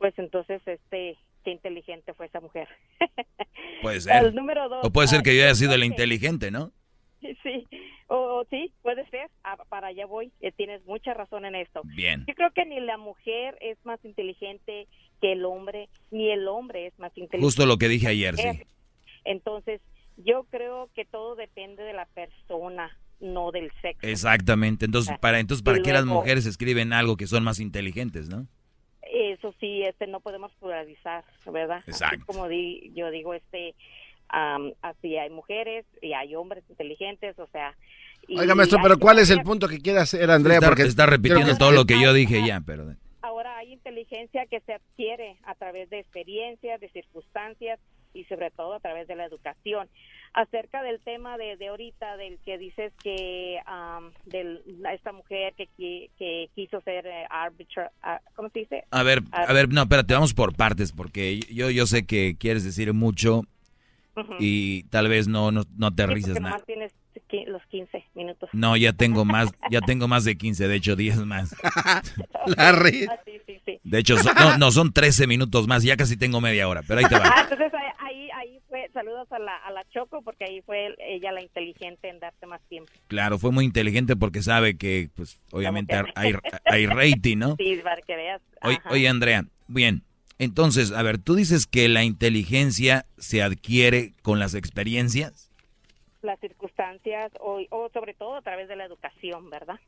pues 0.00 0.18
entonces, 0.18 0.62
este, 0.64 1.18
qué 1.44 1.50
inteligente 1.50 2.14
fue 2.14 2.26
esa 2.26 2.40
mujer. 2.40 2.68
Puede 3.82 4.00
ser. 4.00 4.24
El 4.24 4.34
número 4.34 4.68
dos, 4.68 4.84
o 4.84 4.90
puede 4.90 5.08
ser 5.08 5.22
que 5.22 5.36
yo 5.36 5.44
haya 5.44 5.54
sido 5.54 5.72
ah, 5.72 5.74
el 5.74 5.84
inteligente, 5.84 6.50
¿no? 6.50 6.72
Sí, 7.42 7.66
o 8.06 8.44
sí, 8.48 8.72
puede 8.80 9.06
ser. 9.10 9.30
Ah, 9.44 9.58
para 9.68 9.88
allá 9.88 10.06
voy. 10.06 10.32
Eh, 10.40 10.52
tienes 10.52 10.82
mucha 10.86 11.12
razón 11.12 11.44
en 11.44 11.54
esto. 11.54 11.82
Bien. 11.84 12.24
Yo 12.26 12.34
creo 12.34 12.50
que 12.50 12.64
ni 12.64 12.80
la 12.80 12.96
mujer 12.96 13.58
es 13.60 13.76
más 13.84 14.02
inteligente 14.06 14.88
que 15.20 15.32
el 15.32 15.44
hombre, 15.44 15.90
ni 16.10 16.30
el 16.30 16.48
hombre 16.48 16.86
es 16.86 16.98
más 16.98 17.10
inteligente. 17.10 17.44
Justo 17.44 17.66
lo 17.66 17.76
que 17.76 17.88
dije 17.88 18.08
ayer, 18.08 18.36
sí. 18.36 18.62
Entonces, 19.24 19.82
yo 20.16 20.44
creo 20.44 20.88
que 20.94 21.04
todo 21.04 21.36
depende 21.36 21.82
de 21.82 21.92
la 21.92 22.06
persona, 22.06 22.98
no 23.20 23.52
del 23.52 23.70
sexo. 23.82 24.06
Exactamente. 24.06 24.86
Entonces, 24.86 25.18
para 25.18 25.38
entonces 25.38 25.62
para 25.62 25.82
qué 25.82 25.92
las 25.92 26.06
mujeres 26.06 26.46
escriben 26.46 26.94
algo 26.94 27.18
que 27.18 27.26
son 27.26 27.44
más 27.44 27.60
inteligentes, 27.60 28.30
¿no? 28.30 28.46
Eso 29.20 29.54
sí, 29.60 29.82
este 29.82 30.06
no 30.06 30.20
podemos 30.20 30.50
pluralizar, 30.54 31.24
¿verdad? 31.46 31.82
Exacto. 31.86 32.24
como 32.26 32.48
di, 32.48 32.90
yo 32.94 33.10
digo, 33.10 33.34
este 33.34 33.74
así 34.32 35.16
hay 35.16 35.28
mujeres 35.28 35.84
y 36.00 36.12
hay 36.12 36.36
hombres 36.36 36.62
inteligentes, 36.68 37.36
o 37.38 37.48
sea, 37.48 37.74
Oiga, 38.28 38.54
maestro, 38.54 38.78
pero 38.80 38.96
¿cuál 38.98 39.18
es 39.18 39.28
el 39.30 39.42
punto 39.42 39.66
que 39.66 39.80
quiere 39.80 39.98
hacer 39.98 40.30
Andrea? 40.30 40.60
Porque 40.60 40.82
está 40.82 41.06
repitiendo 41.06 41.56
todo 41.56 41.72
lo 41.72 41.84
que 41.84 42.00
yo 42.00 42.12
dije 42.12 42.46
ya, 42.46 42.62
pero 42.64 42.94
ahora 43.22 43.56
hay 43.56 43.72
inteligencia 43.72 44.46
que 44.46 44.60
se 44.60 44.74
adquiere 44.74 45.36
a 45.44 45.54
través 45.54 45.90
de 45.90 45.98
experiencias, 45.98 46.80
de 46.80 46.88
circunstancias 46.90 47.80
y 48.14 48.24
sobre 48.24 48.50
todo 48.50 48.74
a 48.74 48.80
través 48.80 49.08
de 49.08 49.16
la 49.16 49.24
educación. 49.24 49.88
Acerca 50.32 50.82
del 50.82 51.00
tema 51.00 51.36
de, 51.38 51.56
de 51.56 51.68
ahorita, 51.68 52.16
del 52.16 52.38
que 52.44 52.56
dices 52.58 52.92
que 53.02 53.58
de 54.26 54.60
esta 54.94 55.12
mujer 55.12 55.54
que, 55.56 55.68
que 56.18 56.50
quiso 56.54 56.80
ser 56.82 57.06
eh, 57.06 57.26
árbitro, 57.28 57.82
ah, 58.02 58.20
¿cómo 58.36 58.48
se 58.50 58.60
dice? 58.60 58.84
A 58.90 59.02
ver, 59.02 59.22
a 59.32 59.52
ver, 59.52 59.68
no, 59.68 59.82
espérate, 59.82 60.14
vamos 60.14 60.34
por 60.34 60.54
partes, 60.54 60.92
porque 60.92 61.40
yo, 61.52 61.70
yo 61.70 61.86
sé 61.86 62.06
que 62.06 62.36
quieres 62.38 62.64
decir 62.64 62.92
mucho 62.92 63.42
y 64.38 64.84
tal 64.84 65.08
vez 65.08 65.28
no, 65.28 65.50
no, 65.50 65.62
no 65.76 65.94
te 65.94 66.06
sí, 66.20 66.32
nada. 66.40 66.58
tienes 66.66 66.92
los 67.46 67.62
15 67.66 68.04
minutos. 68.14 68.50
No, 68.52 68.76
ya 68.76 68.92
tengo 68.92 69.24
más, 69.24 69.50
ya 69.70 69.80
tengo 69.86 70.08
más 70.08 70.24
de 70.24 70.36
15, 70.36 70.68
de 70.68 70.76
hecho 70.76 70.96
10 70.96 71.24
más. 71.26 71.54
La. 72.46 72.68
Ah, 72.70 72.82
de 73.82 73.98
hecho, 73.98 74.16
no, 74.38 74.58
no, 74.58 74.70
son 74.70 74.92
13 74.92 75.26
minutos 75.26 75.66
más, 75.66 75.82
ya 75.82 75.96
casi 75.96 76.16
tengo 76.16 76.40
media 76.40 76.68
hora, 76.68 76.82
pero 76.86 77.00
ahí 77.00 77.06
te 77.06 77.18
va. 77.18 77.24
Ah, 77.24 77.42
entonces 77.42 77.72
ahí, 77.98 78.28
ahí 78.30 78.60
fue, 78.68 78.88
saludos 78.92 79.30
a 79.32 79.38
la, 79.38 79.56
a 79.56 79.70
la 79.70 79.84
Choco, 79.90 80.22
porque 80.22 80.44
ahí 80.44 80.62
fue 80.62 80.94
ella 80.98 81.32
la 81.32 81.42
inteligente 81.42 82.08
en 82.08 82.20
darte 82.20 82.46
más 82.46 82.60
tiempo. 82.68 82.92
Claro, 83.08 83.38
fue 83.38 83.50
muy 83.52 83.64
inteligente 83.64 84.16
porque 84.16 84.42
sabe 84.42 84.76
que, 84.76 85.10
pues, 85.14 85.38
obviamente 85.50 85.94
hay, 86.14 86.34
hay 86.64 86.86
rating, 86.86 87.38
¿no? 87.38 87.56
Sí, 87.60 87.80
para 87.82 88.00
que 88.02 88.16
veas. 88.16 88.40
Oye, 88.62 88.78
oye, 88.90 89.08
Andrea, 89.08 89.44
bien, 89.68 90.02
entonces, 90.40 90.92
a 90.92 91.02
ver, 91.02 91.18
tú 91.18 91.34
dices 91.34 91.66
que 91.66 91.86
la 91.90 92.02
inteligencia 92.02 93.04
se 93.18 93.42
adquiere 93.42 94.14
con 94.22 94.38
las 94.38 94.54
experiencias. 94.54 95.49
Las 96.22 96.38
circunstancias 96.40 97.32
o, 97.40 97.60
sobre 97.92 98.14
todo 98.14 98.36
a 98.36 98.42
través 98.42 98.68
de 98.68 98.76
la 98.76 98.84
educación, 98.84 99.50
¿verdad? 99.50 99.80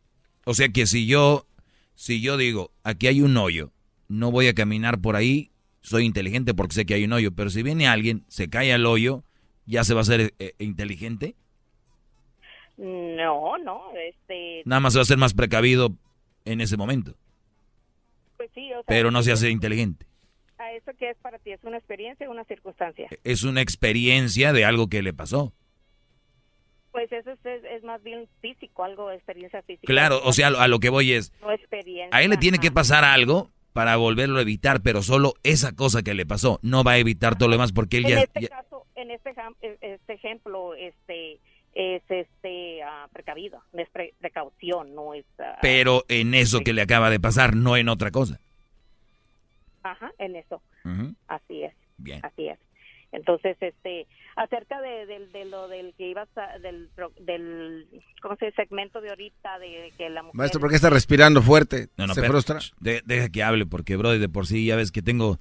O 0.44 0.54
sea 0.54 0.68
que 0.68 0.86
si 0.86 1.06
yo, 1.06 1.46
si 1.94 2.20
yo 2.22 2.36
digo, 2.36 2.70
aquí 2.84 3.06
hay 3.06 3.22
un 3.22 3.36
hoyo, 3.36 3.70
no 4.08 4.30
voy 4.30 4.48
a 4.48 4.54
caminar 4.54 5.00
por 5.00 5.16
ahí, 5.16 5.50
soy 5.82 6.04
inteligente 6.04 6.54
porque 6.54 6.74
sé 6.74 6.86
que 6.86 6.94
hay 6.94 7.04
un 7.04 7.12
hoyo, 7.12 7.32
pero 7.32 7.50
si 7.50 7.62
viene 7.62 7.86
alguien, 7.86 8.24
se 8.28 8.48
cae 8.48 8.72
al 8.72 8.86
hoyo, 8.86 9.24
¿ya 9.66 9.84
se 9.84 9.94
va 9.94 10.00
a 10.00 10.04
ser 10.04 10.20
eh, 10.20 10.32
eh, 10.38 10.54
inteligente? 10.58 11.36
No, 12.76 13.58
no, 13.58 13.92
este... 13.96 14.62
Nada 14.64 14.80
más 14.80 14.94
se 14.94 14.98
va 14.98 15.02
a 15.02 15.06
ser 15.06 15.18
más 15.18 15.34
precavido 15.34 15.92
en 16.44 16.60
ese 16.60 16.76
momento. 16.76 17.14
Pues 18.36 18.50
sí, 18.54 18.72
o 18.72 18.76
sea, 18.76 18.84
pero 18.86 19.10
no 19.10 19.22
se 19.22 19.32
hace 19.32 19.50
inteligente 19.50 20.06
eso 20.76 20.92
qué 20.98 21.10
es 21.10 21.16
para 21.18 21.38
ti? 21.38 21.52
¿Es 21.52 21.62
una 21.64 21.78
experiencia 21.78 22.28
o 22.28 22.32
una 22.32 22.44
circunstancia? 22.44 23.08
Es 23.24 23.44
una 23.44 23.60
experiencia 23.60 24.52
de 24.52 24.64
algo 24.64 24.88
que 24.88 25.02
le 25.02 25.12
pasó. 25.12 25.52
Pues 26.92 27.10
eso 27.10 27.30
es, 27.44 27.82
más 27.84 28.02
bien 28.02 28.28
físico, 28.40 28.84
algo 28.84 29.08
de 29.08 29.16
experiencia 29.16 29.62
física. 29.62 29.86
Claro, 29.86 30.20
o 30.24 30.32
sea, 30.32 30.48
a 30.48 30.68
lo 30.68 30.78
que 30.78 30.90
voy 30.90 31.12
es... 31.12 31.32
No 31.40 31.50
experiencia. 31.50 32.16
A 32.16 32.22
él 32.22 32.30
le 32.30 32.36
tiene 32.36 32.58
que 32.58 32.70
pasar 32.70 33.02
algo 33.04 33.50
para 33.72 33.96
volverlo 33.96 34.38
a 34.38 34.42
evitar, 34.42 34.82
pero 34.82 35.02
solo 35.02 35.32
esa 35.42 35.74
cosa 35.74 36.02
que 36.02 36.12
le 36.12 36.26
pasó 36.26 36.60
no 36.62 36.84
va 36.84 36.92
a 36.92 36.98
evitar 36.98 37.38
todo 37.38 37.48
lo 37.48 37.54
demás 37.54 37.72
porque 37.72 37.96
él 37.96 38.04
en 38.04 38.10
ya... 38.10 38.20
Este 38.20 38.48
caso, 38.48 38.86
en 38.94 39.10
este, 39.10 39.30
e, 39.62 39.78
este 39.80 40.12
ejemplo, 40.12 40.74
este 40.74 41.40
es 41.74 42.02
este 42.10 42.80
uh, 42.84 43.08
precavido, 43.10 43.62
es 43.72 43.88
precaución, 44.18 44.94
no 44.94 45.14
es... 45.14 45.24
Ah, 45.38 45.56
pero 45.62 46.04
en 46.08 46.34
eso 46.34 46.60
que 46.60 46.74
le 46.74 46.82
acaba 46.82 47.08
de 47.08 47.18
pasar, 47.18 47.56
no 47.56 47.78
en 47.78 47.88
otra 47.88 48.10
cosa. 48.10 48.38
Ajá, 49.82 50.12
en 50.18 50.36
eso. 50.36 50.62
Así 51.26 51.62
es. 51.62 51.74
Bien. 51.96 52.20
Así 52.22 52.48
es. 52.48 52.58
Entonces, 53.12 53.56
este, 53.60 54.06
acerca 54.36 54.80
de, 54.80 55.06
de, 55.32 55.44
lo 55.44 55.68
del 55.68 55.94
que 55.94 56.08
ibas 56.08 56.28
del, 56.62 56.88
del, 57.20 57.86
¿cómo 58.22 58.36
se 58.36 58.46
dice? 58.46 58.56
Segmento 58.56 59.00
de 59.00 59.10
ahorita, 59.10 59.58
de 59.58 59.92
que 59.98 60.08
la 60.08 60.22
mujer... 60.22 60.36
Maestro, 60.36 60.60
¿por 60.60 60.70
qué 60.70 60.76
está 60.76 60.88
respirando 60.90 61.42
fuerte? 61.42 61.88
No, 61.98 62.06
no, 62.06 62.14
¿Se 62.14 62.22
frustra? 62.22 62.58
deja 62.80 63.28
que 63.28 63.42
hable, 63.42 63.66
porque, 63.66 63.96
bro, 63.96 64.18
de 64.18 64.28
por 64.28 64.46
sí 64.46 64.64
ya 64.64 64.76
ves 64.76 64.90
que 64.90 65.02
tengo 65.02 65.38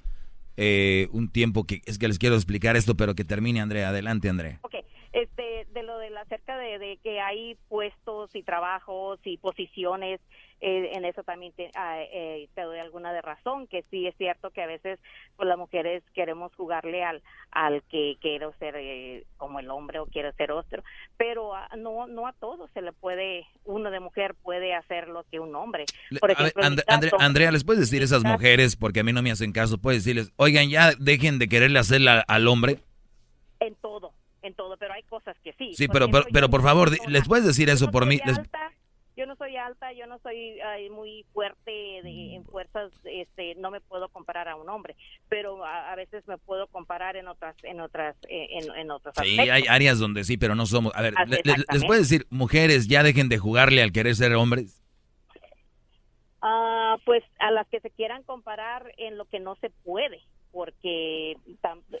eh, 0.56 1.08
un 1.12 1.30
tiempo 1.30 1.64
que 1.64 1.80
es 1.86 1.98
que 1.98 2.08
les 2.08 2.18
quiero 2.18 2.34
explicar 2.34 2.76
esto, 2.76 2.94
pero 2.94 3.14
que 3.14 3.24
termine, 3.24 3.60
Andrea. 3.60 3.88
Adelante, 3.88 4.28
Andrea. 4.28 4.58
Ok, 4.62 4.74
este, 5.12 5.66
de 5.72 5.82
lo 5.82 5.98
de 5.98 6.16
acerca 6.18 6.56
de, 6.56 6.78
de 6.78 6.96
que 6.98 7.20
hay 7.20 7.56
puestos 7.68 8.34
y 8.34 8.42
trabajos 8.42 9.18
y 9.24 9.36
posiciones 9.38 10.20
eh, 10.64 10.90
en 10.92 11.04
eso 11.04 11.24
también 11.24 11.52
ah, 11.74 11.98
eh, 12.00 12.48
te, 12.54 12.62
doy 12.62 12.78
alguna 12.78 13.12
de 13.12 13.20
razón, 13.20 13.66
que 13.66 13.84
sí 13.90 14.06
es 14.06 14.14
cierto 14.16 14.50
que 14.50 14.62
a 14.62 14.66
veces 14.68 15.00
pues 15.36 15.48
las 15.48 15.58
mujeres 15.58 16.04
queremos 16.14 16.54
jugarle 16.54 17.02
al, 17.02 17.20
al 17.50 17.82
que 17.90 18.16
quiero 18.20 18.54
ser 18.60 18.76
eh, 18.76 19.24
como 19.38 19.58
el 19.58 19.68
hombre 19.70 19.98
o 19.98 20.06
quiero 20.06 20.32
ser 20.34 20.52
otro, 20.52 20.84
pero 21.16 21.52
no, 21.76 22.06
no 22.06 22.28
a 22.28 22.32
todos 22.34 22.70
se 22.74 22.80
le 22.80 22.92
puede, 22.92 23.44
uno 23.64 23.90
de 23.90 23.98
mujer 23.98 24.36
puede 24.40 24.72
hacer 24.72 25.08
lo 25.08 25.24
que 25.24 25.40
un 25.40 25.52
hombre. 25.56 25.84
Por 26.20 26.30
ejemplo, 26.30 26.62
Andrea, 27.18 27.50
¿les 27.50 27.64
puedes 27.64 27.80
decir 27.80 28.00
a 28.02 28.04
esas 28.04 28.22
mujeres, 28.22 28.76
porque 28.76 29.00
a 29.00 29.02
mí 29.02 29.12
no 29.12 29.20
me 29.20 29.32
hacen 29.32 29.50
caso, 29.50 29.78
puedes 29.78 30.04
decirles, 30.04 30.32
oigan, 30.36 30.70
ya 30.70 30.92
dejen 30.96 31.40
de 31.40 31.48
quererle 31.48 31.80
hacerla 31.80 32.24
al 32.28 32.46
hombre? 32.46 32.78
En 33.58 33.74
todo, 33.74 34.11
en 34.42 34.54
todo, 34.54 34.76
pero 34.76 34.92
hay 34.92 35.02
cosas 35.04 35.36
que 35.42 35.52
sí. 35.54 35.74
Sí, 35.74 35.88
pero, 35.88 36.06
pero, 36.32 36.48
por 36.50 36.62
favor, 36.62 36.90
¿les 37.08 37.26
puedes 37.26 37.46
decir 37.46 37.70
eso 37.70 37.90
por 37.90 38.06
mí? 38.06 38.20
yo 39.14 39.26
no 39.26 39.36
soy 39.36 39.56
alta, 39.56 39.92
yo 39.92 40.06
no 40.06 40.18
soy 40.20 40.58
muy 40.90 41.24
fuerte 41.32 41.98
en 41.98 42.44
fuerzas, 42.44 42.90
este, 43.04 43.54
no 43.56 43.70
me 43.70 43.80
puedo 43.80 44.08
comparar 44.08 44.48
a 44.48 44.56
un 44.56 44.68
hombre, 44.70 44.96
pero 45.28 45.64
a, 45.64 45.94
veces 45.96 46.26
me 46.26 46.38
puedo 46.38 46.66
comparar 46.68 47.16
en 47.16 47.28
otras, 47.28 47.54
en 47.62 47.80
otras, 47.80 48.16
eh, 48.28 48.48
en, 48.52 48.74
en 48.74 48.90
otros 48.90 49.14
Sí, 49.22 49.38
hay 49.38 49.64
áreas 49.68 49.98
donde 49.98 50.24
sí, 50.24 50.38
pero 50.38 50.54
no 50.54 50.64
somos. 50.64 50.92
A 50.96 51.02
ver, 51.02 51.14
les 51.44 51.84
puedes 51.84 52.08
decir, 52.08 52.26
mujeres, 52.30 52.88
ya 52.88 53.02
dejen 53.02 53.28
de 53.28 53.38
jugarle 53.38 53.82
al 53.82 53.92
querer 53.92 54.14
ser 54.14 54.34
hombres. 54.34 54.82
Ah, 56.40 56.96
pues 57.04 57.22
a 57.38 57.50
las 57.52 57.68
que 57.68 57.80
se 57.80 57.90
quieran 57.90 58.22
comparar 58.24 58.92
en 58.96 59.16
lo 59.16 59.26
que 59.26 59.38
no 59.38 59.56
se 59.56 59.70
puede. 59.84 60.20
Porque 60.52 61.32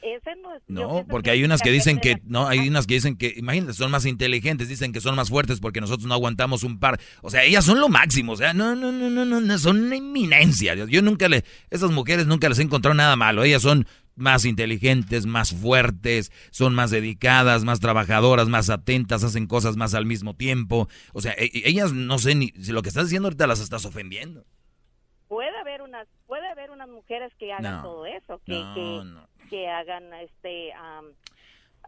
ese 0.02 0.36
no 0.42 0.54
es... 0.54 0.62
No, 0.68 1.06
porque 1.08 1.30
hay 1.30 1.42
unas 1.42 1.62
que 1.62 1.70
dicen 1.70 1.98
que, 1.98 2.20
no, 2.24 2.46
hay 2.46 2.68
unas 2.68 2.86
que 2.86 2.94
dicen 2.94 3.16
que, 3.16 3.34
imagínate, 3.36 3.72
son 3.72 3.90
más 3.90 4.04
inteligentes, 4.06 4.68
dicen 4.68 4.92
que 4.92 5.00
son 5.00 5.16
más 5.16 5.30
fuertes 5.30 5.58
porque 5.58 5.80
nosotros 5.80 6.06
no 6.06 6.14
aguantamos 6.14 6.62
un 6.62 6.78
par. 6.78 7.00
O 7.22 7.30
sea, 7.30 7.44
ellas 7.44 7.64
son 7.64 7.80
lo 7.80 7.88
máximo, 7.88 8.32
o 8.32 8.36
sea, 8.36 8.52
no, 8.52 8.76
no, 8.76 8.92
no, 8.92 9.08
no, 9.08 9.24
no, 9.24 9.58
son 9.58 9.84
una 9.84 9.96
eminencia. 9.96 10.74
Yo, 10.74 10.86
yo 10.86 11.02
nunca 11.02 11.28
le, 11.28 11.44
esas 11.70 11.90
mujeres 11.90 12.26
nunca 12.26 12.48
les 12.48 12.58
he 12.58 12.62
encontrado 12.62 12.94
nada 12.94 13.16
malo. 13.16 13.42
Ellas 13.42 13.62
son 13.62 13.86
más 14.14 14.44
inteligentes, 14.44 15.24
más 15.24 15.52
fuertes, 15.54 16.30
son 16.50 16.74
más 16.74 16.90
dedicadas, 16.90 17.64
más 17.64 17.80
trabajadoras, 17.80 18.48
más 18.48 18.68
atentas, 18.68 19.24
hacen 19.24 19.46
cosas 19.46 19.76
más 19.76 19.94
al 19.94 20.04
mismo 20.04 20.36
tiempo. 20.36 20.88
O 21.14 21.22
sea, 21.22 21.32
e- 21.32 21.50
e- 21.54 21.62
ellas 21.68 21.92
no 21.94 22.18
sé 22.18 22.34
ni, 22.34 22.48
si 22.60 22.72
lo 22.72 22.82
que 22.82 22.90
estás 22.90 23.06
diciendo 23.06 23.28
ahorita 23.28 23.46
las 23.46 23.60
estás 23.60 23.86
ofendiendo. 23.86 24.44
puede 25.28 25.61
puede 26.26 26.48
haber 26.48 26.70
unas 26.70 26.88
mujeres 26.88 27.32
que 27.38 27.52
hagan 27.52 27.76
No, 27.76 27.82
todo 27.82 28.06
eso 28.06 28.40
que 28.44 28.52
no, 28.52 28.74
que, 28.74 29.48
que 29.48 29.68
hagan 29.68 30.12
este 30.14 30.72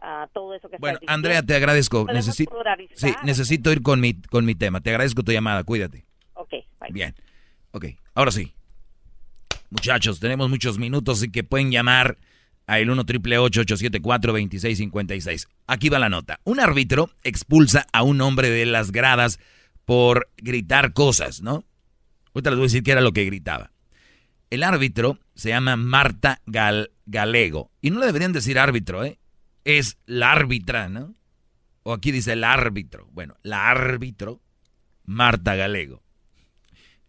ah, 0.01 0.27
todo 0.33 0.53
eso 0.53 0.69
que 0.69 0.77
Bueno, 0.77 0.99
estás 1.01 1.13
Andrea, 1.13 1.41
te 1.43 1.55
agradezco. 1.55 2.05
Pluralizar. 2.05 2.95
sí, 2.95 3.15
necesito 3.23 3.71
ir 3.71 3.81
con 3.81 3.99
mi, 3.99 4.13
con 4.21 4.45
mi 4.45 4.55
tema. 4.55 4.81
Te 4.81 4.89
agradezco 4.91 5.23
tu 5.23 5.31
llamada, 5.31 5.63
cuídate. 5.63 6.05
Ok, 6.33 6.51
bye. 6.79 6.91
Bien. 6.91 7.15
Ok, 7.71 7.85
ahora 8.13 8.31
sí. 8.31 8.53
Muchachos, 9.69 10.19
tenemos 10.19 10.49
muchos 10.49 10.77
minutos 10.77 11.23
y 11.23 11.31
que 11.31 11.43
pueden 11.43 11.71
llamar 11.71 12.17
al 12.67 12.89
1 12.89 13.05
triple 13.05 13.37
874 13.37 14.31
2656 14.31 15.47
Aquí 15.67 15.89
va 15.89 15.99
la 15.99 16.09
nota. 16.09 16.39
Un 16.43 16.59
árbitro 16.59 17.09
expulsa 17.23 17.85
a 17.91 18.03
un 18.03 18.21
hombre 18.21 18.49
de 18.49 18.65
las 18.65 18.91
gradas 18.91 19.39
por 19.85 20.29
gritar 20.37 20.93
cosas, 20.93 21.41
¿no? 21.41 21.63
Ahorita 22.33 22.51
les 22.51 22.57
voy 22.57 22.65
a 22.65 22.67
decir 22.67 22.83
qué 22.83 22.91
era 22.91 23.01
lo 23.01 23.13
que 23.13 23.25
gritaba. 23.25 23.71
El 24.49 24.63
árbitro 24.63 25.19
se 25.35 25.49
llama 25.49 25.75
Marta 25.75 26.41
Gal- 26.45 26.91
Galego. 27.05 27.71
Y 27.81 27.89
no 27.91 27.99
le 27.99 28.05
deberían 28.05 28.31
decir 28.33 28.57
árbitro, 28.59 29.03
¿eh? 29.03 29.19
Es 29.63 29.97
la 30.05 30.31
árbitra, 30.31 30.89
¿no? 30.89 31.15
O 31.83 31.93
aquí 31.93 32.11
dice 32.11 32.33
el 32.33 32.43
árbitro. 32.43 33.07
Bueno, 33.11 33.35
la 33.43 33.69
árbitro, 33.69 34.41
Marta 35.03 35.55
Galego. 35.55 36.01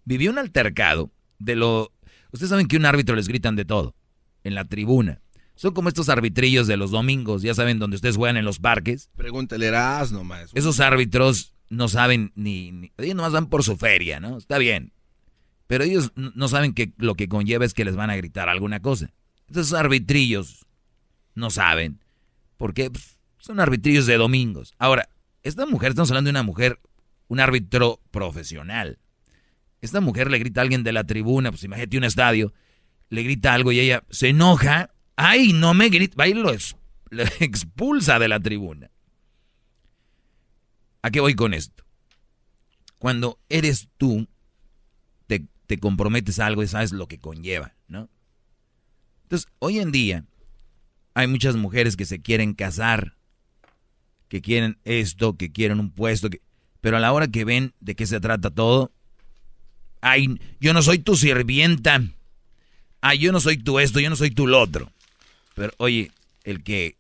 Vivió 0.04 0.30
un 0.30 0.38
altercado 0.38 1.10
de 1.38 1.56
lo... 1.56 1.92
Ustedes 2.32 2.50
saben 2.50 2.66
que 2.68 2.76
un 2.76 2.86
árbitro 2.86 3.16
les 3.16 3.28
gritan 3.28 3.56
de 3.56 3.64
todo. 3.64 3.94
En 4.44 4.54
la 4.54 4.64
tribuna. 4.64 5.20
Son 5.54 5.72
como 5.72 5.88
estos 5.88 6.08
arbitrillos 6.10 6.66
de 6.66 6.76
los 6.76 6.90
domingos, 6.90 7.42
ya 7.42 7.54
saben, 7.54 7.78
donde 7.78 7.96
ustedes 7.96 8.16
juegan 8.16 8.36
en 8.36 8.44
los 8.44 8.58
parques. 8.58 9.10
Pregúntale, 9.16 9.66
eras 9.66 10.12
nomás. 10.12 10.50
Esos 10.54 10.80
árbitros 10.80 11.54
no 11.70 11.88
saben 11.88 12.32
ni, 12.34 12.72
ni- 12.72 12.92
Ellos 12.98 13.16
nomás 13.16 13.32
van 13.32 13.46
por 13.48 13.64
su 13.64 13.76
feria, 13.76 14.20
¿no? 14.20 14.36
Está 14.36 14.58
bien. 14.58 14.92
Pero 15.66 15.84
ellos 15.84 16.12
no 16.14 16.48
saben 16.48 16.74
que 16.74 16.92
lo 16.96 17.14
que 17.14 17.28
conlleva 17.28 17.64
es 17.64 17.74
que 17.74 17.84
les 17.84 17.96
van 17.96 18.10
a 18.10 18.16
gritar 18.16 18.48
alguna 18.48 18.80
cosa. 18.80 19.12
Esos 19.48 19.72
arbitrillos 19.72 20.66
no 21.34 21.50
saben. 21.50 22.00
Porque 22.56 22.90
pf, 22.90 23.16
son 23.38 23.60
arbitrillos 23.60 24.06
de 24.06 24.16
domingos. 24.16 24.74
Ahora, 24.78 25.08
esta 25.42 25.66
mujer, 25.66 25.90
estamos 25.90 26.10
hablando 26.10 26.28
de 26.28 26.32
una 26.32 26.42
mujer, 26.42 26.80
un 27.28 27.40
árbitro 27.40 28.00
profesional. 28.10 28.98
Esta 29.80 30.00
mujer 30.00 30.30
le 30.30 30.38
grita 30.38 30.60
a 30.60 30.62
alguien 30.62 30.82
de 30.82 30.92
la 30.92 31.04
tribuna, 31.04 31.50
pues 31.50 31.64
imagínate 31.64 31.98
un 31.98 32.04
estadio, 32.04 32.52
le 33.08 33.22
grita 33.22 33.54
algo 33.54 33.72
y 33.72 33.80
ella 33.80 34.04
se 34.10 34.28
enoja. 34.28 34.90
¡Ay, 35.16 35.52
no 35.52 35.74
me 35.74 35.88
grita! 35.88 36.16
Va 36.18 36.28
y 36.28 36.34
lo 36.34 36.50
expulsa 37.40 38.18
de 38.18 38.28
la 38.28 38.40
tribuna. 38.40 38.90
¿A 41.02 41.10
qué 41.10 41.20
voy 41.20 41.34
con 41.34 41.54
esto? 41.54 41.84
Cuando 42.98 43.38
eres 43.48 43.88
tú, 43.96 44.26
te, 45.66 45.76
te 45.76 45.78
comprometes 45.78 46.38
a 46.38 46.46
algo 46.46 46.62
y 46.62 46.68
sabes 46.68 46.92
lo 46.92 47.06
que 47.08 47.18
conlleva, 47.18 47.74
¿no? 47.88 48.08
Entonces, 49.24 49.48
hoy 49.58 49.78
en 49.80 49.92
día, 49.92 50.24
hay 51.14 51.26
muchas 51.26 51.56
mujeres 51.56 51.96
que 51.96 52.04
se 52.04 52.20
quieren 52.20 52.54
casar, 52.54 53.16
que 54.28 54.40
quieren 54.40 54.78
esto, 54.84 55.36
que 55.36 55.52
quieren 55.52 55.80
un 55.80 55.90
puesto, 55.90 56.30
que- 56.30 56.40
pero 56.80 56.96
a 56.96 57.00
la 57.00 57.12
hora 57.12 57.28
que 57.28 57.44
ven 57.44 57.72
de 57.80 57.94
qué 57.96 58.06
se 58.06 58.20
trata 58.20 58.50
todo, 58.50 58.92
ay, 60.00 60.40
yo 60.60 60.72
no 60.72 60.82
soy 60.82 60.98
tu 60.98 61.16
sirvienta, 61.16 62.02
ay, 63.00 63.18
yo 63.18 63.32
no 63.32 63.40
soy 63.40 63.56
tu 63.56 63.78
esto, 63.78 64.00
yo 64.00 64.10
no 64.10 64.16
soy 64.16 64.30
tu 64.30 64.46
lo 64.46 64.60
otro. 64.60 64.92
Pero 65.54 65.72
oye, 65.78 66.12
el 66.44 66.62
que 66.62 66.96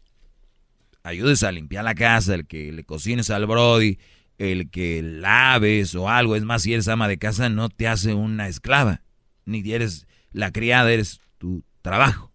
ayudes 1.02 1.42
a 1.42 1.52
limpiar 1.52 1.84
la 1.84 1.94
casa, 1.94 2.34
el 2.34 2.46
que 2.46 2.72
le 2.72 2.84
cocines 2.84 3.30
al 3.30 3.46
Brody, 3.46 3.98
el 4.38 4.70
que 4.70 5.02
laves 5.02 5.94
o 5.94 6.08
algo, 6.08 6.36
es 6.36 6.44
más, 6.44 6.62
si 6.62 6.72
eres 6.74 6.88
ama 6.88 7.08
de 7.08 7.18
casa, 7.18 7.48
no 7.48 7.68
te 7.68 7.88
hace 7.88 8.14
una 8.14 8.48
esclava, 8.48 9.02
ni 9.44 9.70
eres 9.72 10.06
la 10.32 10.52
criada, 10.52 10.92
eres 10.92 11.20
tu 11.38 11.64
trabajo, 11.82 12.32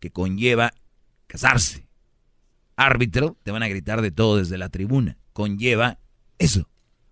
que 0.00 0.10
conlleva 0.10 0.72
casarse. 1.26 1.86
Árbitro, 2.76 3.36
te 3.42 3.50
van 3.52 3.62
a 3.62 3.68
gritar 3.68 4.02
de 4.02 4.10
todo 4.10 4.38
desde 4.38 4.58
la 4.58 4.68
tribuna, 4.68 5.16
conlleva 5.32 5.98
eso. 6.38 6.68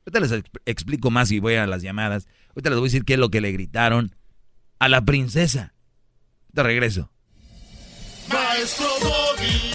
Ahorita 0.06 0.20
les 0.20 0.32
exp- 0.32 0.62
explico 0.66 1.10
más 1.10 1.30
y 1.30 1.38
voy 1.38 1.54
a 1.54 1.66
las 1.66 1.82
llamadas. 1.82 2.26
Ahorita 2.48 2.70
les 2.70 2.78
voy 2.78 2.86
a 2.86 2.90
decir 2.90 3.04
qué 3.04 3.12
es 3.14 3.18
lo 3.20 3.28
que 3.30 3.40
le 3.40 3.52
gritaron 3.52 4.16
a 4.78 4.88
la 4.88 5.04
princesa. 5.04 5.74
Te 6.52 6.62
regreso. 6.62 7.12
Maestro 8.32 8.86
Doggy. 9.00 9.74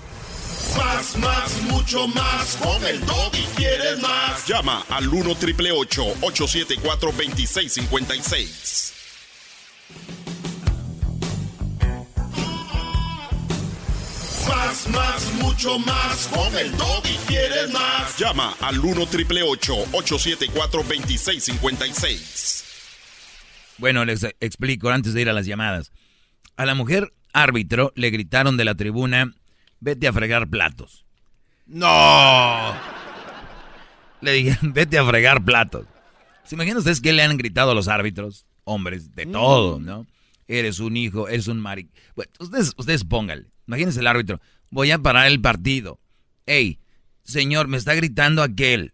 Más, 0.77 1.17
más, 1.17 1.61
mucho 1.63 2.07
más. 2.07 2.57
Con 2.57 2.85
el 2.85 2.99
Doggy 3.05 3.45
quieres 3.55 3.99
más. 4.01 4.47
Llama 4.47 4.83
al 4.89 5.07
1 5.07 5.35
triple 5.35 5.71
874 5.71 7.11
2656. 7.11 8.93
Más, 14.47 14.87
más, 14.89 15.33
mucho 15.41 15.79
más. 15.79 16.27
Con 16.27 16.57
el 16.57 16.71
Doggy 16.77 17.17
quieres 17.27 17.71
más. 17.71 18.17
Llama 18.17 18.55
al 18.59 18.79
1 18.79 19.07
triple 19.07 19.43
874 19.43 20.83
2656. 20.83 22.63
Bueno, 23.77 24.05
les 24.05 24.23
explico 24.39 24.89
antes 24.89 25.13
de 25.13 25.21
ir 25.21 25.29
a 25.29 25.33
las 25.33 25.45
llamadas. 25.45 25.91
A 26.57 26.65
la 26.65 26.75
mujer 26.75 27.13
árbitro 27.33 27.91
le 27.95 28.09
gritaron 28.09 28.55
de 28.55 28.65
la 28.65 28.75
tribuna, 28.75 29.33
vete 29.79 30.07
a 30.07 30.13
fregar 30.13 30.47
platos. 30.49 31.05
No. 31.65 32.75
Le 34.21 34.31
dijeron, 34.31 34.73
vete 34.73 34.97
a 34.97 35.05
fregar 35.05 35.43
platos. 35.43 35.85
¿Se 36.43 36.55
imaginan 36.55 36.77
ustedes 36.77 37.01
qué 37.01 37.13
le 37.13 37.23
han 37.23 37.37
gritado 37.37 37.71
a 37.71 37.75
los 37.75 37.87
árbitros? 37.87 38.45
Hombres, 38.63 39.15
de 39.15 39.25
todo, 39.25 39.79
¿no? 39.79 40.07
Eres 40.47 40.79
un 40.79 40.95
hijo, 40.97 41.27
eres 41.27 41.47
un 41.47 41.59
maric... 41.59 41.89
Bueno, 42.15 42.31
ustedes, 42.39 42.73
ustedes 42.77 43.03
pónganle. 43.03 43.47
Imagínense 43.67 43.99
el 43.99 44.07
árbitro. 44.07 44.39
Voy 44.69 44.91
a 44.91 44.99
parar 44.99 45.27
el 45.27 45.41
partido. 45.41 45.99
Ey, 46.45 46.79
señor, 47.23 47.67
me 47.67 47.77
está 47.77 47.93
gritando 47.95 48.43
aquel. 48.43 48.93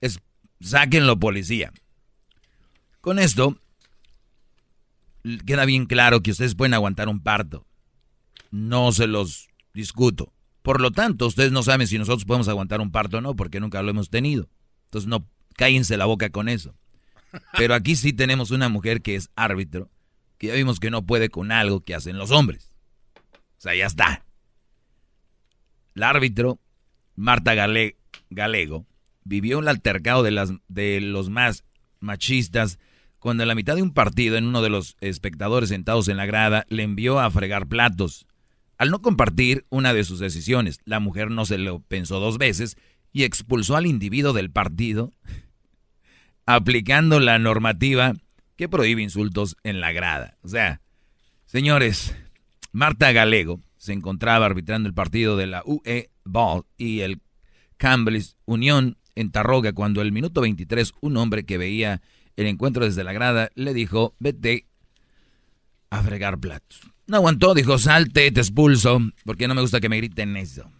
Es, 0.00 0.20
sáquenlo, 0.60 1.18
policía. 1.18 1.72
Con 3.00 3.18
esto, 3.18 3.56
queda 5.44 5.64
bien 5.64 5.86
claro 5.86 6.22
que 6.22 6.32
ustedes 6.32 6.54
pueden 6.54 6.74
aguantar 6.74 7.08
un 7.08 7.20
parto. 7.20 7.66
No 8.50 8.92
se 8.92 9.06
los 9.06 9.45
discuto. 9.76 10.32
Por 10.62 10.80
lo 10.80 10.90
tanto, 10.90 11.26
ustedes 11.28 11.52
no 11.52 11.62
saben 11.62 11.86
si 11.86 11.96
nosotros 11.98 12.24
podemos 12.24 12.48
aguantar 12.48 12.80
un 12.80 12.90
parto 12.90 13.18
o 13.18 13.20
no, 13.20 13.36
porque 13.36 13.60
nunca 13.60 13.82
lo 13.82 13.90
hemos 13.90 14.10
tenido. 14.10 14.48
Entonces, 14.86 15.06
no 15.08 15.28
cállense 15.54 15.96
la 15.96 16.06
boca 16.06 16.30
con 16.30 16.48
eso. 16.48 16.74
Pero 17.56 17.74
aquí 17.74 17.94
sí 17.94 18.12
tenemos 18.12 18.50
una 18.50 18.68
mujer 18.68 19.02
que 19.02 19.14
es 19.14 19.30
árbitro, 19.36 19.90
que 20.38 20.48
ya 20.48 20.54
vimos 20.54 20.80
que 20.80 20.90
no 20.90 21.06
puede 21.06 21.28
con 21.28 21.52
algo 21.52 21.82
que 21.82 21.94
hacen 21.94 22.18
los 22.18 22.30
hombres. 22.32 22.72
O 23.24 23.60
sea, 23.60 23.74
ya 23.76 23.86
está. 23.86 24.24
El 25.94 26.02
árbitro, 26.02 26.58
Marta 27.14 27.54
Gale- 27.54 27.96
Galego, 28.30 28.86
vivió 29.24 29.58
un 29.58 29.68
altercado 29.68 30.22
de 30.22 31.00
los 31.00 31.30
más 31.30 31.64
machistas 32.00 32.78
cuando 33.18 33.42
en 33.42 33.48
la 33.48 33.54
mitad 33.54 33.74
de 33.76 33.82
un 33.82 33.92
partido, 33.92 34.36
en 34.36 34.46
uno 34.46 34.62
de 34.62 34.68
los 34.68 34.96
espectadores 35.00 35.70
sentados 35.70 36.08
en 36.08 36.16
la 36.16 36.26
grada, 36.26 36.64
le 36.68 36.82
envió 36.82 37.18
a 37.18 37.30
fregar 37.30 37.66
platos. 37.66 38.25
Al 38.78 38.90
no 38.90 39.00
compartir 39.00 39.64
una 39.70 39.94
de 39.94 40.04
sus 40.04 40.18
decisiones, 40.18 40.80
la 40.84 41.00
mujer 41.00 41.30
no 41.30 41.46
se 41.46 41.58
lo 41.58 41.80
pensó 41.80 42.20
dos 42.20 42.38
veces 42.38 42.76
y 43.12 43.24
expulsó 43.24 43.76
al 43.76 43.86
individuo 43.86 44.32
del 44.32 44.50
partido, 44.50 45.12
aplicando 46.46 47.20
la 47.20 47.38
normativa 47.38 48.14
que 48.56 48.68
prohíbe 48.68 49.02
insultos 49.02 49.56
en 49.62 49.80
la 49.80 49.92
grada. 49.92 50.36
O 50.42 50.48
sea, 50.48 50.80
señores, 51.46 52.14
Marta 52.72 53.12
Galego 53.12 53.60
se 53.78 53.92
encontraba 53.92 54.46
arbitrando 54.46 54.88
el 54.88 54.94
partido 54.94 55.36
de 55.36 55.46
la 55.46 55.62
UE 55.64 56.10
Ball 56.24 56.64
y 56.76 57.00
el 57.00 57.20
Campbell's 57.76 58.36
Unión 58.44 58.98
en 59.14 59.30
Tarroga 59.30 59.72
cuando 59.72 60.02
el 60.02 60.12
minuto 60.12 60.42
23 60.42 60.92
un 61.00 61.16
hombre 61.16 61.44
que 61.44 61.58
veía 61.58 62.02
el 62.36 62.46
encuentro 62.46 62.84
desde 62.84 63.04
la 63.04 63.12
grada 63.12 63.50
le 63.54 63.72
dijo, 63.72 64.14
vete 64.18 64.66
a 65.88 66.02
fregar 66.02 66.38
platos. 66.38 66.80
No 67.06 67.18
aguantó, 67.18 67.54
dijo, 67.54 67.78
salte, 67.78 68.30
te 68.32 68.40
expulso, 68.40 69.00
porque 69.24 69.46
no 69.46 69.54
me 69.54 69.60
gusta 69.60 69.80
que 69.80 69.88
me 69.88 69.96
griten 69.96 70.36
eso. 70.36 70.70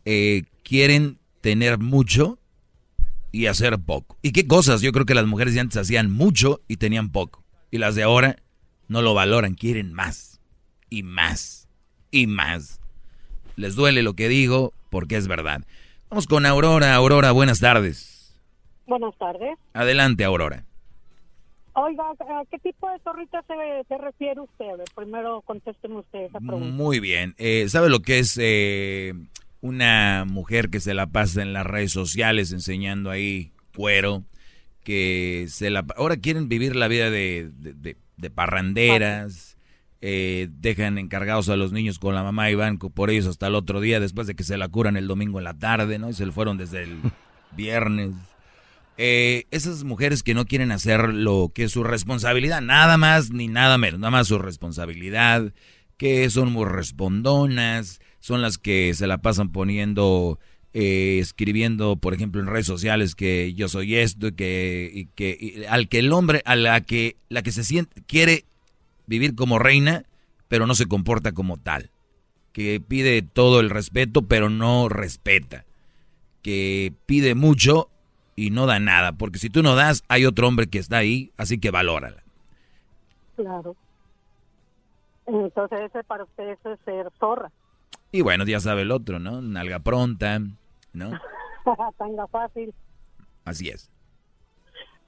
eh, 0.05 0.43
quieren 0.63 1.17
tener 1.41 1.79
mucho 1.79 2.39
y 3.31 3.45
hacer 3.45 3.77
poco. 3.79 4.17
¿Y 4.21 4.31
qué 4.31 4.47
cosas? 4.47 4.81
Yo 4.81 4.91
creo 4.91 5.05
que 5.05 5.13
las 5.13 5.27
mujeres 5.27 5.53
de 5.53 5.59
antes 5.59 5.77
hacían 5.77 6.11
mucho 6.11 6.61
y 6.67 6.77
tenían 6.77 7.09
poco. 7.09 7.43
Y 7.71 7.77
las 7.77 7.95
de 7.95 8.03
ahora 8.03 8.37
no 8.87 9.01
lo 9.01 9.13
valoran, 9.13 9.53
quieren 9.53 9.93
más 9.93 10.39
y 10.89 11.03
más 11.03 11.67
y 12.11 12.27
más. 12.27 12.79
Les 13.55 13.75
duele 13.75 14.03
lo 14.03 14.15
que 14.15 14.29
digo 14.29 14.73
porque 14.89 15.17
es 15.17 15.27
verdad. 15.27 15.63
Vamos 16.09 16.25
con 16.25 16.45
Aurora. 16.45 16.95
Aurora, 16.95 17.31
buenas 17.31 17.59
tardes. 17.59 18.35
Buenas 18.87 19.15
tardes. 19.19 19.57
Adelante, 19.73 20.23
Aurora. 20.23 20.65
Oiga, 21.73 22.03
¿a 22.11 22.45
qué 22.49 22.57
tipo 22.59 22.89
de 22.89 22.99
zorrita 22.99 23.43
se, 23.47 23.53
se 23.87 23.97
refiere 23.97 24.41
usted? 24.41 24.83
Primero 24.95 25.41
contésteme 25.41 25.99
usted 25.99 26.23
esa 26.23 26.39
pregunta. 26.39 26.65
Muy 26.75 26.99
bien. 26.99 27.35
Eh, 27.37 27.67
¿Sabe 27.69 27.89
lo 27.89 28.01
que 28.01 28.19
es 28.19 28.37
eh, 28.41 29.13
una 29.61 30.25
mujer 30.27 30.69
que 30.69 30.79
se 30.79 30.93
la 30.93 31.07
pasa 31.07 31.41
en 31.41 31.53
las 31.53 31.65
redes 31.65 31.91
sociales 31.91 32.51
enseñando 32.51 33.11
ahí 33.11 33.51
cuero? 33.75 34.23
Que 34.83 35.45
se 35.49 35.69
la... 35.69 35.85
Ahora 35.95 36.17
quieren 36.17 36.49
vivir 36.49 36.75
la 36.75 36.87
vida 36.87 37.09
de, 37.09 37.49
de, 37.53 37.95
de, 38.17 38.29
parranderas. 38.29 39.57
Eh, 40.01 40.47
dejan 40.51 40.97
encargados 40.97 41.49
a 41.49 41.57
los 41.57 41.71
niños 41.71 41.99
con 41.99 42.15
la 42.15 42.23
mamá 42.23 42.49
y 42.49 42.55
van 42.55 42.77
por 42.77 43.09
ellos 43.09 43.27
hasta 43.27 43.47
el 43.47 43.55
otro 43.55 43.81
día 43.81 43.99
después 43.99 44.27
de 44.27 44.35
que 44.35 44.43
se 44.43 44.57
la 44.57 44.69
curan 44.69 44.95
el 44.95 45.07
domingo 45.07 45.39
en 45.39 45.43
la 45.43 45.53
tarde, 45.53 45.99
¿no? 45.99 46.09
Y 46.09 46.13
se 46.13 46.25
le 46.25 46.31
fueron 46.31 46.57
desde 46.57 46.83
el 46.83 46.99
viernes. 47.51 48.13
Eh, 49.01 49.47
esas 49.51 49.85
mujeres 49.85 50.23
que 50.23 50.33
no 50.33 50.45
quieren 50.45 50.73
hacer 50.73 51.13
lo 51.13 51.53
que 51.55 51.63
es 51.63 51.71
su 51.71 51.85
responsabilidad, 51.85 52.59
nada 52.59 52.97
más 52.97 53.31
ni 53.31 53.47
nada 53.47 53.77
menos, 53.77 53.97
nada 53.97 54.11
más 54.11 54.27
su 54.27 54.39
responsabilidad, 54.39 55.53
que 55.95 56.29
son 56.29 56.51
muy 56.51 56.65
respondonas, 56.65 58.01
son 58.19 58.41
las 58.41 58.57
que 58.57 58.93
se 58.93 59.07
la 59.07 59.19
pasan 59.19 59.53
poniendo, 59.53 60.37
eh, 60.73 61.19
escribiendo, 61.21 61.95
por 61.95 62.13
ejemplo, 62.13 62.41
en 62.41 62.47
redes 62.47 62.65
sociales 62.65 63.15
que 63.15 63.53
yo 63.53 63.69
soy 63.69 63.95
esto 63.95 64.27
y 64.27 64.33
que, 65.15 65.65
al 65.69 65.87
que 65.87 65.99
el 65.99 66.11
hombre, 66.11 66.41
a 66.43 66.57
la 66.57 66.81
que, 66.81 67.15
la 67.29 67.41
que 67.41 67.53
se 67.53 67.63
siente, 67.63 68.03
quiere 68.05 68.43
vivir 69.07 69.33
como 69.33 69.59
reina, 69.59 70.03
pero 70.49 70.67
no 70.67 70.75
se 70.75 70.87
comporta 70.87 71.31
como 71.31 71.55
tal, 71.55 71.89
que 72.51 72.81
pide 72.85 73.21
todo 73.21 73.61
el 73.61 73.69
respeto, 73.69 74.27
pero 74.27 74.49
no 74.49 74.89
respeta, 74.89 75.65
que 76.41 76.91
pide 77.05 77.33
mucho 77.33 77.89
y 78.39 78.51
no 78.51 78.65
da 78.65 78.79
nada, 78.79 79.11
porque 79.13 79.39
si 79.39 79.49
tú 79.49 79.61
no 79.61 79.75
das, 79.75 80.03
hay 80.07 80.25
otro 80.25 80.47
hombre 80.47 80.67
que 80.67 80.79
está 80.79 80.97
ahí, 80.97 81.31
así 81.37 81.59
que 81.59 81.71
valórala. 81.71 82.23
Claro. 83.35 83.75
Entonces 85.25 85.81
ese 85.81 86.03
para 86.03 86.23
usted 86.23 86.49
eso 86.49 86.73
es 86.73 86.79
ser 86.85 87.07
zorra. 87.19 87.51
Y 88.11 88.21
bueno, 88.21 88.45
ya 88.45 88.59
sabe 88.59 88.83
el 88.83 88.91
otro, 88.91 89.19
¿no? 89.19 89.41
Nalga 89.41 89.79
pronta, 89.79 90.39
¿no? 90.93 91.11
Tanga 91.97 92.27
fácil. 92.27 92.73
Así 93.45 93.69
es. 93.69 93.91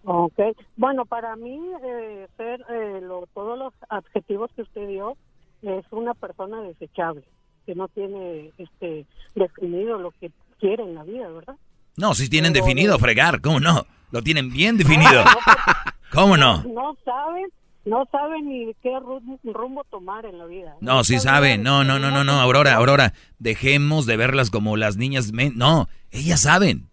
Ok. 0.04 0.40
Bueno, 0.76 1.06
para 1.06 1.36
mí, 1.36 1.60
eh, 1.84 2.28
ser 2.38 2.66
eh, 2.70 3.00
lo, 3.02 3.28
todos 3.34 3.58
los 3.58 3.74
adjetivos 3.90 4.52
que 4.56 4.64
usted 4.64 4.88
dio, 4.88 5.16
es 5.62 5.86
una 5.92 6.14
persona 6.14 6.62
desechable, 6.62 7.24
que 7.66 7.76
no 7.76 7.88
tiene 7.88 8.52
este 8.58 9.06
definido 9.36 9.98
lo 10.00 10.12
que 10.12 10.32
quiere 10.60 10.84
en 10.84 10.96
la 10.96 11.04
vida, 11.04 11.30
¿verdad? 11.30 11.56
No, 11.98 12.14
si 12.14 12.30
tienen 12.30 12.54
definido 12.54 12.98
fregar, 13.00 13.42
¿cómo 13.42 13.60
no? 13.60 13.86
Lo 14.12 14.22
tienen 14.22 14.52
bien 14.52 14.78
definido. 14.78 15.24
¿Cómo 16.12 16.36
no? 16.38 16.64
No 16.64 16.98
saben, 17.06 17.48
no 17.86 18.08
saben 18.12 18.50
ni 18.50 18.74
qué 18.82 18.92
rumbo 19.00 19.84
tomar 19.86 20.26
en 20.26 20.38
la 20.38 20.46
vida. 20.46 20.76
No, 20.82 21.04
sí 21.04 21.20
saben. 21.20 21.64
No, 21.64 21.84
no, 21.84 22.00
no, 22.00 22.12
no, 22.12 22.24
no, 22.24 22.34
Aurora, 22.34 22.76
Aurora, 22.76 23.14
dejemos 23.40 24.06
de 24.06 24.18
verlas 24.18 24.50
como 24.50 24.78
las 24.78 24.98
niñas. 24.98 25.32
No, 25.32 25.88
ellas 26.12 26.42
saben. 26.42 26.90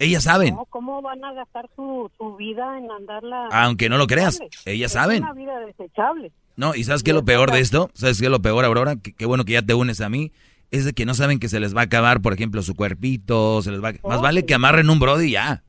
Ellas 0.00 0.24
saben. 0.24 0.54
No, 0.54 0.64
¿Cómo 0.66 1.02
van 1.02 1.24
a 1.24 1.32
gastar 1.32 1.68
su, 1.74 2.10
su 2.16 2.36
vida 2.36 2.78
en 2.78 2.90
andarla? 2.90 3.48
Aunque 3.50 3.88
no 3.88 3.98
lo 3.98 4.06
creas, 4.06 4.40
ellas 4.64 4.92
saben. 4.92 5.24
Es 5.24 5.30
una 5.30 5.32
vida 5.32 5.58
desechable. 5.60 6.32
No, 6.56 6.74
¿y 6.74 6.84
sabes 6.84 7.02
qué 7.02 7.10
es 7.10 7.16
lo 7.16 7.24
peor 7.24 7.52
de 7.52 7.60
esto? 7.60 7.90
¿Sabes 7.94 8.18
qué 8.18 8.26
es 8.26 8.30
lo 8.30 8.42
peor, 8.42 8.64
Aurora? 8.64 8.96
Qué 8.96 9.26
bueno 9.26 9.44
que 9.44 9.52
ya 9.52 9.62
te 9.62 9.74
unes 9.74 10.00
a 10.00 10.08
mí 10.08 10.32
es 10.70 10.84
de 10.84 10.92
que 10.92 11.06
no 11.06 11.14
saben 11.14 11.38
que 11.38 11.48
se 11.48 11.60
les 11.60 11.74
va 11.74 11.82
a 11.82 11.84
acabar, 11.84 12.20
por 12.20 12.32
ejemplo, 12.32 12.62
su 12.62 12.74
cuerpito, 12.74 13.62
se 13.62 13.70
les 13.70 13.82
va 13.82 13.92
Más 14.02 14.20
vale 14.20 14.44
que 14.44 14.54
amarren 14.54 14.90
un 14.90 14.98
brody 14.98 15.32
ya. 15.32 15.62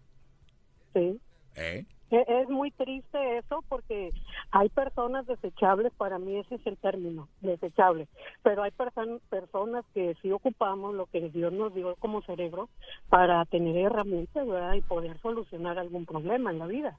Sí. 0.94 1.20
¿Eh? 1.56 1.86
Es 2.12 2.50
muy 2.50 2.72
triste 2.72 3.38
eso 3.38 3.64
porque 3.70 4.12
hay 4.50 4.70
personas 4.70 5.28
desechables, 5.28 5.94
para 5.96 6.18
mí 6.18 6.38
ese 6.38 6.56
es 6.56 6.66
el 6.66 6.76
término, 6.78 7.28
desechables, 7.42 8.08
pero 8.42 8.64
hay 8.64 8.72
personas 8.72 9.86
que 9.94 10.16
sí 10.22 10.32
ocupamos 10.32 10.96
lo 10.96 11.06
que 11.06 11.30
Dios 11.30 11.54
nos 11.54 11.74
dio 11.76 11.96
como 11.98 12.24
cerebro 12.24 12.68
para 13.10 13.46
tener 13.46 13.78
herramientas 13.78 14.48
¿verdad? 14.48 14.74
y 14.74 14.82
poder 14.82 15.20
solucionar 15.22 15.78
algún 15.78 16.08
problema 16.08 16.50
en 16.50 16.58
la 16.58 16.66
vida, 16.66 16.98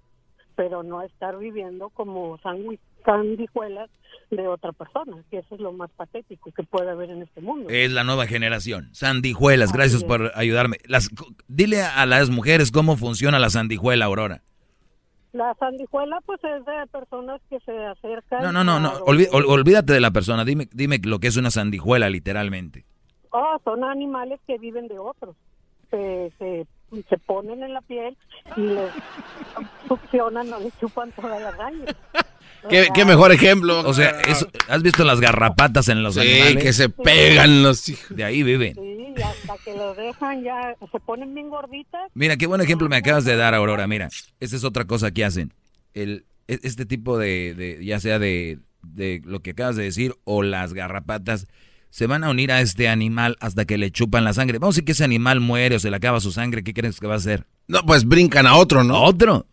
pero 0.54 0.84
no 0.84 1.02
estar 1.02 1.36
viviendo 1.38 1.88
como 1.88 2.38
sanguijuelas 3.04 3.90
de 4.30 4.46
otra 4.46 4.72
persona, 4.72 5.22
que 5.30 5.38
eso 5.38 5.54
es 5.54 5.60
lo 5.60 5.72
más 5.72 5.90
patético 5.90 6.52
que 6.52 6.62
puede 6.62 6.90
haber 6.90 7.10
en 7.10 7.22
este 7.22 7.40
mundo. 7.40 7.68
Es 7.68 7.92
la 7.92 8.04
nueva 8.04 8.26
generación. 8.26 8.88
Sandijuelas, 8.92 9.72
gracias 9.72 10.04
por 10.04 10.32
ayudarme. 10.34 10.78
Las, 10.86 11.10
dile 11.48 11.82
a 11.82 12.06
las 12.06 12.30
mujeres 12.30 12.70
cómo 12.70 12.96
funciona 12.96 13.38
la 13.38 13.50
sandijuela, 13.50 14.04
Aurora. 14.04 14.42
La 15.32 15.54
sandijuela, 15.54 16.20
pues 16.26 16.40
es 16.42 16.64
de 16.64 16.86
personas 16.90 17.40
que 17.48 17.60
se 17.60 17.72
acercan. 17.86 18.42
No, 18.42 18.52
no, 18.52 18.64
no, 18.64 18.80
no. 18.80 18.90
olvídate 19.04 19.92
de 19.92 20.00
la 20.00 20.10
persona. 20.10 20.44
Dime, 20.44 20.68
dime 20.72 21.00
lo 21.04 21.20
que 21.20 21.28
es 21.28 21.36
una 21.36 21.50
sandijuela, 21.50 22.08
literalmente. 22.08 22.84
Oh, 23.30 23.58
son 23.64 23.84
animales 23.84 24.40
que 24.46 24.58
viven 24.58 24.88
de 24.88 24.98
otros. 24.98 25.36
Se, 25.90 26.32
se, 26.38 26.66
se 27.08 27.18
ponen 27.18 27.62
en 27.62 27.74
la 27.74 27.80
piel 27.82 28.16
y 28.56 28.60
les 28.60 28.90
succionan 29.86 30.52
o 30.52 30.60
les 30.60 30.76
chupan 30.80 31.12
toda 31.12 31.38
la 31.38 31.52
raíz. 31.52 31.84
¿Qué, 32.68 33.04
mejor 33.04 33.32
ejemplo. 33.32 33.80
O 33.88 33.94
sea, 33.94 34.20
¿has 34.68 34.82
visto 34.82 35.04
las 35.04 35.20
garrapatas 35.20 35.88
en 35.88 36.02
los 36.02 36.14
sí, 36.14 36.56
que 36.60 36.72
se 36.72 36.88
pegan 36.88 37.62
los 37.62 37.88
hijos. 37.88 38.16
De 38.16 38.24
ahí 38.24 38.42
viven. 38.42 38.74
Sí, 38.74 39.22
hasta 39.22 39.56
que 39.64 39.74
los 39.74 39.96
dejan 39.96 40.42
ya, 40.42 40.74
se 40.90 41.00
ponen 41.00 41.34
bien 41.34 41.48
gorditas. 41.48 42.10
Mira, 42.14 42.36
qué 42.36 42.46
buen 42.46 42.60
ejemplo 42.60 42.88
me 42.88 42.96
acabas 42.96 43.24
de 43.24 43.36
dar, 43.36 43.54
Aurora. 43.54 43.86
Mira, 43.86 44.08
esta 44.40 44.56
es 44.56 44.64
otra 44.64 44.84
cosa 44.84 45.10
que 45.10 45.24
hacen. 45.24 45.52
El, 45.94 46.24
e, 46.48 46.58
este 46.62 46.86
tipo 46.86 47.18
de, 47.18 47.54
de 47.54 47.84
ya 47.84 48.00
sea 48.00 48.18
de, 48.18 48.58
de 48.82 49.22
lo 49.24 49.40
que 49.40 49.50
acabas 49.50 49.76
de 49.76 49.84
decir, 49.84 50.14
o 50.24 50.42
las 50.42 50.72
garrapatas, 50.72 51.46
se 51.90 52.06
van 52.06 52.24
a 52.24 52.30
unir 52.30 52.52
a 52.52 52.60
este 52.60 52.88
animal 52.88 53.36
hasta 53.40 53.64
que 53.64 53.78
le 53.78 53.90
chupan 53.90 54.24
la 54.24 54.32
sangre. 54.32 54.58
Vamos 54.58 54.74
a 54.74 54.76
decir 54.76 54.84
que 54.84 54.92
ese 54.92 55.04
animal 55.04 55.40
muere 55.40 55.76
o 55.76 55.80
se 55.80 55.90
le 55.90 55.96
acaba 55.96 56.20
su 56.20 56.32
sangre, 56.32 56.62
¿qué 56.62 56.72
crees 56.72 57.00
que 57.00 57.06
va 57.06 57.14
a 57.14 57.18
hacer? 57.18 57.46
No, 57.66 57.84
pues 57.84 58.04
brincan 58.04 58.46
a 58.46 58.56
otro, 58.56 58.84
¿no? 58.84 58.96
¿A 58.96 59.02
otro? 59.02 59.46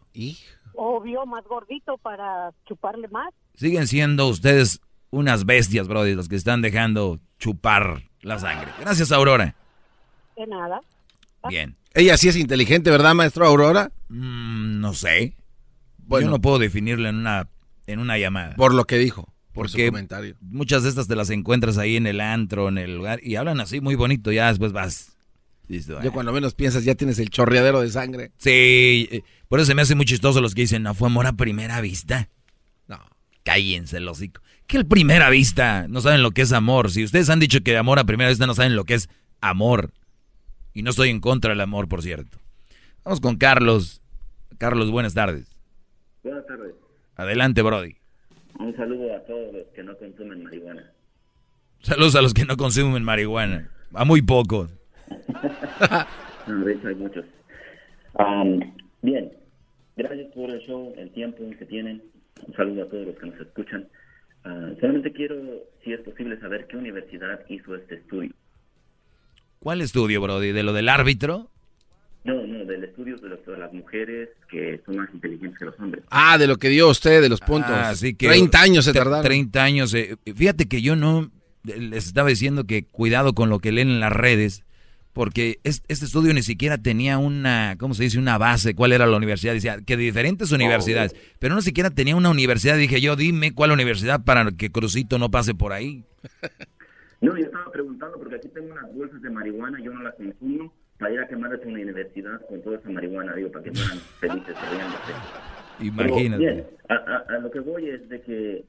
Obvio, 0.80 1.26
más 1.26 1.44
gordito 1.46 1.98
para 1.98 2.52
chuparle 2.68 3.08
más. 3.08 3.34
Siguen 3.56 3.88
siendo 3.88 4.28
ustedes 4.28 4.80
unas 5.10 5.46
bestias, 5.46 5.88
brody, 5.88 6.14
los 6.14 6.30
que 6.30 6.36
están 6.36 6.62
dejando 6.62 7.20
chupar 7.40 8.04
la 8.22 8.38
sangre. 8.40 8.72
Gracias, 8.80 9.12
Aurora. 9.12 9.56
De 10.36 10.46
nada. 10.46 10.80
Bien. 11.50 11.76
Ella 11.96 12.16
sí 12.18 12.28
es 12.30 12.36
inteligente, 12.36 12.92
¿verdad, 12.92 13.16
maestro 13.16 13.48
Aurora? 13.48 13.92
Mm, 14.10 14.80
no 14.80 14.94
sé. 14.94 15.36
Yo 16.10 16.30
no 16.30 16.40
puedo 16.40 16.60
definirla 16.60 17.10
en 17.10 17.16
una, 17.16 17.50
en 17.88 18.00
una 18.00 18.20
llamada. 18.20 18.56
Por 18.56 18.74
lo 18.76 18.86
que 18.86 18.98
dijo, 19.00 19.24
por 19.54 19.66
Porque 19.70 19.86
su 19.88 19.92
comentario. 19.92 20.36
muchas 20.42 20.84
de 20.84 20.90
estas 20.90 21.08
te 21.08 21.16
las 21.16 21.32
encuentras 21.32 21.80
ahí 21.80 21.96
en 21.96 22.06
el 22.06 22.22
antro, 22.22 22.70
en 22.70 22.78
el 22.78 22.96
lugar, 22.96 23.20
y 23.24 23.36
hablan 23.36 23.60
así 23.60 23.82
muy 23.82 23.96
bonito, 23.96 24.32
ya 24.32 24.48
después 24.50 24.72
vas. 24.74 25.18
Listo, 25.68 26.02
Ya 26.02 26.12
cuando 26.12 26.32
menos 26.32 26.54
piensas 26.54 26.86
ya 26.86 26.96
tienes 26.96 27.20
el 27.20 27.30
chorreadero 27.30 27.82
de 27.82 27.90
sangre. 27.90 28.32
Sí, 28.38 29.10
eh, 29.12 29.24
por 29.48 29.60
eso 29.60 29.68
se 29.68 29.76
me 29.76 29.82
hace 29.82 29.96
muy 29.96 30.06
chistoso 30.06 30.42
los 30.42 30.54
que 30.56 30.62
dicen, 30.62 30.84
no 30.84 30.94
fue 30.94 31.08
amor 31.08 31.28
a 31.28 31.34
primera 31.34 31.80
vista. 31.82 32.30
No. 32.88 33.00
Cállense 33.44 33.98
el 33.98 34.08
hocico. 34.08 34.42
Que 34.66 34.78
el 34.78 34.86
primera 34.86 35.30
vista, 35.30 35.88
no 35.88 36.02
saben 36.02 36.22
lo 36.22 36.32
que 36.32 36.42
es 36.42 36.52
amor. 36.52 36.92
Si 36.92 37.04
ustedes 37.04 37.30
han 37.30 37.40
dicho 37.40 37.62
que 37.62 37.78
amor 37.78 38.00
a 38.00 38.04
primera 38.04 38.30
vista, 38.30 38.46
no 38.46 38.54
saben 38.54 38.76
lo 38.76 38.84
que 38.84 38.96
es 38.96 39.10
amor. 39.40 39.92
Y 40.74 40.84
no 40.84 40.90
estoy 40.90 41.10
en 41.10 41.22
contra 41.22 41.52
del 41.52 41.62
amor, 41.62 41.88
por 41.88 42.02
cierto. 42.02 42.38
Vamos 43.04 43.22
con 43.22 43.38
Carlos. 43.38 44.02
Carlos, 44.58 44.92
buenas 44.92 45.14
tardes. 45.14 45.48
Buenas 46.24 46.46
tardes. 46.46 46.74
Adelante, 47.16 47.62
Brody. 47.62 47.96
Un 48.60 48.76
saludo 48.76 49.16
a 49.16 49.20
todos 49.22 49.54
los 49.54 49.68
que 49.74 49.84
no 49.84 49.96
consumen 49.98 50.44
marihuana. 50.44 50.92
Saludos 51.82 52.16
a 52.16 52.22
los 52.22 52.34
que 52.34 52.44
no 52.46 52.58
consumen 52.58 53.04
marihuana. 53.04 53.70
A 53.94 54.04
muy 54.06 54.22
pocos. 54.22 54.72
No, 56.48 56.64
de 56.64 56.74
hecho 56.76 56.88
hay 56.88 56.96
muchos. 56.96 57.26
Am, 58.18 58.74
bien, 59.02 59.32
gracias 59.96 60.28
por 60.34 60.50
el 60.50 60.60
show, 60.62 60.94
el 60.98 61.12
tiempo 61.12 61.44
que 61.58 61.66
tienen. 61.66 62.02
Un 62.48 62.54
saludo 62.56 62.84
a 62.84 62.90
todos 62.90 63.08
los 63.08 63.16
que 63.18 63.26
nos 63.28 63.40
escuchan. 63.40 63.88
Ah, 64.44 64.70
solamente 64.80 65.12
quiero, 65.12 65.36
si 65.84 65.94
es 65.94 66.00
posible, 66.02 66.40
saber 66.40 66.68
qué 66.68 66.78
universidad 66.78 67.40
hizo 67.50 67.76
este 67.76 67.96
estudio. 67.96 68.32
¿Cuál 69.60 69.82
estudio, 69.82 70.22
Brody? 70.22 70.52
¿De 70.52 70.64
lo 70.64 70.72
del 70.74 70.88
árbitro? 70.90 71.50
No, 72.24 72.46
no, 72.46 72.66
del 72.66 72.84
estudio 72.84 73.18
de, 73.18 73.30
los- 73.30 73.46
de 73.46 73.58
las 73.58 73.74
mujeres 73.74 74.30
que 74.50 74.80
son 74.86 74.98
más 74.98 75.10
inteligentes 75.14 75.58
que 75.58 75.66
los 75.66 75.80
hombres. 75.80 76.04
Ah, 76.10 76.38
de 76.38 76.46
lo 76.48 76.58
que 76.58 76.70
dio 76.70 76.90
usted, 76.90 77.22
de 77.22 77.30
los 77.30 77.40
puntos. 77.40 77.72
Ah, 77.74 77.96
sí 77.96 78.14
que 78.16 78.28
30 78.28 78.62
años 78.62 78.86
se 78.86 78.94
tardaron. 78.94 79.24
30 79.24 79.64
años. 79.64 79.94
eh, 79.94 80.16
fíjate 80.36 80.68
que 80.68 80.82
yo 80.82 80.96
no 80.96 81.32
les 81.64 82.06
estaba 82.08 82.30
diciendo 82.30 82.66
que 82.66 82.84
cuidado 82.84 83.34
con 83.34 83.50
lo 83.50 83.60
que 83.60 83.72
leen 83.72 83.90
en 83.90 84.00
las 84.00 84.12
redes, 84.12 84.64
porque 85.18 85.60
es- 85.64 85.84
este 85.90 86.06
estudio 86.06 86.34
ni 86.34 86.42
siquiera 86.44 86.78
tenía 86.78 87.18
una, 87.18 87.76
¿cómo 87.78 87.94
se 87.94 88.04
dice? 88.04 88.18
Una 88.20 88.38
base, 88.38 88.74
cuál 88.76 88.94
era 88.94 89.06
la 89.06 89.18
universidad. 89.18 89.54
Decía 89.54 89.80
que 89.86 89.98
de 89.98 90.04
diferentes 90.04 90.52
universidades, 90.54 91.14
pero 91.40 91.54
no 91.56 91.62
siquiera 91.62 91.90
tenía 91.90 92.16
una 92.16 92.30
universidad. 92.30 92.78
Dije 92.78 93.02
yo, 93.02 93.16
dime 93.18 93.54
cuál 93.54 93.72
universidad 93.72 94.24
para 94.24 94.50
que 94.52 94.72
Crucito 94.72 95.20
no 95.20 95.30
pase 95.30 95.54
por 95.54 95.74
ahí. 95.74 96.06
No, 97.20 97.36
yo 97.36 97.46
estaba 97.46 97.72
preguntando 97.72 98.16
porque 98.20 98.36
aquí 98.36 98.48
tengo 98.50 98.72
unas 98.72 98.94
bolsas 98.94 99.20
de 99.24 99.32
marihuana, 99.32 99.80
yo 99.82 99.92
no 99.92 100.04
las 100.04 100.14
consumo, 100.14 100.72
para 101.00 101.14
ir 101.16 101.20
a 101.20 101.28
quemarlas 101.28 101.60
en 101.64 101.70
una 101.72 101.82
universidad 101.82 102.40
con 102.48 102.62
toda 102.62 102.78
esa 102.78 102.92
marihuana, 102.92 103.34
digo, 103.34 103.52
para 103.52 103.64
que 103.64 103.72
fueran 103.72 103.98
felices 104.20 104.56
riéndose. 104.70 105.14
Pero, 105.80 105.90
Imagínate. 106.10 106.38
bien, 106.44 106.68
a, 106.90 106.94
a- 106.94 107.36
a 107.36 107.40
lo 107.40 107.50
que 107.50 107.60
voy 107.60 107.90
es 107.90 108.08
de 108.08 108.22
que 108.22 108.66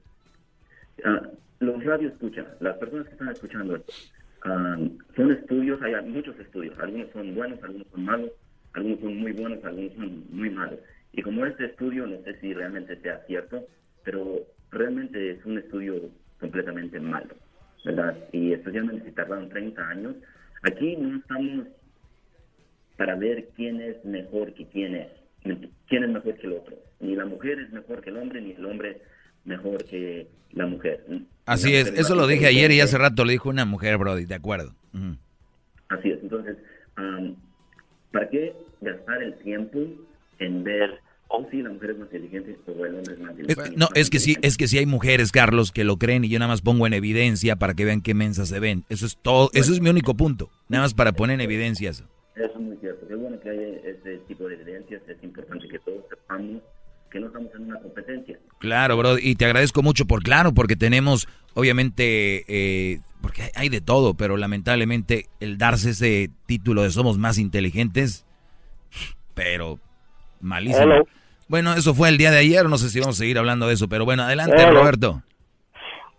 ah, 1.05 1.29
los 1.61 1.85
radios 1.85 2.13
escuchan, 2.15 2.47
las 2.61 2.79
personas 2.79 3.07
que 3.09 3.13
están 3.13 3.29
escuchando 3.29 3.77
esto, 3.77 3.93
ah, 4.45 4.79
son 5.17 5.33
estudios, 5.33 5.81
hay 5.83 5.95
muchos 6.07 6.39
estudios, 6.39 6.79
algunos 6.79 7.11
son 7.13 7.35
buenos, 7.35 7.63
algunos 7.63 7.87
son 7.89 8.05
malos, 8.05 8.31
algunos 8.73 9.01
son 9.01 9.17
muy 9.17 9.33
buenos, 9.33 9.65
algunos 9.65 9.93
son 9.95 10.25
muy 10.31 10.51
malos. 10.51 10.79
Y 11.13 11.23
como 11.23 11.47
este 11.47 11.67
estudio, 11.67 12.07
no 12.07 12.23
sé 12.23 12.39
si 12.41 12.53
realmente 12.55 12.97
sea 13.01 13.25
cierto, 13.27 13.67
pero 14.05 14.41
realmente 14.71 15.31
es 15.31 15.45
un 15.45 15.59
estudio 15.59 16.11
completamente 16.41 17.01
malo, 17.01 17.35
¿verdad? 17.85 18.17
Y 18.33 18.53
especialmente 18.53 19.07
si 19.07 19.13
tardaron 19.13 19.49
30 19.49 19.89
años, 19.89 20.17
aquí 20.63 20.97
no 20.97 21.19
estamos 21.19 21.67
para 22.97 23.15
ver 23.15 23.49
quién 23.57 23.81
es 23.81 24.05
mejor 24.05 24.53
que 24.55 24.67
quién 24.67 24.95
es, 24.97 25.09
quién 25.89 26.05
es 26.05 26.11
mejor 26.11 26.35
que 26.35 26.47
el 26.47 26.53
otro. 26.55 26.77
Ni 27.01 27.15
la 27.15 27.27
mujer 27.27 27.61
es 27.61 27.73
mejor 27.73 28.01
que 28.01 28.11
el 28.11 28.17
hombre, 28.17 28.41
ni 28.41 28.53
el 28.53 28.67
hombre 28.67 29.01
mejor 29.45 29.85
que 29.85 30.27
la 30.53 30.67
mujer. 30.67 31.05
Así 31.49 31.75
es, 31.75 31.89
eso 31.89 32.15
lo 32.15 32.27
dije 32.27 32.47
ayer 32.47 32.71
y 32.73 32.81
hace 32.81 32.99
rato 32.99 33.25
lo 33.25 33.31
dijo 33.31 33.49
una 33.49 33.65
mujer, 33.65 33.97
Brody, 33.99 34.25
de 34.27 34.35
acuerdo. 34.35 34.75
Así 35.89 36.11
es, 36.11 36.19
entonces, 36.23 36.57
am, 36.97 37.37
¿para 38.13 38.29
qué 38.29 38.55
gastar 38.81 39.23
el 39.23 39.35
tiempo 39.39 39.79
en 40.39 40.63
ver, 40.65 41.01
oh 41.29 41.47
sí, 41.51 41.63
la 41.63 41.71
mujer 41.71 41.91
es 41.91 41.99
más 41.99 42.07
inteligente 42.13 42.57
o 42.67 42.85
el 42.85 42.95
hombre 42.97 43.15
es 43.15 43.21
más 43.21 43.33
Es- 43.33 43.39
inteligente? 43.41 43.77
no, 43.77 43.89
es 43.95 44.11
que 44.11 44.19
sí, 44.19 44.37
es 44.43 44.57
que 44.57 44.69
sí 44.69 44.79
hay 44.79 44.87
mujeres, 44.87 45.33
Carlos, 45.33 45.73
que 45.73 45.85
lo 45.85 45.97
creen 45.97 46.25
y 46.25 46.29
yo 46.29 46.39
nada 46.39 46.51
más 46.53 46.61
pongo 46.61 46.87
en 46.87 46.93
evidencia 46.93 47.57
para 47.57 47.75
que 47.75 47.85
vean 47.85 48.03
qué 48.03 48.15
mensas 48.15 48.49
se 48.51 48.61
ven. 48.61 48.85
Eso 48.89 49.07
es 49.07 49.17
todo, 49.17 49.51
eso 49.55 49.73
es 49.73 49.81
mi 49.81 49.89
único 49.91 50.15
punto. 50.15 50.51
Nada 50.69 50.85
más 50.85 50.95
para 50.95 51.13
poner 51.13 51.35
en 51.35 51.41
evidencia 51.41 51.91
eso. 51.91 52.05
Eso 52.37 52.53
es 52.55 52.61
muy 52.61 52.77
cierto. 52.77 53.09
Qué 53.09 53.15
bueno 53.17 53.41
que 53.41 53.51
haya 53.51 53.67
este 53.85 54.19
tipo 54.29 54.47
de 54.47 54.55
evidencias. 54.55 55.03
Es 55.09 55.21
importante 55.25 55.67
que 55.69 55.79
todos 55.81 56.05
sepamos 56.09 56.63
que 57.11 57.21
no 57.21 57.27
estamos 57.29 57.55
en 57.55 57.65
una 57.65 57.81
competencia. 57.81 58.39
Claro, 58.59 58.97
bro, 58.97 59.19
y 59.19 59.35
te 59.35 59.45
agradezco 59.45 59.83
mucho 59.83 60.07
por 60.07 60.23
claro, 60.23 60.53
porque 60.53 60.77
tenemos, 60.77 61.29
obviamente, 61.55 62.45
eh, 62.49 63.01
porque 63.21 63.51
hay, 63.55 63.69
de 63.69 63.81
todo, 63.81 64.15
pero 64.15 64.37
lamentablemente 64.37 65.27
el 65.41 65.59
darse 65.59 65.91
ese 65.91 66.31
título 66.47 66.83
de 66.83 66.91
somos 66.91 67.19
más 67.19 67.39
inteligentes, 67.39 68.27
pero 69.35 69.79
malísimo. 70.41 70.85
Hello. 70.85 71.09
Bueno, 71.49 71.75
eso 71.75 71.95
fue 71.95 72.11
el 72.11 72.19
día 72.19 72.31
de 72.31 72.39
ayer, 72.39 72.69
no 72.69 72.77
sé 72.77 72.91
si 72.91 73.01
vamos 73.01 73.17
a 73.17 73.19
seguir 73.19 73.39
hablando 73.39 73.67
de 73.67 73.75
eso, 73.75 73.89
pero 73.89 74.05
bueno, 74.05 74.23
adelante, 74.23 74.57
Hello. 74.61 74.81
Roberto. 74.81 75.23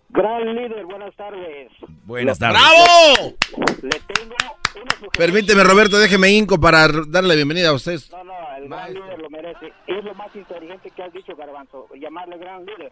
Gran 0.10 0.56
líder, 0.56 0.86
buenas 0.86 1.16
tardes. 1.16 1.72
Buenas 2.06 2.40
tardes. 2.40 2.60
¡Bravo! 2.60 3.36
Le 3.84 3.90
tengo. 4.14 4.59
Permíteme, 5.18 5.64
Roberto, 5.64 6.00
déjeme 6.00 6.30
hinco 6.30 6.60
para 6.60 6.88
darle 7.08 7.36
bienvenida 7.36 7.70
a 7.70 7.74
usted. 7.74 8.00
No, 8.12 8.24
no, 8.24 8.34
el 8.58 8.68
gran 8.68 8.94
líder 8.94 9.20
lo 9.20 9.30
merece. 9.30 9.74
Es 9.88 10.04
lo 10.04 10.14
más 10.16 10.36
inteligente 10.36 10.92
que 10.92 11.04
has 11.04 11.14
dicho, 11.14 11.36
Garbanzo, 11.36 11.88
llamarle 11.96 12.38
gran 12.38 12.66
líder. 12.66 12.92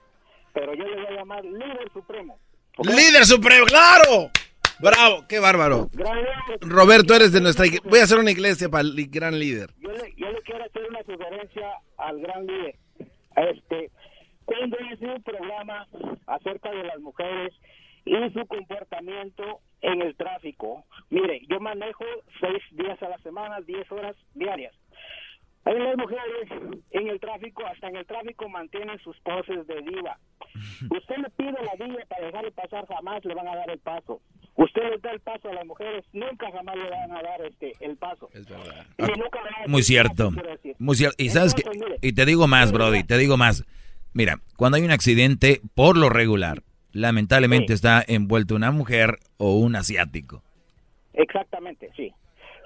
Pero 0.54 0.74
yo 0.74 0.84
le 0.86 0.96
voy 0.96 1.06
a 1.06 1.12
llamar 1.12 1.44
líder 1.46 1.92
supremo. 1.94 2.40
¿ok? 2.78 2.88
¡Líder 2.88 3.26
supremo! 3.26 3.66
¡Claro! 3.66 4.32
¡Bravo! 4.80 5.26
¡Qué 5.28 5.40
bárbaro! 5.40 5.90
Roberto, 6.62 7.16
eres 7.16 7.32
de 7.32 7.42
nuestra 7.42 7.66
iglesia. 7.66 7.90
Voy 7.90 8.00
a 8.00 8.04
hacer 8.04 8.20
una 8.20 8.32
iglesia 8.32 8.70
para 8.70 8.82
el 8.82 9.08
gran 9.10 9.38
líder. 9.38 9.72
Yo 9.80 9.92
le, 9.92 10.14
yo 10.16 10.32
le 10.32 10.42
quiero 10.42 10.64
hacer 10.66 10.84
una 10.90 11.04
sugerencia 11.04 11.70
al 11.98 12.20
gran 12.20 12.46
líder. 12.46 12.76
Este, 13.36 13.92
cuando 14.46 14.78
hice 14.92 15.06
un 15.06 15.22
programa 15.24 15.88
acerca 16.28 16.72
de 16.72 16.84
las 16.84 17.00
mujeres 17.00 17.54
y 18.08 18.34
su 18.34 18.46
comportamiento 18.48 19.60
en 19.82 20.02
el 20.02 20.16
tráfico. 20.16 20.86
Mire, 21.10 21.42
yo 21.50 21.60
manejo 21.60 22.06
seis 22.40 22.64
días 22.72 23.02
a 23.04 23.10
la 23.10 23.18
semana, 23.20 23.62
diez 23.62 23.90
horas 23.92 24.16
diarias. 24.34 24.74
Hay 25.66 25.78
las 25.80 25.98
mujeres 25.98 26.78
en 26.92 27.08
el 27.10 27.20
tráfico, 27.20 27.66
hasta 27.66 27.90
en 27.90 27.98
el 27.98 28.06
tráfico 28.06 28.48
mantienen 28.48 28.98
sus 29.00 29.18
poses 29.20 29.68
de 29.68 29.82
diva. 29.82 30.18
Usted 30.90 31.18
le 31.18 31.30
pide 31.32 31.52
la 31.52 31.86
diva 31.86 32.04
para 32.08 32.26
dejarle 32.26 32.52
pasar, 32.52 32.88
jamás 32.88 33.26
le 33.26 33.34
van 33.34 33.48
a 33.50 33.56
dar 33.56 33.70
el 33.70 33.80
paso. 33.80 34.22
Usted 34.56 34.82
les 34.90 35.02
da 35.02 35.12
el 35.12 35.20
paso 35.20 35.50
a 35.50 35.54
las 35.54 35.66
mujeres, 35.66 36.06
nunca 36.14 36.50
jamás 36.52 36.76
le 36.78 36.90
van 36.90 37.12
a 37.12 37.22
dar 37.22 37.42
este 37.46 37.74
el 37.82 37.98
paso. 37.98 38.30
Es 38.34 38.48
verdad. 38.48 38.86
Muy 39.68 39.84
cierto. 39.84 40.32
Muy 40.80 40.96
cierto. 40.96 41.22
Y 41.22 41.30
sabes 41.30 41.54
que, 41.54 41.64
y 42.02 42.14
te 42.14 42.26
digo 42.26 42.48
más, 42.48 42.72
Brody, 42.72 43.04
te 43.04 43.18
digo 43.18 43.36
más. 43.36 43.66
Mira, 44.14 44.40
cuando 44.56 44.78
hay 44.78 44.84
un 44.84 44.92
accidente, 44.92 45.62
por 45.76 45.98
lo 45.98 46.10
regular, 46.10 46.64
lamentablemente 46.92 47.74
está 47.74 48.04
envuelto 48.08 48.56
una 48.56 48.72
mujer 48.72 49.18
o 49.38 49.58
un 49.58 49.76
asiático. 49.76 50.44
Exactamente, 51.14 51.90
sí. 51.96 52.14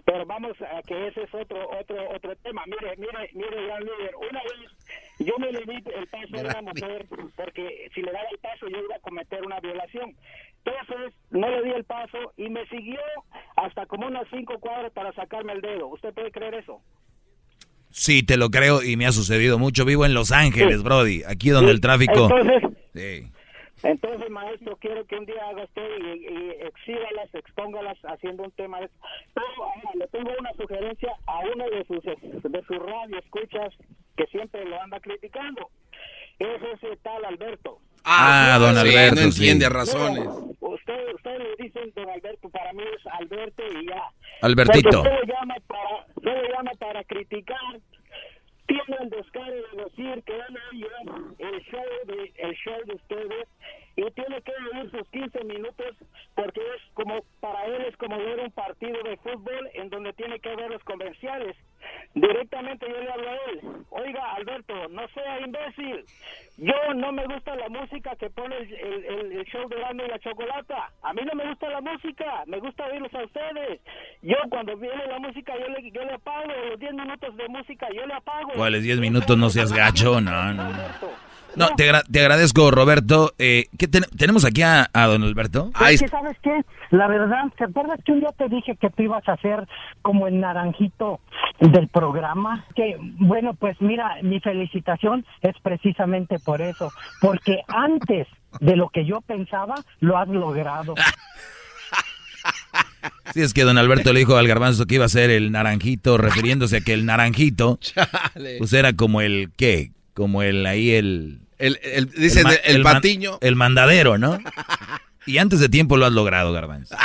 Pero 0.06 0.26
vamos 0.26 0.54
a 0.62 0.82
que 0.82 1.08
ese 1.08 1.24
es 1.24 1.34
otro 1.34 1.58
otro 1.80 1.96
otro 2.16 2.36
tema. 2.38 2.64
Mire, 2.66 2.96
mire, 2.98 3.30
mire, 3.34 3.66
gran 3.68 3.82
líder. 3.82 4.16
Una 4.30 4.42
vez 4.44 4.72
yo 5.20 5.38
me 5.38 5.52
le 5.52 5.60
di 5.60 5.84
el 5.96 6.08
paso 6.08 6.36
a 6.36 6.60
una 6.60 6.62
mujer 6.62 7.06
porque 7.36 7.90
si 7.94 8.02
le 8.02 8.12
daba 8.12 8.26
el 8.32 8.40
paso 8.40 8.68
yo 8.68 8.80
iba 8.84 8.96
a 8.96 9.00
cometer 9.00 9.46
una 9.46 9.60
violación. 9.60 10.16
Entonces 10.64 11.14
no 11.30 11.50
le 11.50 11.64
di 11.64 11.70
el 11.72 11.84
paso 11.84 12.34
y 12.36 12.50
me 12.50 12.66
siguió 12.68 13.00
hasta 13.56 13.86
como 13.86 14.08
unas 14.08 14.28
cinco 14.32 14.60
cuadras 14.60 14.92
para 14.92 15.14
sacarme 15.14 15.54
el 15.54 15.62
dedo. 15.62 15.88
¿Usted 15.88 16.14
puede 16.14 16.32
creer 16.32 16.56
eso? 16.56 16.82
Sí, 17.92 18.24
te 18.24 18.38
lo 18.38 18.50
creo 18.50 18.82
y 18.82 18.96
me 18.98 19.06
ha 19.06 19.12
sucedido 19.12 19.60
mucho. 19.60 19.86
Vivo 19.86 20.06
en 20.06 20.14
Los 20.14 20.32
Ángeles, 20.32 20.82
Brody, 20.82 21.24
aquí 21.28 21.50
donde 21.50 21.72
el 21.72 21.82
tráfico... 21.82 22.30
Entonces, 22.32 22.72
Sí. 22.94 23.32
Entonces, 23.84 24.30
maestro, 24.30 24.78
quiero 24.78 25.06
que 25.06 25.16
un 25.16 25.26
día 25.26 25.48
haga 25.50 25.64
usted 25.64 25.90
y, 26.00 26.28
y 26.28 26.50
exhíbalas, 26.62 27.34
expóngalas 27.34 27.98
haciendo 28.04 28.44
un 28.44 28.52
tema 28.52 28.80
de 28.80 28.86
eso. 28.86 28.96
Pero 29.34 29.48
ahora, 29.58 29.92
le 29.96 30.08
tengo 30.08 30.32
una 30.40 30.54
sugerencia 30.54 31.14
a 31.26 31.40
uno 31.40 31.70
de 31.70 31.86
sus 31.86 32.04
de 32.04 32.64
sus 32.64 32.78
radio 32.78 33.18
escuchas 33.18 33.74
que 34.16 34.26
siempre 34.28 34.66
lo 34.66 34.80
anda 34.82 35.00
criticando. 35.00 35.70
Es 36.40 36.62
ese 36.74 36.98
tal 36.98 37.24
Alberto. 37.26 37.80
Ah, 38.04 38.58
don 38.60 38.74
sí, 38.74 38.80
Alberto. 38.80 39.16
no 39.16 39.22
entiende 39.22 39.66
sí. 39.66 39.72
razones. 39.72 40.28
Usted, 40.60 41.14
usted 41.14 41.38
le 41.38 41.64
dicen 41.64 41.92
don 41.96 42.10
Alberto, 42.10 42.50
para 42.50 42.74
mí 42.74 42.84
es 42.96 43.08
Alberto 43.14 43.64
y 43.80 43.88
ya. 43.88 44.04
Albertito. 44.42 45.02
Usted 45.02 45.12
lo 45.12 45.24
llama 45.24 45.56
para, 45.68 46.06
usted 46.16 46.32
lo 46.32 46.56
llama 46.56 46.72
para 46.80 47.04
criticar. 47.04 47.80
Tiene 48.72 49.02
el 49.02 49.10
descaro 49.10 49.54
de 49.54 49.84
decir 49.84 50.24
que 50.24 50.34
él 50.34 50.58
oye 50.72 50.88
el 51.40 51.62
show 51.64 51.84
de, 52.06 52.34
el 52.38 52.56
show 52.56 52.86
de 52.86 52.94
ustedes 52.94 53.48
y 53.96 54.10
tiene 54.12 54.42
que 54.42 54.54
vivir 54.72 54.92
sus 54.92 55.08
15 55.10 55.44
minutos 55.44 55.96
porque 56.36 56.62
es 56.76 56.82
como 56.94 57.22
para 57.40 57.66
él 57.66 57.86
es 57.88 57.98
como 57.98 58.18
ver 58.18 58.40
un 58.40 58.52
partido 58.52 59.02
de 59.04 59.18
fútbol 59.18 59.70
en 59.74 59.90
donde 59.90 60.14
tiene 60.14 60.40
que 60.40 60.56
ver 60.56 60.70
los 60.70 60.84
comerciales. 60.84 61.56
Directamente 62.14 62.86
yo 62.88 63.00
le 63.00 63.12
hablo 63.12 63.30
a 63.30 63.36
él. 63.50 63.62
Oiga, 63.90 64.34
Alberto, 64.36 64.88
no 64.90 65.08
sea 65.10 65.40
imbécil. 65.40 66.06
Yo 66.58 66.94
no 66.96 67.12
me 67.12 67.26
gusta 67.26 67.56
la 67.56 67.70
música 67.70 68.16
que 68.16 68.30
pone 68.30 68.56
el, 68.58 69.06
el, 69.06 69.32
el 69.32 69.46
show 69.46 69.68
de 69.68 69.78
Grande 69.78 70.06
y 70.06 70.10
la 70.10 70.20
Chocolata. 70.20 70.92
A 71.02 71.14
mí 71.14 71.22
no 71.26 71.34
me 71.36 71.50
gusta 71.50 71.70
la 71.70 71.82
música, 71.82 72.44
me 72.46 72.60
gusta 72.60 72.86
oírlos 72.86 73.14
a 73.14 73.24
ustedes. 73.24 73.82
Yo 74.22 74.36
cuando 74.50 74.78
viene 74.78 75.08
la 75.08 75.20
música 75.20 75.54
yo 75.58 75.68
le, 75.68 75.92
yo 75.92 76.04
le 76.04 76.14
apago, 76.14 76.48
los 76.70 76.80
10 76.80 76.94
minutos 76.94 77.36
de 77.36 77.48
música 77.48 77.88
yo 77.94 78.06
le 78.06 78.14
apago. 78.14 78.52
¿Cuáles 78.56 78.84
10 78.84 79.00
minutos? 79.00 79.38
No 79.38 79.50
seas 79.50 79.74
gacho, 79.74 80.22
no, 80.22 80.54
no. 80.54 80.64
no. 80.64 81.31
No, 81.56 81.70
te, 81.76 81.90
agradezco, 81.90 82.72
Roberto. 82.72 83.34
Eh, 83.38 83.66
¿qué 83.78 83.88
¿Tenemos 83.88 84.46
aquí 84.46 84.62
a, 84.62 84.90
don 84.94 85.24
Alberto? 85.24 85.72
Es 85.90 86.02
que, 86.02 86.08
¿sabes 86.08 86.38
qué? 86.42 86.62
La 86.92 87.08
verdad, 87.08 87.46
¿te 87.58 87.66
acuerdas 87.66 88.00
que 88.06 88.12
un 88.12 88.20
día 88.22 88.32
te 88.38 88.48
dije 88.50 88.76
que 88.76 88.90
tú 88.90 89.04
ibas 89.04 89.28
a 89.28 89.34
hacer 89.34 89.68
como 90.02 90.28
el 90.28 90.40
naranjito 90.40 91.20
del 91.60 91.88
programa? 91.88 92.66
Que, 92.76 92.98
bueno, 93.00 93.54
pues 93.54 93.78
mira, 93.82 94.18
mi 94.22 94.40
felicitación 94.40 95.26
es 95.42 95.56
precisamente 95.62 96.40
por 96.40 96.62
eso. 96.62 96.92
Porque 97.22 97.62
antes 97.68 98.28
de 98.60 98.76
lo 98.76 98.90
que 98.90 99.06
yo 99.06 99.22
pensaba, 99.22 99.76
lo 100.00 100.18
has 100.18 100.28
logrado. 100.28 100.96
Sí, 103.34 103.42
es 103.42 103.54
que 103.54 103.64
don 103.64 103.78
Alberto 103.78 104.12
le 104.14 104.20
dijo 104.20 104.36
al 104.36 104.48
garbanzo 104.48 104.86
que 104.86 104.96
iba 104.96 105.06
a 105.06 105.10
ser 105.10 105.30
el 105.30 105.52
naranjito, 105.52 106.18
refiriéndose 106.18 106.78
a 106.78 106.82
que 106.82 106.94
el 106.94 107.06
naranjito, 107.06 107.80
pues 108.58 108.74
era 108.74 108.94
como 108.94 109.22
el, 109.22 109.52
¿qué? 109.56 109.92
como 110.14 110.44
el 110.44 110.66
ahí 110.66 110.92
el... 110.92 111.40
El, 111.58 111.80
el 111.84 112.10
dicen 112.10 112.48
el, 112.48 112.60
el, 112.64 112.78
el 112.78 112.84
patiño. 112.84 113.32
Man, 113.32 113.40
el 113.42 113.56
mandadero, 113.56 114.18
¿no? 114.18 114.40
Y 115.28 115.38
antes 115.38 115.60
de 115.60 115.70
tiempo 115.70 115.96
lo 115.96 116.08
has 116.08 116.12
logrado, 116.12 116.52
Garbanzo. 116.52 116.96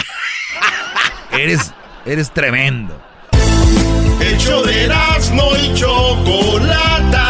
eres, 1.30 1.74
eres 2.06 2.32
tremendo. 2.32 2.98
El 4.20 4.38
show 4.38 4.64
de 4.64 4.88
no 5.34 5.56
y 5.58 5.74
Chocolata, 5.74 7.28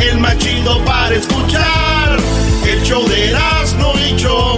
el 0.00 0.18
machido 0.18 0.82
para 0.86 1.14
escuchar. 1.14 2.18
El 2.66 2.82
show 2.84 3.06
de 3.06 3.32
no 3.78 3.92
y 3.98 4.16
Chocolata 4.16 4.51